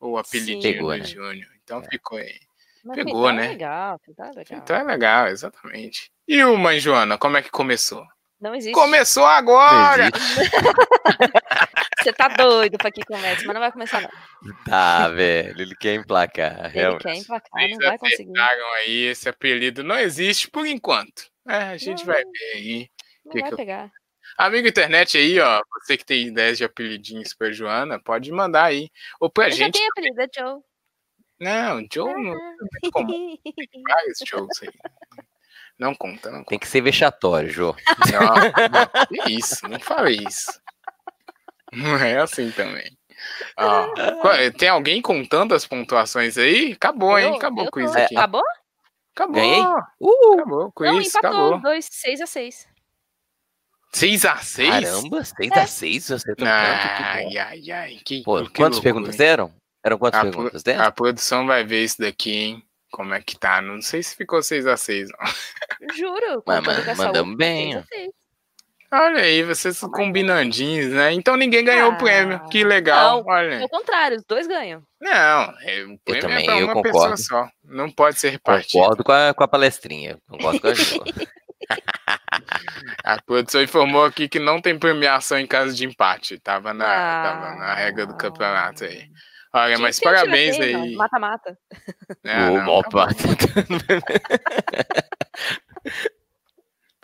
O 0.00 0.16
apelidinho 0.16 0.62
Pegou, 0.62 0.92
do 0.92 0.98
né? 0.98 1.04
Júnior. 1.04 1.48
Então 1.62 1.80
É. 1.80 1.88
ficou 1.90 2.18
aí. 2.18 2.34
Mas 2.84 2.96
pegou, 2.96 3.26
tá 3.26 3.32
né? 3.32 3.48
legal, 3.48 4.00
tá 4.16 4.30
legal. 4.30 4.58
Então 4.58 4.76
é 4.76 4.82
legal, 4.84 5.26
exatamente. 5.28 6.10
E 6.26 6.42
o 6.44 6.56
Mãe 6.56 6.78
Joana, 6.78 7.18
como 7.18 7.36
é 7.36 7.42
que 7.42 7.50
começou? 7.50 8.04
Não 8.40 8.54
existe. 8.54 8.72
Começou 8.74 9.26
agora! 9.26 10.08
Você 12.02 12.12
tá 12.12 12.28
doido 12.28 12.78
pra 12.78 12.90
que 12.92 13.02
comece, 13.04 13.44
mas 13.44 13.54
não 13.54 13.60
vai 13.60 13.72
começar, 13.72 14.00
não. 14.00 14.10
Tá, 14.64 15.08
velho. 15.08 15.60
Ele 15.60 15.74
quer 15.74 15.94
emplacar. 15.94 16.66
Ele 16.66 16.68
realmente. 16.68 17.02
quer 17.02 17.14
emplacar, 17.16 17.50
Vocês 17.52 17.70
não 17.78 17.88
vai 17.88 17.98
conseguir. 17.98 18.32
aí, 18.76 19.04
esse 19.06 19.28
apelido 19.28 19.82
não 19.82 19.98
existe 19.98 20.48
por 20.48 20.66
enquanto. 20.66 21.24
É, 21.48 21.54
a 21.56 21.76
gente 21.76 22.04
Não. 22.06 22.12
vai 22.12 22.22
ver 22.24 22.52
aí. 22.54 22.90
Não 23.24 23.32
que 23.32 23.40
vai 23.40 23.48
que 23.48 23.54
eu- 23.54 23.56
pegar. 23.56 23.90
Amigo 24.36 24.66
internet 24.68 25.16
aí, 25.16 25.38
ó, 25.40 25.62
você 25.80 25.96
que 25.96 26.04
tem 26.04 26.26
ideias 26.26 26.58
de 26.58 26.64
apelidinhos 26.64 27.32
pra 27.32 27.50
Joana, 27.52 27.98
pode 28.02 28.30
mandar 28.32 28.64
aí. 28.64 28.90
Ou 29.20 29.30
pra 29.30 29.46
Eu 29.46 29.50
já 29.52 29.56
gente. 29.66 29.74
tenho 29.74 29.88
apelido, 29.90 30.20
é 30.20 30.26
Joe. 30.36 30.60
Não, 31.40 31.86
Joe 31.92 32.12
não 32.12 32.32
é 32.34 32.90
comum. 32.92 33.36
Tem 33.44 33.82
vários 33.88 34.18
shows 34.26 34.62
aí. 34.62 34.68
Não 35.78 35.94
conta, 35.94 36.30
não 36.30 36.38
conta. 36.38 36.48
Tem 36.50 36.58
que 36.58 36.66
ser 36.66 36.80
vexatório, 36.80 37.48
Jô. 37.50 37.74
Não, 38.10 38.20
não, 39.10 39.28
isso, 39.28 39.66
não 39.68 39.78
fala 39.78 40.10
isso. 40.10 40.60
Não 41.72 41.96
é 41.96 42.18
assim 42.18 42.50
também. 42.50 42.96
Ó, 43.58 43.86
tem 44.58 44.68
alguém 44.68 45.00
contando 45.00 45.54
as 45.54 45.66
pontuações 45.66 46.36
aí? 46.38 46.72
Acabou, 46.72 47.18
hein? 47.18 47.28
Eu- 47.28 47.34
Acabou 47.36 47.64
eu 47.64 47.68
o 47.68 47.70
quiz 47.72 47.92
tô- 47.92 47.98
aqui. 47.98 48.16
Acabou? 48.16 48.42
Acabou. 49.16 49.34
Ganhei? 49.34 49.62
Uh! 49.98 50.32
Acabou, 50.34 50.72
quiz, 50.72 50.90
Não, 50.90 51.00
empatou. 51.00 51.60
6x6. 51.62 52.66
6x6? 53.94 54.68
Caramba, 54.68 55.20
6x6 55.22 55.96
é. 55.96 56.00
você 56.00 56.34
tá 56.34 57.14
Ai, 57.14 57.38
ai, 57.38 57.70
ai. 57.70 58.00
Que, 58.04 58.22
Pô, 58.22 58.44
que 58.44 58.50
quantas 58.50 58.78
perguntas 58.78 59.16
deram? 59.16 59.50
Eram 59.82 59.98
quantas 59.98 60.20
a 60.20 60.24
perguntas 60.24 60.62
deram? 60.62 60.84
A 60.84 60.92
produção 60.92 61.46
vai 61.46 61.64
ver 61.64 61.82
isso 61.82 61.98
daqui, 61.98 62.30
hein? 62.30 62.62
Como 62.92 63.14
é 63.14 63.22
que 63.22 63.38
tá? 63.38 63.62
Não 63.62 63.80
sei 63.80 64.02
se 64.02 64.14
ficou 64.14 64.40
6x6, 64.40 65.06
não. 65.08 65.94
Juro. 65.96 66.42
Mas, 66.46 66.62
mas 66.62 66.98
mandamos 66.98 67.36
bem. 67.36 67.72
6 67.72 67.76
a 67.76 67.86
6. 67.86 68.10
Olha 68.92 69.22
aí, 69.22 69.42
vocês 69.42 69.76
são 69.76 69.90
combinandinhos, 69.90 70.92
né? 70.92 71.12
Então 71.12 71.36
ninguém 71.36 71.64
ganhou 71.64 71.90
o 71.90 71.94
Ah, 71.94 71.96
prêmio. 71.96 72.40
Que 72.48 72.62
legal. 72.64 73.22
não. 73.24 73.32
Olha. 73.32 73.60
Ao 73.60 73.68
contrário, 73.68 74.16
os 74.16 74.24
dois 74.24 74.46
ganham. 74.46 74.82
Não, 75.00 75.54
é, 75.62 75.84
o 75.84 75.98
prêmio 76.04 76.22
também, 76.22 76.44
é 76.44 76.46
pra 76.46 76.58
eu 76.60 76.66
uma 76.68 76.82
pessoa 76.82 77.16
só. 77.16 77.48
Não 77.64 77.90
pode 77.90 78.18
ser 78.18 78.30
repartido. 78.30 78.80
Concordo 78.80 79.04
com 79.04 79.12
a, 79.12 79.34
com 79.34 79.44
a 79.44 79.48
palestrinha. 79.48 80.18
Concordo 80.28 80.60
com 80.60 80.68
a. 80.68 80.72
A 83.02 83.20
produção 83.22 83.62
informou 83.62 84.04
aqui 84.04 84.28
que 84.28 84.38
não 84.38 84.60
tem 84.60 84.78
premiação 84.78 85.38
em 85.38 85.46
caso 85.46 85.74
de 85.74 85.84
empate. 85.86 86.38
Tava 86.38 86.74
na, 86.74 86.84
Ah. 86.86 87.22
tava 87.22 87.54
na 87.56 87.74
regra 87.74 88.06
do 88.06 88.16
campeonato 88.16 88.84
aí. 88.84 89.08
Olha, 89.52 89.78
mas 89.78 89.98
parabéns 89.98 90.58
aí. 90.60 90.72
não. 90.74 90.92
Mata-mata. 90.94 91.56
Ah, 92.24 92.50
Ô, 92.50 92.62
não, 92.62 92.82
parte. 92.82 93.24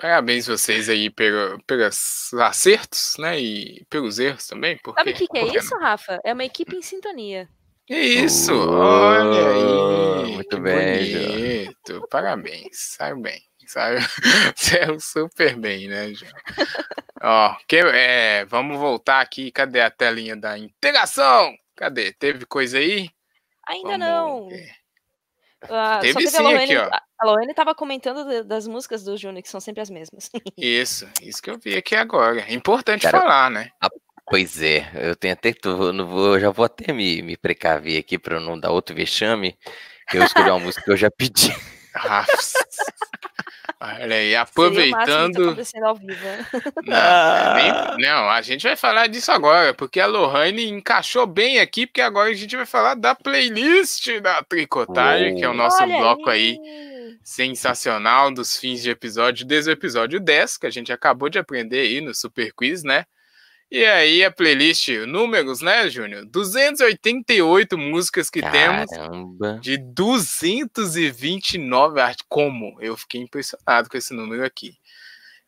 Parabéns 0.02 0.48
vocês 0.48 0.88
aí 0.88 1.08
pelo, 1.08 1.62
pelos 1.62 2.34
acertos, 2.34 3.14
né? 3.20 3.38
E 3.38 3.84
pelos 3.88 4.18
erros 4.18 4.48
também. 4.48 4.76
Por 4.78 4.94
Sabe 4.96 5.12
o 5.12 5.14
que, 5.14 5.28
que 5.28 5.38
é 5.38 5.56
isso, 5.56 5.78
Rafa? 5.78 6.18
É 6.24 6.32
uma 6.32 6.44
equipe 6.44 6.74
em 6.74 6.82
sintonia. 6.82 7.48
Que 7.86 7.94
isso, 7.94 8.52
Oh, 8.52 8.80
olha 8.80 10.24
aí. 10.24 10.32
muito 10.32 10.56
que 10.56 10.60
bem, 10.60 11.12
bonito. 11.12 12.04
Parabéns, 12.10 12.96
saiu 12.96 13.20
bem. 13.20 13.40
Saiu, 13.64 14.00
saiu 14.56 14.98
super 14.98 15.56
bem, 15.56 15.86
né, 15.86 16.12
João? 16.12 16.32
Ó, 17.22 17.56
que, 17.68 17.76
é, 17.76 18.44
vamos 18.46 18.76
voltar 18.78 19.20
aqui. 19.20 19.52
Cadê 19.52 19.82
a 19.82 19.90
telinha 19.90 20.34
da 20.34 20.58
integração? 20.58 21.54
Cadê? 21.76 22.12
Teve 22.12 22.44
coisa 22.44 22.78
aí? 22.78 23.08
Ainda 23.68 23.90
Vamos 23.90 23.98
não. 24.00 24.48
ver. 24.48 24.81
Ah, 25.70 25.98
Teve 26.00 26.12
só 26.12 26.18
teve 26.18 26.30
sim 26.30 26.36
a 26.38 26.42
Lohane, 26.42 26.64
aqui, 26.64 26.76
ó. 26.76 26.90
a 27.20 27.26
Lohane 27.26 27.54
tava 27.54 27.74
comentando 27.74 28.24
de- 28.28 28.42
das 28.42 28.66
músicas 28.66 29.04
do 29.04 29.16
Júnior, 29.16 29.42
que 29.42 29.48
são 29.48 29.60
sempre 29.60 29.80
as 29.80 29.88
mesmas. 29.90 30.28
Isso, 30.58 31.08
isso 31.22 31.40
que 31.40 31.50
eu 31.50 31.58
vi 31.58 31.76
aqui 31.76 31.94
agora. 31.94 32.40
É 32.40 32.52
importante 32.52 33.02
Cara, 33.02 33.20
falar, 33.20 33.50
né? 33.50 33.70
Pois 34.28 34.60
é, 34.62 34.90
eu 34.94 35.14
tenho 35.16 35.34
até 35.34 35.52
tô- 35.52 35.92
não 35.92 36.06
vou, 36.06 36.38
já 36.40 36.50
vou 36.50 36.64
até 36.64 36.92
me, 36.92 37.22
me 37.22 37.36
precaver 37.36 37.98
aqui 38.00 38.18
pra 38.18 38.40
não 38.40 38.58
dar 38.58 38.70
outro 38.70 38.94
vexame. 38.96 39.56
Eu 40.12 40.24
escolhi 40.24 40.50
uma 40.50 40.58
música 40.58 40.82
que 40.84 40.90
eu 40.90 40.96
já 40.96 41.10
pedi. 41.10 41.54
Ah, 43.80 43.98
Olha 44.00 44.16
aí, 44.16 44.32
tá 44.32 44.40
aproveitando. 44.42 45.56
ao 45.84 45.94
vivo. 45.96 46.24
né? 46.24 46.46
Não, 46.84 46.96
é 46.96 47.54
nem- 47.96 47.96
não, 48.08 48.28
a 48.30 48.42
gente 48.42 48.62
vai 48.62 48.76
falar 48.76 49.06
disso 49.06 49.30
agora, 49.32 49.72
porque 49.74 50.00
a 50.00 50.06
Lohane 50.06 50.68
encaixou 50.68 51.26
bem 51.26 51.58
aqui, 51.60 51.86
porque 51.86 52.00
agora 52.00 52.30
a 52.30 52.34
gente 52.34 52.56
vai 52.56 52.66
falar 52.66 52.94
da 52.94 53.14
playlist 53.14 54.08
da 54.20 54.42
Tricotagem, 54.42 55.36
que 55.36 55.44
é 55.44 55.48
o 55.48 55.54
nosso 55.54 55.82
Olha 55.82 55.98
bloco 55.98 56.28
aí 56.30 56.58
sensacional 57.22 58.32
dos 58.32 58.56
fins 58.56 58.82
de 58.82 58.90
episódio, 58.90 59.46
desde 59.46 59.70
o 59.70 59.72
episódio 59.72 60.18
10, 60.20 60.56
que 60.58 60.66
a 60.66 60.70
gente 60.70 60.92
acabou 60.92 61.28
de 61.28 61.38
aprender 61.38 61.80
aí 61.80 62.00
no 62.00 62.14
Super 62.14 62.52
Quiz, 62.52 62.82
né? 62.82 63.04
E 63.72 63.84
aí 63.86 64.22
a 64.22 64.30
playlist, 64.30 64.86
números, 65.08 65.62
né, 65.62 65.88
Júnior? 65.88 66.26
288 66.26 67.78
músicas 67.78 68.28
que 68.28 68.42
temos 68.42 68.90
Caramba. 68.90 69.58
de 69.62 69.78
229 69.78 71.98
artistas. 71.98 72.26
Como? 72.28 72.76
Eu 72.82 72.94
fiquei 72.98 73.22
impressionado 73.22 73.88
com 73.88 73.96
esse 73.96 74.12
número 74.12 74.44
aqui. 74.44 74.76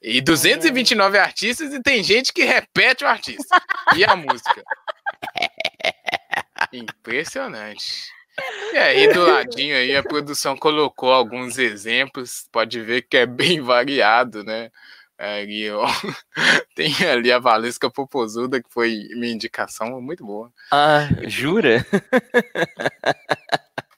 E 0.00 0.22
229 0.22 1.18
artistas 1.18 1.74
e 1.74 1.82
tem 1.82 2.02
gente 2.02 2.32
que 2.32 2.44
repete 2.44 3.04
o 3.04 3.06
artista. 3.06 3.62
E 3.94 4.02
a 4.06 4.16
música? 4.16 4.64
Impressionante. 6.72 8.08
E 8.72 8.78
aí, 8.78 9.12
do 9.12 9.20
ladinho 9.20 9.76
aí, 9.76 9.94
a 9.94 10.02
produção 10.02 10.56
colocou 10.56 11.12
alguns 11.12 11.58
exemplos. 11.58 12.48
Pode 12.50 12.80
ver 12.80 13.02
que 13.02 13.18
é 13.18 13.26
bem 13.26 13.60
variado, 13.60 14.42
né? 14.42 14.70
Ali, 15.24 15.70
ó. 15.70 15.86
Tem 16.74 16.92
ali 17.10 17.32
a 17.32 17.38
Valesca 17.38 17.90
Popozuda, 17.90 18.62
que 18.62 18.68
foi 18.70 19.08
minha 19.16 19.32
indicação, 19.32 20.00
muito 20.00 20.24
boa. 20.24 20.52
Ah, 20.70 21.08
jura? 21.26 21.84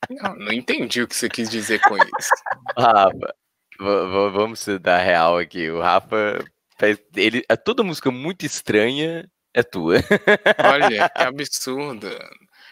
Não, 0.09 0.37
não 0.37 0.53
entendi 0.53 1.03
o 1.03 1.09
que 1.09 1.17
você 1.17 1.29
quis 1.29 1.51
dizer 1.51 1.81
com 1.81 1.97
isso. 1.97 2.31
Rafa, 2.79 3.35
vamos 3.81 4.61
se 4.61 4.79
dar 4.79 4.99
real 4.99 5.37
aqui. 5.37 5.69
O 5.69 5.81
Rafa 5.81 6.45
faz. 6.79 6.99
Ele, 7.17 7.43
a 7.49 7.57
toda 7.57 7.83
música 7.83 8.11
muito 8.11 8.47
estranha 8.47 9.29
é 9.53 9.63
tua. 9.65 9.97
Olha, 10.65 11.09
que 11.09 11.23
absurdo. 11.23 12.09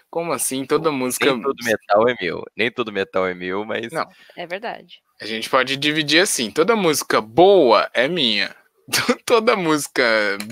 Como 0.09 0.33
assim? 0.33 0.65
Toda 0.65 0.93
música. 0.93 1.27
Nem 1.27 1.43
todo 1.43 1.65
metal 1.65 2.09
é 2.09 2.17
meu. 2.21 2.45
Nem 2.57 2.71
todo 2.71 2.93
metal 2.93 3.27
é 3.27 3.35
meu, 3.35 3.65
mas. 3.65 3.91
Não. 3.91 4.09
É 4.37 4.47
verdade. 4.47 5.03
A 5.21 5.27
gente 5.27 5.49
pode 5.49 5.77
dividir 5.77 6.21
assim: 6.21 6.51
toda 6.51 6.75
música 6.77 7.21
boa 7.21 7.89
é 7.95 8.09
minha. 8.09 8.55
Toda 9.25 9.57
música 9.57 10.03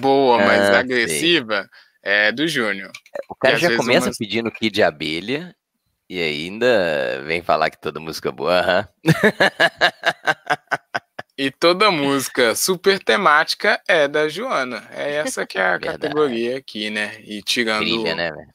boa, 0.00 0.38
mas 0.38 0.60
Ah, 0.70 0.78
agressiva 0.78 1.68
é 2.02 2.32
do 2.32 2.48
Júnior. 2.48 2.90
O 3.28 3.34
cara 3.34 3.56
E 3.56 3.58
já 3.58 3.76
começa 3.76 4.06
umas- 4.06 4.16
pedindo 4.16 4.50
Kid 4.50 4.72
de 4.74 4.82
Abelha 4.82 5.54
e 6.08 6.18
ainda 6.18 7.22
vem 7.26 7.42
falar 7.42 7.68
que 7.68 7.78
toda 7.78 8.00
música 8.00 8.30
é 8.30 8.32
boa. 8.32 8.58
Aham. 8.58 8.88
E 11.36 11.50
toda 11.50 11.90
música 11.90 12.54
super 12.54 12.98
temática 13.02 13.80
é 13.88 14.06
da 14.06 14.28
Joana. 14.28 14.86
É 14.92 15.14
essa 15.16 15.46
que 15.46 15.58
é 15.58 15.62
a 15.62 15.70
Verdade. 15.78 15.98
categoria 15.98 16.58
aqui, 16.58 16.90
né? 16.90 17.20
E 17.24 17.42
tirando 17.42 17.80
Brilha, 17.80 18.14
né, 18.14 18.30
velho? 18.30 18.48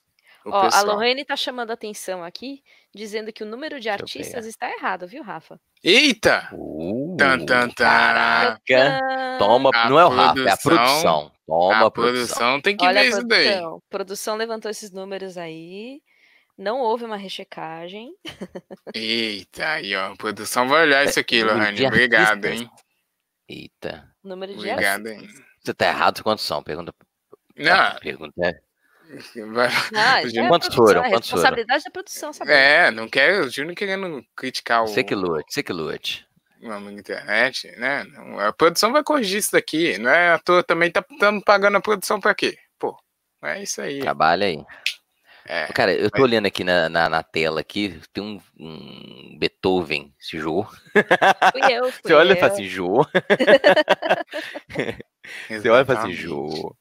o 0.45 0.49
Ó, 0.51 0.57
a 0.59 0.65
pessoal. 0.65 0.85
Lorraine 0.85 1.25
tá 1.25 1.35
chamando 1.35 1.71
a 1.71 1.73
atenção 1.73 2.23
aqui, 2.23 2.63
dizendo 2.97 3.31
que 3.31 3.43
o 3.43 3.45
número 3.45 3.79
de 3.79 3.87
artistas 3.89 4.45
está 4.45 4.69
errado, 4.69 5.07
viu, 5.07 5.23
Rafa? 5.23 5.59
Eita! 5.83 6.49
Uh, 6.53 7.15
Tan, 7.17 7.45
tan! 7.69 8.57
Toma, 9.39 9.69
A 9.73 9.89
não 9.89 9.99
é 9.99 10.05
o 10.05 10.09
Rafa, 10.09 10.39
é 10.41 10.51
a 10.51 10.57
produção-. 10.57 11.31
Toma 11.45 11.85
a 11.87 11.91
produção. 11.91 12.37
produção 12.37 12.61
tem 12.61 12.75
que 12.75 12.85
Olha 12.85 13.01
ver 13.01 13.07
isso 13.09 13.23
daí. 13.23 13.59
produção. 13.89 14.35
Levantou 14.35 14.69
esses 14.69 14.91
números 14.91 15.37
aí. 15.37 16.01
Não 16.57 16.79
houve 16.79 17.05
uma 17.05 17.15
rechecagem. 17.17 18.11
Eita, 18.93 19.67
aí, 19.73 19.95
ó. 19.95 20.11
A 20.11 20.15
produção 20.17 20.67
vai 20.67 20.81
olhar 20.83 21.05
isso 21.05 21.19
aqui, 21.19 21.41
número 21.41 21.59
Lohane. 21.59 21.85
Obrigado, 21.85 22.45
hein? 22.45 22.69
Eita. 23.47 24.11
Número 24.23 24.53
de 24.53 24.69
Obrigado, 24.69 25.07
hein? 25.07 25.29
Você 25.63 25.73
tá 25.73 25.87
errado 25.87 26.23
quantos 26.23 26.43
são? 26.43 26.63
Pergunta. 26.63 26.93
Não, 27.55 27.99
Pergunta. 27.99 28.61
é. 29.35 29.45
vai- 29.45 29.67
O 30.23 30.27
isso 30.27 30.35
Júnior- 30.35 30.43
é 30.43 30.45
a 30.45 30.49
Quantos 30.49 30.67
produção, 30.67 30.85
foram? 30.85 31.03
É 31.05 31.09
Quantos 31.09 31.29
foram? 31.29 31.41
responsabilidade 31.43 31.83
da 31.83 31.91
produção, 31.91 32.33
sabe? 32.33 32.51
É, 32.51 32.91
não 32.91 33.07
quero 33.07 33.45
o 33.45 33.49
Júnior 33.49 33.75
querendo 33.75 34.23
criticar 34.35 34.83
o 34.83 34.87
Você 34.87 35.03
que 35.03 35.15
lute, 35.15 35.45
você 35.53 35.63
que 35.63 35.73
lute. 35.73 36.25
da 36.61 36.79
internet, 36.91 37.67
né? 37.77 38.03
Não, 38.05 38.39
A 38.39 38.51
produção 38.51 38.91
vai 38.91 39.03
corrigir 39.03 39.39
isso 39.39 39.51
daqui. 39.51 39.97
Não 39.97 40.09
é 40.09 40.31
à 40.33 40.39
toa 40.39 40.63
também 40.63 40.91
tá 40.91 41.03
pagando 41.45 41.77
a 41.77 41.81
produção 41.81 42.19
pra 42.19 42.33
quê? 42.35 42.57
Pô, 42.79 42.97
é 43.43 43.61
isso 43.61 43.81
aí. 43.81 43.99
Trabalha 43.99 44.47
aí. 44.47 44.63
É. 45.49 45.67
Cara, 45.67 45.93
eu 45.93 46.11
tô 46.11 46.23
olhando 46.23 46.45
aqui 46.47 46.61
na, 46.65 46.89
na, 46.89 47.07
na 47.07 47.23
tela 47.23 47.61
aqui, 47.61 48.01
tem 48.11 48.21
um, 48.21 48.41
um 48.59 49.37
Beethoven, 49.39 50.13
esse 50.19 50.37
Jô. 50.37 50.65
Fui 50.65 51.61
eu, 51.73 51.89
fui 51.93 52.01
Você 52.03 52.13
olha 52.13 52.33
e 52.33 52.35
fala 52.35 52.51
assim, 52.51 52.65
Jô. 52.65 53.05
Você 55.49 55.69
olha 55.69 55.81
e 55.83 55.85
fala 55.85 55.99
assim. 55.99 56.11
Jô. 56.13 56.75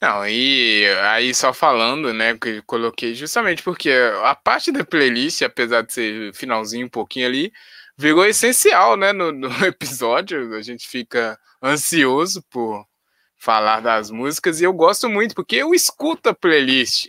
Não, 0.00 0.26
e 0.26 0.86
aí 1.12 1.34
só 1.34 1.52
falando, 1.52 2.12
né, 2.12 2.36
que 2.36 2.60
coloquei 2.62 3.14
justamente 3.14 3.62
porque 3.62 3.90
a 4.22 4.34
parte 4.34 4.70
da 4.70 4.84
playlist, 4.84 5.42
apesar 5.42 5.82
de 5.82 5.92
ser 5.92 6.34
finalzinho 6.34 6.86
um 6.86 6.90
pouquinho 6.90 7.26
ali, 7.26 7.52
virou 7.96 8.24
essencial, 8.26 8.96
né, 8.96 9.12
no, 9.12 9.32
no 9.32 9.48
episódio. 9.64 10.54
A 10.54 10.62
gente 10.62 10.86
fica 10.86 11.38
ansioso 11.62 12.42
por 12.50 12.84
falar 13.38 13.80
das 13.80 14.10
músicas 14.10 14.60
e 14.60 14.64
eu 14.64 14.72
gosto 14.72 15.08
muito 15.08 15.34
porque 15.34 15.56
eu 15.56 15.74
escuto 15.74 16.30
a 16.30 16.34
playlist. 16.34 17.08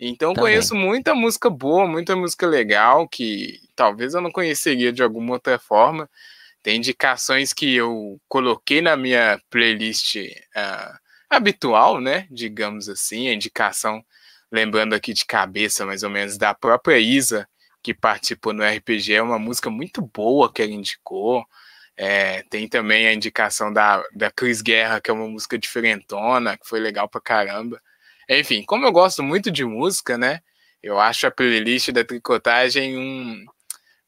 Então 0.00 0.32
Também. 0.32 0.50
conheço 0.52 0.74
muita 0.74 1.14
música 1.14 1.50
boa, 1.50 1.86
muita 1.86 2.16
música 2.16 2.46
legal 2.46 3.06
que 3.08 3.60
talvez 3.76 4.14
eu 4.14 4.20
não 4.20 4.30
conheceria 4.30 4.92
de 4.92 5.02
alguma 5.02 5.34
outra 5.34 5.58
forma. 5.58 6.08
Tem 6.62 6.78
indicações 6.78 7.52
que 7.52 7.74
eu 7.74 8.18
coloquei 8.26 8.80
na 8.80 8.96
minha 8.96 9.38
playlist 9.50 10.16
ah, 10.56 10.98
habitual, 11.28 12.00
né? 12.00 12.26
Digamos 12.30 12.88
assim, 12.88 13.28
a 13.28 13.34
indicação, 13.34 14.04
lembrando 14.50 14.94
aqui 14.94 15.12
de 15.12 15.24
cabeça 15.24 15.84
mais 15.86 16.02
ou 16.02 16.10
menos, 16.10 16.38
da 16.38 16.54
própria 16.54 16.98
Isa, 16.98 17.48
que 17.82 17.92
participou 17.94 18.52
no 18.52 18.62
RPG, 18.62 19.14
é 19.14 19.22
uma 19.22 19.38
música 19.38 19.70
muito 19.70 20.00
boa 20.02 20.52
que 20.52 20.62
ela 20.62 20.72
indicou. 20.72 21.44
É, 21.96 22.42
tem 22.50 22.68
também 22.68 23.06
a 23.06 23.12
indicação 23.12 23.72
da, 23.72 24.02
da 24.14 24.30
Cris 24.30 24.60
Guerra, 24.62 25.00
que 25.00 25.10
é 25.10 25.14
uma 25.14 25.28
música 25.28 25.58
diferentona, 25.58 26.56
que 26.58 26.66
foi 26.66 26.80
legal 26.80 27.08
pra 27.08 27.20
caramba. 27.20 27.80
Enfim, 28.28 28.64
como 28.64 28.84
eu 28.86 28.92
gosto 28.92 29.22
muito 29.22 29.50
de 29.50 29.64
música, 29.64 30.18
né? 30.18 30.40
Eu 30.82 30.98
acho 31.00 31.26
a 31.26 31.30
playlist 31.30 31.90
da 31.92 32.04
tricotagem 32.04 32.98
um, 32.98 33.44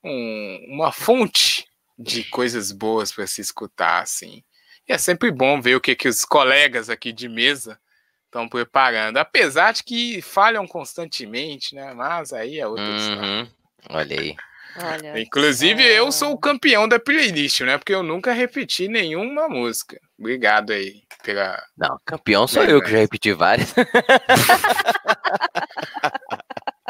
um- 0.05 0.67
uma 0.75 0.93
fonte 0.93 1.67
de 1.99 2.25
coisas 2.25 2.73
boas 2.73 3.13
para 3.13 3.27
se 3.27 3.41
escutar, 3.41 4.03
assim. 4.03 4.43
E 4.89 4.93
é 4.93 4.99
sempre 4.99 5.31
bom 5.31 5.61
ver 5.61 5.77
o 5.77 5.81
que, 5.81 5.95
que 5.95 6.09
os 6.09 6.25
colegas 6.25 6.89
aqui 6.89 7.13
de 7.13 7.29
mesa 7.29 7.79
estão 8.27 8.49
preparando. 8.49 9.17
Apesar 9.17 9.73
de 9.73 9.83
que 9.83 10.23
falham 10.23 10.67
constantemente, 10.67 11.75
né? 11.75 11.93
Mas 11.95 12.33
aí 12.33 12.61
é 12.61 12.67
outra 12.67 12.89
história. 12.97 13.23
Uhum. 13.23 13.49
Olha 13.91 14.21
aí. 14.21 14.37
Olha 14.79 15.21
Inclusive, 15.21 15.83
só. 15.83 15.89
eu 15.89 16.13
sou 16.13 16.33
o 16.33 16.39
campeão 16.39 16.87
da 16.87 17.01
playlist, 17.01 17.63
né? 17.63 17.79
Porque 17.79 17.95
eu 17.95 18.03
nunca 18.03 18.33
repeti 18.33 18.89
nenhuma 18.89 19.49
música. 19.49 19.99
Obrigado 20.19 20.73
aí 20.73 21.03
pela. 21.23 21.63
Não, 21.77 21.99
campeão 22.05 22.47
sou 22.47 22.63
eu 22.63 22.83
que 22.83 22.91
já 22.91 22.99
repeti 22.99 23.33
várias. 23.33 23.75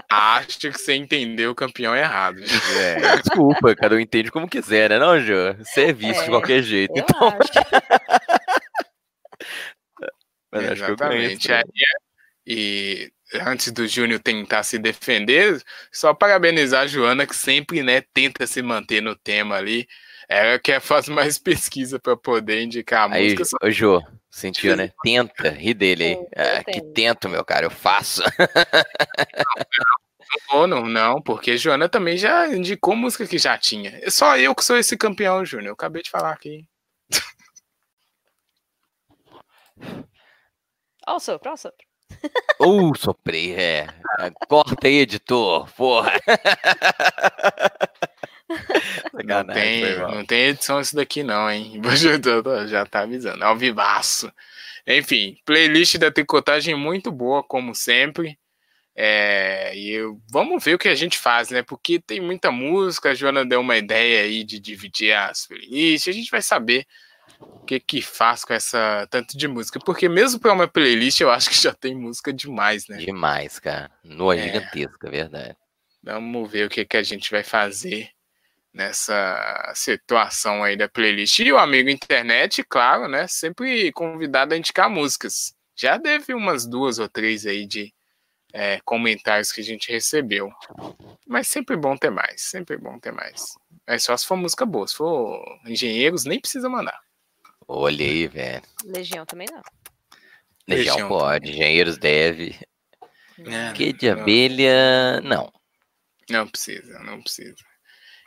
Acho 0.09 0.59
que 0.59 0.73
você 0.73 0.95
entendeu 0.95 1.51
o 1.51 1.55
campeão 1.55 1.95
errado. 1.95 2.41
É, 2.77 3.17
desculpa, 3.23 3.75
cada 3.75 3.97
um 3.97 4.01
entende 4.01 4.31
como 4.31 4.49
quiser, 4.49 4.91
né, 4.91 4.99
não, 4.99 5.21
Jô? 5.21 5.55
Você 5.59 5.87
é 5.87 5.93
visto 5.93 6.21
de 6.21 6.27
É, 6.27 6.31
qualquer 6.31 6.63
jeito. 6.63 6.93
Eu 6.97 7.03
Então, 7.03 7.29
acho. 7.29 7.51
mas 10.53 10.71
acho 10.73 10.85
que 10.85 10.91
eu 10.91 10.97
conheço. 10.97 11.49
Exatamente. 11.49 11.53
Aí, 11.53 11.63
e 12.47 13.11
antes 13.35 13.73
do 13.73 13.87
Júnior 13.89 14.21
tentar 14.21 14.63
se 14.63 14.79
defender, 14.79 15.61
só 15.93 16.15
parabenizar 16.15 16.83
a 16.83 16.87
Joana, 16.87 17.27
que 17.27 17.35
sempre 17.35 17.83
né, 17.83 18.03
tenta 18.15 18.47
se 18.47 18.63
manter 18.63 19.03
no 19.03 19.17
tema 19.17 19.57
ali. 19.57 19.89
Ela 20.29 20.59
que 20.59 20.79
faz 20.81 21.09
mais 21.09 21.39
pesquisa 21.39 21.99
para 21.99 22.17
poder 22.17 22.63
indicar 22.63 23.11
a 23.11 23.15
Aí, 23.15 23.35
música. 23.37 23.57
Ô 23.63 23.71
Jô, 23.71 24.03
sentiu, 24.37 24.77
né? 24.77 24.93
Tenta, 25.03 25.49
ri 25.51 25.73
dele 25.73 26.05
aí. 26.05 26.19
Ah, 26.37 26.63
que 26.65 26.83
tento. 26.93 27.29
meu 27.29 27.45
cara, 27.45 27.67
eu 27.67 27.71
faço. 27.71 28.23
Ou 30.53 30.67
não, 30.67 30.87
não, 30.87 31.23
porque 31.23 31.57
Joana 31.57 31.89
também 31.89 32.19
já 32.19 32.49
indicou 32.49 32.97
música 32.97 33.27
que 33.27 33.39
já 33.39 33.57
tinha. 33.57 33.99
É 34.03 34.11
só 34.11 34.37
eu 34.37 34.55
que 34.55 34.65
sou 34.65 34.77
esse 34.77 34.97
campeão, 34.97 35.45
Júnior. 35.45 35.69
Eu 35.69 35.75
acabei 35.75 36.03
de 36.03 36.11
falar 36.11 36.33
aqui. 36.33 36.67
Ó 41.07 41.17
o 41.17 41.21
sopro, 41.21 41.51
ó 41.51 41.55
o 41.55 41.57
sopro. 41.57 41.87
Uh, 42.59 42.97
soprei, 42.97 43.55
é. 43.55 43.87
Corta 44.49 44.87
aí, 44.87 45.01
editor, 45.01 45.71
porra. 45.75 46.13
Não 49.25 49.45
tem, 49.45 49.99
não 49.99 50.25
tem 50.25 50.41
edição 50.49 50.81
isso 50.81 50.95
daqui 50.95 51.23
não, 51.23 51.51
hein? 51.51 51.81
Já 51.97 52.19
tá- 52.19 52.67
Já 52.67 52.87
tá 52.87 53.01
avisando, 53.01 53.43
ao 53.45 53.57
vivaço. 53.57 54.33
Enfim, 54.87 55.37
playlist 55.45 55.97
da 55.99 56.11
tricotagem 56.13 56.75
muito 56.75 57.11
boa, 57.11 57.43
como 57.43 57.75
sempre. 57.75 58.39
É, 58.95 59.77
e 59.77 59.91
eu- 59.91 60.21
vamos 60.31 60.63
ver 60.65 60.75
o 60.75 60.79
que 60.79 60.89
a 60.89 60.95
gente 60.95 61.19
faz, 61.19 61.51
né? 61.51 61.63
Porque 61.63 61.99
tem 61.99 62.21
muita 62.21 62.51
música, 62.53 63.11
a 63.11 63.15
Joana 63.15 63.45
deu 63.45 63.61
uma 63.61 63.77
ideia 63.77 64.23
aí 64.23 64.45
de 64.45 64.59
dividir 64.61 65.13
as 65.13 65.47
playlists, 65.47 66.09
a 66.09 66.17
gente 66.17 66.31
vai 66.31 66.41
saber 66.41 66.87
o 67.41 67.65
que 67.67 67.81
que 67.81 68.01
faz 68.01 68.45
com 68.45 68.55
essa 68.55 69.07
tanto 69.11 69.37
de 69.37 69.49
música. 69.49 69.79
Porque 69.85 70.09
mesmo 70.09 70.41
para 70.41 70.53
uma 70.53 70.69
playlist, 70.69 71.21
eu 71.21 71.31
acho 71.31 71.51
que 71.51 71.61
já 71.61 71.75
tem 71.75 71.95
música 71.95 72.33
demais, 72.33 72.87
né? 72.89 72.97
Demais, 72.99 73.59
cara. 73.59 73.91
Noa 74.05 74.37
É. 74.37 74.43
gigantesca, 74.43 75.11
verdade. 75.11 75.57
Vamos 76.03 76.51
ver 76.51 76.67
o 76.67 76.71
que, 76.71 76.85
que 76.85 76.97
a 76.97 77.03
gente 77.03 77.31
vai 77.31 77.43
fazer 77.43 78.11
nessa 78.77 79.73
situação 79.75 80.63
aí 80.63 80.77
da 80.77 80.87
playlist. 80.87 81.39
E 81.39 81.51
o 81.51 81.57
amigo 81.59 81.89
internet, 81.89 82.63
claro, 82.63 83.09
né? 83.09 83.27
Sempre 83.27 83.91
convidado 83.91 84.53
a 84.53 84.57
indicar 84.59 84.91
músicas. 84.91 85.55
Já 85.75 85.99
teve 85.99 86.35
umas 86.35 86.67
duas 86.67 86.99
ou 86.99 87.09
três 87.09 87.47
aí 87.47 87.67
de 87.67 87.93
é, 88.53 88.79
comentários 88.85 89.51
que 89.51 89.63
a 89.63 89.65
gente 89.65 89.91
recebeu. 89.91 90.53
Mas 91.27 91.49
sempre 91.49 91.75
bom 91.75 91.97
ter 91.97 92.11
mais, 92.11 92.43
sempre 92.43 92.77
bom 92.77 92.99
ter 92.99 93.13
mais. 93.13 93.55
É 93.87 93.99
só 93.99 94.15
se 94.15 94.27
for 94.27 94.37
música 94.37 94.67
boa. 94.67 94.87
Se 94.87 94.95
for 94.95 95.43
engenheiros, 95.65 96.27
nem 96.27 96.39
precisa 96.39 96.69
mandar. 96.69 97.01
Olha 97.67 98.05
aí, 98.05 98.29
velho. 98.29 98.63
Legião 98.85 99.25
também 99.25 99.49
não. 99.51 99.63
Legião 100.69 100.97
Legião 100.97 101.09
pode, 101.09 101.51
engenheiros 101.51 101.97
deve. 101.97 102.55
É, 103.39 103.73
Que 103.73 103.93
de 103.93 104.11
não. 104.11 104.21
abelha, 104.21 105.21
não. 105.23 105.51
Não 106.29 106.47
precisa, 106.47 106.99
não 107.01 107.23
precisa. 107.23 107.55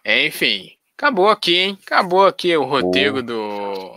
Enfim, 0.05 0.71
acabou 0.97 1.29
aqui, 1.29 1.55
hein? 1.57 1.79
Acabou 1.85 2.25
aqui 2.25 2.55
o 2.55 2.63
roteiro 2.63 3.21
do 3.23 3.93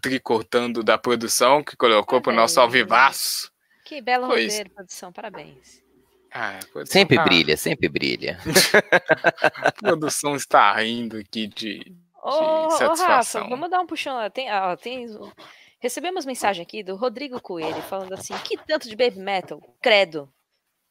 Tricotando 0.00 0.82
da 0.82 0.98
produção 0.98 1.62
que 1.62 1.76
colocou 1.76 2.20
pro 2.20 2.32
nosso 2.32 2.56
Parabéns. 2.56 2.80
alvivaço. 2.82 3.52
Que 3.84 4.00
belo 4.00 4.26
Pois. 4.26 4.52
roteiro, 4.52 4.70
produção. 4.70 5.12
Parabéns. 5.12 5.82
Ah, 6.32 6.58
produção 6.72 6.92
Sempre 7.00 7.16
tá- 7.16 7.22
brilha, 7.24 7.56
sempre 7.56 7.88
brilha. 7.88 8.38
A 9.62 9.70
produção 9.72 10.34
está 10.34 10.74
rindo 10.74 11.16
aqui 11.18 11.46
de. 11.46 11.94
Ô, 12.22 12.28
ô, 12.66 12.68
Rafa, 12.96 13.44
vamos 13.44 13.70
dar 13.70 13.80
um 13.80 13.86
puxão. 13.86 14.16
lá. 14.16 14.28
Tem, 14.30 14.50
ó, 14.52 14.74
tem, 14.76 15.06
recebemos 15.78 16.26
mensagem 16.26 16.62
aqui 16.62 16.82
do 16.82 16.96
Rodrigo 16.96 17.40
Coelho 17.40 17.80
falando 17.82 18.14
assim: 18.14 18.34
que 18.38 18.56
tanto 18.56 18.88
de 18.88 18.96
baby 18.96 19.20
metal? 19.20 19.60
Credo. 19.80 20.28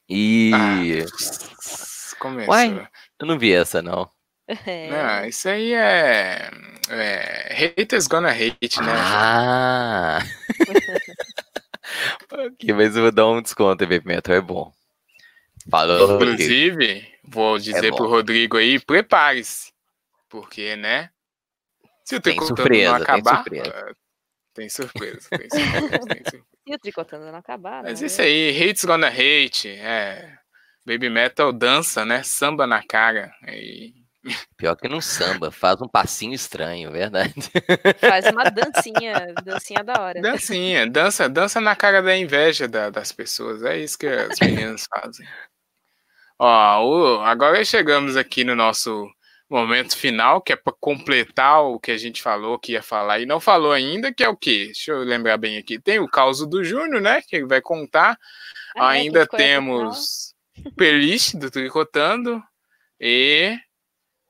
E 0.07 0.51
Ah, 0.53 0.77
começou. 2.19 2.53
Uai. 2.53 2.87
eu 3.19 3.25
não 3.27 3.37
vi 3.37 3.51
essa, 3.53 3.81
não. 3.81 4.09
É. 4.47 4.89
Não, 4.89 5.25
isso 5.25 5.47
aí 5.47 5.73
é, 5.73 6.51
é. 6.89 7.53
Haters 7.53 8.07
gonna 8.07 8.29
hate, 8.29 8.81
né? 8.81 8.91
Ah! 8.93 10.19
ok, 12.31 12.73
mas 12.73 12.95
eu 12.95 13.03
vou 13.03 13.11
dar 13.11 13.27
um 13.27 13.41
desconto, 13.41 13.85
Baby 13.87 14.05
Metal, 14.05 14.35
é 14.35 14.41
bom. 14.41 14.71
Falou, 15.69 16.07
Rodrigo. 16.07 16.33
Inclusive, 16.33 17.07
vou 17.23 17.57
dizer 17.57 17.85
É 17.85 17.91
bom. 17.91 17.97
pro 17.97 18.07
Rodrigo 18.07 18.57
aí, 18.57 18.79
prepare-se. 18.79 19.71
Porque, 20.29 20.75
né? 20.75 21.09
Se 22.03 22.15
o 22.15 22.21
Tem 22.21 22.35
Tricotando 22.35 22.57
surpresa, 22.57 22.99
não 22.99 23.05
tem 23.05 23.21
acabar. 23.21 23.35
surpresa. 23.35 23.73
ah, 23.89 23.93
Tem 24.53 24.69
surpresa, 24.69 25.29
tem 25.35 25.49
surpresa, 25.49 26.09
tem 26.09 26.23
surpresa. 26.25 26.45
E 26.65 26.73
o 26.73 26.79
tricotando 26.79 27.25
não 27.25 27.35
acabar, 27.39 27.83
Mas 27.83 27.99
né? 27.99 28.07
isso 28.07 28.21
aí, 28.21 28.51
hates 28.69 28.85
gonna 28.85 29.09
hate, 29.09 29.67
é. 29.67 30.37
Baby 30.85 31.09
metal 31.09 31.51
dança, 31.51 32.05
né? 32.05 32.23
Samba 32.23 32.65
na 32.65 32.81
cara. 32.81 33.33
E 33.49 33.93
Pior 34.55 34.75
que 34.75 34.87
não 34.87 35.01
samba, 35.01 35.51
faz 35.51 35.81
um 35.81 35.87
passinho 35.87 36.33
estranho, 36.33 36.91
verdade. 36.91 37.33
Faz 37.99 38.25
uma 38.27 38.43
dancinha, 38.51 39.33
dancinha 39.43 39.83
da 39.83 40.01
hora. 40.01 40.21
dancinha, 40.21 40.89
dança, 40.89 41.27
dança 41.27 41.59
na 41.59 41.75
cara 41.75 42.01
da 42.01 42.15
inveja 42.15 42.67
da- 42.67 42.89
das 42.89 43.11
pessoas. 43.11 43.63
É 43.63 43.77
isso 43.77 43.97
que 43.97 44.07
as 44.07 44.39
meninas 44.39 44.87
fazem. 44.89 45.27
Ó, 46.39 46.85
o- 46.85 47.21
agora 47.21 47.63
chegamos 47.65 48.15
aqui 48.17 48.43
no 48.43 48.55
nosso 48.55 49.09
momento 49.49 49.95
final, 49.95 50.41
que 50.41 50.53
é 50.53 50.55
para 50.55 50.73
completar 50.79 51.61
o 51.61 51.79
que 51.79 51.91
a 51.91 51.97
gente 51.97 52.21
falou 52.21 52.57
que 52.57 52.71
ia 52.71 52.81
falar 52.81 53.19
e 53.19 53.25
não 53.25 53.39
falou 53.39 53.71
ainda, 53.71 54.11
que 54.11 54.23
é 54.23 54.29
o 54.29 54.35
quê? 54.37 54.65
Deixa 54.67 54.91
eu 54.91 54.99
lembrar 55.03 55.37
bem 55.37 55.57
aqui. 55.57 55.77
Tem 55.79 55.99
o 55.99 56.07
caso 56.07 56.47
do 56.47 56.63
Júnior, 56.63 57.01
né? 57.01 57.21
Que 57.21 57.35
ele 57.35 57.45
vai 57.45 57.61
contar. 57.61 58.17
Ah, 58.75 58.95
é, 58.97 59.01
Ainda 59.01 59.25
final. 59.25 59.37
temos 59.37 60.33
playlist 60.75 61.35
do 61.35 61.51
Tricotando 61.51 62.41
e 62.99 63.55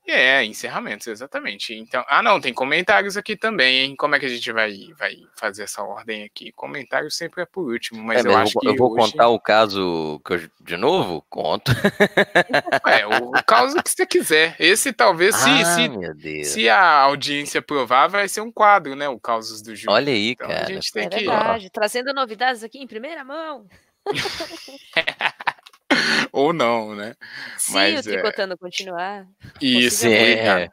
é, 0.06 0.44
encerramentos, 0.44 1.06
exatamente. 1.06 1.74
Então, 1.74 2.04
ah, 2.08 2.22
não, 2.22 2.40
tem 2.40 2.52
comentários 2.52 3.16
aqui 3.16 3.36
também, 3.36 3.78
hein? 3.80 3.96
Como 3.96 4.14
é 4.14 4.20
que 4.20 4.26
a 4.26 4.28
gente 4.28 4.52
vai, 4.52 4.76
vai 4.98 5.16
fazer 5.36 5.62
essa 5.62 5.82
ordem 5.82 6.24
aqui? 6.24 6.52
Comentários 6.52 7.16
sempre 7.16 7.42
é 7.42 7.46
por 7.46 7.70
último, 7.70 8.02
mas 8.02 8.24
É, 8.24 8.28
eu 8.28 8.32
mas 8.32 8.42
acho 8.42 8.52
vou, 8.54 8.60
que 8.60 8.68
eu 8.68 8.76
vou 8.76 8.92
hoje- 8.92 9.12
contar 9.12 9.28
o 9.28 9.40
caso 9.40 10.20
que 10.26 10.34
eu- 10.34 10.50
de 10.60 10.76
novo? 10.76 11.24
Conto. 11.30 11.72
É, 12.86 13.06
o, 13.06 13.30
o 13.30 13.44
caso 13.44 13.82
que 13.82 13.90
você 13.90 14.06
quiser. 14.06 14.54
Esse 14.58 14.92
talvez, 14.92 15.34
se, 15.36 15.48
ah, 15.50 15.64
se, 15.64 15.88
meu 15.88 16.14
Deus. 16.14 16.48
se 16.48 16.68
a 16.68 16.82
audiência 17.00 17.62
provar, 17.62 18.08
vai 18.08 18.28
ser 18.28 18.40
um 18.42 18.52
quadro, 18.52 18.94
né? 18.94 19.08
O 19.08 19.18
Causos 19.18 19.62
do 19.62 19.74
Júnior. 19.74 19.96
Olha 19.96 20.12
aí, 20.12 20.30
Então 20.32 20.48
cara. 20.48 20.66
a 20.66 20.70
gente 20.72 20.92
tem 20.92 21.04
É 21.06 21.08
que... 21.08 21.16
verdade. 21.26 21.70
Trazendo 21.70 22.12
novidades 22.12 22.62
aqui 22.62 22.78
em 22.78 22.86
primeira 22.86 23.24
mão. 23.24 23.66
Ou 26.32 26.52
não, 26.52 26.94
né? 26.94 27.14
Se 27.58 27.72
Mas, 27.72 28.06
o 28.06 28.10
é, 28.10 28.12
Tricotando 28.14 28.56
continuar. 28.58 29.26
Isso, 29.60 30.04
Possivelmente. 30.06 30.32
obrigado. 30.32 30.70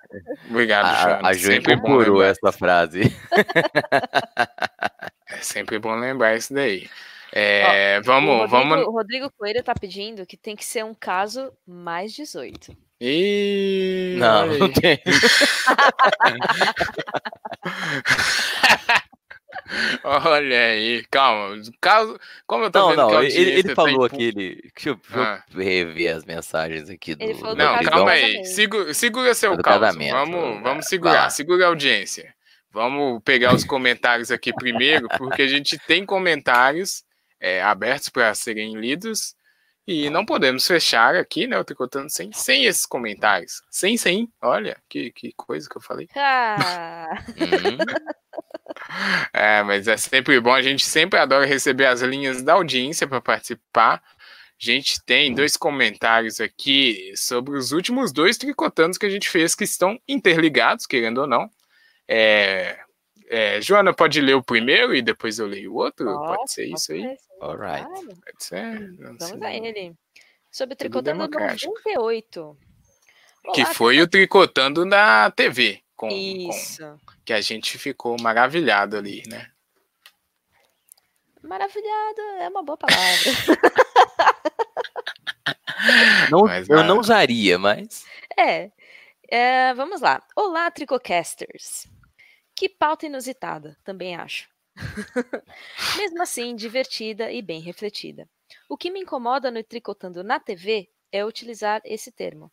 Obrigado, 0.49 0.85
A, 0.85 1.27
a 1.29 1.33
Ju 1.33 1.53
incorporou 1.53 2.17
lembrar. 2.19 2.31
essa 2.31 2.51
frase. 2.51 3.01
sempre 5.41 5.79
bom 5.79 5.95
lembrar 5.95 6.35
isso 6.35 6.53
daí. 6.53 6.89
É, 7.33 7.97
O 7.99 8.03
vamos, 8.03 8.51
Rodrigo, 8.51 8.69
vamos. 8.69 8.87
o 8.87 8.91
Rodrigo 8.91 9.31
Coelho 9.37 9.63
tá 9.63 9.73
pedindo 9.73 10.25
que 10.25 10.35
tem 10.35 10.53
que 10.55 10.65
ser 10.65 10.83
um 10.83 10.93
caso 10.93 11.51
mais 11.65 12.11
18. 12.13 12.75
Ih, 12.99 14.15
Não, 14.19 14.45
não 14.47 14.69
tem. 14.71 14.99
Olha 20.03 20.59
aí, 20.59 21.05
calma. 21.09 21.61
Caso, 21.79 22.19
como 22.45 22.65
eu 22.65 22.71
tô 22.71 22.79
Não, 22.79 22.89
vendo 22.89 22.95
que 22.95 23.01
a 23.01 23.05
não, 23.15 23.23
ele, 23.23 23.33
ele 23.33 23.49
audiência 23.51 23.75
falou 23.75 23.91
empu- 24.05 24.05
aquele. 24.05 24.71
Deixa 24.75 24.89
eu, 24.89 24.95
deixa 24.95 25.17
eu 25.17 25.21
Ah. 25.23 25.43
rever 25.53 26.15
as 26.15 26.25
mensagens 26.25 26.89
aqui 26.89 27.15
do. 27.15 27.23
Ele 27.23 27.33
falou 27.35 27.55
do 27.55 27.57
do 27.57 27.63
Não, 27.63 27.65
caso 27.65 27.75
Rodrigão. 27.89 28.05
calma 28.05 28.11
do 28.11 28.25
aí. 28.25 28.45
Segura, 28.45 28.93
segura 28.93 29.33
seu 29.33 29.55
Do 29.57 29.63
casamento, 29.63 30.11
Vamos, 30.13 30.41
vamos 30.61 30.63
Vai 30.63 30.81
segurar, 30.83 31.13
lá. 31.23 31.29
segura 31.29 31.65
a 31.65 31.67
audiência. 31.69 32.33
Vamos 32.73 33.21
pegar 33.25 33.53
os 33.53 33.63
comentários 33.65 34.31
aqui 34.31 34.53
primeiro, 34.53 35.07
porque 35.17 35.41
a 35.41 35.47
gente 35.47 35.77
tem 35.87 36.05
comentários 36.05 37.03
é, 37.39 37.61
abertos 37.61 38.07
para 38.09 38.33
serem 38.33 38.75
lidos 38.77 39.35
e 39.87 40.09
não 40.09 40.25
podemos 40.25 40.65
fechar 40.65 41.15
aqui, 41.15 41.47
né? 41.47 41.57
O 41.57 41.63
Tricotando 41.63 42.09
sem, 42.09 42.31
sem 42.31 42.65
esses 42.65 42.85
comentários. 42.85 43.61
Sem, 43.69 43.97
sem. 43.97 44.31
Olha, 44.41 44.77
que, 44.87 45.11
que 45.11 45.33
coisa 45.35 45.67
que 45.69 45.77
eu 45.77 45.81
falei. 45.81 46.07
Ah, 46.15 47.09
Hum, 47.37 47.77
É, 49.33 49.63
mas 49.63 49.87
é 49.87 49.97
sempre 49.97 50.39
bom. 50.39 50.53
A 50.53 50.61
gente 50.61 50.85
sempre 50.85 51.19
adora 51.19 51.45
receber 51.45 51.85
as 51.85 52.01
linhas 52.01 52.41
da 52.41 52.53
audiência 52.53 53.07
para 53.07 53.21
participar. 53.21 53.95
A 53.95 54.01
gente 54.57 55.03
tem 55.03 55.33
dois 55.33 55.57
comentários 55.57 56.39
aqui 56.39 57.11
sobre 57.15 57.57
os 57.57 57.71
últimos 57.71 58.11
dois 58.11 58.37
tricotandos 58.37 58.97
que 58.97 59.05
a 59.05 59.09
gente 59.09 59.29
fez 59.29 59.55
que 59.55 59.63
estão 59.63 59.99
interligados, 60.07 60.85
querendo 60.85 61.21
ou 61.21 61.27
não. 61.27 61.49
É, 62.07 62.77
é, 63.31 63.61
Joana, 63.61 63.93
pode 63.93 64.21
ler 64.21 64.35
o 64.35 64.43
primeiro 64.43 64.93
e 64.95 65.01
depois 65.01 65.39
eu 65.39 65.47
leio 65.47 65.73
o 65.73 65.77
outro? 65.77 66.05
pode 66.05 66.37
Posso, 66.41 66.53
ser 66.53 66.65
isso 66.65 66.91
aí? 66.91 67.17
Alright. 67.41 67.87
Pode 67.87 68.43
ser? 68.43 68.79
Não 68.99 69.17
sei. 69.19 69.27
Vamos 69.29 69.43
a 69.43 69.53
ele. 69.53 69.93
Sobre 70.51 70.73
o 70.73 70.77
Tricotando 70.77 71.17
democrático. 71.17 71.73
98. 71.85 72.57
Que 73.53 73.61
Olá, 73.63 73.73
foi 73.73 73.99
o 74.01 74.07
tricotando 74.07 74.85
na 74.85 75.31
TV. 75.31 75.81
Com, 75.95 76.09
com- 76.09 76.15
Isso. 76.15 76.99
que 77.25 77.33
a 77.33 77.41
gente 77.41 77.77
ficou 77.77 78.17
maravilhado 78.21 78.97
ali, 78.97 79.23
né? 79.27 79.49
Maravilhado 81.43 82.21
é 82.39 82.47
uma 82.49 82.63
boa 82.63 82.77
palavra. 82.77 82.99
Não, 86.29 86.41
Mas 86.41 86.69
eu 86.69 86.83
não 86.83 86.99
usaria, 86.99 87.57
mas. 87.57 88.05
é. 88.37 88.69
É, 89.27 89.73
Vamos 89.73 90.01
lá. 90.01 90.21
Olá, 90.35 90.69
Tricocasters. 90.69 91.87
Que 92.61 92.69
pauta 92.69 93.07
inusitada, 93.07 93.75
também 93.83 94.15
acho. 94.15 94.47
Mesmo 95.97 96.21
assim, 96.21 96.55
divertida 96.55 97.31
e 97.31 97.41
bem 97.41 97.59
refletida. 97.59 98.29
O 98.69 98.77
que 98.77 98.91
me 98.91 98.99
incomoda 98.99 99.49
no 99.49 99.63
Tricotando 99.63 100.23
na 100.23 100.39
TV 100.39 100.87
é 101.11 101.25
utilizar 101.25 101.81
esse 101.83 102.11
termo. 102.11 102.51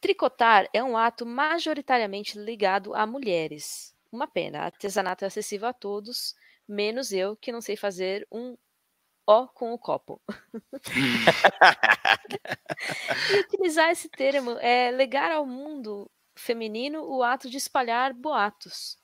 Tricotar 0.00 0.66
é 0.72 0.82
um 0.82 0.96
ato 0.96 1.26
majoritariamente 1.26 2.38
ligado 2.38 2.94
a 2.94 3.06
mulheres. 3.06 3.94
Uma 4.10 4.26
pena, 4.26 4.60
artesanato 4.60 5.24
é 5.24 5.28
acessível 5.28 5.68
a 5.68 5.74
todos, 5.74 6.34
menos 6.66 7.12
eu 7.12 7.36
que 7.36 7.52
não 7.52 7.60
sei 7.60 7.76
fazer 7.76 8.26
um 8.32 8.56
O 9.26 9.46
com 9.48 9.74
o 9.74 9.78
copo. 9.78 10.22
E 13.30 13.40
utilizar 13.40 13.90
esse 13.90 14.08
termo 14.08 14.52
é 14.52 14.90
legar 14.90 15.30
ao 15.30 15.46
mundo 15.46 16.10
feminino 16.34 17.04
o 17.04 17.22
ato 17.22 17.48
de 17.48 17.56
espalhar 17.56 18.12
boatos, 18.12 18.98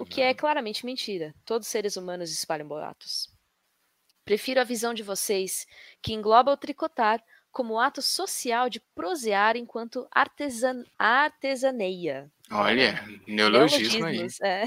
o 0.00 0.04
que 0.04 0.20
é 0.20 0.34
claramente 0.34 0.84
mentira. 0.84 1.34
Todos 1.44 1.66
os 1.66 1.70
seres 1.72 1.96
humanos 1.96 2.30
espalham 2.30 2.68
boatos. 2.68 3.30
Prefiro 4.24 4.60
a 4.60 4.64
visão 4.64 4.94
de 4.94 5.02
vocês, 5.02 5.66
que 6.00 6.12
engloba 6.12 6.52
o 6.52 6.56
tricotar 6.56 7.22
como 7.50 7.78
ato 7.78 8.00
social 8.00 8.70
de 8.70 8.80
prosear 8.94 9.56
enquanto 9.56 10.06
artesan 10.10 10.84
artesaneia. 10.98 12.30
Olha, 12.50 13.04
neologismo 13.26 14.06
aí. 14.06 14.26
É. 14.42 14.64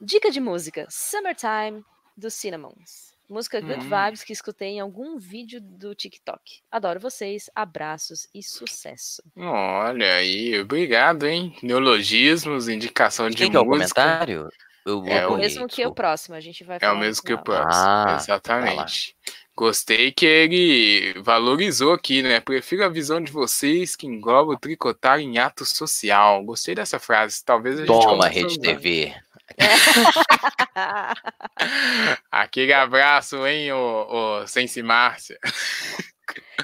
Dica 0.00 0.30
de 0.30 0.40
música: 0.40 0.86
Summertime 0.90 1.84
dos 2.16 2.34
Cinnamons. 2.34 3.14
Música 3.32 3.62
Good 3.62 3.86
Hum. 3.86 3.88
Vibes 3.88 4.22
que 4.22 4.32
escutei 4.32 4.68
em 4.68 4.80
algum 4.80 5.18
vídeo 5.18 5.58
do 5.60 5.94
TikTok. 5.94 6.60
Adoro 6.70 7.00
vocês, 7.00 7.48
abraços 7.54 8.28
e 8.34 8.42
sucesso. 8.42 9.22
Olha 9.34 10.16
aí, 10.16 10.60
obrigado, 10.60 11.26
hein? 11.26 11.56
Neologismos, 11.62 12.68
indicação 12.68 13.30
de 13.30 13.36
Quem 13.36 13.46
é 13.46 13.58
o 13.58 13.64
música. 13.64 14.02
comentário? 14.02 14.48
Eu 14.84 15.04
É 15.06 15.26
o 15.26 15.36
mesmo 15.36 15.66
que 15.66 15.86
o 15.86 15.94
próximo, 15.94 16.34
a 16.34 16.40
gente 16.40 16.62
vai 16.62 16.78
É 16.80 16.90
o 16.90 16.98
mesmo 16.98 17.22
que 17.24 17.32
o 17.32 17.42
próximo. 17.42 17.70
Ah, 17.72 18.16
Exatamente. 18.20 19.16
Gostei 19.56 20.10
que 20.12 20.26
ele 20.26 21.14
valorizou 21.22 21.92
aqui, 21.92 22.22
né? 22.22 22.40
Prefiro 22.40 22.84
a 22.84 22.88
visão 22.88 23.20
de 23.20 23.30
vocês 23.30 23.94
que 23.94 24.06
engloba 24.06 24.52
o 24.52 24.58
tricotar 24.58 25.20
em 25.20 25.38
ato 25.38 25.64
social. 25.64 26.42
Gostei 26.42 26.74
dessa 26.74 26.98
frase. 26.98 27.44
Talvez 27.44 27.76
a 27.78 27.84
gente 27.86 27.88
Toma, 27.88 28.28
Rede 28.28 28.46
usar. 28.58 28.60
TV. 28.60 29.14
Aquele 32.30 32.72
abraço, 32.72 33.46
hein, 33.46 33.72
ô, 33.72 34.40
ô 34.40 34.46
Sense 34.46 34.82
Márcia. 34.82 35.38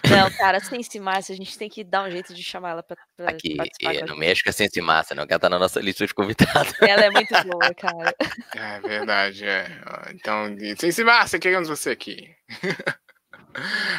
Não, 0.09 0.31
cara, 0.31 0.61
sem 0.61 0.83
se 0.83 1.01
Márcia, 1.01 1.35
a 1.35 1.37
gente 1.37 1.59
tem 1.59 1.69
que 1.69 1.83
dar 1.83 2.05
um 2.05 2.11
jeito 2.11 2.33
de 2.33 2.43
chamar 2.43 2.71
ela 2.71 2.83
pra, 2.83 2.97
pra 3.17 3.31
Aqui, 3.31 3.53
é, 3.53 3.57
com 3.57 3.89
a 3.89 3.93
não 4.01 4.09
gente. 4.09 4.19
mexe 4.19 4.43
com 4.43 4.51
a 4.51 4.53
Ciência 4.53 4.83
Massa, 4.83 5.15
não, 5.15 5.27
que 5.27 5.33
ela 5.33 5.41
tá 5.41 5.51
na 5.51 5.59
nossa 5.59 5.81
lista 5.81 6.07
de 6.07 6.15
convidados. 6.15 6.73
Ela 6.81 7.07
é 7.07 7.11
muito 7.11 7.35
boa, 7.45 7.75
cara. 7.75 8.15
É 8.55 8.81
verdade, 8.81 9.45
é. 9.45 9.67
Então, 10.15 10.55
Sense 10.79 11.05
Márcia, 11.05 11.39
queremos 11.39 11.69
você 11.69 11.91
aqui. 11.91 12.31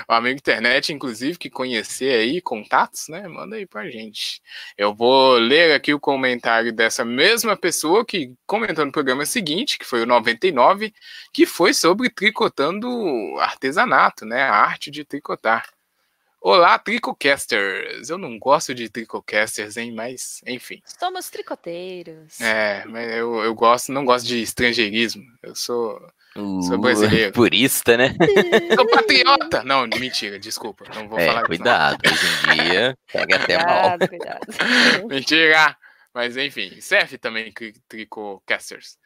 O 0.07 0.13
amigo 0.13 0.38
internet, 0.38 0.93
inclusive, 0.93 1.38
que 1.38 1.49
conhecer 1.49 2.19
aí 2.19 2.41
contatos, 2.41 3.07
né? 3.09 3.27
Manda 3.27 3.55
aí 3.55 3.65
pra 3.65 3.89
gente. 3.89 4.41
Eu 4.77 4.93
vou 4.93 5.34
ler 5.34 5.73
aqui 5.73 5.93
o 5.93 5.99
comentário 5.99 6.71
dessa 6.71 7.03
mesma 7.03 7.57
pessoa 7.57 8.05
que 8.05 8.34
comentou 8.45 8.85
no 8.85 8.91
programa 8.91 9.26
seguinte, 9.26 9.77
que 9.77 9.85
foi 9.85 10.01
o 10.01 10.05
99, 10.05 10.93
que 11.34 11.45
foi 11.45 11.73
sobre 11.73 12.09
tricotando 12.09 12.88
artesanato, 13.39 14.26
né? 14.26 14.43
A 14.43 14.55
arte 14.55 14.89
de 14.89 15.03
tricotar. 15.03 15.69
Olá, 16.41 16.80
tricocasters! 16.80 18.09
Eu 18.09 18.17
não 18.17 18.39
gosto 18.39 18.73
de 18.73 18.88
tricocasters, 18.88 19.76
hein? 19.76 19.91
Mas, 19.91 20.41
enfim. 20.47 20.81
Somos 20.97 21.30
tricoteiros. 21.30 22.39
É, 22.39 22.85
mas 22.85 23.11
eu, 23.11 23.43
eu 23.43 23.53
gosto, 23.53 23.91
não 23.91 24.05
gosto 24.05 24.26
de 24.26 24.41
estrangeirismo. 24.41 25.21
Eu 25.43 25.53
sou, 25.53 26.01
Sou 26.64 26.78
brasileiro. 26.78 27.32
Purista, 27.34 27.98
né? 27.98 28.14
sou 28.76 28.88
patriota! 28.88 29.64
Não, 29.64 29.88
mentira, 29.99 30.40
desculpa. 30.40 30.86
Não 30.95 31.07
vou 31.07 31.20
É, 31.20 31.28
falar 31.28 31.40
isso, 31.40 31.48
cuidado. 31.48 31.99
Hoje 32.06 32.26
em 32.60 32.64
dia, 32.64 32.98
pega 33.11 33.36
até 33.36 33.57
mal. 33.64 33.98
Cuidado, 33.98 34.10
cuidado. 34.10 35.07
Mentira! 35.07 35.78
Mas 36.14 36.36
enfim, 36.38 36.80
serve 36.82 37.18
também 37.18 37.52
cri- 37.52 37.76
Tricocasters. 37.88 38.98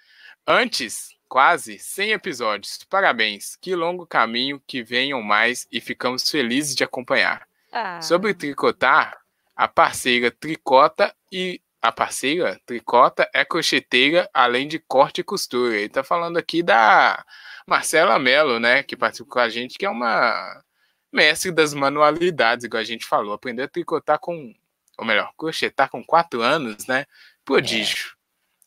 Antes, 0.47 1.09
quase 1.27 1.77
100 1.79 2.11
episódios. 2.11 2.79
Parabéns. 2.89 3.55
Que 3.61 3.75
longo 3.75 4.05
caminho, 4.05 4.61
que 4.67 4.83
venham 4.83 5.21
mais 5.21 5.67
e 5.71 5.79
ficamos 5.81 6.29
felizes 6.29 6.75
de 6.75 6.83
acompanhar. 6.83 7.45
Ah, 7.71 8.01
Sobre 8.01 8.33
tricotar, 8.33 9.17
a 9.55 9.67
parceira 9.67 10.29
tricota 10.31 11.13
e 11.31 11.61
a 11.83 11.91
parceira 11.91 12.61
tricota 12.65 13.29
é 13.33 13.43
crocheteira 13.43 14.29
além 14.33 14.69
de 14.69 14.79
corte 14.79 15.19
e 15.19 15.23
costura. 15.23 15.75
Ele 15.75 15.89
tá 15.89 16.01
falando 16.01 16.37
aqui 16.37 16.63
da 16.63 17.25
Marcela 17.67 18.17
Mello, 18.17 18.57
né, 18.57 18.83
que 18.83 18.95
participou 18.95 19.33
com 19.33 19.39
a 19.39 19.49
gente, 19.49 19.77
que 19.77 19.85
é 19.85 19.89
uma 19.89 20.63
mestre 21.11 21.51
das 21.51 21.73
manualidades, 21.73 22.63
igual 22.63 22.79
a 22.79 22.85
gente 22.85 23.05
falou. 23.05 23.33
Aprendeu 23.33 23.65
a 23.65 23.67
tricotar 23.67 24.17
com, 24.17 24.53
ou 24.97 25.05
melhor, 25.05 25.33
crochetar 25.37 25.89
com 25.89 26.01
quatro 26.01 26.41
anos, 26.41 26.87
né? 26.87 27.05
Prodígio, 27.43 28.15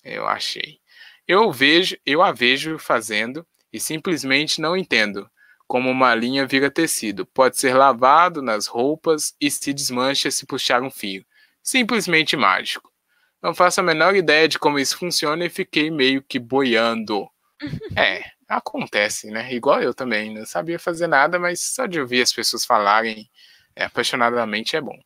eu 0.04 0.28
achei. 0.28 0.78
Eu 1.26 1.50
vejo, 1.50 1.96
eu 2.04 2.22
a 2.22 2.32
vejo 2.32 2.78
fazendo 2.78 3.46
e 3.72 3.80
simplesmente 3.80 4.60
não 4.60 4.76
entendo 4.76 5.28
como 5.66 5.90
uma 5.90 6.14
linha 6.14 6.46
vira 6.46 6.70
tecido. 6.70 7.24
Pode 7.24 7.56
ser 7.58 7.74
lavado 7.74 8.42
nas 8.42 8.66
roupas 8.66 9.34
e 9.40 9.50
se 9.50 9.72
desmancha 9.72 10.30
se 10.30 10.44
puxar 10.44 10.82
um 10.82 10.90
fio. 10.90 11.24
Simplesmente 11.62 12.36
mágico. 12.36 12.92
Não 13.46 13.54
faço 13.54 13.78
a 13.78 13.82
menor 13.84 14.16
ideia 14.16 14.48
de 14.48 14.58
como 14.58 14.76
isso 14.76 14.98
funciona 14.98 15.44
e 15.44 15.48
fiquei 15.48 15.88
meio 15.88 16.20
que 16.20 16.36
boiando. 16.36 17.30
É, 17.96 18.24
acontece, 18.48 19.30
né? 19.30 19.54
Igual 19.54 19.80
eu 19.80 19.94
também. 19.94 20.34
Não 20.34 20.44
sabia 20.44 20.80
fazer 20.80 21.06
nada, 21.06 21.38
mas 21.38 21.60
só 21.60 21.86
de 21.86 22.00
ouvir 22.00 22.22
as 22.22 22.32
pessoas 22.32 22.64
falarem 22.64 23.30
é, 23.76 23.84
apaixonadamente 23.84 24.74
é 24.74 24.80
bom. 24.80 24.98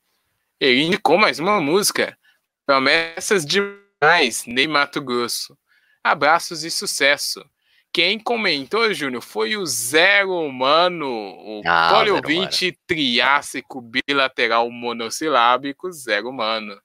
Ele 0.59 0.85
indicou 0.85 1.19
mais 1.19 1.39
uma 1.39 1.61
música. 1.61 2.17
Promessas 2.65 3.45
demais, 3.45 4.47
Ney 4.47 4.67
Mato 4.67 5.03
Grosso. 5.03 5.57
Abraços 6.03 6.65
e 6.65 6.71
sucesso. 6.71 7.45
Quem 7.93 8.19
comentou, 8.19 8.93
Júnior, 8.95 9.23
foi 9.23 9.55
o 9.55 9.67
Zero 9.67 10.33
Humano, 10.33 11.07
o 11.07 11.63
Ah, 11.67 11.91
o 11.91 11.99
poliouvinte 11.99 12.77
triássico 12.87 13.83
bilateral 13.83 14.71
monossilábico 14.71 15.93
Zero 15.93 16.31
Humano. 16.31 16.81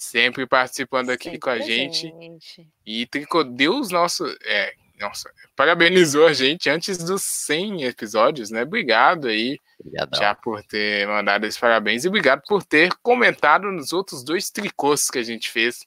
Sempre 0.00 0.46
participando 0.46 1.10
aqui 1.10 1.24
Sempre 1.24 1.38
com 1.40 1.50
a 1.50 1.54
presente. 1.54 2.02
gente. 2.08 2.68
E 2.84 3.06
tricodeu 3.06 3.78
os 3.78 3.90
nossos. 3.90 4.34
É, 4.44 4.72
nossa, 4.98 5.30
parabenizou 5.56 6.26
a 6.26 6.32
gente 6.32 6.68
antes 6.70 6.98
dos 6.98 7.22
100 7.22 7.84
episódios, 7.84 8.50
né? 8.50 8.62
Obrigado 8.62 9.28
aí 9.28 9.58
Obrigadão. 9.78 10.18
já 10.20 10.34
por 10.34 10.62
ter 10.64 11.06
mandado 11.06 11.46
esses 11.46 11.58
parabéns 11.60 12.04
e 12.04 12.08
obrigado 12.08 12.42
por 12.48 12.64
ter 12.64 12.92
comentado 13.02 13.70
nos 13.70 13.92
outros 13.92 14.24
dois 14.24 14.50
tricôs 14.50 15.08
que 15.10 15.18
a 15.18 15.22
gente 15.22 15.50
fez. 15.50 15.86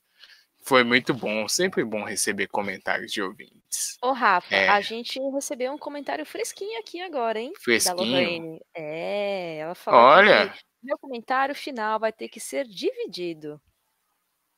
Foi 0.64 0.84
muito 0.84 1.14
bom, 1.14 1.48
sempre 1.48 1.84
bom 1.86 2.04
receber 2.04 2.48
comentários 2.48 3.12
de 3.14 3.22
ouvintes. 3.22 3.98
Ô, 4.02 4.12
Rafa, 4.12 4.54
É. 4.54 4.68
a 4.68 4.82
gente 4.82 5.18
recebeu 5.34 5.72
um 5.72 5.78
comentário 5.78 6.26
fresquinho 6.26 6.78
aqui 6.80 7.02
agora, 7.02 7.40
hein? 7.40 7.52
Da 7.54 7.60
Fresquinho. 7.62 7.98
Lorraine. 7.98 8.60
É, 8.76 9.58
ela 9.60 9.76
falou 9.76 10.00
Olha, 10.02 10.54
meu 10.84 10.98
comentário 10.98 11.56
final 11.56 11.98
vai 12.00 12.12
ter 12.12 12.28
que 12.28 12.40
ser 12.42 12.66
dividido. 12.66 13.62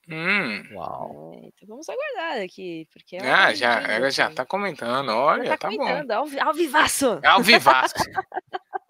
Hum, 0.09 0.63
Uau. 0.75 1.31
É, 1.35 1.47
então 1.47 1.67
vamos 1.67 1.87
aguardar 1.89 2.41
aqui, 2.41 2.87
porque 2.91 3.15
ela 3.17 3.31
ah, 3.33 3.47
tá 3.47 3.53
já, 3.53 3.81
ela 3.81 4.09
já 4.09 4.31
tá 4.31 4.45
comentando, 4.45 5.09
olha, 5.09 5.49
tá 5.51 5.57
tá 5.57 5.69
bom. 5.69 5.77
comentando, 5.77 6.11
ao, 6.11 6.25
vi- 6.25 6.39
ao 6.39 6.53
vivaço. 6.53 7.19
É 7.23 7.27
ao 7.27 7.41
vivaço. 7.43 7.93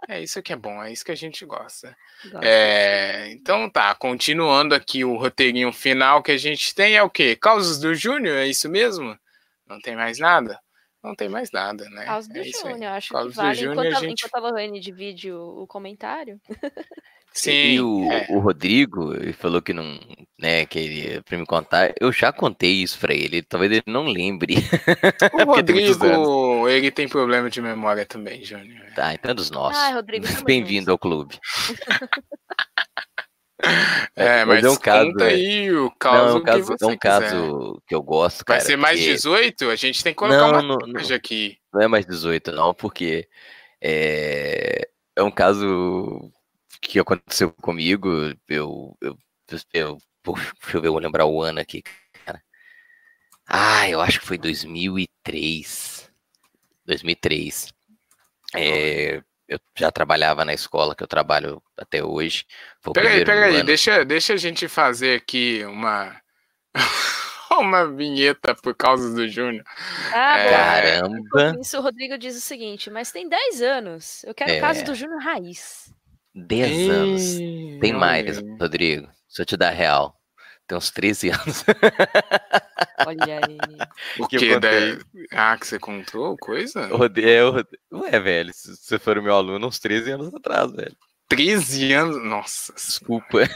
É 0.07 0.21
isso 0.21 0.41
que 0.41 0.51
é 0.51 0.55
bom, 0.55 0.81
é 0.83 0.91
isso 0.91 1.05
que 1.05 1.11
a 1.11 1.15
gente 1.15 1.45
gosta. 1.45 1.95
É, 2.41 3.29
então 3.31 3.69
tá, 3.69 3.93
continuando 3.93 4.73
aqui 4.73 5.03
o 5.05 5.15
roteirinho 5.17 5.71
final 5.71 6.23
que 6.23 6.31
a 6.31 6.37
gente 6.37 6.73
tem 6.73 6.95
é 6.95 7.03
o 7.03 7.09
quê? 7.09 7.35
Causas 7.35 7.79
do 7.79 7.93
Júnior, 7.93 8.37
é 8.37 8.47
isso 8.47 8.67
mesmo? 8.69 9.15
Não 9.67 9.79
tem 9.79 9.95
mais 9.95 10.17
nada? 10.17 10.59
Não 11.03 11.15
tem 11.15 11.29
mais 11.29 11.51
nada, 11.51 11.87
né? 11.91 12.05
Causa 12.05 12.27
do 12.27 12.39
é. 12.39 12.43
Júnior, 12.43 12.91
acho 12.93 13.13
Causa 13.13 13.29
que 13.29 13.35
vale. 13.35 13.55
Júnior, 13.55 13.73
enquanto, 13.85 13.93
a 13.93 13.97
a, 13.97 14.01
gente- 14.01 14.25
enquanto 14.25 14.43
a 14.43 14.47
Lorraine 14.49 14.79
divide 14.79 15.31
o, 15.31 15.61
o 15.61 15.67
comentário. 15.67 16.41
Sim, 17.31 17.51
e 17.51 17.81
o, 17.81 18.11
é. 18.11 18.25
o 18.29 18.39
Rodrigo 18.39 19.11
falou 19.33 19.61
que 19.61 19.71
não, 19.71 19.97
né, 20.39 20.65
que 20.65 20.79
ele 20.79 21.21
pra 21.21 21.37
me 21.37 21.45
contar. 21.45 21.93
Eu 21.99 22.11
já 22.11 22.31
contei 22.33 22.71
isso 22.81 22.99
pra 22.99 23.13
ele, 23.13 23.41
talvez 23.41 23.71
ele 23.71 23.83
não 23.87 24.05
lembre. 24.05 24.55
O 25.47 25.63
tem 25.63 25.75
muitos 25.75 25.97
Rodrigo, 25.97 26.67
ele 26.67 26.91
tem 26.91 27.07
problema 27.07 27.49
de 27.49 27.61
memória 27.61 28.05
também, 28.05 28.43
Júnior. 28.43 28.81
Tá, 28.95 29.13
então 29.13 29.31
é 29.31 29.33
dos 29.33 29.51
nossos. 29.51 29.77
Ai, 29.81 29.93
Rodrigo, 29.93 30.25
Bem-vindo 30.43 30.91
ao 30.91 30.97
clube. 30.97 31.39
É, 34.15 34.45
mas, 34.45 34.63
mas 34.63 34.63
é 34.63 34.69
um 34.69 34.75
caso, 34.77 35.11
conta 35.11 35.23
é. 35.25 35.27
aí 35.33 35.71
o 35.71 35.83
Não, 35.83 35.89
caso 35.99 36.27
é 36.29 36.33
um 36.33 36.39
que 36.39 36.45
caso, 36.45 36.63
você 36.65 36.85
é 36.85 36.87
um 36.87 36.97
caso 36.97 37.81
que 37.87 37.95
eu 37.95 38.01
gosto, 38.01 38.37
Vai 38.47 38.57
cara. 38.57 38.61
ser 38.61 38.77
mais 38.77 38.99
porque- 38.99 39.11
18? 39.13 39.69
A 39.69 39.75
gente 39.75 40.03
tem 40.03 40.13
que 40.13 40.17
colocar 40.17 40.37
Não, 40.37 40.49
uma 40.49 40.61
não, 40.61 40.77
não. 40.77 41.15
aqui. 41.15 41.57
Não 41.73 41.81
é 41.81 41.87
mais 41.87 42.05
18, 42.05 42.51
não, 42.53 42.73
porque 42.73 43.27
é, 43.81 44.87
é 45.15 45.23
um 45.23 45.31
caso 45.31 46.31
que 46.89 46.99
aconteceu 46.99 47.51
comigo. 47.53 48.09
Eu, 48.47 48.97
eu, 48.99 49.17
eu, 49.73 49.97
poxa, 50.23 50.51
deixa 50.61 50.77
eu 50.77 50.81
ver, 50.81 50.87
eu 50.87 50.91
vou 50.93 51.01
lembrar 51.01 51.25
o 51.25 51.41
ano 51.41 51.59
aqui, 51.59 51.83
cara. 52.25 52.41
Ah, 53.47 53.87
eu 53.87 54.01
acho 54.01 54.19
que 54.19 54.25
foi 54.25 54.37
2003. 54.37 56.09
2003. 56.85 57.71
É, 58.55 59.21
eu 59.47 59.59
já 59.77 59.91
trabalhava 59.91 60.43
na 60.43 60.53
escola 60.53 60.95
que 60.95 61.03
eu 61.03 61.07
trabalho 61.07 61.61
até 61.77 62.03
hoje. 62.03 62.45
Peraí, 62.93 63.23
peraí, 63.23 63.55
ano. 63.57 63.63
deixa, 63.65 64.03
deixa 64.03 64.33
a 64.33 64.37
gente 64.37 64.67
fazer 64.67 65.17
aqui 65.17 65.63
uma, 65.65 66.19
uma 67.59 67.85
vinheta 67.87 68.55
por 68.55 68.73
causa 68.75 69.13
do 69.13 69.27
Júnior. 69.27 69.63
Ah, 70.11 70.37
É. 70.39 70.49
Caramba! 70.49 71.55
Isso, 71.61 71.77
o 71.77 71.81
Rodrigo 71.81 72.17
diz 72.17 72.35
o 72.35 72.41
seguinte, 72.41 72.89
mas 72.89 73.11
tem 73.11 73.29
10 73.29 73.61
anos. 73.61 74.23
Eu 74.23 74.33
quero 74.33 74.57
o 74.57 74.59
caso 74.59 74.81
É. 74.81 74.83
do 74.83 74.95
Júnior 74.95 75.21
Raiz. 75.21 75.93
10 76.47 76.89
anos. 76.89 77.37
Tem 77.81 77.93
mais. 77.93 78.39
Rodrigo. 78.59 79.07
Se 79.27 79.41
eu 79.41 79.45
te 79.45 79.55
dar 79.57 79.69
real. 79.71 80.15
Tem 80.67 80.77
uns 80.77 80.91
13 80.91 81.29
anos. 81.29 81.63
Olha 83.07 83.39
aí. 83.47 83.57
O 84.19 84.27
que 84.27 84.37
que? 84.37 84.45
eu 84.45 84.59
Da... 84.59 84.69
contei. 84.69 84.99
Ah, 85.31 85.57
que 85.59 85.65
você 85.67 85.79
contou 85.79 86.37
coisa? 86.37 86.93
O 86.93 86.97
Rode- 86.97 87.27
é, 87.27 87.43
o 87.43 87.51
Rode- 87.51 87.79
Ué, 87.91 88.19
velho, 88.19 88.51
se 88.53 88.75
você 88.75 88.99
for 88.99 89.17
o 89.17 89.23
meu 89.23 89.33
aluno, 89.33 89.67
uns 89.67 89.79
13 89.79 90.11
anos 90.11 90.33
atrás, 90.33 90.71
velho. 90.71 90.95
13 91.27 91.93
anos? 91.93 92.23
Nossa, 92.23 92.73
Desculpa. 92.73 93.39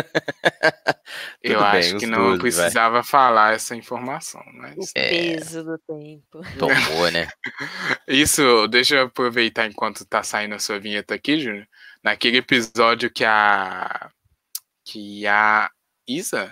eu 1.42 1.58
bem, 1.58 1.68
acho 1.80 1.96
que 1.98 2.06
não 2.06 2.18
12, 2.18 2.30
vai. 2.30 2.38
precisava 2.40 3.02
falar 3.02 3.54
essa 3.54 3.74
informação, 3.76 4.40
O 4.40 4.52
mas 4.58 4.92
É. 4.94 5.08
peso 5.08 5.64
do 5.64 5.78
tempo. 5.78 6.40
Tomou, 6.58 7.10
né? 7.10 7.28
isso, 8.08 8.66
deixa 8.68 8.96
eu 8.96 9.04
aproveitar 9.06 9.66
enquanto 9.66 10.04
tá 10.04 10.22
saindo 10.22 10.54
a 10.54 10.58
sua 10.58 10.78
vinheta 10.78 11.14
aqui, 11.14 11.38
Júnior. 11.40 11.66
Naquele 12.02 12.38
episódio 12.38 13.10
que 13.10 13.24
a 13.24 14.10
que 14.84 15.26
a 15.26 15.70
Isa, 16.08 16.50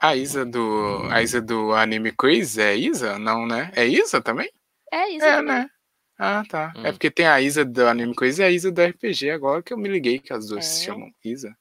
a 0.00 0.16
Isa 0.16 0.44
do 0.44 1.06
a 1.10 1.22
Isa 1.22 1.40
do 1.40 1.72
Anime 1.74 2.12
Quiz 2.12 2.58
é 2.58 2.74
Isa? 2.76 3.18
Não, 3.18 3.46
né? 3.46 3.70
É 3.74 3.86
Isa 3.86 4.20
também? 4.20 4.50
É 4.92 5.08
isso. 5.10 5.24
É, 5.24 5.36
também. 5.36 5.54
né? 5.54 5.70
Ah, 6.18 6.42
tá. 6.48 6.72
É 6.76 6.78
Hum. 6.80 6.92
porque 6.92 7.10
tem 7.10 7.26
a 7.26 7.40
Isa 7.40 7.64
do 7.64 7.86
Anime 7.86 8.14
Quiz 8.14 8.38
e 8.38 8.42
a 8.42 8.50
Isa 8.50 8.72
do 8.72 8.82
RPG, 8.82 9.30
agora 9.30 9.62
que 9.62 9.72
eu 9.72 9.78
me 9.78 9.88
liguei 9.88 10.18
que 10.18 10.32
as 10.32 10.48
duas 10.48 10.66
se 10.66 10.82
É. 10.82 10.86
chamam 10.86 11.10
Isa. 11.24 11.56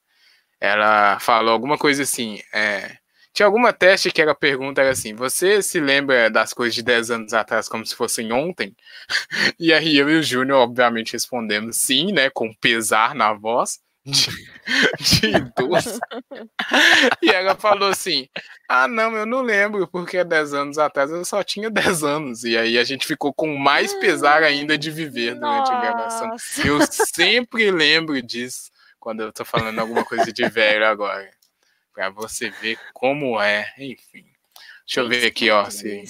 Ela 0.59 1.19
falou 1.19 1.53
alguma 1.53 1.77
coisa 1.77 2.01
assim, 2.03 2.41
é... 2.51 2.97
Tinha 3.37 3.45
alguma 3.45 3.71
teste 3.71 4.09
que 4.09 4.19
era 4.19 4.33
pergunta 4.33 4.81
era 4.81 4.89
assim, 4.89 5.13
você 5.13 5.61
se 5.61 5.79
lembra 5.79 6.27
das 6.27 6.55
coisas 6.55 6.73
de 6.73 6.81
10 6.81 7.11
anos 7.11 7.33
atrás 7.35 7.69
como 7.69 7.85
se 7.85 7.93
fossem 7.93 8.31
ontem? 8.31 8.75
E 9.59 9.71
aí 9.71 9.95
eu 9.95 10.09
e 10.09 10.17
o 10.17 10.23
Júnior, 10.23 10.57
obviamente, 10.61 11.13
respondemos 11.13 11.77
sim, 11.77 12.11
né, 12.11 12.31
com 12.31 12.51
pesar 12.55 13.13
na 13.13 13.33
voz 13.33 13.77
de, 14.03 14.27
de 15.21 15.37
idoso. 15.37 15.99
E 17.21 17.29
ela 17.29 17.53
falou 17.53 17.89
assim, 17.89 18.27
ah, 18.67 18.87
não, 18.87 19.15
eu 19.15 19.27
não 19.27 19.43
lembro, 19.43 19.87
porque 19.87 20.17
há 20.17 20.23
10 20.23 20.55
anos 20.55 20.79
atrás 20.79 21.11
eu 21.11 21.23
só 21.23 21.43
tinha 21.43 21.69
10 21.69 22.03
anos. 22.03 22.43
E 22.43 22.57
aí 22.57 22.75
a 22.75 22.83
gente 22.83 23.05
ficou 23.05 23.31
com 23.31 23.55
mais 23.55 23.93
pesar 23.99 24.41
ainda 24.41 24.75
de 24.79 24.89
viver 24.89 25.35
durante 25.35 25.71
a 25.71 25.79
gravação. 25.79 26.27
Nossa. 26.29 26.67
Eu 26.67 26.79
sempre 26.89 27.69
lembro 27.69 28.19
disso 28.19 28.71
quando 28.99 29.21
eu 29.21 29.31
tô 29.31 29.45
falando 29.45 29.77
alguma 29.77 30.03
coisa 30.03 30.33
de 30.33 30.49
velho 30.49 30.87
agora. 30.87 31.36
Pra 31.97 32.11
você 32.11 32.51
ver 32.51 32.77
como 32.93 33.41
é, 33.41 33.73
enfim. 33.79 34.23
Deixa 34.85 34.99
eu 34.99 35.09
ver 35.09 35.25
aqui, 35.25 35.49
ó. 35.49 35.67
Se... 35.67 36.03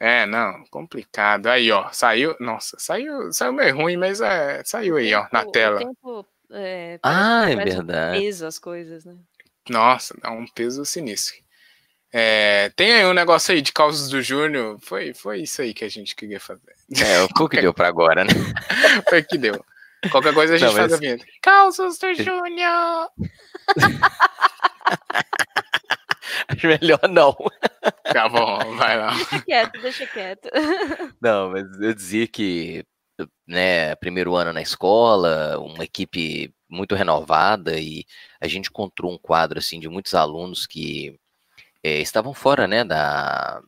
É, 0.00 0.24
não, 0.24 0.64
complicado. 0.70 1.48
Aí, 1.48 1.70
ó, 1.70 1.90
saiu. 1.92 2.34
Nossa, 2.40 2.78
saiu, 2.80 3.30
saiu 3.30 3.52
meio 3.52 3.76
ruim, 3.76 3.98
mas 3.98 4.22
é, 4.22 4.62
saiu 4.64 4.96
aí, 4.96 5.12
ó, 5.12 5.26
na 5.30 5.42
O- 5.44 5.48
o 5.48 5.52
tela. 5.52 5.80
tempo, 5.80 6.26
é, 6.50 6.98
Ah, 7.02 7.44
é 7.50 7.54
um 7.56 7.58
verdade. 7.58 8.18
peso 8.20 8.46
as 8.46 8.58
coisas, 8.58 9.04
né? 9.04 9.14
Nossa, 9.68 10.16
dá 10.18 10.30
um 10.30 10.46
peso 10.46 10.82
sinistro. 10.86 11.36
É, 12.10 12.70
tem 12.74 12.94
aí 12.94 13.04
um 13.04 13.12
negócio 13.12 13.52
aí 13.54 13.60
de 13.60 13.74
causas 13.74 14.08
do 14.08 14.22
Júnior. 14.22 14.78
Foi, 14.80 15.12
foi 15.12 15.42
isso 15.42 15.60
aí 15.60 15.74
que 15.74 15.84
a 15.84 15.90
gente 15.90 16.16
queria 16.16 16.40
fazer. 16.40 16.72
É, 17.04 17.20
o 17.20 17.28
pouco 17.28 17.50
que 17.54 17.60
deu 17.60 17.74
pra 17.74 17.86
agora, 17.88 18.24
né? 18.24 18.30
Foi 19.10 19.22
que 19.22 19.36
deu. 19.36 19.62
Qualquer 20.10 20.32
coisa 20.32 20.54
a 20.54 20.56
gente 20.56 20.68
Não, 20.68 20.74
faz 20.74 20.90
mas- 20.92 20.94
a 20.94 21.00
vinheta. 21.00 21.24
Causas 21.42 21.98
do 21.98 22.14
Júnior! 22.24 23.10
Acho 26.48 26.66
melhor 26.66 27.00
não. 27.08 27.36
Tá 28.12 28.28
bom, 28.28 28.76
vai 28.76 28.98
lá. 28.98 29.14
Deixa 29.14 29.42
quieto, 29.42 29.80
deixa 29.80 30.06
quieto. 30.06 30.48
Não, 31.20 31.50
mas 31.50 31.64
eu 31.80 31.94
dizia 31.94 32.26
que, 32.26 32.84
né, 33.46 33.94
primeiro 33.96 34.34
ano 34.34 34.52
na 34.52 34.62
escola, 34.62 35.58
uma 35.58 35.84
equipe 35.84 36.52
muito 36.68 36.94
renovada 36.94 37.78
e 37.78 38.04
a 38.40 38.48
gente 38.48 38.68
encontrou 38.68 39.12
um 39.12 39.18
quadro, 39.18 39.58
assim, 39.58 39.78
de 39.80 39.88
muitos 39.88 40.14
alunos 40.14 40.66
que 40.66 41.18
eh, 41.82 42.00
estavam 42.00 42.34
fora, 42.34 42.66
né, 42.66 42.84
da, 42.84 43.62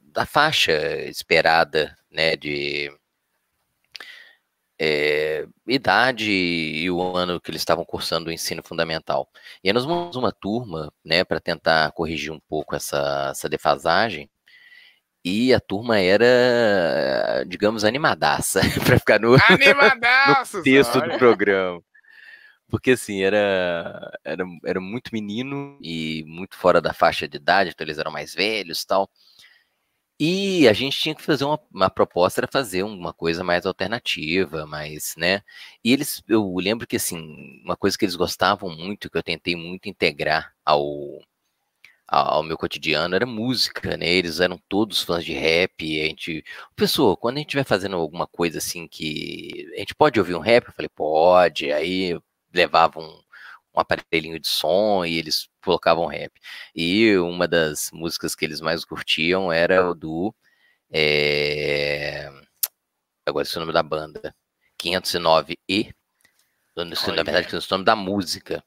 da 0.00 0.26
faixa 0.26 0.72
esperada, 1.08 1.96
né, 2.10 2.36
de 2.36 2.90
eh, 4.80 5.46
idade 5.68 6.30
e 6.32 6.90
o 6.90 7.02
ano 7.14 7.38
que 7.40 7.50
eles 7.50 7.60
estavam 7.60 7.84
cursando 7.84 8.30
o 8.30 8.32
ensino 8.32 8.62
fundamental. 8.64 9.28
E 9.62 9.68
aí 9.68 9.74
nós 9.74 9.84
montamos 9.86 10.16
uma 10.16 10.32
turma, 10.32 10.90
né, 11.04 11.22
para 11.24 11.38
tentar 11.40 11.92
corrigir 11.92 12.32
um 12.32 12.40
pouco 12.48 12.74
essa, 12.74 13.28
essa 13.32 13.48
defasagem. 13.48 14.30
E 15.24 15.52
a 15.52 15.60
turma 15.60 15.98
era, 16.00 17.44
digamos, 17.46 17.84
animadaça, 17.84 18.60
para 18.86 18.98
ficar 18.98 19.20
no 19.20 19.36
Animadaço! 19.50 20.62
texto 20.62 20.94
do 21.00 21.10
olha. 21.10 21.18
programa. 21.18 21.82
Porque, 22.68 22.92
assim, 22.92 23.22
era, 23.22 24.12
era, 24.24 24.44
era 24.64 24.80
muito 24.80 25.10
menino 25.12 25.78
e 25.82 26.24
muito 26.26 26.56
fora 26.56 26.80
da 26.80 26.94
faixa 26.94 27.28
de 27.28 27.36
idade, 27.36 27.70
então 27.70 27.84
eles 27.84 27.98
eram 27.98 28.12
mais 28.12 28.34
velhos 28.34 28.82
e 28.82 28.86
tal. 28.86 29.10
E 30.22 30.68
a 30.68 30.74
gente 30.74 30.98
tinha 31.00 31.14
que 31.14 31.22
fazer 31.22 31.44
uma, 31.44 31.58
uma 31.72 31.88
proposta, 31.88 32.40
era 32.40 32.48
fazer 32.52 32.82
uma 32.82 33.10
coisa 33.12 33.42
mais 33.42 33.64
alternativa, 33.64 34.66
mais, 34.66 35.14
né? 35.16 35.42
E 35.82 35.92
eles, 35.94 36.22
eu 36.28 36.54
lembro 36.56 36.86
que, 36.86 36.96
assim, 36.96 37.62
uma 37.64 37.74
coisa 37.74 37.96
que 37.96 38.04
eles 38.04 38.16
gostavam 38.16 38.68
muito, 38.70 39.08
que 39.10 39.16
eu 39.16 39.22
tentei 39.22 39.56
muito 39.56 39.88
integrar 39.88 40.54
ao, 40.62 41.20
ao 42.06 42.42
meu 42.42 42.58
cotidiano 42.58 43.14
era 43.14 43.24
música, 43.24 43.96
né? 43.96 44.08
Eles 44.08 44.40
eram 44.40 44.58
todos 44.68 45.02
fãs 45.02 45.24
de 45.24 45.32
rap. 45.32 46.02
A 46.02 46.06
gente, 46.06 46.44
pessoa, 46.76 47.16
quando 47.16 47.36
a 47.36 47.40
gente 47.40 47.54
vai 47.56 47.64
fazendo 47.64 47.96
alguma 47.96 48.26
coisa 48.26 48.58
assim 48.58 48.86
que 48.88 49.70
a 49.74 49.78
gente 49.78 49.94
pode 49.94 50.18
ouvir 50.18 50.34
um 50.34 50.40
rap, 50.40 50.66
eu 50.66 50.72
falei 50.74 50.88
pode. 50.90 51.72
Aí 51.72 52.18
levava 52.52 53.00
um, 53.00 53.22
um 53.74 53.80
aparelhinho 53.80 54.38
de 54.38 54.48
som 54.48 55.04
e 55.04 55.18
eles 55.18 55.48
colocavam 55.62 56.06
rap. 56.06 56.32
E 56.74 57.16
uma 57.18 57.46
das 57.46 57.90
músicas 57.92 58.34
que 58.34 58.44
eles 58.44 58.60
mais 58.60 58.84
curtiam 58.84 59.52
era 59.52 59.88
o 59.88 59.94
do. 59.94 60.34
É... 60.90 62.30
Agora 63.26 63.46
esse 63.46 63.56
é 63.56 63.58
o 63.58 63.60
nome 63.60 63.72
da 63.72 63.82
banda. 63.82 64.34
509E. 64.82 65.94
Na 66.76 67.22
verdade, 67.22 67.46
que 67.46 67.54
é 67.54 67.58
o 67.58 67.62
nome 67.70 67.84
da 67.84 67.94
música. 67.94 68.64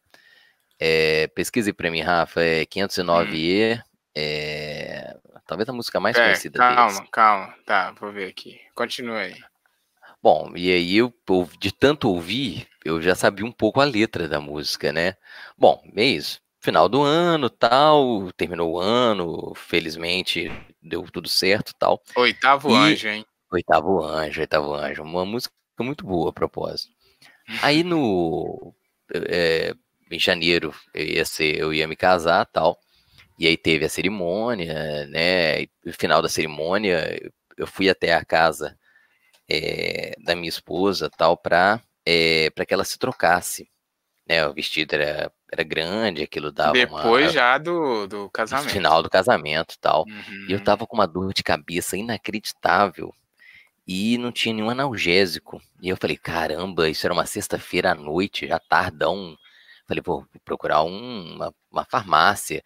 É, 0.80 1.28
pesquise 1.28 1.74
para 1.74 1.90
mim, 1.92 2.02
Rafa. 2.02 2.42
É 2.42 2.66
509E. 2.66 3.78
Hum. 3.78 3.82
É, 4.16 5.18
talvez 5.48 5.68
a 5.68 5.74
música 5.74 6.00
mais 6.00 6.16
é, 6.16 6.24
conhecida 6.24 6.60
calma, 6.60 6.76
deles. 6.76 7.10
Calma, 7.10 7.10
calma. 7.12 7.56
Tá, 7.66 7.92
vou 8.00 8.12
ver 8.12 8.30
aqui. 8.30 8.62
Continua 8.76 9.20
aí. 9.20 9.36
Bom, 10.22 10.54
e 10.56 10.72
aí 10.72 10.98
eu, 10.98 11.14
de 11.60 11.72
tanto 11.74 12.10
ouvir, 12.10 12.68
eu 12.84 13.02
já 13.02 13.16
sabia 13.16 13.46
um 13.46 13.52
pouco 13.52 13.82
a 13.82 13.86
letra 13.86 14.28
da 14.28 14.40
música, 14.40 14.92
né? 14.92 15.16
Bom, 15.58 15.82
mês, 15.94 16.42
final 16.60 16.88
do 16.88 17.02
ano, 17.02 17.50
tal, 17.50 18.32
terminou 18.34 18.74
o 18.74 18.80
ano, 18.80 19.54
felizmente 19.56 20.52
deu 20.82 21.04
tudo 21.12 21.30
certo, 21.30 21.74
tal. 21.78 22.02
Oitavo 22.16 22.70
e... 22.70 22.76
anjo, 22.76 23.08
hein? 23.08 23.26
Oitavo 23.52 24.04
anjo, 24.04 24.42
oitavo 24.42 24.74
anjo, 24.74 25.04
uma 25.04 25.26
música 25.26 25.54
muito 25.80 26.06
boa 26.06 26.30
a 26.30 26.34
propósito. 26.34 26.92
Aí 27.62 27.84
no 27.84 28.74
é, 29.30 29.74
em 30.12 30.20
janeiro 30.20 30.74
eu 30.94 31.06
ia 31.06 31.26
ser, 31.26 31.58
eu 31.58 31.74
ia 31.74 31.88
me 31.88 31.96
casar, 31.96 32.46
tal. 32.46 32.80
E 33.38 33.48
aí 33.48 33.58
teve 33.58 33.86
a 33.86 33.90
cerimônia, 33.90 35.06
né? 35.08 35.64
E 35.64 35.70
no 35.86 35.94
final 35.94 36.22
da 36.22 36.30
cerimônia 36.30 37.20
eu 37.58 37.68
fui 37.68 37.90
até 37.90 38.14
a 38.14 38.24
casa 38.24 38.78
é, 39.50 40.16
da 40.24 40.36
minha 40.36 40.50
esposa, 40.50 41.10
tal, 41.10 41.38
para 41.38 41.82
é, 42.06 42.50
para 42.52 42.66
que 42.66 42.74
ela 42.74 42.84
se 42.84 42.98
trocasse. 42.98 43.70
Né, 44.26 44.48
o 44.48 44.54
vestido 44.54 44.94
era, 44.94 45.30
era 45.52 45.64
grande, 45.64 46.24
aquilo 46.24 46.50
dava 46.50 46.72
Depois 46.72 47.26
uma, 47.26 47.34
já 47.34 47.58
do, 47.58 48.08
do 48.08 48.30
casamento. 48.30 48.70
Final 48.70 49.04
do 49.04 49.10
casamento 49.10 49.76
tal. 49.82 50.06
Uhum. 50.08 50.46
E 50.48 50.54
eu 50.54 50.64
tava 50.64 50.88
com 50.88 50.96
uma 50.96 51.06
dor 51.06 51.34
de 51.34 51.44
cabeça 51.44 51.98
inacreditável. 51.98 53.14
E 53.86 54.18
não 54.18 54.32
tinha 54.32 54.56
nenhum 54.56 54.70
analgésico. 54.70 55.62
E 55.82 55.90
eu 55.90 55.98
falei, 55.98 56.16
caramba, 56.16 56.90
isso 56.90 57.06
era 57.06 57.14
uma 57.14 57.26
sexta-feira 57.26 57.92
à 57.92 57.96
noite, 57.96 58.48
já 58.48 58.58
tardão. 58.58 59.38
Falei, 59.86 60.02
vou 60.02 60.26
procurar 60.46 60.84
um, 60.84 61.36
uma, 61.36 61.54
uma 61.70 61.84
farmácia. 61.84 62.64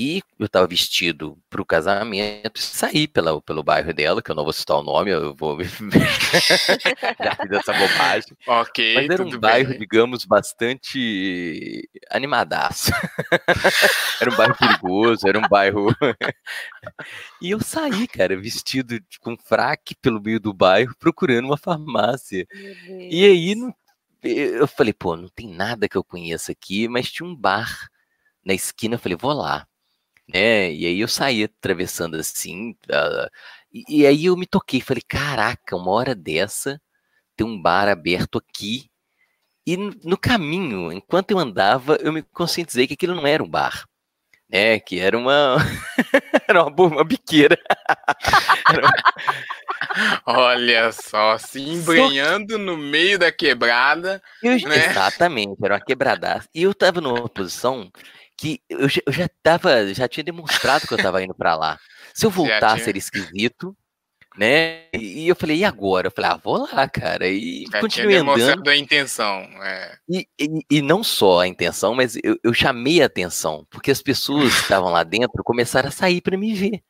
E 0.00 0.22
eu 0.38 0.46
estava 0.46 0.66
vestido 0.66 1.36
para 1.50 1.60
o 1.60 1.64
casamento 1.64 2.58
e 2.58 2.62
saí 2.62 3.06
pela, 3.06 3.38
pelo 3.42 3.62
bairro 3.62 3.92
dela, 3.92 4.22
que 4.22 4.30
eu 4.30 4.34
não 4.34 4.44
vou 4.44 4.52
citar 4.54 4.78
o 4.78 4.82
nome, 4.82 5.10
eu 5.10 5.34
vou. 5.34 5.58
Já 7.22 7.36
fiz 7.36 7.50
essa 7.50 7.74
bobagem. 7.74 8.34
Ok. 8.46 8.94
Mas 8.94 9.10
era 9.10 9.22
um 9.22 9.38
bairro, 9.38 9.68
bem. 9.68 9.78
digamos, 9.78 10.24
bastante 10.24 11.86
animadaço. 12.10 12.90
era 14.18 14.32
um 14.32 14.36
bairro 14.38 14.56
perigoso, 14.56 15.28
era 15.28 15.38
um 15.38 15.46
bairro. 15.46 15.94
e 17.42 17.50
eu 17.50 17.60
saí, 17.60 18.08
cara, 18.08 18.40
vestido 18.40 18.98
com 19.20 19.36
fraque 19.36 19.94
pelo 19.94 20.18
meio 20.18 20.40
do 20.40 20.54
bairro, 20.54 20.94
procurando 20.98 21.44
uma 21.44 21.58
farmácia. 21.58 22.46
E 22.88 23.22
aí 23.26 23.54
não... 23.54 23.70
eu 24.22 24.66
falei, 24.66 24.94
pô, 24.94 25.14
não 25.14 25.28
tem 25.28 25.46
nada 25.46 25.86
que 25.86 25.98
eu 25.98 26.02
conheça 26.02 26.52
aqui, 26.52 26.88
mas 26.88 27.12
tinha 27.12 27.28
um 27.28 27.36
bar 27.36 27.90
na 28.42 28.54
esquina, 28.54 28.94
eu 28.94 28.98
falei, 28.98 29.18
vou 29.20 29.34
lá 29.34 29.66
né? 30.32 30.72
E 30.72 30.86
aí 30.86 31.00
eu 31.00 31.08
saí 31.08 31.44
atravessando 31.44 32.16
assim, 32.16 32.70
uh, 32.70 33.30
e, 33.72 34.02
e, 34.02 34.06
aí 34.06 34.26
eu 34.26 34.36
me 34.36 34.46
toquei, 34.46 34.80
falei, 34.80 35.02
caraca, 35.06 35.76
uma 35.76 35.90
hora 35.90 36.14
dessa 36.14 36.80
tem 37.36 37.46
um 37.46 37.60
bar 37.60 37.88
aberto 37.88 38.38
aqui. 38.38 38.90
E 39.66 39.76
no, 39.76 39.94
no 40.04 40.18
caminho, 40.18 40.92
enquanto 40.92 41.30
eu 41.30 41.38
andava, 41.38 41.96
eu 41.96 42.12
me 42.12 42.22
conscientizei 42.22 42.86
que 42.86 42.94
aquilo 42.94 43.14
não 43.14 43.26
era 43.26 43.42
um 43.42 43.48
bar, 43.48 43.86
né? 44.48 44.80
Que 44.80 44.98
era 44.98 45.16
uma 45.16 45.56
era 46.48 46.64
uma, 46.64 46.86
uma 46.86 47.04
biqueira. 47.04 47.58
uma... 48.68 48.92
Olha 50.26 50.92
só, 50.92 51.38
se 51.38 51.60
embrenhando 51.60 52.58
no 52.58 52.76
meio 52.76 53.18
da 53.18 53.32
quebrada. 53.32 54.22
Eu, 54.42 54.52
né? 54.68 54.90
Exatamente, 54.90 55.56
era 55.62 55.74
uma 55.74 55.80
quebradaça. 55.80 56.48
E 56.54 56.62
eu 56.62 56.74
tava 56.74 57.00
numa 57.00 57.28
posição 57.28 57.90
que 58.40 58.58
eu 58.70 58.88
já, 58.88 59.02
eu 59.04 59.12
já 59.12 59.28
tava, 59.42 59.92
já 59.92 60.08
tinha 60.08 60.24
demonstrado 60.24 60.86
que 60.86 60.94
eu 60.94 60.98
tava 60.98 61.22
indo 61.22 61.34
para 61.34 61.54
lá. 61.54 61.78
Se 62.14 62.24
eu 62.24 62.30
voltar 62.30 62.72
a 62.72 62.78
ser 62.78 62.96
esquisito, 62.96 63.76
né? 64.34 64.86
E 64.94 65.28
eu 65.28 65.36
falei, 65.36 65.58
e 65.58 65.64
agora? 65.64 66.06
Eu 66.06 66.10
falei, 66.10 66.30
ah, 66.30 66.40
vou 66.42 66.66
lá, 66.72 66.88
cara. 66.88 67.28
E 67.28 67.66
já 67.70 67.80
continuei 67.80 68.16
andando. 68.16 68.66
a 68.68 68.74
intenção. 68.74 69.42
É. 69.62 69.98
E, 70.08 70.26
e, 70.40 70.48
e, 70.70 70.80
não 70.80 71.04
só 71.04 71.40
a 71.40 71.46
intenção, 71.46 71.94
mas 71.94 72.16
eu, 72.24 72.38
eu 72.42 72.54
chamei 72.54 73.02
a 73.02 73.06
atenção, 73.06 73.66
porque 73.68 73.90
as 73.90 74.00
pessoas 74.00 74.54
que 74.54 74.62
estavam 74.62 74.90
lá 74.90 75.02
dentro 75.02 75.44
começaram 75.44 75.90
a 75.90 75.92
sair 75.92 76.22
para 76.22 76.38
me 76.38 76.54
ver. 76.54 76.82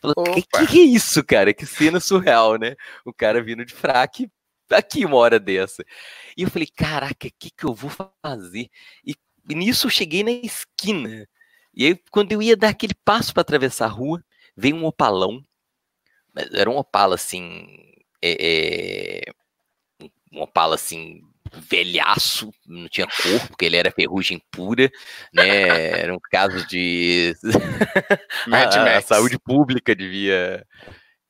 Falou, 0.00 0.34
que, 0.34 0.42
que 0.42 0.78
é 0.78 0.84
isso, 0.84 1.24
cara? 1.24 1.52
Que 1.52 1.66
cena 1.66 1.98
surreal, 1.98 2.56
né? 2.56 2.76
O 3.04 3.12
cara 3.12 3.42
vindo 3.42 3.64
de 3.64 3.74
fraque 3.74 4.30
aqui 4.70 5.04
uma 5.04 5.16
hora 5.16 5.40
dessa. 5.40 5.84
E 6.36 6.42
eu 6.42 6.50
falei, 6.50 6.68
caraca, 6.68 7.26
o 7.26 7.32
que, 7.38 7.50
que 7.50 7.64
eu 7.64 7.74
vou 7.74 7.90
fazer? 8.24 8.68
E 9.04 9.16
e 9.48 9.54
nisso 9.54 9.86
eu 9.86 9.90
cheguei 9.90 10.22
na 10.22 10.30
esquina. 10.30 11.26
E 11.74 11.86
aí, 11.86 12.00
quando 12.10 12.32
eu 12.32 12.42
ia 12.42 12.56
dar 12.56 12.68
aquele 12.68 12.94
passo 13.04 13.32
para 13.32 13.40
atravessar 13.40 13.86
a 13.86 13.88
rua, 13.88 14.22
veio 14.56 14.76
um 14.76 14.84
opalão. 14.84 15.44
Era 16.52 16.70
um 16.70 16.76
opala 16.76 17.14
assim. 17.14 17.66
É, 18.20 19.24
é, 19.30 19.32
um 20.32 20.42
opala 20.42 20.74
assim, 20.76 21.20
velhaço, 21.52 22.52
não 22.66 22.88
tinha 22.88 23.06
cor, 23.06 23.48
porque 23.48 23.64
ele 23.64 23.76
era 23.76 23.90
ferrugem 23.90 24.40
pura, 24.50 24.90
né? 25.32 26.00
Era 26.00 26.14
um 26.14 26.20
caso 26.30 26.66
de. 26.66 27.34
a, 28.52 28.96
a, 28.96 29.02
saúde 29.02 29.38
pública 29.38 29.94
devia 29.94 30.66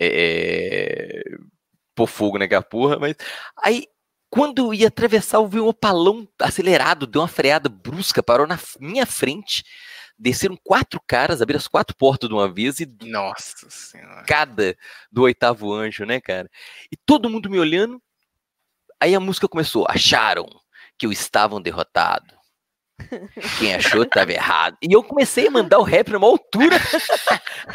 é, 0.00 1.22
pôr 1.94 2.06
fogo 2.06 2.38
naquela 2.38 2.62
porra, 2.62 2.98
mas. 2.98 3.16
Aí 3.62 3.86
quando 4.32 4.60
eu 4.60 4.72
ia 4.72 4.88
atravessar, 4.88 5.36
eu 5.36 5.46
vi 5.46 5.60
um 5.60 5.66
opalão 5.66 6.26
acelerado, 6.40 7.06
deu 7.06 7.20
uma 7.20 7.28
freada 7.28 7.68
brusca, 7.68 8.22
parou 8.22 8.46
na 8.46 8.58
minha 8.80 9.04
frente. 9.04 9.62
Desceram 10.18 10.56
quatro 10.64 10.98
caras, 11.06 11.42
abriram 11.42 11.58
as 11.58 11.68
quatro 11.68 11.94
portas 11.94 12.30
de 12.30 12.34
uma 12.34 12.50
vez 12.50 12.80
e. 12.80 12.90
Nossa 13.02 13.68
Senhora. 13.68 14.24
Cada 14.26 14.74
do 15.10 15.22
oitavo 15.24 15.70
anjo, 15.74 16.06
né, 16.06 16.18
cara? 16.18 16.50
E 16.90 16.96
todo 16.96 17.28
mundo 17.28 17.50
me 17.50 17.58
olhando. 17.58 18.00
Aí 18.98 19.14
a 19.14 19.20
música 19.20 19.46
começou. 19.46 19.84
Acharam 19.86 20.46
que 20.96 21.04
eu 21.04 21.12
estavam 21.12 21.60
derrotado. 21.60 22.34
Quem 23.58 23.74
achou 23.74 24.02
estava 24.02 24.32
errado. 24.32 24.78
E 24.82 24.94
eu 24.94 25.02
comecei 25.02 25.48
a 25.48 25.50
mandar 25.50 25.78
o 25.78 25.82
rap 25.82 26.10
numa 26.10 26.26
altura. 26.26 26.76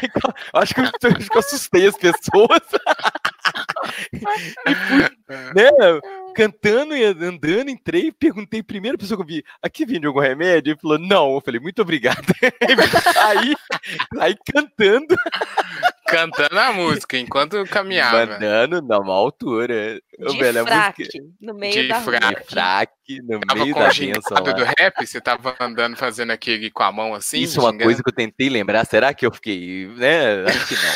acho, 0.53 0.73
que 0.73 0.81
eu, 0.81 0.87
acho 0.87 1.29
que 1.29 1.35
eu 1.35 1.39
assustei 1.39 1.87
as 1.87 1.97
pessoas. 1.97 2.61
e 4.13 4.75
fui, 4.75 5.01
né, 5.55 5.69
cantando 6.37 6.95
e 6.95 7.03
andando, 7.03 7.69
entrei, 7.69 8.11
perguntei 8.11 8.61
primeiro 8.61 8.95
pessoa 8.95 9.17
que 9.17 9.23
eu 9.23 9.27
vi, 9.27 9.43
aqui 9.59 9.87
vende 9.87 10.05
algum 10.05 10.19
remédio? 10.19 10.71
Ele 10.71 10.79
falou, 10.79 10.99
não. 10.99 11.33
Eu 11.33 11.41
falei, 11.41 11.59
muito 11.59 11.81
obrigado. 11.81 12.21
aí, 13.25 13.55
aí 14.19 14.37
cantando. 14.53 15.15
Cantando 16.07 16.59
a 16.59 16.71
música 16.71 17.17
enquanto 17.17 17.65
caminhava. 17.65 18.27
Mandando 18.27 18.81
numa 18.83 19.13
altura. 19.13 19.99
De 20.17 20.37
velho, 20.37 20.65
fraque, 20.65 21.03
música... 21.03 21.23
no 21.39 21.53
meio 21.53 21.73
de 21.73 21.87
da 21.87 22.01
fraque. 22.01 22.35
De 22.35 22.49
fraque, 22.49 23.21
no 23.21 23.39
tava 23.39 23.63
meio 23.63 23.75
da 23.75 23.89
benção. 23.89 24.43
do 24.43 24.63
rap, 24.63 25.05
você 25.05 25.21
tava 25.21 25.55
andando 25.59 25.95
fazendo 25.95 26.31
aquele 26.31 26.71
com 26.71 26.81
a 26.81 26.91
mão 26.91 27.13
assim? 27.13 27.39
Isso 27.39 27.59
é 27.59 27.63
uma 27.63 27.77
coisa 27.77 28.01
que 28.01 28.09
eu 28.09 28.15
tentei 28.15 28.49
lembrar. 28.49 28.85
Será 28.85 29.13
que 29.13 29.25
eu 29.25 29.31
fiquei, 29.31 29.87
né? 29.95 30.43
Acho 30.45 30.67
que 30.67 30.75
não. 30.75 30.91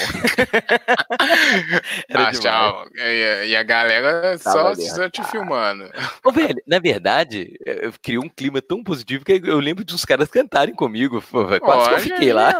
ah, 2.28 2.32
tchau. 2.32 2.86
E, 2.96 3.50
e, 3.50 3.56
a 3.56 3.64
galera 3.64 4.38
só, 4.40 4.74
só 4.74 5.10
te 5.10 5.24
filmando. 5.26 5.90
Ô, 6.26 6.32
velho, 6.32 6.62
na 6.66 6.80
verdade, 6.80 7.60
eu 7.66 7.94
criou 8.02 8.26
um 8.26 8.30
clima 8.30 8.62
tão 8.62 8.84
positivo 8.84 9.24
que 9.24 9.40
eu 9.44 9.60
lembro 9.60 9.86
de 9.86 9.94
uns 9.94 10.04
caras 10.04 10.30
cantarem 10.30 10.74
comigo. 10.74 11.22
Pô, 11.22 11.46
quase 11.60 11.90
que 11.90 11.96
eu 11.96 12.00
fiquei 12.00 12.34
lá. 12.34 12.54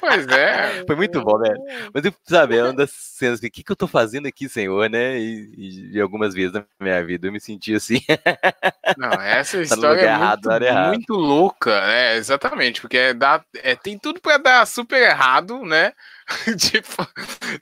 Pois 0.00 0.26
é. 0.26 0.82
Foi 0.86 0.96
muito 0.96 1.22
bom, 1.22 1.38
velho. 1.38 1.60
Mas, 1.94 2.04
eu, 2.04 2.12
sabe, 2.24 2.56
é 2.56 2.64
uma 2.64 2.72
das 2.72 2.90
cenas 2.90 3.40
que, 3.40 3.46
o 3.46 3.50
que, 3.50 3.62
que 3.62 3.72
eu 3.72 3.76
tô 3.76 3.86
fazendo 3.86 4.26
aqui, 4.26 4.48
Senhor, 4.48 4.88
né? 4.90 5.18
E, 5.18 5.92
e, 5.92 6.00
algumas 6.08 6.34
vezes 6.34 6.52
na 6.52 6.64
minha 6.80 7.04
vida 7.04 7.28
eu 7.28 7.32
me 7.32 7.40
senti 7.40 7.74
assim. 7.74 8.00
Não, 8.96 9.12
essa 9.20 9.58
tá 9.58 9.62
história 9.62 10.00
é 10.00 10.04
errado, 10.04 10.48
muito, 10.48 10.88
muito 10.88 11.14
louca, 11.14 11.86
né? 11.86 12.16
Exatamente, 12.16 12.80
porque 12.80 12.96
é, 12.96 13.14
dá, 13.14 13.44
é, 13.62 13.76
tem 13.76 13.98
tudo 13.98 14.20
para 14.20 14.38
dar 14.38 14.66
super 14.66 15.00
errado, 15.00 15.64
né? 15.64 15.92
tipo, 16.58 17.06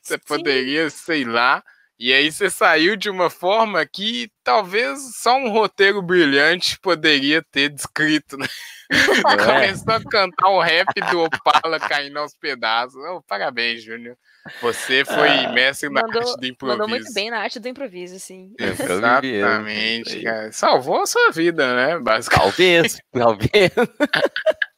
você 0.00 0.14
Sim. 0.14 0.20
poderia, 0.26 0.88
sei 0.88 1.24
lá, 1.24 1.62
E 1.98 2.12
aí 2.12 2.30
você 2.30 2.50
saiu 2.50 2.94
de 2.94 3.08
uma 3.08 3.30
forma 3.30 3.84
que 3.86 4.30
talvez 4.44 5.16
só 5.16 5.36
um 5.36 5.48
roteiro 5.50 6.02
brilhante 6.02 6.78
poderia 6.80 7.42
ter 7.50 7.68
descrito, 7.70 8.36
né? 8.36 8.46
É? 8.88 9.44
Começou 9.44 9.94
a 9.94 10.00
cantar 10.08 10.48
um 10.48 10.60
rap 10.60 10.86
do 11.10 11.22
Opala 11.22 11.80
caindo 11.80 12.18
aos 12.20 12.34
pedaços. 12.34 12.94
Oh, 13.10 13.20
parabéns, 13.22 13.82
Júnior. 13.82 14.16
Você 14.62 15.04
foi 15.04 15.28
Ah, 15.28 15.52
mestre 15.52 15.88
na 15.88 16.02
Mandou- 16.02 16.20
arte 16.22 16.40
do 16.40 16.46
improviso. 16.46 16.78
Mandou 16.78 16.88
muito 16.88 17.12
bem 17.12 17.28
na 17.28 17.38
arte 17.40 17.58
do 17.58 17.66
improviso, 17.66 18.20
sim. 18.20 18.52
Exatamente, 18.60 20.18
aí. 20.18 20.22
cara. 20.22 20.52
Salvou 20.52 21.02
a 21.02 21.06
sua 21.06 21.32
vida, 21.32 21.74
né? 21.74 21.98
Basicamente. 21.98 22.44
Talvez, 22.56 22.98
talvez. 23.12 23.72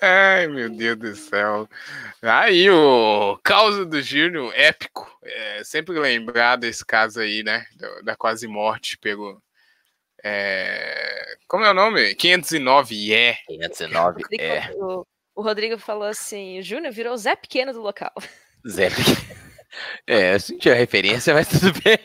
Ai, 0.00 0.46
meu 0.48 0.68
Deus 0.70 0.98
do 0.98 1.16
céu. 1.16 1.68
Aí, 2.22 2.70
o 2.70 3.38
caos 3.42 3.86
do 3.86 4.00
Júnior, 4.02 4.52
épico. 4.54 5.10
É, 5.22 5.62
sempre 5.64 5.98
lembrar 5.98 6.56
desse 6.56 6.84
caso 6.84 7.20
aí, 7.20 7.42
né? 7.42 7.66
do- 7.76 8.02
Da 8.04 8.16
quase 8.16 8.46
morte 8.46 8.96
pelo. 8.98 9.42
é, 10.24 11.36
como 11.48 11.64
é 11.64 11.70
o 11.70 11.74
nome? 11.74 12.14
509 12.14 13.12
é. 13.12 13.38
509 13.46 14.22
Rodrigo- 14.22 14.42
é. 14.42 14.70
o, 14.74 15.06
o 15.34 15.42
Rodrigo 15.42 15.78
falou 15.78 16.04
assim: 16.08 16.58
o 16.58 16.62
Júnior 16.62 16.92
virou 16.92 17.14
o 17.14 17.18
Zé 17.18 17.34
Pequeno 17.36 17.72
do 17.72 17.80
local. 17.80 18.12
Zé. 18.68 18.88
É, 20.06 20.34
eu 20.34 20.40
senti 20.40 20.70
a 20.70 20.74
referência, 20.74 21.34
mas 21.34 21.48
tudo 21.48 21.72
bem. 21.82 21.98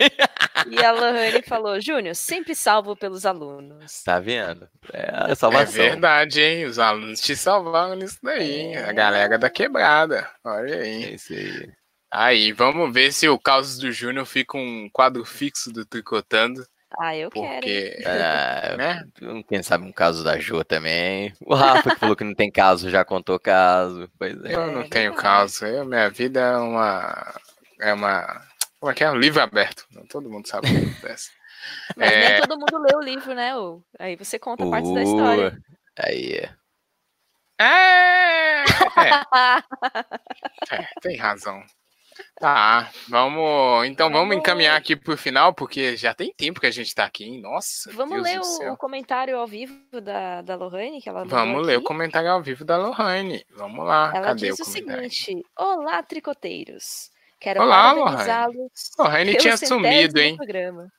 E 0.66 0.84
a 0.84 0.92
Lohane 0.92 1.42
falou: 1.44 1.80
Júnior, 1.82 2.16
sempre 2.16 2.56
salvo 2.56 2.96
pelos 2.96 3.26
alunos. 3.26 4.02
Tá 4.04 4.20
vendo? 4.20 4.70
É 4.94 5.10
a 5.14 5.28
É 5.30 5.36
salvação. 5.36 5.76
verdade, 5.76 6.42
hein? 6.42 6.66
Os 6.66 6.80
alunos 6.80 7.20
te 7.22 7.36
salvaram 7.36 7.96
nisso 7.96 8.18
daí, 8.24 8.52
hein? 8.62 8.78
A 8.78 8.94
galera 8.94 9.38
da 9.38 9.50
quebrada. 9.50 10.30
Olha 10.44 10.78
aí. 10.78 11.06
É 11.06 11.14
isso 11.16 11.34
aí. 11.34 11.72
Aí, 12.12 12.52
vamos 12.54 12.94
ver 12.94 13.12
se 13.12 13.28
o 13.28 13.38
caos 13.40 13.78
do 13.78 13.92
Júnior 13.92 14.26
fica 14.26 14.58
um 14.58 14.90
quadro 14.92 15.26
fixo 15.26 15.72
do 15.72 15.86
Tricotando. 15.86 16.66
Ah, 17.00 17.16
eu 17.16 17.32
quero. 17.32 17.68
hein? 17.68 17.86
Porque. 17.92 17.98
Ah, 18.06 18.76
Né? 18.78 19.04
Quem 19.50 19.62
sabe 19.64 19.86
um 19.86 19.92
caso 19.92 20.24
da 20.24 20.38
Jo 20.40 20.64
também. 20.64 21.34
O 21.42 21.54
Rafa 21.56 21.92
que 21.92 22.00
falou 22.00 22.16
que 22.16 22.24
não 22.24 22.34
tem 22.36 22.52
caso, 22.52 22.90
já 22.90 23.04
contou 23.06 23.40
caso. 23.40 24.10
Pois 24.18 24.42
é. 24.46 24.56
Eu 24.56 24.72
não 24.72 24.84
É 24.84 24.90
tenho 24.90 25.14
caso. 25.14 25.66
Eu, 25.66 25.86
minha 25.86 26.10
vida 26.10 26.40
é 26.40 26.58
uma. 26.58 27.36
É 27.80 27.94
uma. 27.94 28.42
Como 28.80 28.92
é 28.92 28.96
que 28.96 29.04
é? 29.04 29.10
Um 29.12 29.16
livro 29.18 29.42
aberto. 29.42 29.86
Todo 30.10 30.30
mundo 30.30 30.48
sabe 30.48 30.68
o 30.68 30.72
que 30.72 30.78
acontece. 30.92 31.32
Mas 31.98 32.12
É. 32.12 32.30
nem 32.34 32.42
todo 32.42 32.60
mundo 32.60 32.78
lê 32.78 32.96
o 32.96 33.02
livro, 33.02 33.34
né? 33.34 33.56
Ô? 33.58 33.82
Aí 34.00 34.16
você 34.16 34.38
conta 34.40 34.70
partes 34.70 34.94
da 34.94 35.04
história. 35.04 35.48
Uh, 35.50 35.78
Aí, 36.00 36.48
É, 37.60 38.64
é, 40.72 40.88
tem 41.02 41.18
razão. 41.18 41.62
Tá, 42.40 42.90
vamos. 43.10 43.86
Então 43.88 44.08
vamos 44.10 44.30
Vamos- 44.30 44.38
encaminhar 44.38 44.76
aqui 44.78 44.96
pro 44.96 45.18
final, 45.18 45.54
porque 45.54 45.96
já 45.98 46.14
tem 46.14 46.34
tempo 46.36 46.60
que 46.60 46.66
a 46.68 46.72
gente 46.72 46.94
tá 46.94 47.06
aqui, 47.06 47.26
hein? 47.26 47.42
Nossa. 47.42 47.92
Vamos 47.94 48.16
Deus 48.16 48.24
ler 48.28 48.36
do 48.36 48.42
o, 48.42 48.44
céu. 48.44 48.74
o 48.74 48.78
comentário 48.78 49.38
ao 49.38 49.48
vivo 49.48 49.76
da, 50.02 50.42
da 50.42 50.56
Lohane, 50.56 51.02
que 51.02 51.10
ela 51.10 51.26
Vamos 51.26 51.66
ler 51.66 51.76
o 51.76 51.80
aqui. 51.80 51.88
comentário 51.88 52.30
ao 52.32 52.42
vivo 52.42 52.66
da 52.66 52.78
Lohane. 52.78 53.44
Vamos 53.56 53.86
lá. 53.86 54.12
Ela 54.16 54.28
Cadê 54.28 54.48
diz 54.50 54.60
o 54.60 54.64
o 54.64 54.66
seguinte: 54.66 55.44
Olá, 55.58 56.02
tricoteiros. 56.04 57.12
Quero 57.40 57.62
Olá, 57.62 57.94
parabenizá-los. 57.94 58.92
Lohane 58.98 59.32
pelo 59.32 59.42
tinha 59.42 59.58
sumido, 59.58 59.90
centésimo 59.90 60.20
hein? 60.20 60.38
Programa. 60.38 60.92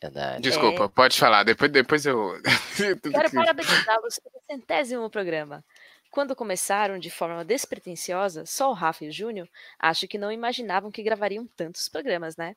verdade. 0.00 0.42
Desculpa, 0.42 0.88
pode 0.88 1.18
falar. 1.18 1.44
Depois, 1.44 1.70
depois 1.70 2.06
eu. 2.06 2.40
Quero 2.76 3.30
parabenizá-los 3.30 4.18
pelo 4.18 4.42
centésimo 4.50 5.10
programa. 5.10 5.64
Quando 6.10 6.36
começaram 6.36 6.98
de 6.98 7.08
forma 7.10 7.42
despretensiosa, 7.42 8.44
só 8.44 8.68
o 8.68 8.74
Rafa 8.74 9.02
e 9.02 9.08
o 9.08 9.12
Júnior 9.12 9.48
acho 9.78 10.06
que 10.06 10.18
não 10.18 10.30
imaginavam 10.30 10.90
que 10.90 11.02
gravariam 11.02 11.46
tantos 11.56 11.88
programas, 11.88 12.36
né? 12.36 12.54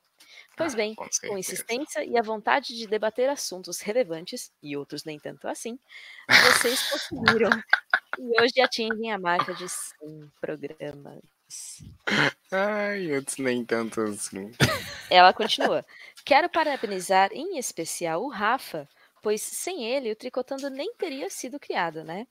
Pois 0.57 0.75
bem, 0.75 0.93
Com 0.93 1.07
com 1.25 1.37
insistência 1.37 2.03
e 2.03 2.17
a 2.17 2.21
vontade 2.21 2.75
de 2.75 2.85
debater 2.85 3.29
assuntos 3.29 3.79
relevantes, 3.79 4.51
e 4.61 4.75
outros 4.75 5.05
nem 5.05 5.17
tanto 5.17 5.47
assim, 5.47 5.79
vocês 6.27 6.81
conseguiram. 6.91 7.49
e 8.19 8.41
hoje 8.41 8.59
atingem 8.61 9.13
a 9.13 9.17
marca 9.17 9.53
de 9.53 9.69
100 9.69 10.31
programas. 10.41 11.21
Ai, 12.51 13.15
outros 13.15 13.37
nem 13.37 13.63
tanto 13.65 14.01
assim. 14.01 14.51
Ela 15.09 15.33
continua. 15.33 15.85
Quero 16.23 16.49
parabenizar 16.49 17.29
em 17.31 17.57
especial 17.57 18.23
o 18.23 18.29
Rafa, 18.29 18.87
pois 19.21 19.41
sem 19.41 19.85
ele 19.85 20.11
o 20.11 20.15
Tricotando 20.15 20.69
nem 20.69 20.93
teria 20.95 21.29
sido 21.29 21.59
criado, 21.59 22.03
né? 22.03 22.25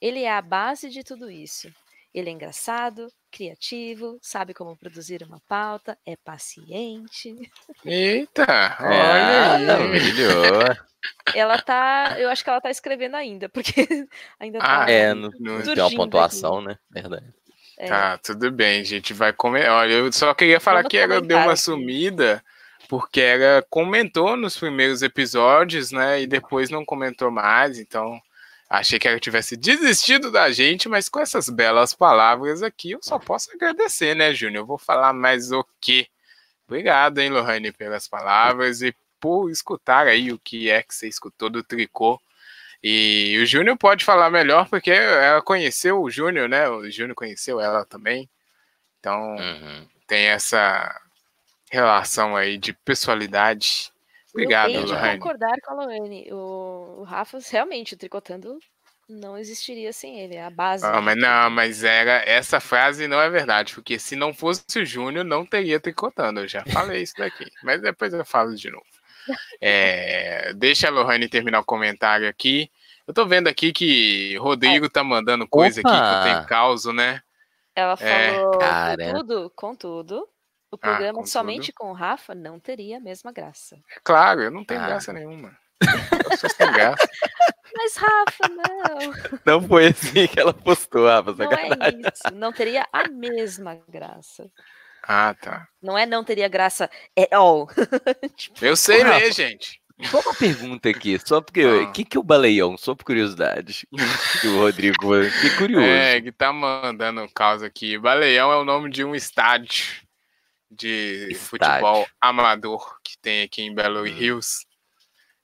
Ele 0.00 0.22
é 0.22 0.32
a 0.32 0.40
base 0.40 0.88
de 0.88 1.02
tudo 1.02 1.30
isso. 1.30 1.68
Ele 2.14 2.28
é 2.30 2.32
engraçado, 2.32 3.06
criativo, 3.30 4.18
sabe 4.20 4.52
como 4.52 4.76
produzir 4.76 5.22
uma 5.22 5.40
pauta, 5.48 5.96
é 6.04 6.16
paciente. 6.16 7.36
Eita, 7.84 8.44
Ah, 8.44 8.84
olha 8.84 9.76
aí. 9.76 9.90
brilhou. 9.90 10.90
Ela 11.36 11.58
tá, 11.58 12.16
eu 12.18 12.28
acho 12.28 12.42
que 12.42 12.50
ela 12.50 12.60
tá 12.60 12.70
escrevendo 12.70 13.14
ainda, 13.14 13.48
porque 13.48 13.72
ainda 14.40 14.58
tá. 14.58 14.84
Ah, 14.84 14.90
É, 14.90 15.14
no, 15.14 15.30
no- 15.38 15.62
tem 15.64 15.82
uma 15.84 15.90
pontuação, 15.96 16.60
né? 16.60 16.76
Verdade. 16.90 17.32
É, 17.80 17.88
Tá, 17.88 18.18
tudo 18.18 18.50
bem, 18.50 18.84
gente. 18.84 19.14
Vai 19.14 19.32
comer. 19.32 19.68
Olha, 19.70 19.94
eu 19.94 20.12
só 20.12 20.34
queria 20.34 20.60
falar 20.60 20.80
Vamos 20.80 20.90
que 20.90 20.98
ela 20.98 21.20
deu 21.20 21.38
uma 21.38 21.56
sumida 21.56 22.44
porque 22.88 23.20
ela 23.20 23.64
comentou 23.70 24.36
nos 24.36 24.58
primeiros 24.58 25.00
episódios, 25.00 25.90
né? 25.90 26.20
E 26.20 26.26
depois 26.26 26.68
não 26.68 26.84
comentou 26.84 27.30
mais. 27.30 27.78
Então, 27.78 28.20
achei 28.68 28.98
que 28.98 29.08
ela 29.08 29.18
tivesse 29.18 29.56
desistido 29.56 30.30
da 30.30 30.50
gente, 30.50 30.88
mas 30.88 31.08
com 31.08 31.20
essas 31.20 31.48
belas 31.48 31.94
palavras 31.94 32.62
aqui, 32.62 32.90
eu 32.90 33.00
só 33.00 33.18
posso 33.18 33.50
agradecer, 33.54 34.14
né, 34.14 34.34
Júnior? 34.34 34.62
Eu 34.62 34.66
vou 34.66 34.78
falar 34.78 35.12
mais 35.12 35.50
o 35.52 35.64
quê? 35.80 36.06
Obrigado, 36.66 37.18
hein, 37.18 37.30
Lohane, 37.30 37.72
pelas 37.72 38.06
palavras 38.06 38.82
e 38.82 38.94
por 39.18 39.50
escutar 39.50 40.06
aí 40.06 40.32
o 40.32 40.38
que 40.38 40.68
é 40.68 40.82
que 40.82 40.94
você 40.94 41.08
escutou 41.08 41.48
do 41.48 41.62
tricô. 41.64 42.20
E 42.82 43.38
o 43.42 43.46
Júnior 43.46 43.76
pode 43.76 44.04
falar 44.04 44.30
melhor, 44.30 44.68
porque 44.68 44.90
ela 44.90 45.42
conheceu 45.42 46.00
o 46.00 46.10
Júnior, 46.10 46.48
né? 46.48 46.68
O 46.68 46.90
Júnior 46.90 47.14
conheceu 47.14 47.60
ela 47.60 47.84
também. 47.84 48.28
Então, 48.98 49.36
Uhum. 49.36 49.86
tem 50.06 50.26
essa 50.26 50.98
relação 51.70 52.36
aí 52.36 52.56
de 52.58 52.72
personalidade. 52.72 53.92
Obrigado, 54.32 54.70
eu 54.70 54.86
Lohane. 54.86 55.18
concordar 55.18 55.56
com 55.62 55.72
a 55.72 55.74
Lohane. 55.74 56.28
O, 56.32 57.00
o 57.00 57.02
Rafa, 57.04 57.38
realmente, 57.50 57.94
o 57.94 57.96
Tricotando 57.96 58.58
não 59.08 59.36
existiria 59.36 59.92
sem 59.92 60.20
ele, 60.20 60.36
é 60.36 60.44
a 60.44 60.50
base. 60.50 60.84
Ah, 60.86 61.00
mas 61.00 61.16
não, 61.18 61.50
mas 61.50 61.82
era, 61.82 62.22
essa 62.24 62.60
frase 62.60 63.08
não 63.08 63.20
é 63.20 63.28
verdade, 63.28 63.74
porque 63.74 63.98
se 63.98 64.14
não 64.14 64.32
fosse 64.32 64.62
o 64.78 64.86
Júnior, 64.86 65.24
não 65.24 65.44
teria 65.44 65.80
tricotando. 65.80 66.40
Eu 66.40 66.48
já 66.48 66.64
falei 66.72 67.02
isso 67.02 67.14
daqui, 67.16 67.50
mas 67.62 67.82
depois 67.82 68.12
eu 68.14 68.24
falo 68.24 68.54
de 68.54 68.70
novo. 68.70 68.86
É, 69.60 70.52
deixa 70.54 70.88
a 70.88 70.90
Lohane 70.90 71.28
terminar 71.28 71.60
o 71.60 71.64
comentário 71.64 72.28
aqui. 72.28 72.70
Eu 73.06 73.14
tô 73.14 73.26
vendo 73.26 73.48
aqui 73.48 73.72
que 73.72 74.36
Rodrigo 74.38 74.88
tá 74.88 75.02
mandando 75.02 75.46
coisa 75.48 75.80
aqui 75.80 75.88
que 75.90 75.94
eu 75.96 76.00
Opa! 76.00 76.22
tenho 76.24 76.46
causa, 76.46 76.92
né? 76.92 77.20
Ela 77.74 77.96
É, 78.00 78.32
falou, 78.34 78.58
cara. 78.58 79.12
contudo, 79.12 79.52
contudo, 79.56 80.28
o 80.70 80.76
Ah, 80.76 80.78
programa 80.78 81.12
contudo. 81.14 81.30
somente 81.30 81.72
com 81.72 81.90
o 81.90 81.94
Rafa 81.94 82.34
não 82.34 82.60
teria 82.60 82.98
a 82.98 83.00
mesma 83.00 83.32
graça. 83.32 83.76
É 83.96 84.00
claro, 84.04 84.42
eu 84.42 84.50
não 84.50 84.64
tenho 84.64 84.80
Ah. 84.80 84.86
graça 84.86 85.12
nenhuma. 85.12 85.56
Eu 86.30 86.36
sou 86.36 86.50
sem 86.50 86.70
graça. 86.72 87.08
Mas 87.74 87.96
Rafa, 87.96 88.48
não, 88.48 89.40
Não 89.60 89.68
foi 89.68 89.86
assim 89.88 90.26
que 90.26 90.38
ela 90.38 90.52
postou, 90.52 91.06
Rafa. 91.06 91.32
não 91.32 91.52
é 91.52 91.90
isso. 91.90 92.34
Não 92.34 92.52
teria 92.52 92.86
a 92.92 93.08
mesma 93.08 93.78
graça. 93.88 94.50
Ah, 95.02 95.34
tá. 95.40 95.66
Não 95.82 95.96
é 95.96 96.06
não 96.06 96.22
teria 96.24 96.48
graça 96.48 96.90
at 97.18 97.32
all. 97.32 97.68
Tipo, 98.36 98.64
Eu 98.64 98.76
sei 98.76 99.02
ler, 99.02 99.32
gente. 99.32 99.80
Só 100.04 100.18
uma 100.20 100.34
pergunta 100.34 100.88
aqui, 100.88 101.18
só 101.24 101.40
porque. 101.40 101.60
Ah. 101.60 101.82
O 101.82 101.92
que, 101.92 102.04
que 102.04 102.16
é 102.16 102.20
o 102.20 102.22
baleião? 102.24 102.76
Só 102.78 102.94
por 102.94 103.04
curiosidade. 103.04 103.86
Que 104.40 104.46
o 104.48 104.58
Rodrigo. 104.58 104.96
Que 105.42 105.56
curioso. 105.58 105.84
É, 105.86 106.20
que 106.20 106.32
tá 106.32 106.52
mandando 106.52 107.28
causa 107.34 107.66
aqui. 107.66 107.98
Baleião 107.98 108.50
é 108.50 108.56
o 108.56 108.64
nome 108.64 108.90
de 108.90 109.04
um 109.04 109.14
estádio 109.14 109.84
de 110.70 111.28
Estádio. 111.30 111.38
futebol 111.38 112.06
amador 112.20 112.96
que 113.04 113.18
tem 113.18 113.42
aqui 113.42 113.62
em 113.62 113.74
Belo 113.74 114.02
Hum. 114.02 114.06
Hills. 114.06 114.64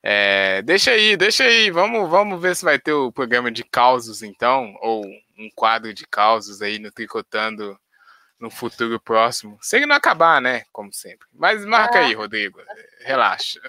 É, 0.03 0.63
deixa 0.63 0.93
aí, 0.93 1.17
deixa 1.17 1.45
aí. 1.45 1.71
Vamos, 1.71 2.09
vamos 2.09 2.41
ver 2.41 2.55
se 2.55 2.65
vai 2.65 2.79
ter 2.79 2.93
o 2.93 3.11
programa 3.13 3.51
de 3.51 3.65
causos, 3.65 4.23
então, 4.23 4.73
ou 4.81 5.05
um 5.37 5.51
quadro 5.55 5.93
de 5.93 6.07
causos 6.07 6.63
aí 6.63 6.79
no 6.79 6.93
Tricotando 6.93 7.77
no 8.39 8.51
futuro 8.51 9.01
próximo. 9.01 9.59
Se 9.63 9.77
ele 9.77 9.87
não 9.87 9.97
acabar, 9.97 10.41
né? 10.41 10.65
Como 10.73 10.93
sempre. 10.93 11.27
Mas 11.33 11.65
marca 11.65 11.99
aí, 12.01 12.13
Rodrigo. 12.13 12.61
Relaxa. 13.01 13.61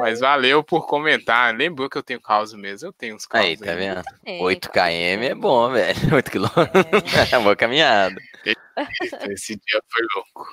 Mas 0.00 0.20
valeu 0.20 0.62
por 0.62 0.86
comentar. 0.86 1.54
Lembrou 1.54 1.88
que 1.88 1.96
eu 1.96 2.02
tenho 2.02 2.20
causa 2.20 2.56
mesmo. 2.56 2.88
Eu 2.88 2.92
tenho 2.92 3.14
uns 3.14 3.26
causos. 3.26 3.48
Aí, 3.48 3.56
tá 3.56 3.74
vendo? 3.74 4.02
tem, 4.24 4.42
8 4.42 4.70
km 4.70 5.22
é 5.22 5.34
bom, 5.34 5.70
velho. 5.70 5.98
8 6.14 6.30
quilômetros 6.30 7.32
é 7.32 7.36
uma 7.38 7.44
boa 7.44 7.56
caminhada. 7.56 8.20
Esse 9.30 9.54
dia 9.56 9.80
foi 9.90 10.02
louco. 10.14 10.46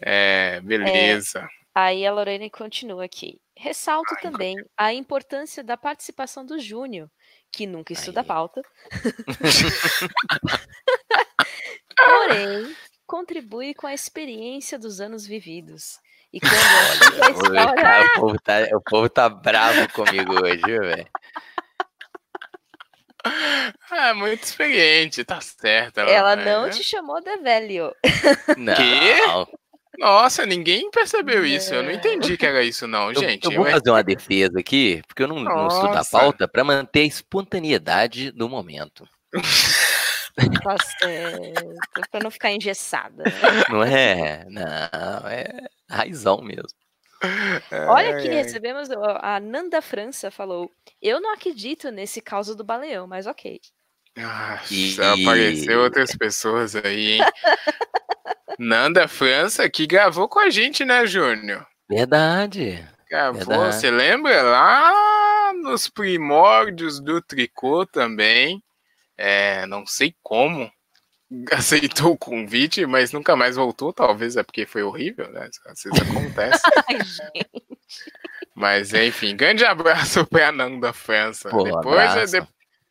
É, 0.00 0.60
beleza. 0.60 1.48
Aí 1.74 2.06
a 2.06 2.12
Lorene 2.12 2.50
continua 2.50 3.04
aqui. 3.04 3.40
Ressalto 3.56 4.14
também 4.22 4.56
a 4.76 4.92
importância 4.92 5.64
da 5.64 5.76
participação 5.76 6.46
do 6.46 6.60
Júnior, 6.60 7.10
que 7.50 7.66
nunca 7.66 7.92
estuda 7.92 8.20
Aí. 8.20 8.26
pauta. 8.26 8.62
Porém, 12.04 12.76
contribui 13.06 13.74
com 13.74 13.86
a 13.86 13.94
experiência 13.94 14.78
dos 14.78 15.00
anos 15.00 15.26
vividos. 15.26 15.98
E 16.32 16.40
quando 16.40 17.22
a 17.22 17.26
Oi, 17.26 17.32
história... 17.32 17.74
cara, 17.74 18.06
o, 18.06 18.20
povo 18.20 18.38
tá, 18.40 18.68
o 18.72 18.80
povo 18.82 19.08
tá 19.08 19.28
bravo 19.28 19.92
comigo 19.92 20.44
hoje, 20.44 20.60
viu, 20.64 20.80
velho? 20.82 21.06
Ah, 23.90 24.14
muito 24.14 24.44
experiente, 24.44 25.24
tá 25.24 25.40
certo. 25.40 26.00
Ela 26.00 26.36
né? 26.36 26.44
não 26.44 26.70
te 26.70 26.82
chamou 26.82 27.20
de 27.20 27.36
velho. 27.38 27.92
Não. 28.56 29.48
Nossa, 29.98 30.46
ninguém 30.46 30.90
percebeu 30.90 31.44
isso. 31.44 31.74
Eu 31.74 31.82
não 31.82 31.90
entendi 31.90 32.36
que 32.36 32.46
era 32.46 32.62
isso, 32.62 32.86
não, 32.86 33.10
Eu, 33.10 33.18
gente. 33.20 33.44
eu 33.44 33.50
vou 33.52 33.66
Eu- 33.66 33.72
fazer 33.72 33.90
uma 33.90 34.02
defesa 34.02 34.60
aqui, 34.60 35.02
porque 35.08 35.24
eu 35.24 35.28
não, 35.28 35.40
não 35.40 35.66
estudo 35.66 35.88
a 35.88 35.96
Nossa. 35.96 36.18
pauta 36.18 36.46
pra 36.46 36.62
manter 36.62 37.00
a 37.00 37.06
espontaneidade 37.06 38.30
do 38.30 38.48
momento. 38.48 39.06
Tá 40.62 40.76
certo. 41.00 41.74
Pra 42.10 42.20
não 42.22 42.30
ficar 42.30 42.50
engessada. 42.52 43.24
né? 43.24 43.32
Não 43.68 43.82
é? 43.82 44.44
Não, 44.48 45.28
é 45.28 45.46
raizão 45.90 46.40
mesmo. 46.42 46.68
Olha 47.88 48.14
ai. 48.16 48.28
recebemos 48.28 48.88
a 49.20 49.40
Nanda 49.40 49.82
França 49.82 50.30
falou: 50.30 50.70
Eu 51.02 51.20
não 51.20 51.32
acredito 51.34 51.90
nesse 51.90 52.20
caso 52.20 52.54
do 52.54 52.62
baleão, 52.62 53.06
mas 53.06 53.26
ok. 53.26 53.60
Ah, 54.16 54.60
E- 54.70 54.96
apareceu 55.00 55.80
outras 55.80 56.14
pessoas 56.16 56.74
aí, 56.76 57.12
hein? 57.14 57.20
Nanda 58.58 59.06
França, 59.06 59.68
que 59.68 59.86
gravou 59.86 60.28
com 60.28 60.38
a 60.40 60.50
gente, 60.50 60.84
né, 60.84 61.06
Júnior? 61.06 61.66
Verdade. 61.88 62.86
Gravou, 63.08 63.44
Verdade. 63.46 63.74
você 63.76 63.90
lembra? 63.90 64.42
Lá 64.42 65.52
nos 65.62 65.88
primórdios 65.88 67.00
do 67.00 67.22
tricô 67.22 67.86
também. 67.86 68.62
É, 69.18 69.66
não 69.66 69.84
sei 69.84 70.14
como 70.22 70.70
aceitou 71.52 72.12
o 72.12 72.18
convite, 72.18 72.86
mas 72.86 73.12
nunca 73.12 73.34
mais 73.36 73.56
voltou. 73.56 73.92
Talvez 73.92 74.36
é 74.36 74.42
porque 74.42 74.64
foi 74.64 74.82
horrível, 74.82 75.30
né? 75.32 75.50
Às 75.66 75.82
vezes 75.82 76.00
acontece. 76.08 76.62
Ai. 76.88 76.98
Mas 78.54 78.92
enfim, 78.94 79.36
grande 79.36 79.64
abraço 79.64 80.24
pra 80.26 80.50
Nanda 80.52 80.92
França. 80.92 81.48
Pô, 81.50 81.62
depois, 81.64 82.10
abraço. 82.10 82.40
de- 82.40 82.48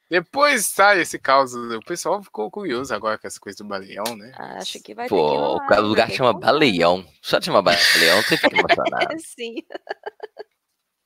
depois 0.10 0.66
sai 0.68 1.02
esse 1.02 1.20
caso. 1.20 1.60
O 1.78 1.84
pessoal 1.84 2.24
ficou 2.24 2.50
curioso 2.50 2.94
agora 2.96 3.18
com 3.18 3.28
essa 3.28 3.40
coisa 3.40 3.58
do 3.58 3.66
baleão, 3.68 4.16
né? 4.16 4.32
Acho 4.38 4.82
que 4.82 4.96
vai 4.96 5.06
ter 5.10 5.16
que 5.16 5.16
Pô, 5.22 5.58
o 5.58 5.82
lugar 5.82 6.10
chama 6.10 6.30
que 6.34 6.40
rolar. 6.40 6.54
Baleião. 6.54 7.06
Só 7.22 7.40
de 7.40 7.46
chamar 7.48 7.62
Baleião, 7.62 8.22
você 8.22 8.38
fica 8.38 8.56
emocionado. 8.58 9.20
Sim. 9.20 9.56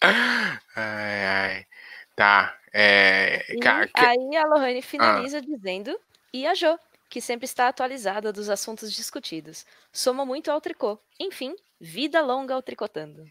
Ai, 0.04 1.26
ai. 1.26 1.66
Tá. 2.16 2.56
É, 2.74 3.46
E 3.54 3.60
ca- 3.60 3.86
que- 3.88 3.92
aí 3.96 4.36
a 4.38 4.46
Lohane 4.46 4.82
finaliza 4.82 5.42
dizendo: 5.42 5.98
E 6.34 6.48
a 6.48 6.54
Jo, 6.54 6.78
que 7.10 7.20
sempre 7.22 7.46
está 7.46 7.68
atualizada 7.68 8.32
dos 8.32 8.50
assuntos 8.50 8.92
discutidos. 8.94 9.66
Soma 9.92 10.26
muito 10.26 10.50
ao 10.50 10.62
tricô. 10.62 10.98
Enfim, 11.20 11.56
vida 11.80 12.22
longa 12.22 12.54
ao 12.54 12.62
tricotando. 12.62 13.26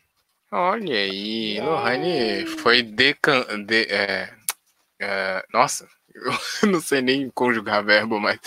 Olha 0.52 0.94
aí, 0.94 1.60
Lohane 1.60 2.44
foi 2.46 2.82
decan... 2.82 3.64
De, 3.64 3.84
é, 3.84 4.34
é, 5.00 5.44
nossa, 5.52 5.88
eu 6.62 6.68
não 6.68 6.80
sei 6.80 7.00
nem 7.00 7.30
conjugar 7.30 7.84
verbo, 7.84 8.20
mas 8.20 8.38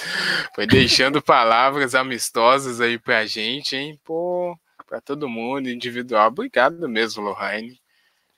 foi 0.54 0.68
deixando 0.68 1.22
palavras 1.24 1.96
amistosas 1.96 2.82
aí 2.82 3.00
pra 3.00 3.26
gente, 3.26 3.76
hein? 3.76 4.00
Pô, 4.04 4.58
pra 4.86 5.02
todo 5.02 5.30
mundo, 5.30 5.70
individual. 5.70 6.28
Obrigado 6.28 6.88
mesmo, 6.90 7.24
Lohane. 7.24 7.80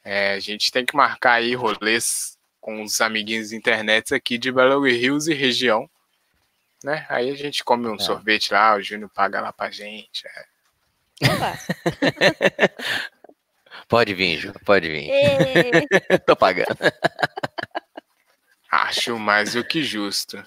É, 0.03 0.34
a 0.34 0.40
gente 0.40 0.72
tem 0.72 0.86
que 0.86 0.95
marcar 0.95 1.34
aí 1.34 1.56
rolês 1.56 2.38
com 2.66 2.82
os 2.82 3.00
amiguinhos 3.00 3.50
de 3.50 3.56
internet 3.56 4.16
aqui 4.16 4.40
de 4.40 4.52
Belo 4.52 4.88
Hills 4.88 5.30
e 5.32 5.36
região. 5.36 5.88
Né? 6.84 7.06
Aí 7.10 7.30
a 7.30 7.36
gente 7.36 7.64
come 7.64 7.88
um 7.88 7.94
É. 7.94 8.00
sorvete 8.00 8.52
lá, 8.52 8.76
o 8.76 8.82
Júnior 8.82 9.08
paga 9.14 9.40
lá 9.40 9.54
pra 9.54 9.70
gente. 9.70 10.26
é. 10.28 10.46
Pode 13.88 14.16
vir, 14.16 14.40
Ju, 14.40 14.52
pode 14.66 14.90
vir. 14.90 15.12
Tô 16.26 16.36
pagando. 16.36 16.76
Acho 18.72 19.20
mais 19.20 19.54
do 19.54 19.64
que 19.64 19.84
justo. 19.84 20.44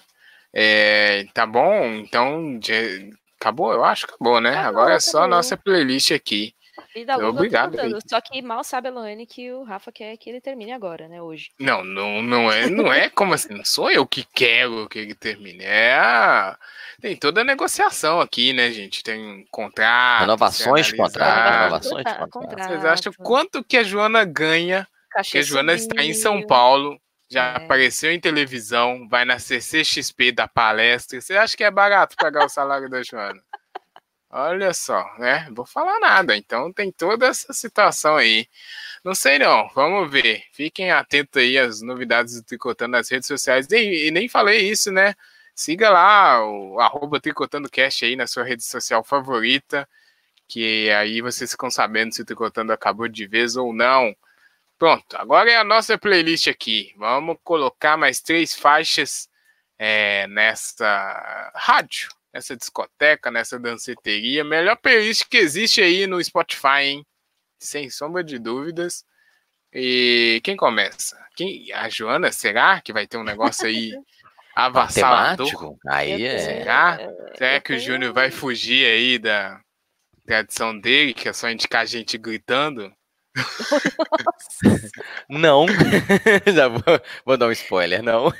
É, 0.53 1.23
tá 1.33 1.45
bom, 1.45 1.85
então 1.95 2.59
de- 2.59 3.13
acabou, 3.39 3.71
eu 3.71 3.85
acho 3.85 4.05
que 4.07 4.13
acabou, 4.13 4.41
né? 4.41 4.49
Acabou, 4.49 4.67
Agora 4.81 4.95
é 4.95 4.99
só 4.99 5.19
a 5.19 5.21
acabou. 5.21 5.37
nossa 5.37 5.55
playlist 5.55 6.11
aqui. 6.11 6.53
Longa 6.95 7.23
ao 7.23 7.29
Obrigado. 7.29 7.77
Só 8.07 8.19
que 8.21 8.41
mal 8.41 8.63
sabe 8.63 8.87
a 8.87 8.91
Lohane 8.91 9.25
que 9.25 9.51
o 9.51 9.63
Rafa 9.63 9.91
quer 9.91 10.15
que 10.17 10.29
ele 10.29 10.41
termine 10.41 10.71
agora, 10.71 11.07
né? 11.07 11.21
Hoje. 11.21 11.49
Não, 11.59 11.83
não, 11.83 12.21
não 12.21 12.51
é, 12.51 12.69
não 12.69 12.91
é 12.91 13.09
como 13.09 13.33
assim, 13.33 13.53
não 13.53 13.65
sou 13.65 13.89
eu 13.91 14.05
que 14.05 14.23
quero 14.33 14.87
que 14.89 14.99
ele 14.99 15.15
termine. 15.15 15.63
É 15.63 15.93
a- 15.95 16.57
tem 17.01 17.15
toda 17.15 17.41
a 17.41 17.43
negociação 17.45 18.19
aqui, 18.19 18.51
né, 18.53 18.71
gente? 18.71 19.03
Tem 19.03 19.45
contrato. 19.51 20.21
Renovações 20.21 20.91
contrato, 20.91 21.59
renovações 21.59 22.05
de 22.05 22.11
Contra- 22.11 22.27
contrato. 22.27 22.67
Vocês 22.69 22.85
acham 22.85 23.13
quanto 23.13 23.63
que 23.63 23.77
a 23.77 23.83
Joana 23.83 24.25
ganha? 24.25 24.87
Porque 25.11 25.17
Cachê 25.17 25.37
a 25.39 25.41
Joana 25.41 25.73
está 25.73 26.03
em 26.03 26.13
São. 26.13 26.45
Paulo, 26.45 26.99
já 27.31 27.53
É. 27.53 27.55
apareceu 27.57 28.11
em 28.11 28.19
televisão, 28.19 29.07
vai 29.09 29.23
na 29.25 29.39
CCXP 29.39 30.31
da 30.31 30.47
palestra. 30.47 31.19
Você 31.21 31.35
acha 31.37 31.55
que 31.55 31.63
é 31.63 31.71
barato 31.71 32.15
pagar 32.17 32.45
o 32.45 32.49
salário 32.49 32.89
da 32.89 33.01
Joana? 33.03 33.41
Olha 34.31 34.73
só, 34.73 35.03
né? 35.17 35.47
Vou 35.51 35.65
falar 35.65 35.99
nada. 35.99 36.35
Então 36.37 36.71
tem 36.71 36.91
toda 36.91 37.27
essa 37.27 37.51
situação 37.53 38.15
aí. 38.15 38.47
Não 39.03 39.15
sei 39.15 39.39
não, 39.39 39.69
vamos 39.73 40.11
ver. 40.11 40.43
Fiquem 40.51 40.91
atentos 40.91 41.41
aí 41.41 41.57
às 41.57 41.81
novidades 41.81 42.35
do 42.35 42.43
Tricotando 42.43 42.91
nas 42.91 43.09
redes 43.09 43.27
sociais. 43.27 43.67
E, 43.71 44.07
e 44.07 44.11
nem 44.11 44.29
falei 44.29 44.69
isso, 44.69 44.91
né? 44.91 45.15
Siga 45.55 45.89
lá 45.89 46.45
o 46.45 46.79
arroba 46.79 47.19
aí 48.03 48.15
na 48.15 48.27
sua 48.27 48.43
rede 48.43 48.63
social 48.63 49.03
favorita, 49.03 49.87
que 50.47 50.89
aí 50.91 51.21
vocês 51.21 51.51
ficam 51.51 51.69
sabendo 51.71 52.13
se 52.13 52.21
o 52.21 52.25
Tricotando 52.25 52.71
acabou 52.71 53.07
de 53.07 53.27
vez 53.27 53.55
ou 53.57 53.73
não. 53.73 54.15
Pronto, 54.77 55.17
agora 55.17 55.51
é 55.51 55.57
a 55.57 55.63
nossa 55.63 55.97
playlist 55.97 56.47
aqui. 56.47 56.93
Vamos 56.97 57.37
colocar 57.43 57.97
mais 57.97 58.21
três 58.21 58.55
faixas 58.55 59.29
é, 59.77 60.27
nessa 60.27 61.51
rádio, 61.55 62.09
nessa 62.33 62.55
discoteca, 62.55 63.31
nessa 63.31 63.59
danceteria. 63.59 64.43
Melhor 64.43 64.75
playlist 64.77 65.27
que 65.29 65.37
existe 65.37 65.81
aí 65.81 66.07
no 66.07 66.23
Spotify, 66.23 66.81
hein? 66.81 67.05
Sem 67.59 67.89
sombra 67.89 68.23
de 68.23 68.39
dúvidas. 68.39 69.03
E 69.73 70.41
quem 70.43 70.55
começa? 70.55 71.17
Quem? 71.35 71.71
A 71.73 71.89
Joana, 71.89 72.31
será 72.31 72.81
que 72.81 72.93
vai 72.93 73.05
ter 73.05 73.17
um 73.17 73.23
negócio 73.23 73.67
aí 73.67 73.91
avassalador? 74.55 75.77
Aí 75.87 76.25
é. 76.25 76.39
Será? 76.39 76.97
Será 77.37 77.61
que 77.61 77.73
o 77.73 77.79
Júnior 77.79 78.13
vai 78.13 78.31
fugir 78.31 78.85
aí 78.85 79.19
da 79.19 79.61
tradição 80.25 80.77
dele, 80.77 81.13
que 81.13 81.29
é 81.29 81.33
só 81.33 81.49
indicar 81.49 81.85
gente 81.85 82.17
gritando? 82.17 82.91
Não. 85.29 85.65
Já 86.53 86.67
vou, 86.67 86.83
vou 87.25 87.37
dar 87.37 87.47
um 87.47 87.51
spoiler, 87.51 88.01
não. 88.03 88.33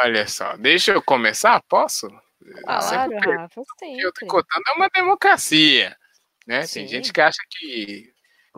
Olha 0.00 0.26
só, 0.28 0.56
deixa 0.56 0.92
eu 0.92 1.02
começar, 1.02 1.60
posso? 1.68 2.08
Claro, 2.62 2.82
Sempre 3.12 3.36
Rafa, 3.36 3.48
porque 3.54 3.84
o 3.86 3.88
sempre. 3.96 4.12
Tricotando 4.12 4.62
é 4.68 4.72
uma 4.72 4.88
democracia, 4.88 5.96
né? 6.46 6.66
Sim. 6.66 6.80
Tem 6.80 6.88
gente 6.88 7.12
que 7.12 7.20
acha 7.20 7.38
que 7.50 8.12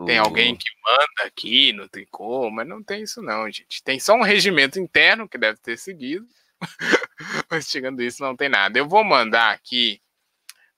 tem 0.05 0.17
alguém 0.17 0.55
que 0.55 0.69
manda 0.83 1.27
aqui 1.27 1.73
no 1.73 1.89
tricô, 1.89 2.49
mas 2.49 2.67
não 2.67 2.83
tem 2.83 3.03
isso 3.03 3.21
não, 3.21 3.49
gente. 3.51 3.83
Tem 3.83 3.99
só 3.99 4.13
um 4.13 4.23
regimento 4.23 4.79
interno 4.79 5.27
que 5.27 5.37
deve 5.37 5.59
ter 5.59 5.77
seguido, 5.77 6.25
mas 7.49 7.67
tirando 7.69 8.01
isso 8.01 8.21
não 8.23 8.35
tem 8.35 8.47
nada. 8.49 8.77
Eu 8.77 8.87
vou 8.87 9.03
mandar 9.03 9.51
aqui 9.51 10.01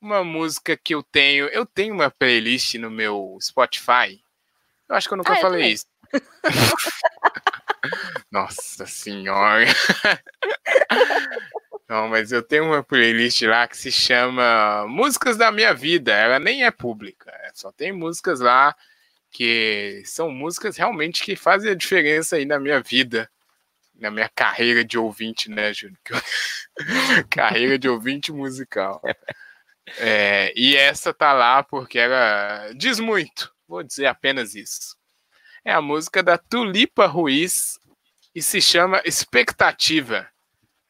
uma 0.02 0.24
música 0.24 0.76
que 0.78 0.96
eu 0.96 1.04
tenho. 1.04 1.46
Eu 1.48 1.66
tenho 1.66 1.94
uma 1.94 2.10
playlist 2.10 2.76
no 2.76 2.90
meu 2.90 3.38
Spotify. 3.42 4.22
Eu 4.90 4.96
acho 4.96 5.08
que 5.08 5.14
eu 5.14 5.18
nunca 5.18 5.34
Ah, 5.34 5.38
eu 5.38 5.42
falei 5.42 5.60
também. 5.62 5.74
isso. 5.74 5.86
Nossa 8.34 8.88
senhora. 8.88 9.68
Não, 11.88 12.10
mas 12.10 12.32
eu 12.32 12.42
tenho 12.42 12.66
uma 12.66 12.84
playlist 12.84 13.44
lá 13.44 13.68
que 13.68 13.78
se 13.78 13.92
chama 13.92 14.88
Músicas 14.88 15.38
da 15.38 15.52
Minha 15.52 15.72
Vida. 15.72 16.12
Ela 16.12 16.40
nem 16.40 16.66
é 16.66 16.72
pública, 16.72 17.30
é, 17.30 17.52
só 17.54 17.72
tem 17.72 17.92
músicas 17.92 18.40
lá 18.40 18.76
que 19.30 20.02
são 20.04 20.32
músicas 20.32 20.78
realmente 20.78 21.24
que 21.24 21.36
fazem 21.36 21.70
a 21.70 21.76
diferença 21.76 22.36
aí 22.36 22.46
na 22.46 22.60
minha 22.60 22.82
vida, 22.82 23.30
na 23.94 24.10
minha 24.10 24.30
carreira 24.30 24.84
de 24.84 24.98
ouvinte, 24.98 25.52
né, 25.52 25.72
Júnior? 25.72 26.00
Carreira 27.30 27.78
de 27.78 27.88
ouvinte 27.88 28.32
musical. 28.32 29.00
É, 30.00 30.52
e 30.56 30.76
essa 30.76 31.14
tá 31.14 31.34
lá 31.34 31.62
porque 31.62 32.00
ela 32.00 32.72
diz 32.76 33.00
muito, 33.00 33.54
vou 33.68 33.84
dizer 33.84 34.08
apenas 34.08 34.56
isso. 34.56 34.98
É 35.64 35.72
a 35.72 35.82
música 35.82 36.24
da 36.24 36.36
Tulipa 36.36 37.06
Ruiz 37.06 37.80
e 38.36 38.42
se 38.42 38.62
chama 38.62 39.02
Expectativa. 39.06 40.28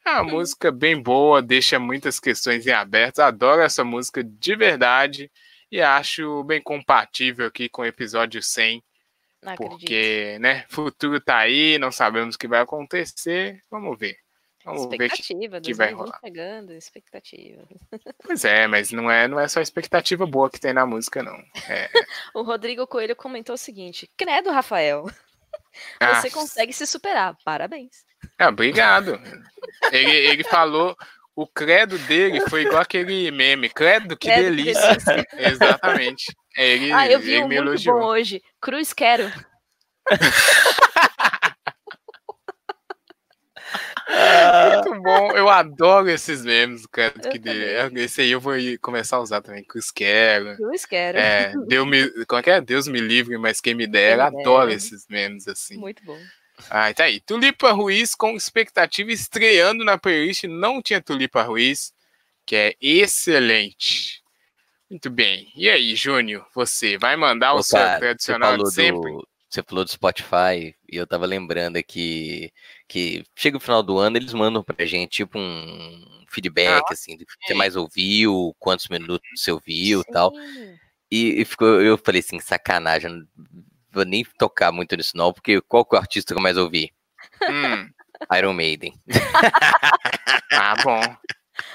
É 0.06 0.10
uma 0.10 0.24
música 0.24 0.70
bem 0.70 1.00
boa, 1.00 1.40
deixa 1.40 1.78
muitas 1.78 2.20
questões 2.20 2.66
em 2.66 2.72
aberto. 2.72 3.20
Adoro 3.20 3.62
essa 3.62 3.82
música 3.82 4.22
de 4.22 4.54
verdade 4.54 5.30
e 5.72 5.80
acho 5.80 6.44
bem 6.44 6.60
compatível 6.62 7.46
aqui 7.46 7.68
com 7.70 7.82
o 7.82 7.86
episódio 7.86 8.42
100, 8.42 8.82
Não 9.42 9.52
acredito. 9.54 9.78
porque, 9.78 10.38
né, 10.40 10.66
futuro 10.68 11.20
tá 11.20 11.38
aí, 11.38 11.78
não 11.78 11.90
sabemos 11.90 12.34
o 12.34 12.38
que 12.38 12.46
vai 12.46 12.60
acontecer, 12.60 13.62
vamos 13.70 13.98
ver. 13.98 14.16
Vamos 14.62 14.86
ver 14.88 15.10
que. 15.10 15.22
Expectativa, 15.22 15.60
que 15.60 15.74
vai 15.74 15.92
2020 15.94 15.94
rolar. 15.94 16.20
chegando, 16.24 16.72
expectativa. 16.72 17.62
Pois 18.22 18.44
é, 18.44 18.66
mas 18.66 18.90
não 18.92 19.10
é, 19.10 19.26
não 19.28 19.38
é 19.40 19.46
só 19.48 19.60
expectativa 19.60 20.26
boa 20.26 20.50
que 20.50 20.60
tem 20.60 20.72
na 20.72 20.86
música, 20.86 21.22
não. 21.22 21.36
É, 21.68 21.88
O 22.34 22.42
Rodrigo 22.42 22.86
Coelho 22.86 23.16
comentou 23.16 23.54
o 23.54 23.58
seguinte: 23.58 24.10
Credo, 24.16 24.50
Rafael, 24.50 25.04
ah, 26.00 26.20
você 26.20 26.30
consegue 26.30 26.72
se 26.72 26.86
superar. 26.86 27.36
Parabéns. 27.44 28.04
ah, 28.38 28.48
obrigado. 28.48 29.20
Ele, 29.92 30.10
ele 30.10 30.44
falou. 30.44 30.96
O 31.36 31.48
credo 31.48 31.98
dele 31.98 32.40
foi 32.48 32.62
igual 32.62 32.80
aquele 32.80 33.28
meme. 33.32 33.68
Credo, 33.68 34.16
que 34.16 34.28
Credo, 34.28 34.38
que 34.40 34.50
delícia. 34.50 34.88
delícia. 34.96 35.26
Exatamente. 35.32 36.32
Ele, 36.56 36.92
ah, 36.92 37.10
eu 37.10 37.18
vi 37.18 37.38
um 37.38 37.48
me 37.48 37.56
muito 37.56 37.70
elogiou. 37.70 37.98
bom 37.98 38.06
hoje. 38.06 38.40
Cruz 38.60 38.92
quero. 38.92 39.32
Muito 44.08 45.02
bom. 45.02 45.32
Eu 45.32 45.48
adoro 45.48 46.08
esses 46.08 46.44
memes, 46.44 46.82
Eu 46.82 47.30
que 47.30 47.38
delícia. 47.38 47.90
Esse 47.94 48.20
aí 48.20 48.30
eu 48.30 48.40
vou 48.40 48.54
começar 48.80 49.16
a 49.16 49.20
usar 49.20 49.40
também. 49.40 49.64
Cruz 49.64 49.90
quero. 49.90 50.56
Cruz 50.56 50.84
quero. 50.84 51.18
É, 51.18 51.52
Deus 51.66 51.86
me, 51.86 52.24
como 52.26 52.40
é 52.40 52.42
que 52.42 52.50
é? 52.50 52.60
Deus 52.60 52.86
me 52.86 53.00
livre, 53.00 53.38
mas 53.38 53.60
quem 53.60 53.74
me 53.74 53.86
dera. 53.86 54.30
Quem 54.30 54.36
me 54.36 54.42
Adoro 54.42 54.66
dera. 54.66 54.76
esses 54.76 55.06
memes 55.08 55.48
assim. 55.48 55.76
Muito 55.78 56.04
bom. 56.04 56.18
Ah, 56.70 56.92
tá 56.94 57.04
aí. 57.04 57.20
Tulipa 57.20 57.72
Ruiz 57.72 58.14
com 58.14 58.36
expectativa 58.36 59.10
estreando 59.10 59.84
na 59.84 59.98
playlist. 59.98 60.44
Não 60.44 60.80
tinha 60.80 61.00
Tulipa 61.00 61.42
Ruiz, 61.42 61.92
que 62.46 62.54
é 62.54 62.74
excelente. 62.80 64.22
Muito 64.88 65.10
bem. 65.10 65.50
E 65.56 65.68
aí, 65.68 65.96
Júnior, 65.96 66.46
você 66.54 66.96
vai 66.96 67.16
mandar 67.16 67.54
o 67.54 67.58
Ô, 67.58 67.62
seu 67.62 67.78
cara, 67.78 67.98
tradicional 67.98 68.52
você 68.52 68.56
falou 68.56 68.68
de 68.68 68.74
sempre? 68.74 69.12
Do, 69.12 69.28
você 69.54 69.62
falou 69.62 69.84
do 69.84 69.90
Spotify 69.90 70.74
e 70.90 70.96
eu 70.96 71.06
tava 71.06 71.26
lembrando 71.26 71.76
aqui 71.76 72.52
que 72.88 73.24
chega 73.36 73.56
o 73.56 73.60
final 73.60 73.82
do 73.82 73.98
ano, 73.98 74.16
eles 74.16 74.32
mandam 74.32 74.62
pra 74.62 74.84
gente 74.84 75.12
tipo 75.12 75.38
um 75.38 76.24
feedback, 76.28 76.82
assim, 76.92 77.16
do 77.16 77.24
que 77.24 77.32
você 77.40 77.54
mais 77.54 77.76
ouviu, 77.76 78.54
quantos 78.58 78.88
minutos 78.88 79.28
você 79.36 79.52
ouviu 79.52 80.00
e 80.00 80.12
tal. 80.12 80.32
E, 81.10 81.40
e 81.40 81.44
ficou, 81.44 81.80
eu 81.80 81.96
falei 81.96 82.20
assim, 82.20 82.40
sacanagem, 82.40 83.26
vou 83.92 84.04
nem 84.04 84.24
tocar 84.38 84.72
muito 84.72 84.96
nisso 84.96 85.16
não, 85.16 85.32
porque 85.32 85.60
qual 85.60 85.84
que 85.84 85.94
é 85.94 85.98
o 85.98 86.00
artista 86.02 86.34
que 86.34 86.38
eu 86.38 86.42
mais 86.42 86.56
ouvi? 86.56 86.92
Hum, 87.48 87.88
Iron 88.36 88.52
Maiden. 88.54 88.92
ah, 90.52 90.74
bom. 90.82 91.00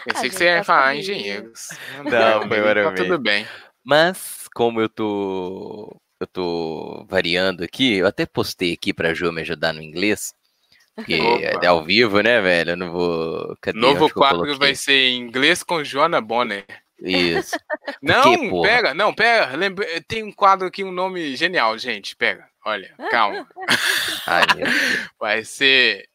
Pensei 0.04 0.28
Ah, 0.28 0.30
que 0.30 0.36
você 0.36 0.44
ia 0.46 0.56
gente, 0.58 0.66
falar 0.66 0.82
tá 0.84 0.96
engenheiros. 0.96 1.70
Não, 1.98 2.04
foi 2.50 2.60
tá 2.60 2.72
Iron 2.72 2.96
tudo 2.96 3.10
Maiden. 3.10 3.22
bem. 3.22 3.48
Mas, 3.84 4.48
como 4.54 4.82
eu 4.82 4.90
tô. 4.90 6.02
Eu 6.20 6.28
tô 6.28 7.06
variando 7.08 7.64
aqui, 7.64 7.96
eu 7.98 8.08
até 8.08 8.26
postei 8.26 8.74
aqui 8.74 8.94
pra 8.94 9.14
Ju 9.14 9.32
me 9.32 9.42
ajudar 9.42 9.74
no 9.74 9.82
inglês. 9.82 10.34
Porque 10.96 11.16
Opa. 11.20 11.66
é 11.66 11.68
ao 11.68 11.84
vivo, 11.84 12.20
né, 12.22 12.42
velho? 12.42 12.72
Eu 12.72 12.78
não 12.78 12.92
vou. 12.92 13.58
Cadê? 13.62 13.80
Novo 13.80 14.10
quadro 14.10 14.58
vai 14.58 14.76
ser 14.76 15.10
em 15.10 15.18
inglês 15.22 15.64
com 15.64 15.84
Joana 15.84 16.20
Bonner. 16.20 16.66
Isso. 17.02 17.58
Não, 18.04 18.62
pega, 18.62 18.94
não, 18.94 19.14
pega. 19.14 19.56
Lembra, 19.56 19.86
tem 20.08 20.22
um 20.24 20.32
quadro 20.32 20.68
aqui, 20.68 20.84
um 20.84 20.92
nome 20.92 21.36
genial, 21.36 21.78
gente. 21.78 22.16
Pega, 22.16 22.46
olha, 22.66 22.94
calma. 23.10 23.48
Ai. 24.28 24.46
Vai 25.18 25.44
ser 25.44 26.08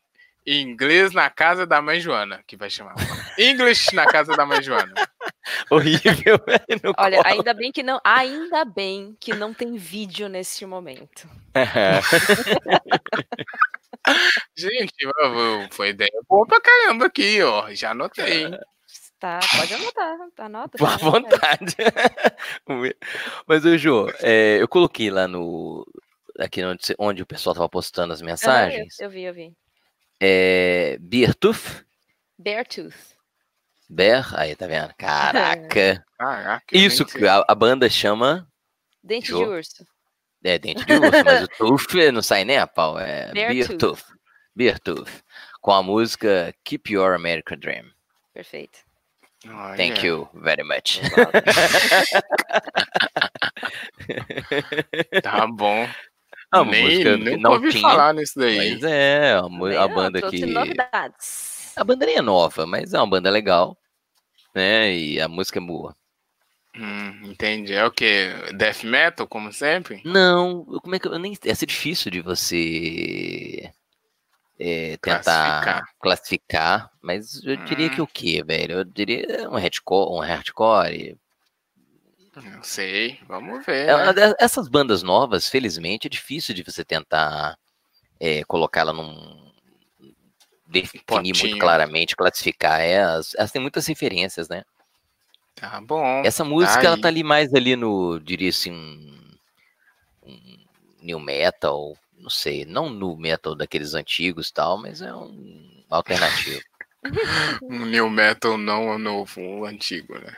inglês 0.46 1.12
na 1.12 1.30
casa 1.30 1.66
da 1.66 1.80
mãe 1.80 2.00
Joana, 2.00 2.42
que 2.46 2.56
vai 2.56 2.68
chamar. 2.68 2.94
English 3.38 3.94
na 3.94 4.06
casa 4.06 4.36
da 4.36 4.44
mãe 4.44 4.62
Joana. 4.62 4.92
Horrível, 5.70 6.38
Olha, 6.98 7.22
ainda 7.24 7.54
bem 7.54 7.72
que 7.72 7.82
não, 7.82 7.98
ainda 8.04 8.64
bem 8.64 9.16
que 9.20 9.34
não 9.34 9.52
tem 9.52 9.76
vídeo 9.76 10.28
nesse 10.28 10.64
momento. 10.66 11.28
Gente, 14.56 14.94
foi 15.70 15.90
ideia 15.90 16.10
boa 16.28 16.44
pra 16.46 16.60
caramba 16.60 17.06
aqui, 17.06 17.40
ó. 17.42 17.72
Já 17.72 17.92
anotei. 17.92 18.50
Tá, 19.18 19.40
pode 19.56 19.72
anotar, 19.72 20.18
anota. 20.38 20.76
Fica 20.76 20.92
à 20.92 20.98
vontade. 20.98 21.74
Mas, 23.46 23.64
ô, 23.64 23.78
Jô, 23.78 24.10
é, 24.20 24.58
eu 24.60 24.68
coloquei 24.68 25.08
lá 25.10 25.26
no. 25.26 25.86
Aqui 26.38 26.62
onde, 26.64 26.94
onde 26.98 27.22
o 27.22 27.26
pessoal 27.26 27.54
tava 27.54 27.66
postando 27.68 28.12
as 28.12 28.20
mensagens. 28.20 28.98
eu, 28.98 29.06
eu 29.06 29.10
vi, 29.10 29.22
eu 29.22 29.32
vi. 29.32 29.56
É, 30.20 30.98
Beertooth. 31.00 31.86
Beartooth. 32.38 33.13
Bear. 33.88 34.32
Aí, 34.38 34.54
tá 34.56 34.66
vendo? 34.66 34.92
Caraca. 34.98 36.04
Caraca. 36.18 36.64
nem 36.72 36.84
Isso, 36.86 37.04
que 37.04 37.26
a, 37.26 37.44
a 37.46 37.54
banda 37.54 37.88
chama. 37.88 38.48
Dente 39.02 39.28
Jô. 39.28 39.38
de 39.38 39.44
urso. 39.44 39.86
É, 40.42 40.58
dente 40.58 40.84
de 40.84 40.92
urso, 40.92 41.24
mas 41.24 41.42
o 41.44 41.48
tooth 41.58 42.12
não 42.12 42.22
sai 42.22 42.44
nem 42.44 42.58
a 42.58 42.66
pau. 42.66 42.98
É. 42.98 43.32
Beertooth. 43.32 44.02
Beertooth. 44.54 45.10
Com 45.60 45.72
a 45.72 45.82
música 45.82 46.54
Keep 46.64 46.92
Your 46.92 47.14
American 47.14 47.58
Dream. 47.58 47.90
Perfeito. 48.32 48.80
Olha, 49.46 49.76
Thank 49.76 50.06
you 50.06 50.28
very 50.34 50.62
much. 50.62 51.00
Tá 55.22 55.46
bom. 55.46 55.88
Ah, 56.50 56.62
uma 56.62 56.70
nem 56.70 56.84
música 56.84 57.16
nunca 57.16 57.36
não 57.38 57.52
ouvi 57.52 57.70
tinha, 57.70 57.82
falar 57.82 58.14
nisso 58.14 58.38
daí. 58.38 58.74
Mas 58.74 58.84
é, 58.84 59.32
a, 59.32 59.82
a 59.82 59.88
banda 59.88 60.22
que. 60.30 60.46
novidades. 60.46 61.53
A 61.76 61.84
banda 61.84 62.06
nem 62.06 62.16
é 62.16 62.22
nova, 62.22 62.66
mas 62.66 62.92
é 62.94 62.98
uma 62.98 63.08
banda 63.08 63.30
legal. 63.30 63.76
Né? 64.54 64.94
E 64.94 65.20
a 65.20 65.28
música 65.28 65.58
é 65.58 65.62
boa. 65.62 65.96
Hum, 66.76 67.30
entendi. 67.30 67.72
É 67.72 67.84
o 67.84 67.90
que? 67.90 68.28
Death 68.56 68.82
metal, 68.84 69.26
como 69.28 69.52
sempre? 69.52 70.02
Não, 70.04 70.64
como 70.64 70.94
é 70.94 70.98
que 70.98 71.06
eu 71.06 71.18
nem. 71.18 71.36
É 71.44 71.52
difícil 71.66 72.10
de 72.10 72.20
você 72.20 73.70
é, 74.58 74.96
tentar 74.96 75.00
Classificar. 75.00 75.84
classificar. 76.00 76.90
mas 77.02 77.44
eu 77.44 77.56
diria 77.56 77.88
que 77.90 78.00
Hum. 78.00 78.04
o 78.04 78.08
quê, 78.08 78.42
velho? 78.44 78.78
Eu 78.78 78.84
diria 78.84 79.48
um 79.50 79.56
hardcore, 79.56 80.12
um 80.16 80.20
hardcore. 80.20 81.16
Não 82.42 82.62
sei. 82.64 83.20
Vamos 83.28 83.64
ver. 83.64 83.88
É 83.88 83.96
né? 83.96 84.12
de- 84.12 84.36
Essas 84.40 84.66
bandas 84.68 85.02
novas, 85.04 85.48
felizmente, 85.48 86.06
é 86.08 86.10
difícil 86.10 86.54
de 86.54 86.62
você 86.64 86.84
tentar 86.84 87.56
é, 88.18 88.42
colocá-la 88.44 88.92
num. 88.92 89.52
Definir 90.66 91.02
muito 91.06 91.06
Potinho. 91.06 91.58
claramente, 91.58 92.16
classificar. 92.16 92.80
É, 92.80 92.92
elas, 92.94 93.34
elas 93.36 93.50
têm 93.52 93.60
muitas 93.62 93.86
referências, 93.86 94.48
né? 94.48 94.62
Tá 95.54 95.80
bom. 95.80 96.22
Essa 96.24 96.44
música, 96.44 96.84
ela 96.86 96.96
aí. 96.96 97.00
tá 97.00 97.08
ali 97.08 97.22
mais 97.22 97.52
ali 97.54 97.76
no, 97.76 98.18
diria 98.18 98.48
assim, 98.50 98.72
um, 98.72 99.36
um 100.26 100.58
new 101.02 101.20
metal, 101.20 101.96
não 102.18 102.30
sei, 102.30 102.64
não 102.64 102.90
no 102.90 103.16
metal 103.16 103.54
daqueles 103.54 103.94
antigos 103.94 104.48
e 104.48 104.52
tal, 104.52 104.76
mas 104.78 105.00
é 105.00 105.14
um 105.14 105.84
alternativo, 105.90 106.60
Um 107.62 107.86
new 107.86 108.08
metal 108.10 108.56
não 108.58 108.88
o 108.88 108.98
novo, 108.98 109.40
o 109.40 109.64
antigo, 109.66 110.18
né? 110.18 110.36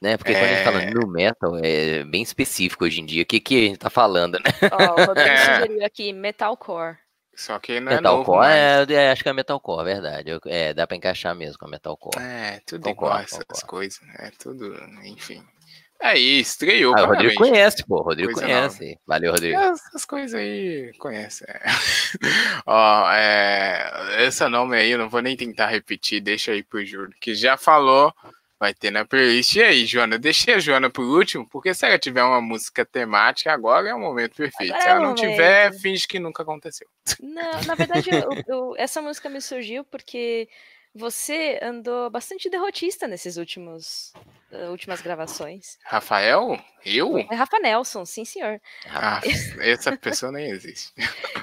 né? 0.00 0.16
Porque 0.18 0.34
quando 0.34 0.44
a 0.44 0.48
gente 0.48 0.64
fala 0.64 0.82
É. 0.82 0.90
new 0.90 1.08
metal, 1.08 1.58
é 1.62 2.04
bem 2.04 2.22
específico 2.22 2.84
hoje 2.84 3.00
em 3.00 3.06
dia. 3.06 3.22
O 3.22 3.26
que, 3.26 3.40
que 3.40 3.56
a 3.64 3.68
gente 3.68 3.78
tá 3.78 3.90
falando, 3.90 4.34
né? 4.34 4.50
Ó, 4.70 5.00
o 5.00 5.04
Rodrigo 5.06 5.28
É. 5.30 5.36
sugeriu 5.56 5.84
aqui 5.84 6.12
metalcore. 6.12 6.98
Só 7.36 7.58
que 7.58 7.80
não 7.80 7.92
é 7.92 8.00
novo 8.00 8.18
metalcore, 8.18 8.38
mais. 8.38 8.90
é, 8.90 8.94
é, 8.94 9.10
acho 9.10 9.22
que 9.22 9.28
é 9.28 9.32
metalcore, 9.32 9.84
verdade. 9.84 10.30
Eu- 10.30 10.40
É, 10.46 10.72
dá 10.74 10.86
pra 10.86 10.96
encaixar 10.96 11.34
mesmo 11.34 11.58
com 11.58 11.66
a 11.66 11.70
metalcore. 11.70 12.22
É, 12.22 12.60
tudo 12.66 12.82
Concordo, 12.84 13.06
igual 13.14 13.22
essas 13.24 13.38
concordo. 13.44 13.66
coisas. 13.66 14.00
É 14.18 14.30
tudo, 14.38 14.74
enfim. 15.04 15.42
Aí, 16.00 16.40
estreou. 16.40 16.94
Ah, 16.98 17.04
o 17.04 17.06
Rodrigo 17.06 17.34
conhece, 17.36 17.84
pô, 17.86 18.00
o 18.00 18.02
Rodrigo 18.02 18.32
Coisa 18.32 18.46
conhece. 18.46 18.98
Valeu, 19.06 19.32
Rodrigo. 19.32 19.58
Essas 19.58 20.04
coisas 20.04 20.34
aí 20.38 20.92
conhece. 20.98 21.44
é. 21.48 21.62
Ó, 22.66 23.10
é, 23.12 24.26
esse 24.26 24.46
nome 24.48 24.76
aí 24.76 24.90
eu 24.90 24.98
não 24.98 25.08
vou 25.08 25.22
nem 25.22 25.36
tentar 25.36 25.68
repetir, 25.68 26.20
deixa 26.20 26.52
aí 26.52 26.62
pro 26.62 26.84
Júlio, 26.84 27.14
que 27.20 27.34
já 27.34 27.56
falou, 27.56 28.12
vai 28.58 28.72
ter 28.74 28.90
na 28.90 29.04
playlist. 29.04 29.54
E 29.56 29.62
aí, 29.62 29.86
Joana? 29.86 30.18
Deixei 30.18 30.54
a 30.54 30.58
Joana 30.58 30.88
por 30.90 31.04
último, 31.04 31.46
porque 31.48 31.74
se 31.74 31.84
ela 31.86 31.98
tiver 31.98 32.22
uma 32.22 32.40
música 32.40 32.84
temática, 32.84 33.52
agora 33.52 33.88
é 33.88 33.94
o 33.94 33.98
momento 34.00 34.36
perfeito. 34.36 34.72
Agora 34.72 34.82
se 34.82 34.88
é 34.88 34.90
ela 34.90 35.00
o 35.00 35.02
não 35.02 35.10
momento. 35.14 35.30
tiver, 35.30 35.72
finge 35.80 36.06
que 36.08 36.18
nunca 36.18 36.42
aconteceu. 36.42 36.86
Não, 37.20 37.62
na 37.66 37.74
verdade, 37.74 38.10
eu- 38.10 38.42
eu- 38.46 38.74
essa 38.76 39.02
música 39.02 39.28
me 39.28 39.40
surgiu 39.40 39.84
porque 39.84 40.48
você 40.94 41.58
andou 41.60 42.08
bastante 42.08 42.48
derrotista 42.48 43.08
nesses 43.08 43.36
últimos 43.36 44.12
eh, 44.52 44.68
últimas 44.68 45.00
gravações. 45.02 45.78
Rafael? 45.82 46.56
Eu? 46.84 47.18
É 47.18 47.34
Rafa 47.34 47.58
Nelson, 47.58 48.04
sim 48.04 48.24
senhor. 48.24 48.60
Ah, 48.86 49.20
essa 49.60 49.96
pessoa 49.96 50.30
nem 50.30 50.50
existe. 50.50 50.92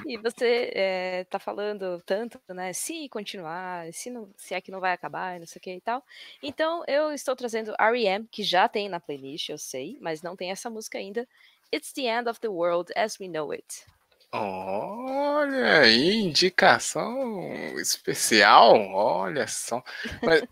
E 0.06 0.16
você 0.16 0.70
eh, 0.74 1.26
tá 1.28 1.38
falando 1.38 2.02
tanto, 2.06 2.40
né? 2.48 2.72
Se 2.72 3.08
continuar, 3.10 3.92
se, 3.92 4.08
não, 4.08 4.30
se 4.36 4.54
é 4.54 4.60
que 4.60 4.70
não 4.70 4.80
vai 4.80 4.92
acabar, 4.92 5.36
e 5.36 5.40
não 5.40 5.46
sei 5.46 5.58
o 5.58 5.62
que 5.62 5.74
e 5.74 5.80
tal. 5.80 6.02
Então 6.42 6.82
eu 6.86 7.12
estou 7.12 7.36
trazendo 7.36 7.74
R.E.M., 7.78 8.26
que 8.30 8.42
já 8.42 8.66
tem 8.68 8.88
na 8.88 9.00
playlist, 9.00 9.50
eu 9.50 9.58
sei, 9.58 9.98
mas 10.00 10.22
não 10.22 10.34
tem 10.34 10.50
essa 10.50 10.70
música 10.70 10.96
ainda. 10.96 11.28
It's 11.74 11.92
the 11.92 12.02
end 12.02 12.28
of 12.28 12.40
the 12.40 12.48
world 12.48 12.92
as 12.96 13.18
we 13.20 13.28
know 13.28 13.52
it. 13.52 13.84
Olha 14.32 15.80
aí, 15.80 16.14
indicação 16.16 17.52
especial. 17.78 18.74
Olha 18.92 19.46
só. 19.46 19.82
Mas- 20.22 20.42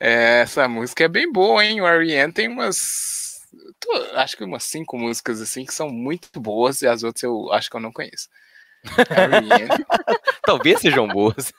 É, 0.00 0.40
Essa 0.42 0.68
música 0.68 1.04
é 1.04 1.08
bem 1.08 1.30
boa, 1.32 1.64
hein? 1.64 1.80
O 1.80 1.86
R.E.M. 1.86 2.32
tem 2.32 2.48
umas. 2.48 3.40
tô- 3.80 3.92
acho 4.16 4.36
que 4.36 4.44
umas 4.44 4.64
cinco 4.64 4.98
músicas 4.98 5.40
assim 5.40 5.64
que 5.64 5.72
são 5.74 5.88
muito 5.90 6.40
boas 6.40 6.82
e 6.82 6.86
as 6.86 7.02
outras 7.02 7.22
eu 7.22 7.52
acho 7.52 7.70
que 7.70 7.76
eu 7.76 7.80
não 7.80 7.92
conheço. 7.92 8.28
Talvez 10.44 10.80
sejam 10.80 11.08
boas. 11.08 11.52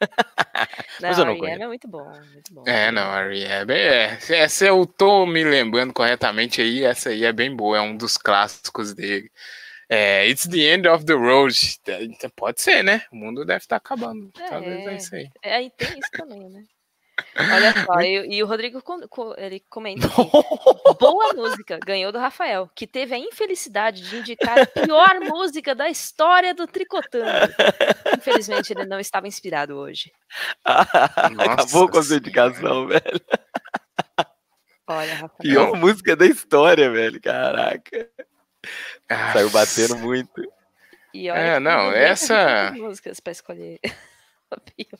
Não, 0.99 1.09
Mas 1.09 1.17
eu 1.17 1.25
não 1.25 1.33
R.E.M. 1.33 1.39
conheço. 1.39 1.63
é 1.63 1.67
muito 1.67 1.87
bom, 1.87 2.11
muito 2.33 2.53
bom. 2.53 2.63
É, 2.67 2.91
não, 2.91 3.03
a 3.11 3.23
Rehab 3.27 3.71
é. 3.71 4.17
Essa 4.29 4.65
eu 4.65 4.85
tô 4.85 5.25
me 5.25 5.43
lembrando 5.43 5.93
corretamente 5.93 6.61
aí, 6.61 6.83
essa 6.83 7.09
aí 7.09 7.23
é 7.25 7.33
bem 7.33 7.55
boa, 7.55 7.77
é 7.77 7.81
um 7.81 7.95
dos 7.97 8.17
clássicos 8.17 8.93
dele. 8.93 9.31
É, 9.89 10.27
It's 10.27 10.47
the 10.47 10.57
End 10.73 10.87
of 10.87 11.05
the 11.05 11.13
Road. 11.13 11.55
É, 11.87 12.29
Pode 12.35 12.61
ser, 12.61 12.83
né? 12.83 13.03
O 13.11 13.15
mundo 13.15 13.45
deve 13.45 13.59
estar 13.59 13.77
acabando. 13.77 14.29
Talvez 14.31 14.85
é 14.85 14.91
É. 14.91 14.95
isso 14.95 15.15
aí. 15.15 15.29
É, 15.43 15.55
aí 15.55 15.71
tem 15.77 15.97
isso 15.99 16.11
também, 16.11 16.49
né? 16.49 16.63
Olha 17.35 17.73
só, 17.83 17.99
e, 18.01 18.35
e 18.35 18.43
o 18.43 18.45
Rodrigo 18.45 18.79
ele 19.37 19.59
comenta 19.69 20.05
aqui, 20.05 20.97
boa 20.99 21.33
música, 21.33 21.79
ganhou 21.83 22.11
do 22.11 22.19
Rafael, 22.19 22.69
que 22.75 22.85
teve 22.85 23.15
a 23.15 23.17
infelicidade 23.17 24.07
de 24.07 24.17
indicar 24.17 24.59
a 24.59 24.65
pior 24.67 25.19
música 25.25 25.73
da 25.73 25.89
história 25.89 26.53
do 26.53 26.67
Tricotando. 26.67 27.51
Infelizmente, 28.15 28.71
ele 28.71 28.85
não 28.85 28.99
estava 28.99 29.27
inspirado 29.27 29.75
hoje. 29.77 30.11
Acabou 30.63 31.89
com 31.89 31.97
a 31.97 32.03
sua 32.03 32.17
indicação, 32.17 32.85
velho. 32.87 33.21
Olha, 34.85 35.13
Rafael. 35.13 35.31
Pior 35.41 35.75
música 35.75 36.15
da 36.15 36.25
história, 36.25 36.91
velho. 36.91 37.19
Caraca. 37.19 38.09
Ah, 39.09 39.33
Saiu 39.33 39.49
batendo 39.49 39.97
muito. 39.97 40.41
E 41.13 41.29
olha 41.29 41.39
É, 41.39 41.59
não, 41.59 41.91
essa- 41.91 42.71
músicas 42.71 43.19
para 43.19 43.31
escolher. 43.31 43.79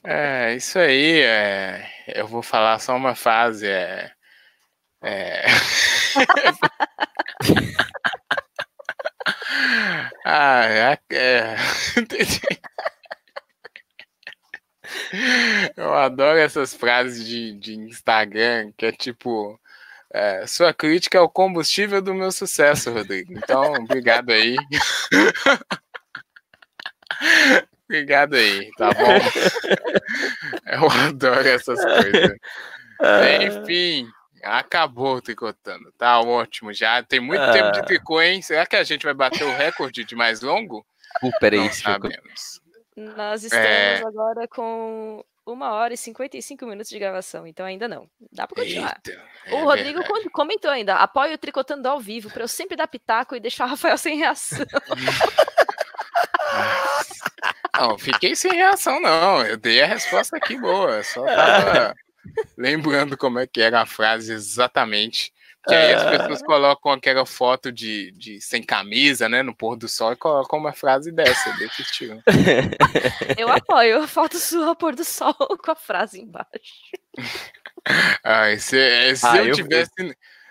É, 0.04 0.56
isso 0.56 0.78
aí, 0.78 1.22
é, 1.22 1.90
eu 2.08 2.28
vou 2.28 2.44
falar 2.44 2.80
só 2.80 2.94
uma 2.98 3.16
frase, 3.16 3.66
é... 3.66 4.12
é... 5.02 5.46
ah, 10.26 10.66
é, 10.66 11.00
é... 11.14 11.56
Eu 15.76 15.94
adoro 15.94 16.38
essas 16.38 16.74
frases 16.74 17.26
de, 17.26 17.54
de 17.54 17.76
Instagram, 17.76 18.72
que 18.78 18.86
é 18.86 18.92
tipo... 18.92 19.60
é, 20.14 20.46
sua 20.48 20.74
crítica 20.74 21.18
é 21.18 21.22
o 21.22 21.30
combustível 21.30 22.02
do 22.02 22.14
meu 22.14 22.32
sucesso, 22.32 22.92
Rodrigo. 22.92 23.34
Então, 23.34 23.74
obrigado 23.74 24.32
aí. 24.32 24.56
obrigado 27.90 28.36
aí, 28.36 28.70
tá 28.78 28.90
bom? 28.92 29.18
Eu 30.66 30.90
adoro 30.90 31.48
essas 31.48 31.84
coisas. 31.84 32.38
Enfim, 33.42 34.08
acabou 34.44 35.16
o 35.18 35.22
tricotando. 35.22 35.92
Tá 35.98 36.20
ótimo 36.20 36.74
já. 36.74 37.02
Tem 37.04 37.20
muito 37.20 37.42
Ah. 37.42 37.52
tempo 37.54 37.72
de 37.72 37.86
tricô, 37.86 38.22
hein? 38.22 38.42
Será 38.42 38.66
que 38.66 38.76
a 38.76 38.84
gente 38.84 39.04
vai 39.06 39.14
bater 39.14 39.44
o 39.44 39.56
recorde 39.56 40.04
de 40.04 40.16
mais 40.16 40.42
longo? 40.42 40.86
Uh, 41.24 41.32
peraí, 41.40 41.60
Não 41.60 41.72
sabemos. 41.72 42.62
Nós 42.96 43.44
estamos 43.44 43.66
É. 43.66 44.02
agora 44.06 44.48
com 44.48 45.24
uma 45.54 45.72
hora 45.72 45.94
e 45.94 45.98
55 45.98 46.66
minutos 46.66 46.90
de 46.90 47.00
gravação, 47.00 47.46
então 47.48 47.66
ainda 47.66 47.88
não. 47.88 48.10
Dá 48.32 48.46
para 48.48 48.64
continuar. 48.64 49.00
Eita, 49.06 49.22
O 49.52 49.56
é 49.56 49.62
Rodrigo 49.64 50.00
verdade. 50.02 50.24
com- 50.26 50.30
comentou 50.32 50.70
ainda, 50.72 50.96
apoio 50.96 51.34
o 51.34 51.38
Tricotando 51.38 51.88
ao 51.88 52.00
vivo, 52.00 52.30
para 52.30 52.44
eu 52.44 52.48
sempre 52.48 52.76
dar 52.76 52.88
pitaco 52.88 53.36
e 53.36 53.40
deixar 53.40 53.66
o 53.66 53.70
Rafael 53.70 53.98
sem 53.98 54.18
reação. 54.18 54.66
Não, 57.80 57.98
fiquei 57.98 58.36
sem 58.36 58.52
reação, 58.54 59.00
não. 59.00 59.46
Eu 59.46 59.56
dei 59.58 59.82
a 59.82 59.86
resposta 59.86 60.36
aqui 60.38 60.58
boa. 60.60 60.98
eu 60.98 61.04
Só 61.04 61.24
tava 61.24 61.96
lembrando 62.58 63.16
como 63.16 63.38
é 63.40 63.46
que 63.46 63.62
era 63.62 63.82
a 63.82 63.86
frase 63.86 64.34
exatamente. 64.34 65.32
Que 65.68 65.76
aí 65.76 65.94
as 65.94 66.04
pessoas 66.18 66.42
colocam 66.44 66.92
aquela 66.92 67.26
foto 67.26 67.72
de, 67.72 68.12
de 68.14 68.40
sem 68.42 68.64
camisa, 68.64 69.28
né, 69.28 69.44
no 69.44 69.56
pôr 69.56 69.76
do 69.76 69.88
sol 69.88 70.14
e 70.14 70.16
colocam 70.16 70.58
uma 70.60 70.72
frase 70.74 71.12
dessa, 71.12 71.52
desse 71.58 71.82
estilo. 71.82 72.22
Eu 73.38 73.50
apoio 73.52 74.02
a 74.04 74.08
foto 74.08 74.38
sua 74.38 74.76
pôr 74.76 74.96
do 74.96 75.04
sol 75.04 75.34
com 75.64 75.72
a 75.72 75.76
frase 75.76 76.22
embaixo. 76.22 76.48
Ai, 78.24 78.58
se, 78.60 79.16
se 79.16 79.26
Ah, 79.26 79.38
eu 79.38 79.48
eu- 79.48 79.56
tivesse. 79.56 79.92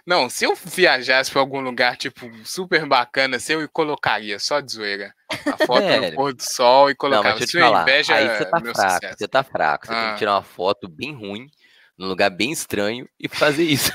Não, 0.06 0.28
se 0.30 0.44
eu 0.44 0.55
viajasse 0.64 1.32
pra 1.32 1.40
algum 1.40 1.60
lugar, 1.60 1.97
tipo, 1.97 2.30
super 2.44 2.86
bacana, 2.86 3.38
assim, 3.38 3.55
eu 3.55 3.68
colocaria 3.68 4.38
só 4.38 4.60
de 4.60 4.70
zoeira. 4.72 5.12
A 5.44 5.56
foto 5.66 5.82
no 5.82 5.88
Sério? 5.90 6.14
pôr 6.14 6.32
do 6.32 6.43
sol 6.43 6.88
e 6.88 6.93
Não, 6.93 6.97
colocava. 6.97 7.30
mas 7.30 7.38
deixa 7.40 7.59
eu 7.59 7.62
te 7.62 7.64
falar. 7.66 7.82
inveja 7.82 8.14
Aí 8.14 8.28
você 8.28 8.44
tá 8.44 8.60
meu 8.60 8.72
fraco, 8.72 8.93
sucesso. 8.94 9.16
você 9.18 9.28
tá 9.28 9.43
fraco. 9.43 9.86
Você 9.86 9.93
tem 9.93 10.01
Ah. 10.02 10.12
que 10.12 10.18
tirar 10.18 10.34
uma 10.34 10.43
foto 10.44 10.86
bem 10.88 11.12
ruim, 11.12 11.48
num 11.98 12.06
lugar 12.09 12.31
bem 12.31 12.51
estranho 12.52 13.09
e 13.18 13.28
fazer 13.28 13.64
isso. 13.64 13.90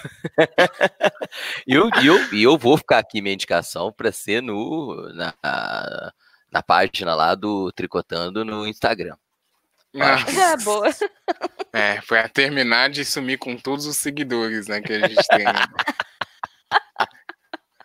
e, 1.67 1.73
eu, 1.73 1.89
e, 2.01 2.07
eu, 2.07 2.17
eu 2.39 2.57
vou 2.57 2.77
ficar 2.77 2.99
aqui 2.99 3.21
minha 3.21 3.33
indicação 3.33 3.91
pra 3.91 4.11
ser 4.11 4.41
no, 4.41 5.11
na, 5.13 5.33
na 6.51 6.61
página 6.63 7.15
lá 7.15 7.35
do 7.35 7.71
Tricotando 7.71 8.43
no 8.45 8.67
Instagram. 8.67 9.15
Ah, 9.99 10.53
É, 10.53 10.57
boa. 10.63 10.89
É, 11.73 12.01
pra 12.01 12.29
terminar 12.29 12.89
de 12.89 13.03
sumir 13.03 13.37
com 13.37 13.57
todos 13.57 13.85
os 13.85 13.97
seguidores, 13.97 14.67
né, 14.67 14.79
que 14.81 14.93
a 14.93 15.07
gente 15.07 15.27
tem. 15.27 15.45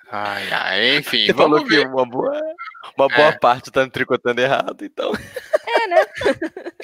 Ai, 0.08 0.52
ai, 0.52 0.96
enfim, 0.98 1.26
Você 1.26 1.32
vamos 1.32 1.58
falou 1.58 1.64
que 1.68 1.76
ver. 1.76 1.88
uma 1.88 2.06
boa, 2.08 2.40
uma 2.96 3.08
boa 3.08 3.28
É. 3.28 3.38
parte 3.38 3.72
tá 3.72 3.84
no 3.84 3.90
tricotando 3.90 4.40
errado, 4.40 4.84
então. 4.84 5.12
É, 5.68 5.86
né? 5.88 5.96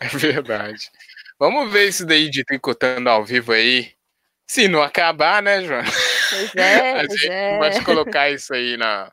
É 0.00 0.08
verdade. 0.08 0.90
Vamos 1.40 1.72
ver 1.72 1.88
isso 1.88 2.04
daí 2.04 2.28
de 2.28 2.44
tricotando 2.44 3.08
ao 3.08 3.24
vivo 3.24 3.52
aí. 3.52 3.92
Se 4.46 4.68
não 4.68 4.82
acabar, 4.82 5.42
né, 5.42 5.62
João? 5.64 5.82
Pois 5.82 6.52
é, 6.54 6.92
a 6.92 7.02
gente 7.04 7.30
é. 7.30 7.58
pode 7.58 7.82
colocar 7.82 8.28
isso 8.28 8.52
aí 8.52 8.76
na, 8.76 9.10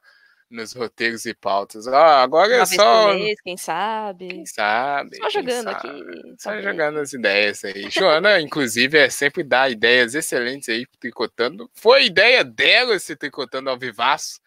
nos 0.51 0.73
roteiros 0.73 1.25
e 1.25 1.33
pautas. 1.33 1.87
Ó, 1.87 1.95
agora 1.95 2.53
Uma 2.55 2.63
é 2.63 2.65
só. 2.65 3.13
mês, 3.13 3.39
quem 3.41 3.55
sabe. 3.55 4.27
Quem 4.27 4.45
sabe? 4.45 5.15
Só 5.15 5.29
jogando 5.29 5.71
sabe. 5.71 5.87
aqui. 5.89 6.03
Só 6.37 6.49
talvez. 6.49 6.65
jogando 6.65 6.99
as 6.99 7.13
ideias 7.13 7.63
aí. 7.63 7.89
Joana, 7.89 8.41
inclusive, 8.41 8.97
é 8.97 9.09
sempre 9.09 9.41
dar 9.41 9.71
ideias 9.71 10.13
excelentes 10.13 10.67
aí 10.67 10.85
pro 10.85 10.99
Tricotando. 10.99 11.71
Foi 11.75 12.07
ideia 12.07 12.43
dela 12.43 12.93
esse 12.95 13.15
Tricotando 13.15 13.69
ao 13.69 13.79
vivaço. 13.79 14.41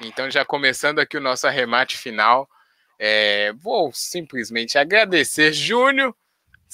Então, 0.00 0.30
já 0.30 0.44
começando 0.44 1.00
aqui 1.00 1.16
o 1.16 1.20
nosso 1.20 1.48
arremate 1.48 1.98
final, 1.98 2.48
é, 2.96 3.52
vou 3.54 3.90
simplesmente 3.92 4.78
agradecer 4.78 5.52
Júnior. 5.52 6.14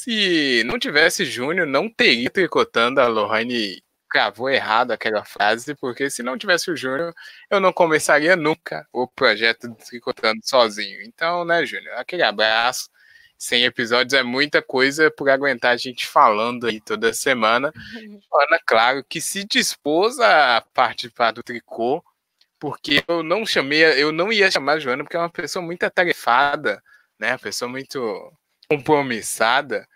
Se 0.02 0.64
não 0.64 0.78
tivesse 0.78 1.26
Júnior, 1.26 1.66
não 1.66 1.86
teria 1.86 2.30
Tricotando. 2.30 3.02
A 3.02 3.06
Lohane 3.06 3.82
cravou 4.08 4.48
errado 4.48 4.92
aquela 4.92 5.26
frase, 5.26 5.74
porque 5.74 6.08
se 6.08 6.22
não 6.22 6.38
tivesse 6.38 6.70
o 6.70 6.76
Júnior, 6.76 7.12
eu 7.50 7.60
não 7.60 7.70
começaria 7.70 8.34
nunca 8.34 8.88
o 8.94 9.06
projeto 9.06 9.68
do 9.68 9.74
Tricotando 9.74 10.40
sozinho. 10.42 11.02
Então, 11.02 11.44
né, 11.44 11.66
Júnior, 11.66 11.96
aquele 11.98 12.22
abraço. 12.22 12.88
100 13.36 13.64
episódios 13.66 14.14
é 14.14 14.22
muita 14.22 14.62
coisa 14.62 15.10
por 15.10 15.28
aguentar 15.28 15.72
a 15.74 15.76
gente 15.76 16.06
falando 16.06 16.66
aí 16.66 16.80
toda 16.80 17.12
semana. 17.12 17.70
Ana, 18.32 18.58
claro, 18.66 19.04
que 19.06 19.20
se 19.20 19.44
dispôs 19.44 20.18
a 20.18 20.64
participar 20.72 21.32
do 21.32 21.42
tricô, 21.42 22.02
porque 22.58 23.04
eu 23.06 23.22
não 23.22 23.44
chamei, 23.44 23.82
eu 24.02 24.12
não 24.12 24.32
ia 24.32 24.50
chamar 24.50 24.74
a 24.74 24.78
Joana, 24.78 25.04
porque 25.04 25.16
é 25.18 25.20
uma 25.20 25.28
pessoa 25.28 25.62
muito 25.62 25.84
atarefada, 25.84 26.82
né? 27.18 27.32
Uma 27.32 27.38
pessoa 27.38 27.68
muito 27.68 28.32
compromissada, 28.70 29.88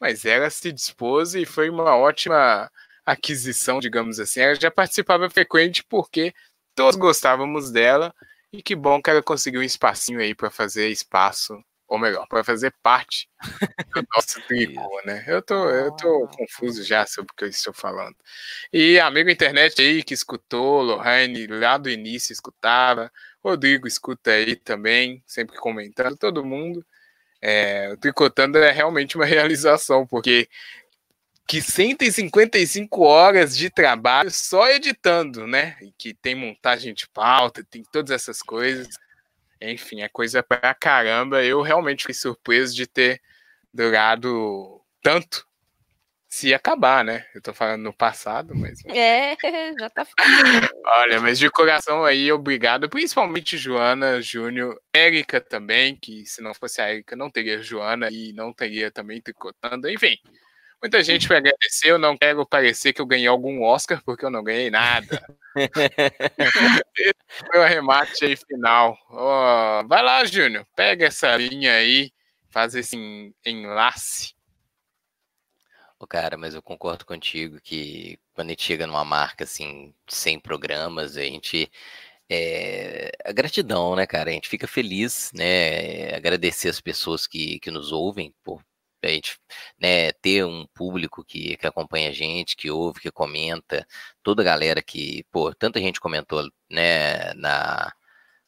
mas 0.00 0.24
ela 0.24 0.48
se 0.48 0.70
dispôs 0.72 1.34
e 1.34 1.44
foi 1.44 1.68
uma 1.68 1.96
ótima 1.96 2.70
aquisição, 3.04 3.80
digamos 3.80 4.20
assim. 4.20 4.40
Ela 4.40 4.54
já 4.54 4.70
participava 4.70 5.28
frequente 5.28 5.82
porque 5.82 6.32
todos 6.74 6.96
gostávamos 6.96 7.72
dela 7.72 8.14
e 8.52 8.62
que 8.62 8.76
bom 8.76 9.02
que 9.02 9.10
ela 9.10 9.22
conseguiu 9.22 9.60
um 9.60 9.64
espacinho 9.64 10.20
aí 10.20 10.36
para 10.36 10.50
fazer 10.50 10.88
espaço, 10.88 11.60
ou 11.88 11.98
melhor, 11.98 12.26
para 12.28 12.44
fazer 12.44 12.72
parte 12.80 13.28
do 13.92 14.04
nosso 14.14 14.40
tricô, 14.46 15.02
né? 15.04 15.24
Eu 15.26 15.42
tô, 15.42 15.68
eu 15.68 15.90
tô 15.96 16.28
confuso 16.28 16.84
já 16.84 17.04
sobre 17.06 17.32
o 17.32 17.36
que 17.36 17.44
eu 17.44 17.48
estou 17.48 17.74
falando. 17.74 18.16
E 18.72 19.00
amigo 19.00 19.30
internet 19.30 19.82
aí 19.82 20.02
que 20.04 20.14
escutou, 20.14 20.80
Lohane 20.80 21.48
lá 21.48 21.76
do 21.76 21.90
início 21.90 22.32
escutava, 22.32 23.10
Rodrigo 23.42 23.88
escuta 23.88 24.30
aí 24.30 24.54
também, 24.54 25.22
sempre 25.26 25.56
comentando, 25.56 26.16
todo 26.16 26.44
mundo. 26.44 26.86
É, 27.42 27.96
Tricotando 27.96 28.56
é 28.58 28.70
realmente 28.70 29.16
uma 29.16 29.26
realização, 29.26 30.06
porque 30.06 30.48
que 31.46 31.60
155 31.60 33.02
horas 33.02 33.56
de 33.56 33.68
trabalho 33.68 34.30
só 34.30 34.70
editando, 34.70 35.46
né? 35.46 35.76
E 35.82 35.92
que 35.98 36.14
tem 36.14 36.34
montagem 36.34 36.94
de 36.94 37.08
pauta, 37.08 37.64
tem 37.68 37.82
todas 37.92 38.10
essas 38.12 38.40
coisas. 38.40 38.88
Enfim, 39.60 40.00
é 40.02 40.08
coisa 40.08 40.42
pra 40.42 40.72
caramba. 40.74 41.44
Eu 41.44 41.60
realmente 41.60 42.02
fiquei 42.02 42.14
surpreso 42.14 42.74
de 42.74 42.86
ter 42.86 43.20
durado 43.74 44.80
tanto 45.02 45.46
se 46.32 46.54
acabar, 46.54 47.04
né? 47.04 47.26
Eu 47.34 47.42
tô 47.42 47.52
falando 47.52 47.82
no 47.82 47.92
passado, 47.92 48.54
mas. 48.54 48.78
É, 48.88 49.36
já 49.78 49.90
tá 49.90 50.02
ficando. 50.02 50.66
Olha, 50.86 51.20
mas 51.20 51.38
de 51.38 51.50
coração 51.50 52.06
aí, 52.06 52.32
obrigado. 52.32 52.88
Principalmente 52.88 53.58
Joana, 53.58 54.22
Júnior, 54.22 54.80
Érica 54.94 55.42
também, 55.42 55.94
que 55.94 56.24
se 56.24 56.40
não 56.40 56.54
fosse 56.54 56.80
a 56.80 56.88
Érica, 56.88 57.14
não 57.14 57.30
teria 57.30 57.62
Joana 57.62 58.08
e 58.10 58.32
não 58.32 58.50
teria 58.50 58.90
também 58.90 59.20
tricotando. 59.20 59.90
Enfim, 59.90 60.16
Muita 60.82 61.00
gente 61.00 61.28
vai 61.28 61.36
agradecer, 61.36 61.90
eu 61.92 61.98
não 61.98 62.16
quero 62.18 62.44
parecer 62.44 62.92
que 62.92 63.00
eu 63.00 63.06
ganhei 63.06 63.28
algum 63.28 63.62
Oscar, 63.62 64.02
porque 64.04 64.24
eu 64.24 64.30
não 64.30 64.42
ganhei 64.42 64.68
nada. 64.68 65.24
Esse 65.54 65.70
foi 67.46 67.60
o 67.60 67.62
arremate 67.62 68.24
aí 68.24 68.34
final. 68.36 68.98
Ó, 69.10 69.84
vai 69.86 70.02
lá, 70.02 70.24
Júnior, 70.24 70.66
pega 70.74 71.06
essa 71.06 71.36
linha 71.36 71.72
aí, 71.74 72.10
faz 72.50 72.74
esse 72.74 72.96
en- 72.96 73.32
enlace. 73.46 74.34
Cara, 76.08 76.36
mas 76.36 76.54
eu 76.54 76.62
concordo 76.62 77.04
contigo 77.06 77.60
que 77.60 78.18
quando 78.34 78.48
a 78.48 78.50
gente 78.50 78.62
chega 78.64 78.86
numa 78.86 79.04
marca 79.04 79.44
assim, 79.44 79.94
100 80.08 80.40
programas, 80.40 81.16
a 81.16 81.22
gente. 81.22 81.70
É, 82.30 83.12
a 83.24 83.32
gratidão, 83.32 83.96
né, 83.96 84.06
cara? 84.06 84.30
A 84.30 84.32
gente 84.32 84.48
fica 84.48 84.66
feliz, 84.66 85.30
né? 85.34 86.14
Agradecer 86.14 86.68
as 86.68 86.80
pessoas 86.80 87.26
que, 87.26 87.60
que 87.60 87.70
nos 87.70 87.92
ouvem, 87.92 88.34
por 88.42 88.62
a 89.04 89.08
gente 89.08 89.38
né, 89.80 90.12
ter 90.12 90.44
um 90.44 90.66
público 90.74 91.24
que, 91.24 91.56
que 91.56 91.66
acompanha 91.66 92.10
a 92.10 92.12
gente, 92.12 92.56
que 92.56 92.70
ouve, 92.70 93.00
que 93.00 93.10
comenta, 93.10 93.86
toda 94.22 94.42
a 94.42 94.44
galera 94.44 94.82
que, 94.82 95.24
pô, 95.32 95.52
tanta 95.54 95.80
gente 95.80 96.00
comentou, 96.00 96.48
né, 96.70 97.34
na, 97.34 97.92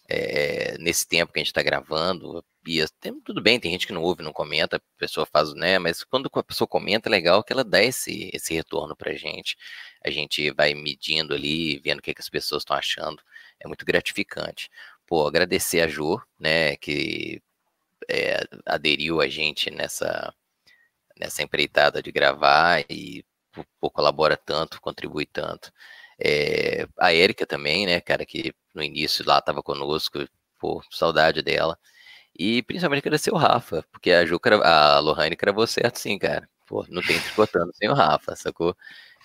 é, 0.09 0.76
nesse 0.78 1.06
tempo 1.06 1.32
que 1.32 1.39
a 1.39 1.43
gente 1.43 1.48
está 1.48 1.62
gravando, 1.62 2.44
e 2.66 2.82
tudo 3.24 3.43
bem, 3.43 3.60
tem 3.60 3.70
gente 3.72 3.86
que 3.86 3.93
não 3.93 4.02
ouve, 4.02 4.22
não 4.22 4.32
comenta, 4.32 4.76
a 4.76 4.81
pessoa 4.98 5.26
faz, 5.26 5.52
né? 5.55 5.78
Mas 5.78 6.02
quando 6.02 6.31
a 6.32 6.43
pessoa 6.43 6.66
comenta, 6.66 7.09
é 7.09 7.10
legal 7.10 7.44
que 7.44 7.52
ela 7.52 7.64
dá 7.64 7.82
esse, 7.82 8.31
esse 8.32 8.55
retorno 8.55 8.97
pra 8.97 9.14
gente. 9.14 9.56
A 10.02 10.10
gente 10.10 10.51
vai 10.52 10.74
medindo 10.74 11.35
ali, 11.35 11.78
vendo 11.78 11.98
o 11.98 12.02
que, 12.02 12.14
que 12.14 12.20
as 12.20 12.28
pessoas 12.31 12.62
estão 12.62 12.76
achando. 12.76 13.22
É 13.60 13.66
muito 13.68 13.85
gratificante. 13.85 14.70
Por 15.06 15.26
agradecer 15.26 15.82
a 15.82 15.89
Jo, 15.89 16.20
né, 16.39 16.76
que 16.76 17.43
é, 18.09 18.40
aderiu 18.66 19.20
a 19.20 19.28
gente 19.28 19.70
nessa, 19.70 20.35
nessa 21.18 21.43
empreitada 21.43 22.02
de 22.02 22.12
gravar 22.12 22.85
e 22.90 23.24
pô, 23.52 23.64
pô, 23.81 23.90
colabora 23.90 24.36
tanto, 24.36 24.81
contribui 24.81 25.26
tanto. 25.26 25.72
É, 26.18 26.86
a 26.98 27.12
Érica 27.14 27.47
também, 27.47 27.86
né, 27.86 28.01
cara, 28.01 28.24
que 28.26 28.55
no 28.74 28.82
início 28.82 29.24
lá 29.26 29.38
estava 29.38 29.62
conosco, 29.62 30.18
pô, 30.60 30.82
saudade 30.90 31.42
dela. 31.42 31.78
E 32.38 32.62
principalmente 32.64 33.01
agradecer 33.02 33.32
o 33.32 33.36
Rafa, 33.36 33.84
porque 33.92 34.10
a 34.12 34.26
Ju, 34.26 34.40
a 34.64 34.98
Lohane 35.01 35.36
cravou 35.36 35.66
certo 35.66 35.98
sim, 35.98 36.18
cara. 36.18 36.48
Pô, 36.66 36.84
não 36.88 37.02
tem 37.02 37.20
tricotando 37.20 37.72
sem 37.74 37.88
o 37.90 37.94
Rafa, 37.94 38.36
sacou? 38.36 38.76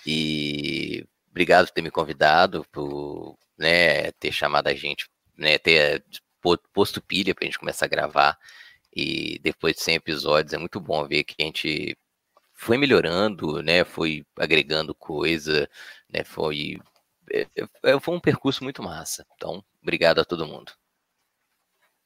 E 0.05 1.05
obrigado 1.31 1.67
por 1.67 1.73
ter 1.73 1.81
me 1.81 1.91
convidado, 1.91 2.65
por 2.71 3.38
né, 3.57 4.11
ter 4.13 4.31
chamado 4.31 4.67
a 4.67 4.73
gente, 4.73 5.07
né, 5.38 5.57
ter 5.57 6.03
po- 6.41 6.57
posto 6.73 7.01
pilha 7.01 7.35
pra 7.35 7.45
gente 7.45 7.59
começar 7.59 7.85
a 7.85 7.89
gravar. 7.89 8.38
E 8.95 9.39
depois 9.39 9.76
de 9.76 9.81
100 9.84 9.95
episódios, 9.95 10.53
é 10.53 10.57
muito 10.57 10.80
bom 10.80 11.07
ver 11.07 11.23
que 11.23 11.35
a 11.39 11.45
gente 11.45 11.97
foi 12.53 12.77
melhorando, 12.77 13.61
né, 13.63 13.84
foi 13.85 14.26
agregando 14.38 14.93
coisa, 14.95 15.69
né, 16.09 16.23
foi, 16.23 16.77
foi 18.01 18.15
um 18.15 18.19
percurso 18.19 18.64
muito 18.64 18.84
massa. 18.84 19.26
Então, 19.35 19.64
obrigado 19.81 20.19
a 20.19 20.26
todo 20.26 20.47
mundo. 20.47 20.72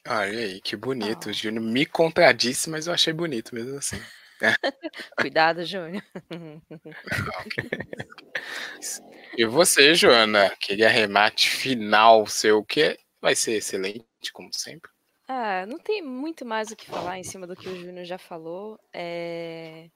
Olha 0.07 0.39
aí, 0.39 0.61
que 0.61 0.75
bonito. 0.75 1.27
Ah. 1.27 1.31
O 1.31 1.33
Júnior 1.33 1.63
me 1.63 1.85
contradisse, 1.85 2.69
mas 2.69 2.87
eu 2.87 2.93
achei 2.93 3.13
bonito 3.13 3.55
mesmo 3.55 3.77
assim. 3.77 4.01
Cuidado, 5.17 5.65
Júnior. 5.65 6.03
E 9.35 9.45
você, 9.45 9.95
Joana, 9.95 10.45
aquele 10.45 10.85
arremate 10.85 11.49
final 11.49 12.27
seu, 12.27 12.63
que 12.63 12.99
vai 13.19 13.35
ser 13.35 13.53
excelente, 13.53 14.05
como 14.31 14.49
sempre. 14.53 14.91
Ah, 15.27 15.65
não 15.65 15.79
tem 15.79 16.03
muito 16.03 16.45
mais 16.45 16.69
o 16.69 16.75
que 16.75 16.85
falar 16.85 17.17
em 17.17 17.23
cima 17.23 17.47
do 17.47 17.55
que 17.55 17.67
o 17.67 17.75
Júnior 17.75 18.05
já 18.05 18.19
falou. 18.19 18.79
É, 18.93 19.89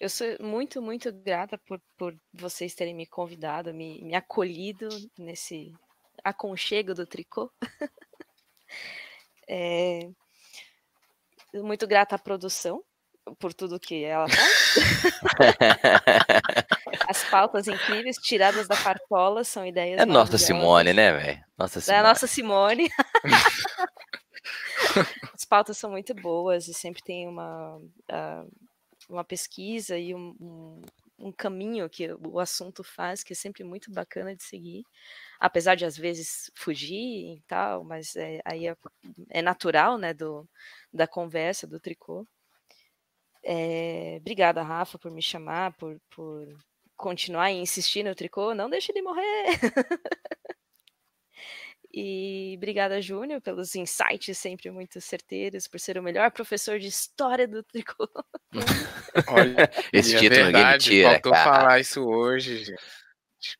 Eu 0.00 0.08
sou 0.08 0.26
muito, 0.40 0.80
muito 0.80 1.12
grata 1.12 1.58
por, 1.58 1.80
por 1.96 2.16
vocês 2.32 2.74
terem 2.74 2.94
me 2.94 3.06
convidado, 3.06 3.74
me, 3.74 4.00
me 4.02 4.14
acolhido 4.14 4.88
nesse 5.18 5.72
aconchego 6.24 6.94
do 6.94 7.06
tricô. 7.06 7.50
É, 9.50 10.00
Muito 11.54 11.86
grata 11.86 12.16
à 12.16 12.18
produção 12.18 12.84
por 13.38 13.54
tudo 13.54 13.80
que 13.80 14.04
ela 14.04 14.28
faz. 14.28 14.74
As 17.08 17.24
pautas 17.24 17.66
incríveis 17.66 18.16
tiradas 18.18 18.68
da 18.68 18.76
cartola 18.76 19.42
são 19.44 19.64
ideias 19.64 19.98
É 20.00 20.04
nossa. 20.04 20.36
Simone, 20.36 20.92
né, 20.92 21.12
velho? 21.12 21.42
Nossa 21.56 21.80
Da 21.80 21.84
Simone. 21.86 22.02
nossa 22.02 22.26
Simone. 22.26 22.90
As 25.34 25.46
pautas 25.46 25.78
são 25.78 25.90
muito 25.90 26.14
boas 26.14 26.68
e 26.68 26.74
sempre 26.74 27.02
tem 27.02 27.26
uma, 27.26 27.80
ah, 28.10 28.44
uma 29.08 29.24
pesquisa 29.24 29.98
e 29.98 30.14
um, 30.14 30.34
um- 30.40 30.82
um 31.20 31.32
caminho 31.32 31.88
que 31.90 32.12
o 32.12 32.38
assunto 32.40 32.84
faz 32.84 33.22
que 33.24 33.32
é 33.32 33.36
sempre 33.36 33.64
muito 33.64 33.90
bacana 33.92 34.36
de 34.36 34.42
seguir. 34.44 34.84
Apesar 35.40 35.74
de 35.76 35.84
às 35.86 35.96
vezes 35.96 36.50
fugir 36.56 37.36
e 37.38 37.42
tal, 37.48 37.84
mas 37.84 38.16
é, 38.16 38.40
aí 38.44 38.68
é, 38.68 38.76
é 39.30 39.42
natural, 39.42 39.98
né, 39.98 40.14
do, 40.14 40.48
da 40.92 41.06
conversa, 41.08 41.66
do 41.66 41.80
tricô. 41.80 42.26
É, 43.44 44.16
obrigada, 44.20 44.62
Rafa, 44.62 44.98
por 44.98 45.10
me 45.10 45.22
chamar, 45.22 45.72
por, 45.76 45.98
por 46.10 46.46
continuar 46.96 47.50
e 47.52 47.56
insistir 47.60 48.02
no 48.02 48.14
tricô. 48.14 48.54
Não 48.54 48.68
deixe 48.68 48.92
ele 48.92 49.02
morrer! 49.02 49.44
E 51.92 52.54
obrigada, 52.56 53.00
Júnior, 53.00 53.40
pelos 53.40 53.74
insights 53.74 54.36
sempre 54.38 54.70
muito 54.70 55.00
certeiros, 55.00 55.66
por 55.66 55.80
ser 55.80 55.98
o 55.98 56.02
melhor 56.02 56.30
professor 56.30 56.78
de 56.78 56.86
história 56.88 57.48
do 57.48 57.62
tricô. 57.62 58.08
Olha, 59.26 59.68
Esse 59.92 60.16
é 60.16 60.18
título 60.18 60.46
ninguém 60.46 60.66
me 60.66 60.74
verdade, 60.74 60.76
tira, 60.76 61.20
faltou 61.20 61.34
cara. 61.34 61.44
falar 61.44 61.80
isso 61.80 62.02
hoje, 62.04 62.64
gente. 62.64 62.82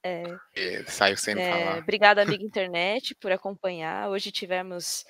É, 0.02 0.38
Saiu 0.86 1.16
sem 1.16 1.36
é, 1.36 1.42
falar. 1.42 1.80
obrigada, 1.80 2.22
amiga 2.22 2.44
internet, 2.44 3.14
por 3.16 3.32
acompanhar. 3.32 4.08
Hoje 4.10 4.30
tivemos 4.32 5.04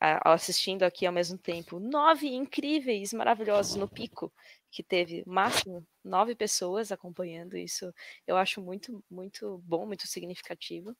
a- 0.00 0.32
assistindo 0.34 0.82
aqui 0.82 1.06
ao 1.06 1.12
mesmo 1.12 1.38
tempo 1.38 1.78
nove 1.78 2.28
incríveis, 2.28 3.12
maravilhosos 3.12 3.76
no 3.76 3.88
pico, 3.88 4.32
que 4.70 4.82
teve 4.82 5.22
máximo 5.26 5.86
nove 6.04 6.34
pessoas 6.34 6.90
acompanhando 6.92 7.56
isso. 7.56 7.92
Eu 8.26 8.36
acho 8.36 8.60
muito, 8.60 9.02
muito 9.10 9.58
bom, 9.64 9.86
muito 9.86 10.06
significativo. 10.06 10.96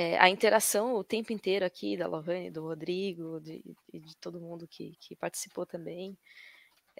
É, 0.00 0.16
a 0.18 0.28
interação 0.28 0.94
o 0.94 1.02
tempo 1.02 1.32
inteiro 1.32 1.64
aqui 1.64 1.96
da 1.96 2.06
Lohane, 2.06 2.52
do 2.52 2.62
Rodrigo 2.62 3.40
de- 3.40 3.64
e 3.92 3.98
de, 3.98 4.16
todo 4.18 4.40
mundo 4.40 4.68
que, 4.68 4.94
que 5.00 5.16
participou 5.16 5.66
também. 5.66 6.16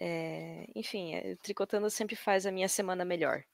É, 0.00 0.64
enfim, 0.74 1.14
é, 1.14 1.36
Tricotando 1.36 1.88
sempre 1.90 2.16
faz 2.16 2.44
a 2.44 2.50
minha 2.50 2.68
semana 2.68 3.04
melhor. 3.04 3.44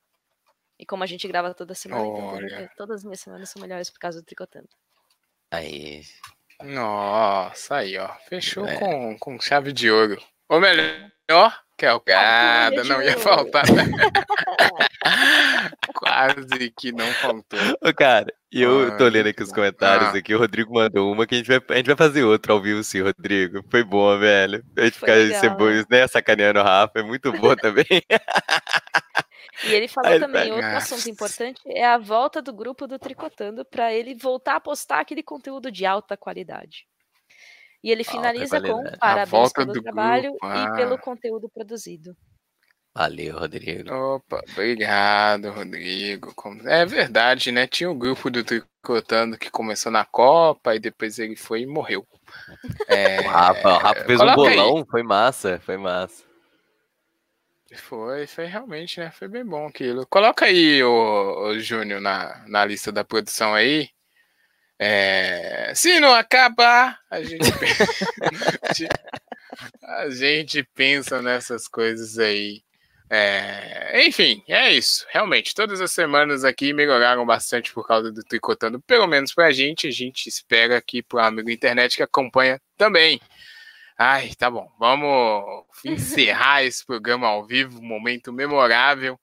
E 0.78 0.86
como 0.86 1.02
a 1.04 1.06
gente 1.06 1.28
grava 1.28 1.52
toda 1.52 1.74
semana, 1.74 2.06
então 2.06 2.30
toda- 2.38 2.70
todas 2.74 2.96
as 3.00 3.04
minhas 3.04 3.20
semanas 3.20 3.50
são 3.50 3.60
melhores 3.60 3.90
por 3.90 3.98
causa 3.98 4.18
do 4.20 4.24
Tricotando. 4.24 4.68
Aí, 5.50 6.02
Nossa, 6.62 7.76
aí, 7.76 7.98
ó. 7.98 8.08
Fechou 8.28 8.64
É. 8.66 8.78
com, 8.78 9.18
com 9.18 9.40
chave 9.40 9.72
de 9.74 9.90
ouro. 9.90 10.16
Ou 10.48 10.58
melhor, 10.60 11.62
calcada, 11.76 12.82
de 12.82 12.88
não 12.88 13.02
ia 13.02 13.18
faltar. 13.18 13.64
Quase 15.94 16.70
que 16.76 16.92
não 16.92 17.06
faltou. 17.14 17.58
Cara, 17.96 18.26
e 18.52 18.60
eu 18.62 18.96
tô 18.96 19.04
Ai, 19.04 19.10
lendo 19.10 19.28
aqui 19.28 19.42
os 19.42 19.52
comentários 19.52 20.14
Ah. 20.14 20.18
aqui, 20.18 20.34
o 20.34 20.38
Rodrigo 20.38 20.74
mandou 20.74 21.12
uma 21.12 21.26
que 21.26 21.34
a 21.34 21.38
gente 21.38 21.46
vai, 21.46 21.60
a 21.70 21.76
gente 21.76 21.86
vai 21.86 21.96
fazer 21.96 22.24
outra 22.24 22.52
ao 22.52 22.60
vivo 22.60 22.82
sim, 22.82 23.00
Rodrigo. 23.00 23.64
Foi 23.70 23.84
bom, 23.84 24.18
velho. 24.18 24.64
A 24.76 24.84
gente 24.84 24.98
Foi 24.98 25.08
ficar 25.08 25.14
legal. 25.14 25.40
cebolas, 25.40 25.86
né, 25.88 26.06
sacaneando 26.08 26.60
o 26.60 26.62
Rafa, 26.62 27.00
é 27.00 27.02
muito 27.02 27.32
bom 27.32 27.54
também. 27.56 27.86
E 29.64 29.72
ele 29.72 29.88
falou 29.88 30.12
Aí, 30.12 30.20
também, 30.20 30.48
tá. 30.48 30.54
outro 30.54 30.76
assunto 30.76 31.08
importante 31.08 31.60
é 31.66 31.84
a 31.86 31.96
volta 31.96 32.42
do 32.42 32.52
grupo 32.52 32.86
do 32.86 32.98
Tricotando 32.98 33.64
para 33.64 33.92
ele 33.94 34.14
voltar 34.14 34.56
a 34.56 34.60
postar 34.60 35.00
aquele 35.00 35.22
conteúdo 35.22 35.70
de 35.70 35.86
alta 35.86 36.16
qualidade. 36.16 36.86
E 37.82 37.90
ele 37.90 38.02
Alta 38.02 38.12
finaliza 38.12 38.60
com 38.60 38.82
parabéns 38.98 39.52
pelo 39.52 39.72
trabalho 39.82 40.30
grupo, 40.30 40.46
e 40.46 40.58
ah. 40.58 40.72
pelo 40.74 40.98
conteúdo 40.98 41.48
produzido. 41.48 42.16
Valeu, 42.96 43.38
Rodrigo. 43.38 43.92
Opa, 43.92 44.40
obrigado, 44.52 45.50
Rodrigo. 45.50 46.32
É 46.64 46.86
verdade, 46.86 47.50
né? 47.50 47.66
Tinha 47.66 47.90
o 47.90 47.94
grupo 47.94 48.30
do 48.30 48.44
Tricotando 48.44 49.36
que 49.36 49.50
começou 49.50 49.90
na 49.90 50.04
Copa 50.04 50.76
e 50.76 50.78
depois 50.78 51.18
ele 51.18 51.34
foi 51.34 51.62
e 51.62 51.66
morreu. 51.66 52.06
É, 52.86 53.18
O 53.20 53.28
Rafa, 53.28 53.68
o 53.68 53.78
Rafa 53.78 54.04
fez 54.04 54.20
um 54.20 54.24
coloca 54.24 54.50
aí. 54.50 54.56
bolão, 54.56 54.86
foi 54.88 55.02
massa, 55.02 55.60
foi 55.64 55.76
massa. 55.76 56.22
Foi, 57.76 58.28
foi 58.28 58.46
realmente, 58.46 59.00
né? 59.00 59.10
Foi 59.10 59.26
bem 59.26 59.44
bom 59.44 59.66
aquilo. 59.66 60.06
Coloca 60.06 60.44
aí, 60.44 60.80
o, 60.84 61.48
o 61.48 61.58
Júnior, 61.58 62.00
na, 62.00 62.44
na 62.46 62.64
lista 62.64 62.92
da 62.92 63.04
produção 63.04 63.54
aí. 63.54 63.88
É, 64.78 65.72
se 65.74 65.98
não 65.98 66.14
acabar, 66.14 67.00
a 67.10 67.22
gente, 67.22 67.42
a 69.82 70.10
gente 70.10 70.62
pensa 70.74 71.22
nessas 71.22 71.66
coisas 71.66 72.18
aí. 72.18 72.63
É, 73.10 74.06
enfim, 74.06 74.43
é 74.48 74.72
isso. 74.72 75.06
Realmente, 75.10 75.55
todas 75.55 75.81
as 75.81 75.93
semanas 75.93 76.44
aqui 76.44 76.72
melhoraram 76.72 77.24
bastante 77.24 77.72
por 77.72 77.86
causa 77.86 78.10
do 78.10 78.22
Tricotando, 78.24 78.81
pelo 78.82 79.06
menos 79.06 79.35
pra 79.35 79.52
gente. 79.52 79.86
A 79.86 79.90
gente 79.90 80.28
espera 80.28 80.78
aqui 80.78 81.02
pro 81.02 81.20
amigo 81.20 81.51
internet 81.51 81.97
que 81.97 82.02
acompanha 82.02 82.60
também. 82.76 83.20
Ai, 83.97 84.32
tá 84.35 84.51
bom. 84.51 84.70
Vamos 84.78 85.64
encerrar 85.85 86.64
esse 86.64 86.85
programa 86.85 87.28
ao 87.28 87.47
vivo, 87.47 87.78
um 87.78 87.86
momento 87.86 88.32
memorável, 88.32 89.18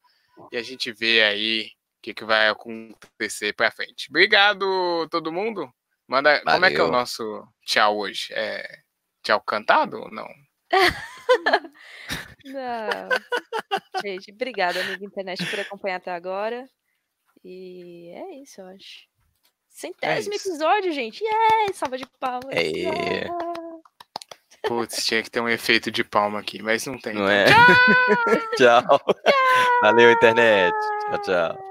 e 0.52 0.58
a 0.58 0.64
gente 0.64 0.92
vê 0.92 1.24
aí 1.24 1.66
o 2.00 2.02
que, 2.02 2.14
que 2.14 2.24
vai 2.24 2.50
acontecer 2.50 3.54
pra 3.54 3.72
frente. 3.72 4.08
Obrigado, 4.10 5.08
todo 5.10 5.32
mundo. 5.32 5.72
Manda, 6.08 6.42
como 6.42 6.66
é 6.66 6.70
que 6.70 6.78
é 6.78 6.84
o 6.84 6.86
Valeu. 6.86 7.00
nosso 7.00 7.48
tchau 7.66 7.98
hoje? 8.00 8.28
É 8.32 8.80
tchau 9.24 9.42
cantado 9.42 10.00
ou 10.00 10.12
não? 10.12 10.28
Não. 12.46 14.02
Gente, 14.02 14.32
obrigada, 14.32 14.82
amigo 14.82 15.06
internet, 15.06 15.46
por 15.46 15.60
acompanhar 15.60 15.98
até 15.98 16.12
agora. 16.12 16.68
E 17.44 18.10
é 18.14 18.42
isso, 18.42 18.62
eu 18.62 18.68
acho. 18.68 19.10
Centésimo 19.70 20.36
isso. 20.36 20.50
episódio, 20.50 20.92
gente. 20.92 21.24
Yeah! 21.24 21.74
Salva 21.74 21.98
de 21.98 22.06
palmas. 22.20 22.52
É. 22.52 22.64
Yeah! 22.64 23.30
Putz, 24.64 25.06
tinha 25.06 25.24
que 25.24 25.32
ter 25.32 25.40
um 25.40 25.50
efeito 25.50 25.90
de 25.90 26.04
palma 26.04 26.40
aqui, 26.40 26.62
mas 26.62 26.86
não 26.86 27.00
tem. 27.00 27.16
Não 27.16 27.28
é? 27.28 27.46
tchau. 28.58 28.84
Valeu, 29.82 30.12
internet. 30.12 30.76
Tchau, 31.10 31.22
tchau. 31.22 31.71